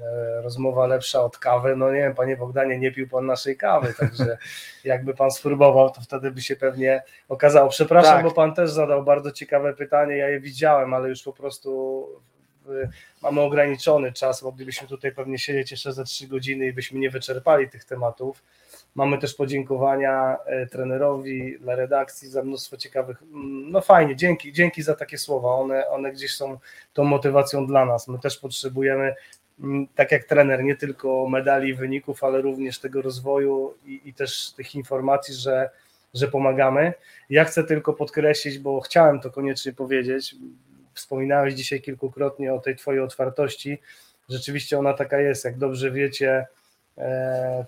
e, 0.03 0.41
rozmowa 0.41 0.87
lepsza 0.87 1.23
od 1.23 1.37
kawy. 1.37 1.75
No 1.75 1.91
nie 1.91 1.99
wiem, 1.99 2.15
panie 2.15 2.37
Bogdanie, 2.37 2.79
nie 2.79 2.91
pił 2.91 3.09
pan 3.09 3.25
naszej 3.25 3.57
kawy, 3.57 3.93
także 3.93 4.37
jakby 4.83 5.13
pan 5.13 5.31
spróbował, 5.31 5.89
to 5.89 6.01
wtedy 6.01 6.31
by 6.31 6.41
się 6.41 6.55
pewnie 6.55 7.03
okazało. 7.29 7.69
Przepraszam, 7.69 8.15
tak. 8.15 8.23
bo 8.23 8.31
pan 8.31 8.53
też 8.53 8.71
zadał 8.71 9.03
bardzo 9.03 9.31
ciekawe 9.31 9.73
pytanie, 9.73 10.17
ja 10.17 10.29
je 10.29 10.39
widziałem, 10.39 10.93
ale 10.93 11.09
już 11.09 11.23
po 11.23 11.33
prostu 11.33 12.07
mamy 13.21 13.41
ograniczony 13.41 14.13
czas, 14.13 14.41
moglibyśmy 14.41 14.87
tutaj 14.87 15.11
pewnie 15.11 15.39
siedzieć 15.39 15.71
jeszcze 15.71 15.93
za 15.93 16.03
trzy 16.03 16.27
godziny 16.27 16.65
i 16.65 16.73
byśmy 16.73 16.99
nie 16.99 17.09
wyczerpali 17.09 17.69
tych 17.69 17.85
tematów. 17.85 18.43
Mamy 18.95 19.17
też 19.17 19.33
podziękowania 19.33 20.37
e, 20.45 20.67
trenerowi, 20.67 21.59
dla 21.59 21.75
redakcji 21.75 22.29
za 22.29 22.43
mnóstwo 22.43 22.77
ciekawych. 22.77 23.23
Mm, 23.23 23.71
no 23.71 23.81
fajnie, 23.81 24.15
dzięki, 24.15 24.53
dzięki 24.53 24.83
za 24.83 24.95
takie 24.95 25.17
słowa. 25.17 25.49
One, 25.49 25.87
one 25.89 26.11
gdzieś 26.11 26.35
są 26.35 26.57
tą 26.93 27.03
motywacją 27.03 27.67
dla 27.67 27.85
nas. 27.85 28.07
My 28.07 28.19
też 28.19 28.37
potrzebujemy, 28.37 29.15
mm, 29.59 29.87
tak 29.95 30.11
jak 30.11 30.23
trener, 30.23 30.63
nie 30.63 30.75
tylko 30.75 31.29
medali 31.29 31.73
wyników, 31.73 32.23
ale 32.23 32.41
również 32.41 32.79
tego 32.79 33.01
rozwoju 33.01 33.73
i, 33.85 34.01
i 34.05 34.13
też 34.13 34.51
tych 34.51 34.75
informacji, 34.75 35.33
że, 35.33 35.69
że 36.13 36.27
pomagamy. 36.27 36.93
Ja 37.29 37.45
chcę 37.45 37.63
tylko 37.63 37.93
podkreślić, 37.93 38.59
bo 38.59 38.81
chciałem 38.81 39.19
to 39.19 39.31
koniecznie 39.31 39.73
powiedzieć. 39.73 40.35
Wspominałeś 40.93 41.53
dzisiaj 41.53 41.81
kilkukrotnie 41.81 42.53
o 42.53 42.59
tej 42.59 42.75
Twojej 42.75 43.01
otwartości. 43.01 43.77
Rzeczywiście 44.29 44.79
ona 44.79 44.93
taka 44.93 45.19
jest, 45.19 45.45
jak 45.45 45.57
dobrze 45.57 45.91
wiecie 45.91 46.47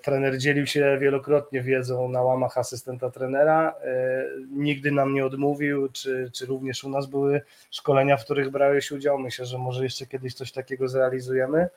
trener 0.02 0.38
dzielił 0.38 0.68
się 0.68 0.98
wielokrotnie 1.02 1.62
wiedzą 1.62 2.10
na 2.10 2.22
łamach 2.22 2.58
asystenta 2.58 3.10
trenera. 3.10 3.76
E, 3.84 4.24
nigdy 4.52 4.91
nam 4.91 5.14
nie 5.14 5.26
odmówił, 5.26 5.90
czy, 5.90 6.32
czy 6.34 6.45
również 6.45 6.84
u 6.84 6.90
nas 6.90 7.06
były 7.06 7.41
szkolenia, 7.72 8.18
w 8.18 8.24
których 8.24 8.49
brałeś 8.49 8.91
udział. 8.91 9.20
Myślę, 9.20 9.45
że 9.45 9.58
może 9.58 9.84
jeszcze 9.84 10.06
kiedyś 10.06 10.34
coś 10.34 10.52
takiego 10.52 10.88
zrealizujemy. 10.88 11.68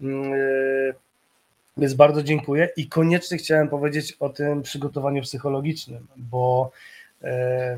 Mm, 0.00 0.32
e, 0.32 0.36
więc 1.76 1.94
bardzo 1.94 2.22
dziękuję 2.22 2.68
i 2.76 2.88
koniecznie 2.88 3.38
chciałem 3.38 3.68
powiedzieć 3.68 4.16
o 4.20 4.28
tym 4.28 4.62
przygotowaniu 4.62 5.22
psychologicznym, 5.22 6.06
bo 6.16 6.70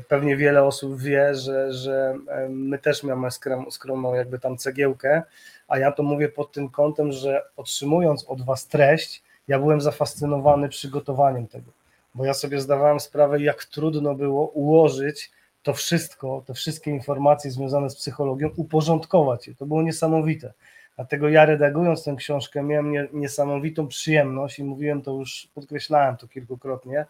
pewnie 0.07 0.37
wiele 0.37 0.63
osób 0.63 1.01
wie, 1.01 1.35
że, 1.35 1.73
że 1.73 2.15
my 2.49 2.77
też 2.77 3.03
mamy 3.03 3.29
skromną 3.69 4.13
jakby 4.13 4.39
tam 4.39 4.57
cegiełkę, 4.57 5.23
a 5.67 5.79
ja 5.79 5.91
to 5.91 6.03
mówię 6.03 6.29
pod 6.29 6.51
tym 6.51 6.69
kątem, 6.69 7.11
że 7.11 7.41
otrzymując 7.55 8.25
od 8.27 8.41
Was 8.41 8.67
treść, 8.67 9.23
ja 9.47 9.59
byłem 9.59 9.81
zafascynowany 9.81 10.69
przygotowaniem 10.69 11.47
tego, 11.47 11.71
bo 12.15 12.25
ja 12.25 12.33
sobie 12.33 12.61
zdawałem 12.61 12.99
sprawę, 12.99 13.41
jak 13.41 13.65
trudno 13.65 14.15
było 14.15 14.47
ułożyć 14.47 15.31
to 15.63 15.73
wszystko, 15.73 16.43
te 16.45 16.53
wszystkie 16.53 16.91
informacje 16.91 17.51
związane 17.51 17.89
z 17.89 17.95
psychologią, 17.95 18.49
uporządkować 18.55 19.47
je. 19.47 19.55
To 19.55 19.65
było 19.65 19.81
niesamowite. 19.81 20.53
Dlatego 20.95 21.29
ja 21.29 21.45
redagując 21.45 22.03
tę 22.03 22.15
książkę 22.15 22.63
miałem 22.63 22.91
nie, 22.91 23.07
niesamowitą 23.13 23.87
przyjemność 23.87 24.59
i 24.59 24.63
mówiłem 24.63 25.01
to 25.01 25.11
już, 25.11 25.47
podkreślałem 25.53 26.17
to 26.17 26.27
kilkukrotnie, 26.27 27.05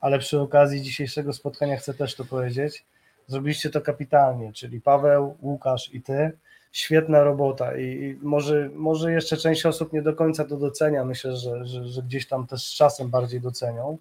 ale 0.00 0.18
przy 0.18 0.40
okazji 0.40 0.82
dzisiejszego 0.82 1.32
spotkania 1.32 1.76
chcę 1.76 1.94
też 1.94 2.14
to 2.14 2.24
powiedzieć. 2.24 2.84
Zrobiliście 3.26 3.70
to 3.70 3.80
kapitalnie, 3.80 4.52
czyli 4.52 4.80
Paweł, 4.80 5.36
Łukasz 5.42 5.94
i 5.94 6.02
ty. 6.02 6.32
Świetna 6.72 7.24
robota 7.24 7.78
i 7.78 8.18
może, 8.22 8.70
może 8.74 9.12
jeszcze 9.12 9.36
część 9.36 9.66
osób 9.66 9.92
nie 9.92 10.02
do 10.02 10.14
końca 10.14 10.44
to 10.44 10.56
docenia. 10.56 11.04
Myślę, 11.04 11.36
że, 11.36 11.64
że, 11.64 11.84
że 11.84 12.02
gdzieś 12.02 12.28
tam 12.28 12.46
też 12.46 12.66
z 12.66 12.74
czasem 12.74 13.10
bardziej 13.10 13.40
docenią. 13.40 13.98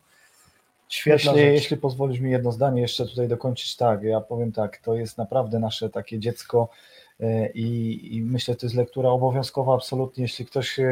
Świetna 0.90 1.32
jeśli, 1.32 1.54
jeśli 1.54 1.78
pozwolisz 1.78 2.20
mi 2.20 2.32
jedno 2.32 2.52
zdanie 2.52 2.82
jeszcze 2.82 3.06
tutaj 3.06 3.28
dokończyć, 3.28 3.76
tak, 3.76 4.04
ja 4.04 4.22
powiem 4.22 4.52
tak, 4.52 4.78
to 4.78 4.96
jest 4.96 5.18
naprawdę 5.18 5.60
nasze 5.60 5.90
takie 5.90 6.20
dziecko 6.20 6.70
i, 7.54 8.00
i 8.16 8.22
myślę, 8.22 8.56
to 8.56 8.66
jest 8.66 8.76
lektura 8.76 9.10
obowiązkowa 9.10 9.76
absolutnie, 9.76 10.24
jeśli 10.24 10.46
ktoś 10.46 10.80
e, 10.80 10.86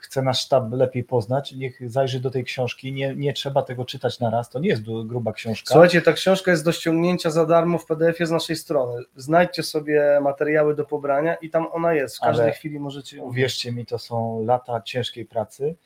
chce 0.00 0.22
nasz 0.22 0.40
sztab 0.40 0.72
lepiej 0.72 1.04
poznać, 1.04 1.52
niech 1.52 1.90
zajrzy 1.90 2.20
do 2.20 2.30
tej 2.30 2.44
książki, 2.44 2.92
nie, 2.92 3.14
nie 3.14 3.32
trzeba 3.32 3.62
tego 3.62 3.84
czytać 3.84 4.20
na 4.20 4.30
raz, 4.30 4.50
to 4.50 4.58
nie 4.58 4.68
jest 4.68 4.82
gruba 4.82 5.32
książka. 5.32 5.72
Słuchajcie, 5.72 6.02
ta 6.02 6.12
książka 6.12 6.50
jest 6.50 6.64
do 6.64 6.72
ściągnięcia 6.72 7.30
za 7.30 7.46
darmo 7.46 7.78
w 7.78 7.86
PDF-ie 7.86 8.26
z 8.26 8.30
naszej 8.30 8.56
strony, 8.56 9.02
znajdźcie 9.16 9.62
sobie 9.62 10.20
materiały 10.22 10.74
do 10.74 10.84
pobrania 10.84 11.34
i 11.34 11.50
tam 11.50 11.66
ona 11.72 11.94
jest, 11.94 12.16
w 12.16 12.20
każdej 12.20 12.44
Ale 12.44 12.52
chwili 12.52 12.80
możecie 12.80 13.16
ją... 13.16 13.24
Uwierzcie 13.24 13.72
mi, 13.72 13.86
to 13.86 13.98
są 13.98 14.44
lata 14.44 14.80
ciężkiej 14.80 15.26
pracy, 15.26 15.76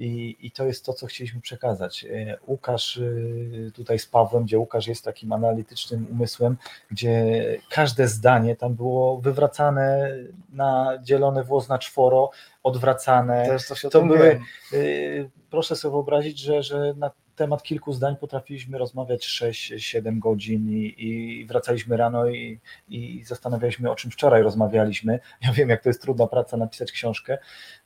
i, 0.00 0.36
I 0.40 0.50
to 0.50 0.66
jest 0.66 0.84
to, 0.84 0.92
co 0.92 1.06
chcieliśmy 1.06 1.40
przekazać. 1.40 2.04
E, 2.04 2.38
Łukasz 2.46 2.96
y, 2.96 3.72
tutaj 3.74 3.98
z 3.98 4.06
Pawłem, 4.06 4.44
gdzie 4.44 4.58
Łukasz 4.58 4.86
jest 4.86 5.04
takim 5.04 5.32
analitycznym 5.32 6.06
umysłem, 6.10 6.56
gdzie 6.90 7.42
każde 7.70 8.08
zdanie 8.08 8.56
tam 8.56 8.74
było 8.74 9.20
wywracane 9.20 10.10
na 10.52 10.98
dzielone 11.02 11.44
włos 11.44 11.68
na 11.68 11.78
czworo, 11.78 12.30
odwracane. 12.62 13.58
To, 13.82 13.90
to 13.90 14.02
były, 14.02 14.40
y, 14.72 15.30
proszę 15.50 15.76
sobie 15.76 15.92
wyobrazić, 15.92 16.38
że, 16.38 16.62
że 16.62 16.94
na 16.96 17.10
temat 17.40 17.62
kilku 17.62 17.92
zdań 17.92 18.16
potrafiliśmy 18.16 18.78
rozmawiać 18.78 19.26
6-7 19.26 20.18
godzin 20.18 20.70
i, 20.70 20.94
i, 20.98 21.46
wracaliśmy 21.46 21.96
rano 21.96 22.28
i, 22.28 22.60
i 22.88 23.24
zastanawialiśmy, 23.24 23.90
o 23.90 23.94
czym 23.94 24.10
wczoraj 24.10 24.42
rozmawialiśmy. 24.42 25.20
Ja 25.42 25.52
wiem, 25.52 25.68
jak 25.68 25.82
to 25.82 25.88
jest 25.88 26.02
trudna 26.02 26.26
praca 26.26 26.56
napisać 26.56 26.92
książkę. 26.92 27.38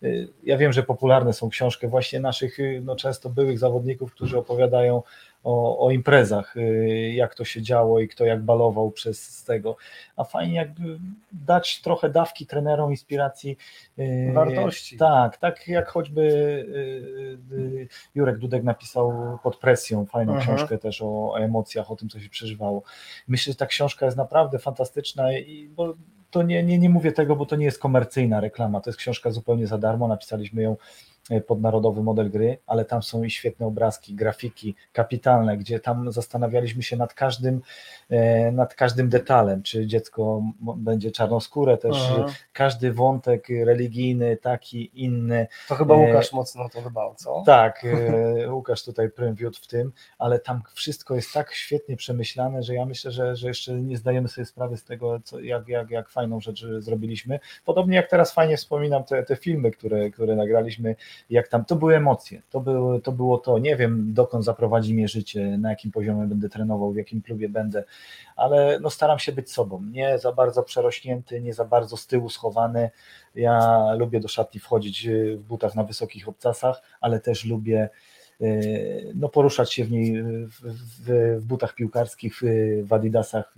Y, 0.03 0.29
ja 0.43 0.57
wiem, 0.57 0.73
że 0.73 0.83
popularne 0.83 1.33
są 1.33 1.49
książki 1.49 1.87
właśnie 1.87 2.21
naszych 2.21 2.61
y, 2.61 2.83
no, 2.85 2.97
często 2.97 3.31
byłych 3.31 3.59
zawodników, 3.59 4.13
którzy 4.13 4.39
opowiadają 4.39 5.03
o, 5.45 5.87
o 5.87 5.91
imprezach, 5.91 6.57
y, 6.57 7.13
jak 7.15 7.35
to 7.35 7.45
się 7.45 7.63
działo 7.63 8.01
i 8.01 8.09
kto 8.09 8.25
jak 8.25 8.43
balował 8.43 8.91
przez 8.91 9.45
tego. 9.45 9.77
A 10.17 10.25
fajnie 10.25 10.55
jakby 10.55 10.99
dać 11.33 11.81
trochę 11.83 12.11
dawki 12.11 12.47
trenerom 12.47 12.91
inspiracji. 12.91 13.57
Y, 13.99 14.33
Wartości. 14.35 14.97
Tak, 14.97 15.37
tak 15.37 15.69
jak 15.69 15.89
choćby 15.89 16.23
y, 17.53 17.89
Jurek 18.15 18.39
Dudek 18.39 18.65
napisał 18.65 19.39
pod 19.43 19.57
presją 19.57 20.07
fajną 20.07 20.37
Aha. 20.37 20.43
książkę 20.43 20.79
też 20.79 21.03
o, 21.03 21.35
emocjach, 21.39 21.91
o 21.91 21.97
tym, 21.97 22.09
co 22.09 22.21
się 22.21 22.29
przeżywało. 22.29 22.83
Myślę, 23.29 23.53
że 23.53 23.57
ta 23.57 23.67
książka 23.67 24.07
jest 24.07 24.19
naprawdę 24.19 24.59
fantastyczna 24.59 25.39
i 25.39 25.69
bo 25.77 25.95
to 26.31 26.43
nie, 26.43 26.63
nie, 26.63 26.79
nie 26.79 26.91
mówię 26.91 27.13
tego, 27.13 27.37
bo 27.37 27.47
to 27.47 27.57
nie 27.57 27.65
jest 27.65 27.79
komercyjna 27.79 28.41
reklama, 28.41 28.81
to 28.81 28.91
jest 28.91 28.99
książka 28.99 29.31
zupełnie 29.31 29.67
za 29.67 29.79
darmo, 29.79 30.09
napisaliśmy 30.09 30.63
ją 30.63 30.77
podnarodowy 31.47 32.03
model 32.03 32.31
gry, 32.31 32.59
ale 32.67 32.85
tam 32.85 33.03
są 33.03 33.23
i 33.23 33.31
świetne 33.31 33.67
obrazki, 33.67 34.15
grafiki 34.15 34.75
kapitalne, 34.93 35.57
gdzie 35.57 35.81
tam 35.81 36.13
zastanawialiśmy 36.13 36.83
się 36.83 36.97
nad 36.97 37.15
każdym, 37.15 37.61
e, 38.11 38.53
nad 38.53 38.75
każdym 38.75 39.09
detalem, 39.09 39.63
czy 39.63 39.87
dziecko 39.87 40.43
będzie 40.77 41.11
czarnoskóre, 41.11 41.77
też 41.77 41.97
Aha. 41.97 42.27
każdy 42.53 42.93
wątek 42.93 43.49
religijny, 43.65 44.37
taki, 44.37 44.91
inny. 45.05 45.47
To 45.69 45.75
chyba 45.75 45.95
e, 45.95 45.99
Łukasz 45.99 46.33
mocno 46.33 46.69
to 46.69 46.83
dbał, 46.83 47.15
co? 47.15 47.43
Tak, 47.47 47.87
Łukasz 48.55 48.85
tutaj 48.85 49.11
prym 49.11 49.35
wiódł 49.35 49.59
w 49.63 49.67
tym, 49.67 49.93
ale 50.19 50.39
tam 50.39 50.63
wszystko 50.75 51.15
jest 51.15 51.33
tak 51.33 51.53
świetnie 51.53 51.97
przemyślane, 51.97 52.63
że 52.63 52.75
ja 52.75 52.87
myślę, 52.87 53.11
że, 53.11 53.37
że 53.37 53.49
jeszcze 53.49 53.73
nie 53.73 53.97
zdajemy 53.97 54.29
sobie 54.29 54.45
sprawy 54.45 54.77
z 54.77 54.85
tego, 54.85 55.21
co, 55.25 55.41
jak, 55.41 55.69
jak, 55.69 55.91
jak 55.91 56.09
fajną 56.09 56.41
rzecz 56.41 56.67
zrobiliśmy. 56.79 57.41
Podobnie 57.65 57.97
jak 57.97 58.11
teraz 58.11 58.33
fajnie 58.33 58.57
wspominam 58.57 59.05
te, 59.05 59.23
te 59.23 59.37
filmy, 59.37 59.71
które, 59.71 60.11
które 60.11 60.37
nagraliśmy, 60.37 60.97
jak 61.31 61.49
tam, 61.49 61.65
to 61.65 61.77
były 61.77 61.97
emocje, 61.97 62.43
to, 62.51 62.61
było 62.61 63.01
to 63.01 63.13
było 63.13 63.39
to, 63.39 63.59
nie 63.59 63.77
wiem 63.77 64.15
dokąd 64.15 64.45
zaprowadzi 64.45 64.95
mnie 64.95 65.09
życie, 65.09 65.59
na 65.59 65.71
jakim 65.71 65.93
poziomie 65.93 66.27
będę 66.27 66.49
trenował, 66.49 66.93
w 66.93 66.97
jakim 66.97 67.23
klubie 67.23 67.49
będę, 67.49 67.85
ale 68.37 68.79
no 68.81 68.91
staram 68.91 69.19
się 69.19 69.33
być 69.33 69.53
sobą, 69.53 69.83
nie 69.83 70.19
za 70.19 70.33
bardzo 70.33 70.63
przerośnięty, 70.63 71.41
nie 71.41 71.55
za 71.55 71.65
bardzo 71.65 71.97
z 71.97 72.07
tyłu 72.07 72.29
schowany, 72.29 72.91
ja 73.35 73.85
lubię 73.95 74.21
do 74.21 74.29
szatni 74.29 74.61
wchodzić 74.61 75.09
w 75.37 75.43
butach 75.43 75.75
na 75.75 75.85
wysokich 75.85 76.29
obcasach, 76.29 76.83
ale 77.01 77.21
też 77.21 77.45
lubię 77.45 77.89
e, 78.41 78.47
no, 79.15 79.29
poruszać 79.29 79.73
się 79.73 79.85
w 79.85 79.91
niej 79.91 80.23
w, 80.23 80.49
w, 80.51 81.41
w 81.41 81.45
butach 81.45 81.75
piłkarskich, 81.75 82.41
w 82.83 82.93
adidasach, 82.93 83.55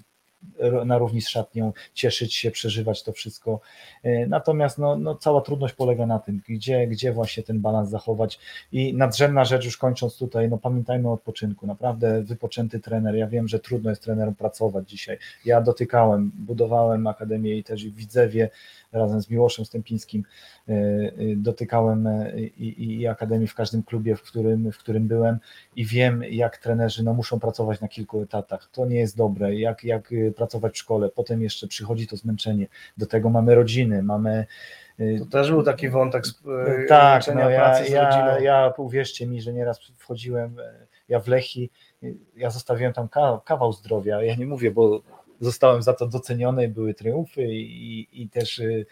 na 0.85 0.99
równi 0.99 1.23
z 1.23 1.29
szatnią, 1.29 1.73
cieszyć 1.95 2.35
się, 2.35 2.51
przeżywać 2.51 3.03
to 3.03 3.13
wszystko. 3.13 3.61
E, 4.03 4.27
natomiast 4.27 4.79
no, 4.79 4.97
no, 4.97 5.15
cała 5.15 5.41
trudność 5.41 5.75
polega 5.75 6.07
na 6.07 6.19
tym, 6.19 6.41
gdzie, 6.49 6.87
gdzie 6.87 7.13
właśnie 7.13 7.43
ten 7.43 7.61
balans 7.61 7.91
zachować. 7.91 8.39
I 8.73 8.95
nadrzędna 8.95 9.45
rzecz, 9.45 9.65
już 9.65 9.77
kończąc 9.77 10.19
tutaj, 10.19 10.49
no 10.49 10.59
pamiętajmy 10.59 11.09
o 11.09 11.13
odpoczynku. 11.13 11.67
Naprawdę 11.67 12.23
wypoczęty 12.23 12.81
trener. 12.81 13.15
Ja 13.15 13.27
wiem, 13.27 13.49
że 13.49 13.59
trudno 13.59 13.91
jest 13.91 14.03
trenerem 14.03 14.35
pracować 14.35 14.91
dzisiaj. 14.91 15.19
Ja 15.45 15.61
dotykałem, 15.61 16.33
budowałem 16.35 17.07
akademię 17.07 17.57
i 17.57 17.65
też 17.65 17.87
w 17.87 17.95
Widzewie 17.95 18.51
razem 18.93 19.21
z 19.21 19.31
Miłoszem 19.31 19.65
Stępińskim 19.65 20.25
e, 20.69 20.73
e, 20.73 21.13
dotykałem 21.37 22.09
i, 22.57 22.95
i 23.01 23.07
Akademii 23.07 23.49
w 23.49 23.55
każdym 23.55 23.83
klubie, 23.83 24.17
w 24.17 24.23
którym, 24.23 24.73
w 24.73 24.79
którym 24.79 25.09
byłem 25.09 25.39
i 25.77 25.87
wiem, 25.87 26.23
jak 26.31 26.57
trenerzy 26.59 27.05
no, 27.05 27.15
muszą 27.15 27.41
pracować 27.41 27.81
na 27.81 27.89
kilku 27.89 28.23
etatach. 28.23 28.69
To 28.73 28.87
nie 28.87 28.99
jest 28.99 29.17
dobre, 29.17 29.55
jak, 29.55 29.85
jak 29.85 30.15
pracować 30.37 30.56
w 30.61 30.79
szkole, 30.79 31.09
potem 31.09 31.43
jeszcze 31.43 31.67
przychodzi 31.67 32.07
to 32.07 32.17
zmęczenie, 32.17 32.67
do 32.97 33.07
tego 33.07 33.31
mamy 33.31 33.55
rodziny, 33.55 34.03
mamy 34.03 34.47
to 35.19 35.27
też 35.31 35.51
był 35.51 35.63
taki 35.63 35.89
wątek 35.89 36.27
z, 36.27 36.43
tak, 36.89 37.23
no 37.35 37.51
ja, 37.51 37.85
ja, 37.85 38.39
ja 38.41 38.73
uwierzcie 38.77 39.27
mi, 39.27 39.43
że 39.43 39.53
nieraz 39.53 39.81
wchodziłem, 39.97 40.57
ja 41.09 41.21
w 41.21 41.29
Lechi, 41.29 41.71
ja 42.37 42.51
zostawiłem 42.51 42.93
tam 42.93 43.09
kawał 43.45 43.73
zdrowia, 43.73 44.23
ja 44.23 44.35
nie 44.35 44.47
mówię, 44.47 44.71
bo 44.71 45.03
zostałem 45.41 45.83
za 45.83 45.93
to 45.93 46.07
doceniony, 46.07 46.69
były 46.69 46.95
triumfy 46.95 47.43
i, 47.43 48.23
i 48.23 48.29
też 48.29 48.59
y, 48.59 48.65
y, 48.65 48.87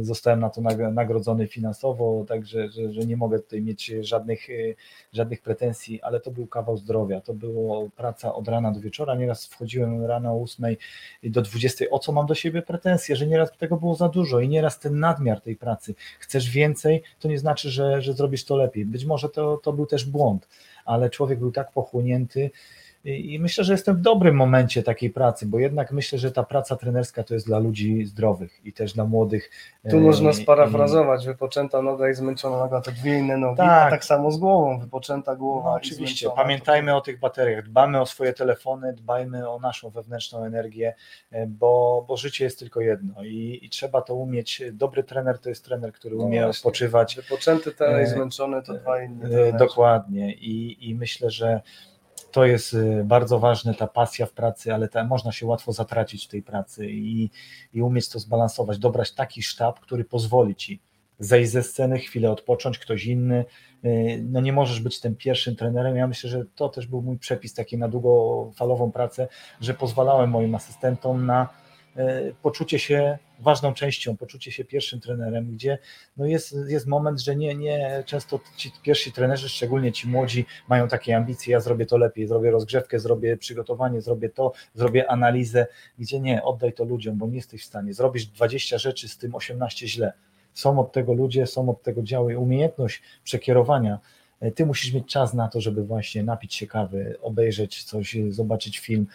zostałem 0.00 0.40
na 0.40 0.50
to 0.50 0.60
nagrodzony 0.92 1.46
finansowo, 1.46 2.24
także 2.28 2.68
że, 2.68 2.92
że 2.92 3.00
nie 3.00 3.16
mogę 3.16 3.38
tutaj 3.38 3.62
mieć 3.62 3.92
żadnych, 4.00 4.50
y, 4.50 4.76
żadnych 5.12 5.42
pretensji, 5.42 6.02
ale 6.02 6.20
to 6.20 6.30
był 6.30 6.46
kawał 6.46 6.76
zdrowia, 6.76 7.20
to 7.20 7.34
było 7.34 7.90
praca 7.90 8.34
od 8.34 8.48
rana 8.48 8.72
do 8.72 8.80
wieczora, 8.80 9.14
nieraz 9.14 9.46
wchodziłem 9.46 10.04
rano 10.04 10.30
o 10.30 10.42
8 10.42 10.76
do 11.22 11.42
20, 11.42 11.84
o 11.90 11.98
co 11.98 12.12
mam 12.12 12.26
do 12.26 12.34
siebie 12.34 12.62
pretensje, 12.62 13.16
że 13.16 13.26
nieraz 13.26 13.56
tego 13.58 13.76
było 13.76 13.94
za 13.94 14.08
dużo 14.08 14.40
i 14.40 14.48
nieraz 14.48 14.78
ten 14.78 14.98
nadmiar 14.98 15.40
tej 15.40 15.56
pracy, 15.56 15.94
chcesz 16.18 16.50
więcej, 16.50 17.02
to 17.20 17.28
nie 17.28 17.38
znaczy, 17.38 17.70
że, 17.70 18.02
że 18.02 18.12
zrobisz 18.12 18.44
to 18.44 18.56
lepiej, 18.56 18.84
być 18.84 19.04
może 19.04 19.28
to, 19.28 19.56
to 19.56 19.72
był 19.72 19.86
też 19.86 20.04
błąd, 20.04 20.48
ale 20.84 21.10
człowiek 21.10 21.38
był 21.38 21.52
tak 21.52 21.72
pochłonięty, 21.72 22.50
i 23.04 23.38
myślę, 23.38 23.64
że 23.64 23.72
jestem 23.72 23.96
w 23.96 24.00
dobrym 24.00 24.36
momencie 24.36 24.82
takiej 24.82 25.10
pracy, 25.10 25.46
bo 25.46 25.58
jednak 25.58 25.92
myślę, 25.92 26.18
że 26.18 26.32
ta 26.32 26.42
praca 26.42 26.76
trenerska 26.76 27.22
to 27.24 27.34
jest 27.34 27.46
dla 27.46 27.58
ludzi 27.58 28.04
zdrowych 28.04 28.60
i 28.66 28.72
też 28.72 28.92
dla 28.92 29.04
młodych. 29.04 29.50
Tu 29.90 30.00
można 30.00 30.32
sparafrazować, 30.32 31.26
wypoczęta 31.26 31.82
noga 31.82 32.10
i 32.10 32.14
zmęczona 32.14 32.56
noga 32.56 32.80
to 32.80 32.92
dwie 32.92 33.18
inne 33.18 33.36
nogi, 33.36 33.56
tak. 33.56 33.86
a 33.86 33.90
tak 33.90 34.04
samo 34.04 34.30
z 34.30 34.36
głową, 34.36 34.78
wypoczęta 34.78 35.36
głowa. 35.36 35.70
No, 35.70 35.76
oczywiście, 35.76 36.28
pamiętajmy 36.36 36.90
to... 36.90 36.96
o 36.96 37.00
tych 37.00 37.20
bateriach, 37.20 37.64
dbamy 37.64 38.00
o 38.00 38.06
swoje 38.06 38.32
telefony, 38.32 38.92
dbajmy 38.92 39.48
o 39.48 39.58
naszą 39.58 39.90
wewnętrzną 39.90 40.44
energię, 40.44 40.94
e, 41.30 41.46
bo, 41.46 42.04
bo 42.08 42.16
życie 42.16 42.44
jest 42.44 42.58
tylko 42.58 42.80
jedno 42.80 43.24
i, 43.24 43.60
i 43.62 43.70
trzeba 43.70 44.02
to 44.02 44.14
umieć. 44.14 44.62
Dobry 44.72 45.04
trener 45.04 45.38
to 45.38 45.48
jest 45.48 45.64
trener, 45.64 45.92
który 45.92 46.16
umie 46.16 46.40
no 46.40 46.48
odpoczywać. 46.48 47.16
Wypoczęty 47.16 47.72
trener 47.72 48.00
i 48.00 48.04
e, 48.04 48.06
zmęczony 48.06 48.62
to 48.62 48.74
dwa 48.74 49.02
inne. 49.02 49.28
Trenerzy. 49.28 49.58
Dokładnie 49.58 50.34
i, 50.34 50.88
i 50.90 50.94
myślę, 50.94 51.30
że 51.30 51.60
to 52.34 52.44
jest 52.44 52.74
y, 52.74 53.04
bardzo 53.04 53.38
ważne, 53.38 53.74
ta 53.74 53.86
pasja 53.86 54.26
w 54.26 54.32
pracy, 54.32 54.74
ale 54.74 54.88
ta, 54.88 55.04
można 55.04 55.32
się 55.32 55.46
łatwo 55.46 55.72
zatracić 55.72 56.26
w 56.26 56.28
tej 56.28 56.42
pracy 56.42 56.90
i, 56.90 57.30
i 57.74 57.82
umieć 57.82 58.08
to 58.08 58.18
zbalansować, 58.18 58.78
dobrać 58.78 59.12
taki 59.12 59.42
sztab, 59.42 59.80
który 59.80 60.04
pozwoli 60.04 60.54
ci 60.54 60.80
zejść 61.18 61.50
ze 61.50 61.62
sceny, 61.62 61.98
chwilę 61.98 62.30
odpocząć, 62.30 62.78
ktoś 62.78 63.06
inny. 63.06 63.44
Y, 63.84 64.24
no 64.30 64.40
nie 64.40 64.52
możesz 64.52 64.80
być 64.80 65.00
tym 65.00 65.16
pierwszym 65.16 65.56
trenerem. 65.56 65.96
Ja 65.96 66.06
myślę, 66.06 66.30
że 66.30 66.44
to 66.54 66.68
też 66.68 66.86
był 66.86 67.02
mój 67.02 67.18
przepis 67.18 67.54
taki 67.54 67.78
na 67.78 67.88
długofalową 67.88 68.92
pracę, 68.92 69.28
że 69.60 69.74
pozwalałem 69.74 70.30
moim 70.30 70.54
asystentom 70.54 71.26
na 71.26 71.48
e, 71.96 72.22
poczucie 72.42 72.78
się 72.78 73.18
ważną 73.44 73.74
częścią, 73.74 74.16
poczucie 74.16 74.52
się 74.52 74.64
pierwszym 74.64 75.00
trenerem, 75.00 75.52
gdzie 75.52 75.78
no 76.16 76.26
jest, 76.26 76.56
jest 76.68 76.86
moment, 76.86 77.20
że 77.20 77.36
nie, 77.36 77.54
nie 77.54 78.02
często 78.06 78.40
ci 78.56 78.72
pierwsi 78.82 79.12
trenerzy, 79.12 79.48
szczególnie 79.48 79.92
ci 79.92 80.08
młodzi, 80.08 80.46
mają 80.68 80.88
takie 80.88 81.16
ambicje, 81.16 81.52
ja 81.52 81.60
zrobię 81.60 81.86
to 81.86 81.98
lepiej, 81.98 82.26
zrobię 82.26 82.50
rozgrzewkę, 82.50 82.98
zrobię 82.98 83.36
przygotowanie, 83.36 84.00
zrobię 84.00 84.28
to, 84.28 84.52
zrobię 84.74 85.10
analizę, 85.10 85.66
gdzie 85.98 86.20
nie, 86.20 86.42
oddaj 86.42 86.72
to 86.72 86.84
ludziom, 86.84 87.18
bo 87.18 87.26
nie 87.26 87.36
jesteś 87.36 87.62
w 87.62 87.66
stanie, 87.66 87.94
zrobisz 87.94 88.26
20 88.26 88.78
rzeczy, 88.78 89.08
z 89.08 89.18
tym 89.18 89.34
18 89.34 89.88
źle. 89.88 90.12
Są 90.54 90.78
od 90.78 90.92
tego 90.92 91.12
ludzie, 91.12 91.46
są 91.46 91.68
od 91.68 91.82
tego 91.82 92.02
działy, 92.02 92.38
umiejętność 92.38 93.02
przekierowania 93.24 93.98
ty 94.54 94.66
musisz 94.66 94.92
mieć 94.92 95.06
czas 95.06 95.34
na 95.34 95.48
to, 95.48 95.60
żeby 95.60 95.84
właśnie 95.84 96.22
napić 96.22 96.54
się 96.54 96.66
kawy, 96.66 97.16
obejrzeć 97.22 97.84
coś, 97.84 98.16
zobaczyć 98.28 98.78
film, 98.78 99.06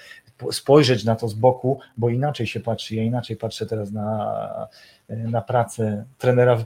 spojrzeć 0.51 1.03
na 1.03 1.15
to 1.15 1.27
z 1.27 1.33
boku, 1.33 1.79
bo 1.97 2.09
inaczej 2.09 2.47
się 2.47 2.59
patrzy. 2.59 2.95
Ja 2.95 3.03
inaczej 3.03 3.37
patrzę 3.37 3.65
teraz 3.65 3.91
na, 3.91 4.67
na 5.09 5.41
pracę 5.41 6.05
trenera 6.17 6.65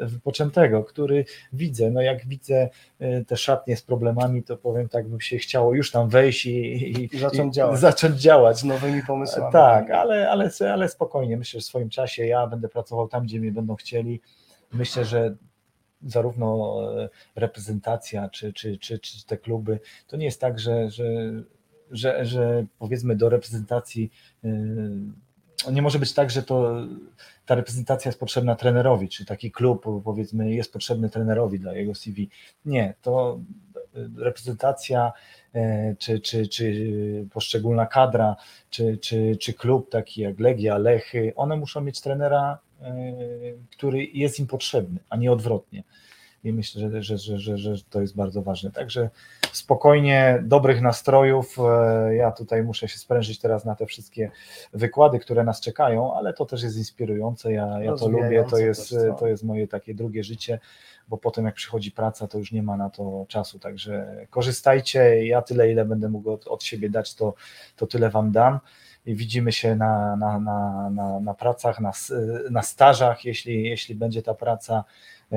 wypoczętego, 0.00 0.84
który 0.84 1.24
widzę, 1.52 1.90
no 1.90 2.02
jak 2.02 2.26
widzę 2.26 2.68
e, 2.98 3.24
te 3.24 3.36
szatnie 3.36 3.76
z 3.76 3.82
problemami, 3.82 4.42
to 4.42 4.56
powiem 4.56 4.88
tak, 4.88 5.08
bym 5.08 5.20
się 5.20 5.38
chciało 5.38 5.74
już 5.74 5.90
tam 5.90 6.08
wejść 6.08 6.46
i, 6.46 7.14
I 7.14 7.18
zacząć, 7.18 7.54
i, 7.54 7.56
działać. 7.56 7.80
zacząć 7.80 8.20
działać. 8.20 8.58
Z 8.58 8.64
nowymi 8.64 9.02
pomysłami. 9.02 9.52
Tak, 9.52 9.90
ale, 9.90 10.30
ale, 10.30 10.50
ale 10.72 10.88
spokojnie, 10.88 11.36
myślę, 11.36 11.60
że 11.60 11.64
w 11.64 11.66
swoim 11.66 11.90
czasie 11.90 12.26
ja 12.26 12.46
będę 12.46 12.68
pracował 12.68 13.08
tam, 13.08 13.24
gdzie 13.24 13.40
mnie 13.40 13.52
będą 13.52 13.76
chcieli. 13.76 14.20
Myślę, 14.72 15.04
że 15.04 15.36
zarówno 16.02 16.78
e, 17.02 17.08
reprezentacja, 17.36 18.28
czy, 18.28 18.52
czy, 18.52 18.78
czy, 18.78 18.98
czy 18.98 19.26
te 19.26 19.36
kluby, 19.36 19.80
to 20.06 20.16
nie 20.16 20.24
jest 20.24 20.40
tak, 20.40 20.58
że, 20.58 20.90
że, 20.90 21.04
że, 21.90 22.26
że 22.26 22.66
powiedzmy 22.78 23.16
do 23.16 23.28
reprezentacji 23.28 24.10
e, 24.44 25.72
nie 25.72 25.82
może 25.82 25.98
być 25.98 26.14
tak, 26.14 26.30
że 26.30 26.42
to 26.42 26.86
ta 27.46 27.54
reprezentacja 27.54 28.08
jest 28.08 28.20
potrzebna 28.20 28.56
trenerowi, 28.56 29.08
czy 29.08 29.24
taki 29.24 29.50
klub 29.50 29.84
powiedzmy 30.04 30.54
jest 30.54 30.72
potrzebny 30.72 31.10
trenerowi 31.10 31.58
dla 31.58 31.72
jego 31.72 31.94
CV. 31.94 32.30
Nie, 32.64 32.94
to 33.02 33.40
reprezentacja 34.16 35.12
e, 35.54 35.96
czy, 35.98 36.20
czy, 36.20 36.48
czy 36.48 36.84
poszczególna 37.32 37.86
kadra, 37.86 38.36
czy, 38.70 38.98
czy, 38.98 39.36
czy 39.40 39.52
klub 39.52 39.90
taki 39.90 40.20
jak 40.20 40.40
Legia, 40.40 40.78
Lechy, 40.78 41.32
one 41.36 41.56
muszą 41.56 41.80
mieć 41.80 42.00
trenera 42.00 42.58
który 43.70 44.04
jest 44.04 44.38
im 44.38 44.46
potrzebny, 44.46 45.00
a 45.08 45.16
nie 45.16 45.32
odwrotnie. 45.32 45.82
I 46.44 46.52
myślę, 46.52 46.90
że, 46.90 47.02
że, 47.02 47.38
że, 47.38 47.58
że, 47.58 47.74
to 47.90 48.00
jest 48.00 48.16
bardzo 48.16 48.42
ważne. 48.42 48.70
Także 48.70 49.10
spokojnie, 49.52 50.42
dobrych 50.42 50.80
nastrojów. 50.80 51.56
E, 51.58 52.14
ja 52.14 52.32
tutaj 52.32 52.62
muszę 52.62 52.88
się 52.88 52.98
sprężyć 52.98 53.38
teraz 53.38 53.64
na 53.64 53.74
te 53.74 53.86
wszystkie 53.86 54.30
wykłady, 54.72 55.18
które 55.18 55.44
nas 55.44 55.60
czekają, 55.60 56.14
ale 56.14 56.32
to 56.32 56.46
też 56.46 56.62
jest 56.62 56.76
inspirujące. 56.76 57.52
Ja, 57.52 57.82
ja 57.82 57.96
to 57.96 58.08
lubię, 58.08 58.44
to 58.50 58.58
jest, 58.58 58.94
to 59.18 59.26
jest 59.26 59.44
moje 59.44 59.68
takie 59.68 59.94
drugie 59.94 60.24
życie, 60.24 60.58
bo 61.08 61.16
potem 61.16 61.44
jak 61.44 61.54
przychodzi 61.54 61.90
praca, 61.90 62.28
to 62.28 62.38
już 62.38 62.52
nie 62.52 62.62
ma 62.62 62.76
na 62.76 62.90
to 62.90 63.24
czasu. 63.28 63.58
Także 63.58 64.16
korzystajcie. 64.30 65.26
Ja 65.26 65.42
tyle, 65.42 65.72
ile 65.72 65.84
będę 65.84 66.08
mógł 66.08 66.30
od, 66.30 66.46
od 66.46 66.62
siebie 66.62 66.90
dać, 66.90 67.14
to, 67.14 67.34
to 67.76 67.86
tyle 67.86 68.10
Wam 68.10 68.32
dam 68.32 68.58
i 69.06 69.14
widzimy 69.14 69.52
się 69.52 69.76
na, 69.76 70.16
na, 70.16 70.40
na, 70.40 70.90
na, 70.90 71.20
na 71.20 71.34
pracach, 71.34 71.80
na, 71.80 71.92
na 72.50 72.62
stażach, 72.62 73.24
jeśli, 73.24 73.62
jeśli 73.62 73.94
będzie 73.94 74.22
ta 74.22 74.34
praca 74.34 74.84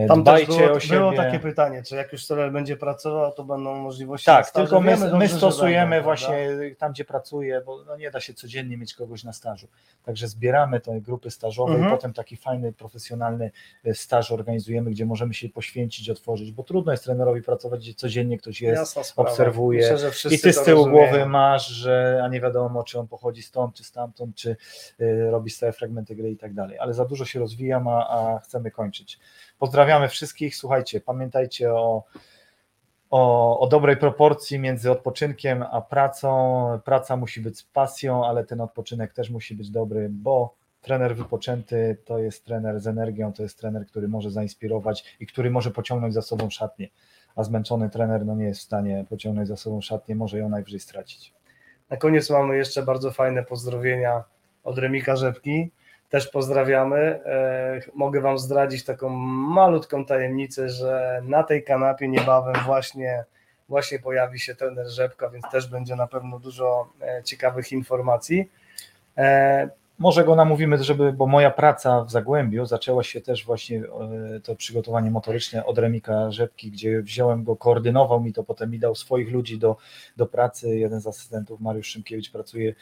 Tam 0.08 0.22
Dbajcie 0.22 0.48
też 0.48 0.58
było, 0.58 0.72
o 0.72 0.80
siebie. 0.80 1.00
było 1.00 1.14
takie 1.14 1.40
pytanie, 1.40 1.84
czy 1.84 1.96
jak 1.96 2.12
już 2.12 2.26
Sorel 2.26 2.52
będzie 2.52 2.78
pracował, 2.78 3.32
to 3.32 3.44
będą 3.44 3.76
możliwości 3.76 4.26
Tak, 4.26 4.52
tylko 4.52 4.82
my, 4.82 4.98
my 5.18 5.28
stosujemy 5.28 5.90
będą, 5.90 6.04
właśnie 6.04 6.48
prawda? 6.48 6.76
tam, 6.78 6.92
gdzie 6.92 7.06
pracuję, 7.06 7.62
bo 7.66 7.84
no 7.84 7.98
nie 7.98 8.12
da 8.12 8.20
się 8.20 8.34
codziennie 8.34 8.78
mieć 8.78 8.94
kogoś 8.94 9.24
na 9.24 9.34
stażu. 9.34 9.68
Także 10.04 10.28
zbieramy 10.28 10.80
te 10.80 11.02
grupy 11.02 11.32
stażowe 11.32 11.74
mhm. 11.74 11.90
i 11.90 11.96
potem 11.96 12.14
taki 12.14 12.38
fajny, 12.38 12.74
profesjonalny 12.74 13.52
e, 13.86 13.94
staż 13.94 14.32
organizujemy, 14.32 14.92
gdzie 14.92 15.06
możemy 15.06 15.34
się 15.34 15.50
poświęcić, 15.50 16.10
otworzyć, 16.10 16.52
bo 16.52 16.64
trudno 16.64 16.92
jest 16.92 17.04
trenerowi 17.04 17.42
pracować, 17.42 17.80
gdzie 17.80 17.94
codziennie 17.94 18.38
ktoś 18.38 18.62
jest, 18.62 18.98
obserwuje 19.16 19.94
Myślę, 19.94 20.32
i 20.32 20.40
ty 20.40 20.54
z 20.54 20.64
tyłu 20.64 20.88
głowy 20.88 21.26
masz, 21.26 21.68
że 21.68 22.22
a 22.24 22.28
nie 22.28 22.42
wiadomo, 22.42 22.84
czy 22.84 23.00
on 23.00 23.08
pochodzi 23.08 23.44
stąd, 23.44 23.76
czy 23.76 23.84
stamtąd, 23.84 24.36
czy 24.36 24.56
y, 25.02 25.32
robi 25.32 25.50
stałe 25.50 25.74
fragmenty 25.74 26.16
gry 26.16 26.32
i 26.32 26.38
tak 26.38 26.54
dalej. 26.54 26.80
Ale 26.80 26.94
za 26.94 27.06
dużo 27.06 27.26
się 27.26 27.40
rozwijam, 27.40 27.88
a, 27.88 28.10
a 28.10 28.40
chcemy 28.40 28.72
kończyć. 28.72 29.20
Pozdrawiamy 29.62 30.08
wszystkich. 30.08 30.56
Słuchajcie, 30.56 31.02
pamiętajcie 31.02 31.74
o, 31.74 32.04
o, 33.10 33.60
o, 33.60 33.68
dobrej 33.68 33.98
proporcji 33.98 34.60
między 34.60 34.92
odpoczynkiem 34.92 35.64
a 35.72 35.82
pracą. 35.82 36.80
Praca 36.86 37.18
musi 37.18 37.42
być 37.42 37.58
z 37.58 37.64
pasją, 37.64 38.26
ale 38.26 38.46
ten 38.46 38.62
odpoczynek 38.62 39.14
też 39.14 39.30
musi 39.30 39.56
być 39.56 39.70
dobry, 39.70 40.10
bo 40.10 40.56
trener 40.82 41.16
wypoczęty 41.16 41.98
to 42.06 42.20
jest 42.20 42.46
trener 42.46 42.80
z 42.80 42.88
energią, 42.88 43.34
to 43.34 43.44
jest 43.44 43.60
trener, 43.60 43.88
który 43.88 44.08
może 44.08 44.32
zainspirować 44.32 45.18
i 45.20 45.28
który 45.28 45.52
może 45.52 45.72
pociągnąć 45.72 46.14
za 46.14 46.22
sobą 46.22 46.50
szatnię. 46.50 46.88
A 47.36 47.44
zmęczony 47.44 47.90
trener 47.90 48.26
no 48.26 48.36
nie 48.36 48.46
jest 48.46 48.60
w 48.60 48.64
stanie 48.64 49.06
pociągnąć 49.10 49.48
za 49.48 49.58
sobą 49.58 49.82
szatnię, 49.82 50.16
może 50.16 50.38
ją 50.38 50.50
najwyżej 50.50 50.80
stracić. 50.80 51.34
Na 51.90 51.98
koniec 51.98 52.30
mamy 52.30 52.58
jeszcze 52.58 52.84
bardzo 52.84 53.12
fajne 53.12 53.44
pozdrowienia 53.44 54.24
od 54.64 54.78
Remika 54.78 55.16
Rzepki 55.16 55.72
też 56.12 56.28
pozdrawiamy. 56.28 56.98
E, 56.98 57.80
mogę 57.94 58.22
Wam 58.22 58.38
zdradzić 58.38 58.86
taką 58.86 59.10
malutką 59.56 60.06
tajemnicę, 60.06 60.70
że 60.70 61.22
na 61.26 61.44
tej 61.44 61.64
kanapie 61.64 62.08
niebawem 62.08 62.56
właśnie, 62.66 63.24
właśnie 63.70 64.00
pojawi 64.00 64.40
się 64.40 64.56
trener 64.56 64.88
Rzepka, 64.88 65.30
więc 65.30 65.46
też 65.52 65.68
będzie 65.68 65.96
na 65.96 66.08
pewno 66.08 66.40
dużo 66.40 66.90
e, 67.02 67.24
ciekawych 67.24 67.72
informacji. 67.72 68.50
E, 69.18 69.70
Może 70.00 70.24
go 70.24 70.36
namówimy, 70.36 70.84
żeby, 70.84 71.14
bo 71.14 71.28
moja 71.28 71.52
praca 71.52 72.04
w 72.04 72.12
Zagłębiu 72.12 72.66
zaczęła 72.66 73.04
się 73.04 73.22
też 73.22 73.46
właśnie 73.46 73.84
to 74.44 74.56
przygotowanie 74.56 75.12
motoryczne 75.12 75.66
od 75.66 75.78
Remika 75.78 76.32
Rzepki, 76.32 76.72
gdzie 76.72 77.02
wziąłem 77.02 77.44
go, 77.44 77.56
koordynował 77.56 78.22
mi 78.22 78.34
to, 78.34 78.44
potem 78.44 78.72
mi 78.72 78.80
dał 78.80 78.96
swoich 78.96 79.32
ludzi 79.32 79.60
do, 79.60 79.78
do 80.18 80.26
pracy. 80.26 80.78
Jeden 80.78 81.02
z 81.02 81.08
asystentów, 81.08 81.62
Mariusz 81.62 81.88
Szymkiewicz, 81.88 82.32
pracuje 82.32 82.76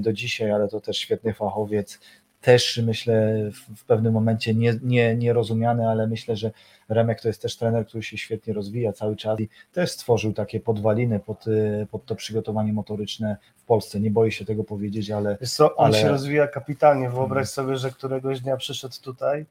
do 0.00 0.12
dzisiaj, 0.12 0.50
ale 0.50 0.68
to 0.68 0.80
też 0.80 0.98
świetny 0.98 1.34
fachowiec 1.34 2.00
też 2.44 2.80
myślę 2.84 3.34
w 3.76 3.84
pewnym 3.84 4.12
momencie 4.12 4.54
nie, 4.54 4.74
nie, 4.82 5.16
nierozumiany, 5.16 5.88
ale 5.88 6.06
myślę, 6.06 6.36
że 6.36 6.50
Remek 6.88 7.20
to 7.20 7.28
jest 7.28 7.42
też 7.42 7.56
trener, 7.56 7.86
który 7.86 8.02
się 8.02 8.18
świetnie 8.18 8.52
rozwija 8.52 8.92
cały 8.92 9.16
czas 9.16 9.40
i 9.40 9.48
też 9.72 9.90
stworzył 9.90 10.32
takie 10.32 10.60
podwaliny 10.60 11.20
pod, 11.20 11.44
pod 11.90 12.06
to 12.06 12.14
przygotowanie 12.14 12.72
motoryczne 12.72 13.36
w 13.56 13.64
Polsce. 13.64 14.00
Nie 14.00 14.10
boję 14.10 14.32
się 14.32 14.44
tego 14.44 14.64
powiedzieć, 14.64 15.10
ale. 15.10 15.38
co, 15.38 15.76
on 15.76 15.86
ale... 15.86 16.00
się 16.00 16.08
rozwija 16.08 16.46
kapitalnie. 16.46 17.10
Wyobraź 17.10 17.48
sobie, 17.48 17.76
że 17.76 17.90
któregoś 17.90 18.40
dnia 18.40 18.56
przyszedł 18.56 18.94
tutaj 19.02 19.46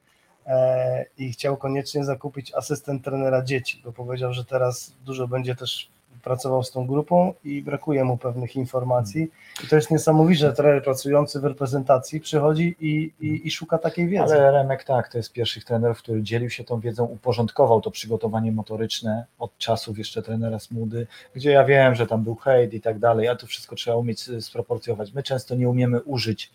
e, 0.46 1.04
i 1.18 1.32
chciał 1.32 1.56
koniecznie 1.56 2.04
zakupić 2.04 2.54
asystent 2.54 3.04
trenera 3.04 3.42
dzieci, 3.42 3.80
bo 3.84 3.92
powiedział, 3.92 4.32
że 4.32 4.44
teraz 4.44 4.92
dużo 5.04 5.28
będzie 5.28 5.54
też 5.54 5.88
pracował 6.22 6.62
z 6.62 6.70
tą 6.70 6.86
grupą 6.86 7.34
i 7.44 7.62
brakuje 7.62 8.04
mu 8.04 8.18
pewnych 8.18 8.56
informacji. 8.56 9.30
I 9.64 9.66
to 9.66 9.76
jest 9.76 9.90
niesamowite, 9.90 10.38
że 10.38 10.52
trener 10.52 10.84
pracujący 10.84 11.40
w 11.40 11.44
reprezentacji 11.44 12.20
przychodzi 12.20 12.76
i, 12.80 13.12
i, 13.20 13.46
i 13.46 13.50
szuka 13.50 13.78
takiej 13.78 14.08
wiedzy. 14.08 14.34
Ale 14.34 14.52
Remek 14.52 14.84
tak, 14.84 15.08
to 15.08 15.18
jest 15.18 15.32
pierwszych 15.32 15.64
trenerów, 15.64 15.98
który 15.98 16.22
dzielił 16.22 16.50
się 16.50 16.64
tą 16.64 16.80
wiedzą, 16.80 17.04
uporządkował 17.04 17.80
to 17.80 17.90
przygotowanie 17.90 18.52
motoryczne 18.52 19.26
od 19.38 19.58
czasów 19.58 19.98
jeszcze 19.98 20.22
trenera 20.22 20.58
Smudy, 20.58 21.06
gdzie 21.34 21.50
ja 21.50 21.64
wiem, 21.64 21.94
że 21.94 22.06
tam 22.06 22.24
był 22.24 22.34
hejt 22.34 22.74
i 22.74 22.80
tak 22.80 22.98
dalej, 22.98 23.28
a 23.28 23.36
to 23.36 23.46
wszystko 23.46 23.76
trzeba 23.76 23.96
umieć 23.96 24.44
sproporcjować. 24.44 25.12
My 25.12 25.22
często 25.22 25.54
nie 25.54 25.68
umiemy 25.68 26.02
użyć 26.02 26.50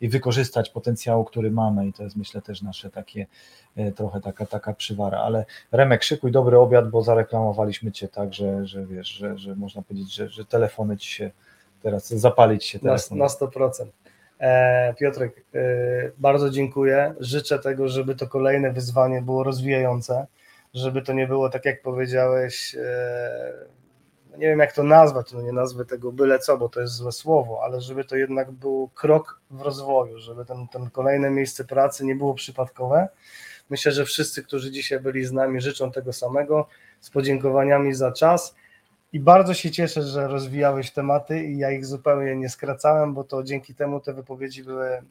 i 0.00 0.08
wykorzystać 0.08 0.70
potencjału, 0.70 1.24
który 1.24 1.50
mamy 1.50 1.86
i 1.86 1.92
to 1.92 2.02
jest 2.02 2.16
myślę 2.16 2.42
też 2.42 2.62
nasze 2.62 2.90
takie 2.90 3.26
e, 3.76 3.92
trochę 3.92 4.20
taka, 4.20 4.46
taka 4.46 4.74
przywara, 4.74 5.18
ale 5.18 5.44
Remek, 5.72 6.02
szykuj 6.02 6.32
dobry 6.32 6.58
obiad, 6.58 6.90
bo 6.90 7.02
zareklamowaliśmy 7.02 7.92
Cię 7.92 8.08
tak, 8.08 8.34
że, 8.34 8.66
że 8.66 8.86
wiesz, 8.86 9.08
że, 9.08 9.38
że 9.38 9.54
można 9.56 9.82
powiedzieć, 9.82 10.14
że, 10.14 10.28
że 10.28 10.44
telefony 10.44 10.96
Ci 10.96 11.12
się 11.12 11.30
teraz, 11.82 12.08
zapalić 12.08 12.64
się 12.64 12.78
telefon. 12.78 13.18
Na, 13.18 13.24
na 13.24 13.30
100%. 13.30 13.86
E, 14.40 14.94
Piotrek, 14.94 15.44
e, 15.54 15.60
bardzo 16.18 16.50
dziękuję. 16.50 17.14
Życzę 17.20 17.58
tego, 17.58 17.88
żeby 17.88 18.14
to 18.14 18.26
kolejne 18.26 18.72
wyzwanie 18.72 19.22
było 19.22 19.44
rozwijające, 19.44 20.26
żeby 20.74 21.02
to 21.02 21.12
nie 21.12 21.26
było 21.26 21.50
tak 21.50 21.64
jak 21.64 21.82
powiedziałeś, 21.82 22.76
nie 24.38 24.46
wiem 24.46 24.58
jak 24.58 24.72
to 24.72 24.82
nazwać, 24.82 25.32
no 25.32 25.42
nie 25.42 25.52
nazwę 25.52 25.84
tego 25.84 26.12
byle 26.12 26.38
co, 26.38 26.58
bo 26.58 26.68
to 26.68 26.80
jest 26.80 26.94
złe 26.94 27.12
słowo, 27.12 27.60
ale 27.64 27.80
żeby 27.80 28.04
to 28.04 28.16
jednak 28.16 28.50
był 28.50 28.90
krok 28.94 29.40
w 29.50 29.60
rozwoju, 29.60 30.18
żeby 30.18 30.44
ten, 30.44 30.68
ten 30.68 30.90
kolejne 30.90 31.30
miejsce 31.30 31.64
pracy 31.64 32.04
nie 32.04 32.14
było 32.14 32.34
przypadkowe. 32.34 33.08
Myślę, 33.70 33.92
że 33.92 34.04
wszyscy, 34.04 34.42
którzy 34.42 34.70
dzisiaj 34.70 35.00
byli 35.00 35.24
z 35.24 35.32
nami, 35.32 35.60
życzą 35.60 35.92
tego 35.92 36.12
samego, 36.12 36.68
z 37.00 37.10
podziękowaniami 37.10 37.94
za 37.94 38.12
czas 38.12 38.54
i 39.14 39.20
bardzo 39.20 39.54
się 39.54 39.70
cieszę, 39.70 40.02
że 40.02 40.28
rozwijałeś 40.28 40.90
tematy 40.90 41.44
i 41.44 41.58
ja 41.58 41.70
ich 41.70 41.86
zupełnie 41.86 42.36
nie 42.36 42.48
skracałem, 42.48 43.14
bo 43.14 43.24
to 43.24 43.42
dzięki 43.42 43.74
temu 43.74 44.00
te 44.00 44.12
wypowiedzi 44.12 44.64
były 44.64 44.86
e, 44.86 45.02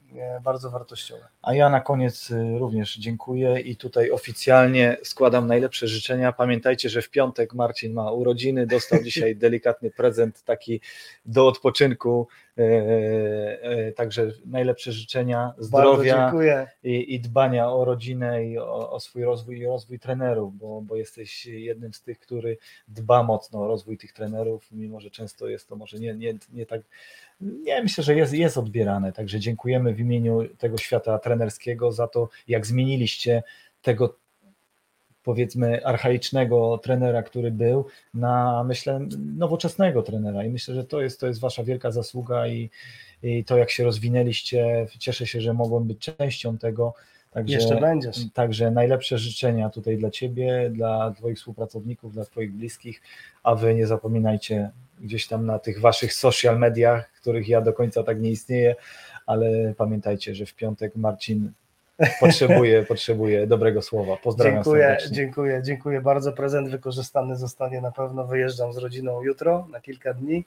bardzo 0.44 0.70
wartościowe. 0.70 1.28
A 1.42 1.54
ja 1.54 1.70
na 1.70 1.82
koniec 1.82 2.32
e, 2.32 2.58
również 2.58 2.98
dziękuję 2.98 3.60
i 3.60 3.76
tutaj 3.76 4.12
oficjalnie 4.12 4.98
składam 5.04 5.48
najlepsze 5.48 5.88
życzenia. 5.88 6.32
Pamiętajcie, 6.32 6.90
że 6.90 7.02
w 7.02 7.10
piątek 7.10 7.54
Marcin 7.54 7.94
ma 7.94 8.12
urodziny, 8.12 8.68
dostał 8.68 9.04
dzisiaj 9.08 9.36
delikatny 9.36 9.92
prezent 9.92 10.44
taki 10.44 10.82
do 11.26 11.48
odpoczynku 11.48 12.28
Także 13.96 14.32
najlepsze 14.46 14.92
życzenia, 14.92 15.54
zdrowia 15.58 16.34
i, 16.84 17.16
i 17.16 17.20
dbania 17.20 17.72
o 17.72 17.86
rodzinę 17.86 18.46
i 18.46 18.58
o, 18.58 18.92
o 18.92 19.00
swój 19.00 19.24
rozwój 19.24 19.60
i 19.60 19.66
rozwój 19.66 20.00
trenerów, 20.00 20.58
bo, 20.58 20.82
bo 20.82 20.96
jesteś 20.96 21.46
jednym 21.46 21.94
z 21.94 22.02
tych, 22.02 22.20
który 22.20 22.58
dba 22.88 23.24
mocno 23.24 23.62
o 23.62 23.68
rozwój 23.68 23.98
tych 23.98 24.14
trenerów, 24.14 24.72
mimo 24.72 25.00
że 25.00 25.12
często 25.12 25.48
jest 25.48 25.68
to 25.68 25.76
może 25.76 26.00
nie, 26.00 26.14
nie, 26.14 26.34
nie 26.54 26.66
tak. 26.66 26.82
Nie, 27.42 27.82
myślę, 27.82 28.04
że 28.04 28.16
jest, 28.16 28.34
jest 28.34 28.58
odbierane. 28.58 29.14
Także 29.14 29.40
dziękujemy 29.40 29.94
w 29.94 30.00
imieniu 30.00 30.56
tego 30.58 30.78
świata 30.78 31.20
trenerskiego 31.20 31.92
za 31.92 32.08
to, 32.08 32.30
jak 32.48 32.66
zmieniliście 32.66 33.44
tego 33.82 34.23
powiedzmy 35.24 35.86
archaicznego 35.86 36.78
trenera, 36.78 37.24
który 37.24 37.52
był, 37.52 37.86
na 38.14 38.64
myślę 38.64 39.00
nowoczesnego 39.38 40.02
trenera 40.04 40.44
i 40.44 40.50
myślę, 40.50 40.76
że 40.76 40.84
to 40.84 41.02
jest, 41.02 41.20
to 41.20 41.28
jest 41.28 41.40
wasza 41.40 41.64
wielka 41.64 41.92
zasługa 41.92 42.48
i, 42.48 42.70
i 43.24 43.44
to 43.44 43.58
jak 43.58 43.72
się 43.72 43.84
rozwinęliście, 43.84 44.88
cieszę 45.00 45.28
się, 45.28 45.42
że 45.42 45.54
mogłem 45.54 45.84
być 45.84 46.00
częścią 46.00 46.58
tego. 46.58 46.94
Także, 47.32 47.56
Jeszcze 47.56 47.80
będziesz. 47.80 48.18
Także 48.34 48.72
najlepsze 48.72 49.18
życzenia 49.18 49.70
tutaj 49.70 49.98
dla 49.98 50.12
Ciebie, 50.12 50.70
dla 50.74 51.12
Twoich 51.12 51.38
współpracowników, 51.38 52.14
dla 52.14 52.26
Twoich 52.26 52.52
bliskich, 52.52 53.02
a 53.44 53.56
Wy 53.56 53.76
nie 53.76 53.88
zapominajcie 53.88 54.70
gdzieś 55.02 55.28
tam 55.28 55.46
na 55.46 55.60
tych 55.60 55.80
Waszych 55.80 56.14
social 56.14 56.60
mediach, 56.60 57.12
których 57.12 57.48
ja 57.48 57.62
do 57.62 57.74
końca 57.74 58.04
tak 58.04 58.22
nie 58.22 58.32
istnieję, 58.32 58.76
ale 59.26 59.74
pamiętajcie, 59.78 60.36
że 60.36 60.46
w 60.46 60.56
piątek 60.56 60.96
Marcin 60.96 61.52
potrzebuje, 62.20 62.84
potrzebuje 62.84 63.48
dobrego 63.48 63.82
słowa. 63.82 64.18
Pozdrawiam 64.18 64.54
Dziękuję, 64.56 64.84
serdecznie. 64.84 65.16
dziękuję, 65.16 65.62
dziękuję 65.64 66.02
bardzo. 66.02 66.32
Prezent 66.34 66.70
wykorzystany 66.70 67.36
zostanie 67.36 67.82
na 67.82 67.92
pewno. 67.92 68.28
Wyjeżdżam 68.28 68.74
z 68.74 68.78
rodziną 68.78 69.22
jutro 69.24 69.68
na 69.72 69.82
kilka 69.82 70.14
dni. 70.14 70.46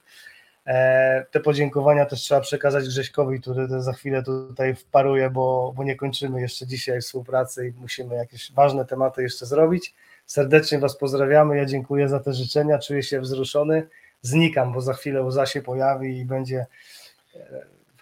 E, 0.67 1.27
Te 1.31 1.41
podziękowania 1.41 2.07
też 2.07 2.21
trzeba 2.21 2.41
przekazać 2.41 2.85
Grześkowi, 2.85 3.41
który 3.41 3.83
za 3.83 3.93
chwilę 3.93 4.23
tutaj 4.23 4.75
wparuje, 4.75 5.31
bo, 5.31 5.73
bo 5.77 5.85
nie 5.85 5.97
kończymy 5.97 6.41
jeszcze 6.41 6.67
dzisiaj 6.67 7.01
współpracy 7.01 7.69
i 7.69 7.81
musimy 7.81 8.15
jakieś 8.15 8.53
ważne 8.53 8.85
tematy 8.85 9.23
jeszcze 9.23 9.47
zrobić. 9.47 9.95
Serdecznie 10.27 10.79
Was 10.79 10.97
pozdrawiamy. 10.97 11.57
Ja 11.57 11.65
dziękuję 11.65 12.09
za 12.09 12.21
te 12.21 12.33
życzenia. 12.33 12.79
Czuję 12.79 13.03
się 13.03 13.21
wzruszony. 13.21 13.89
Znikam, 14.23 14.73
bo 14.73 14.81
za 14.81 14.95
chwilę 14.95 15.23
łza 15.23 15.47
się 15.47 15.63
pojawi 15.63 16.19
i 16.19 16.25
będzie. 16.25 16.67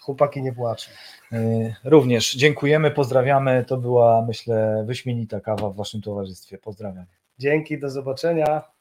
E, 0.05 0.07
Chłopaki 0.07 0.43
nie 0.43 0.53
płaczą. 0.53 0.91
Y, 1.33 1.75
Również 1.85 2.35
dziękujemy, 2.37 2.91
pozdrawiamy. 2.91 3.65
To 3.69 3.77
była, 3.77 4.23
myślę, 4.23 4.85
wyśmienita 4.87 5.41
kawa 5.41 5.71
w 5.71 5.77
Waszym 5.77 6.03
towarzystwie. 6.03 6.59
Pozdrawiam. 6.59 7.07
Dzięki, 7.39 7.79
do 7.79 7.91
zobaczenia. 7.91 8.74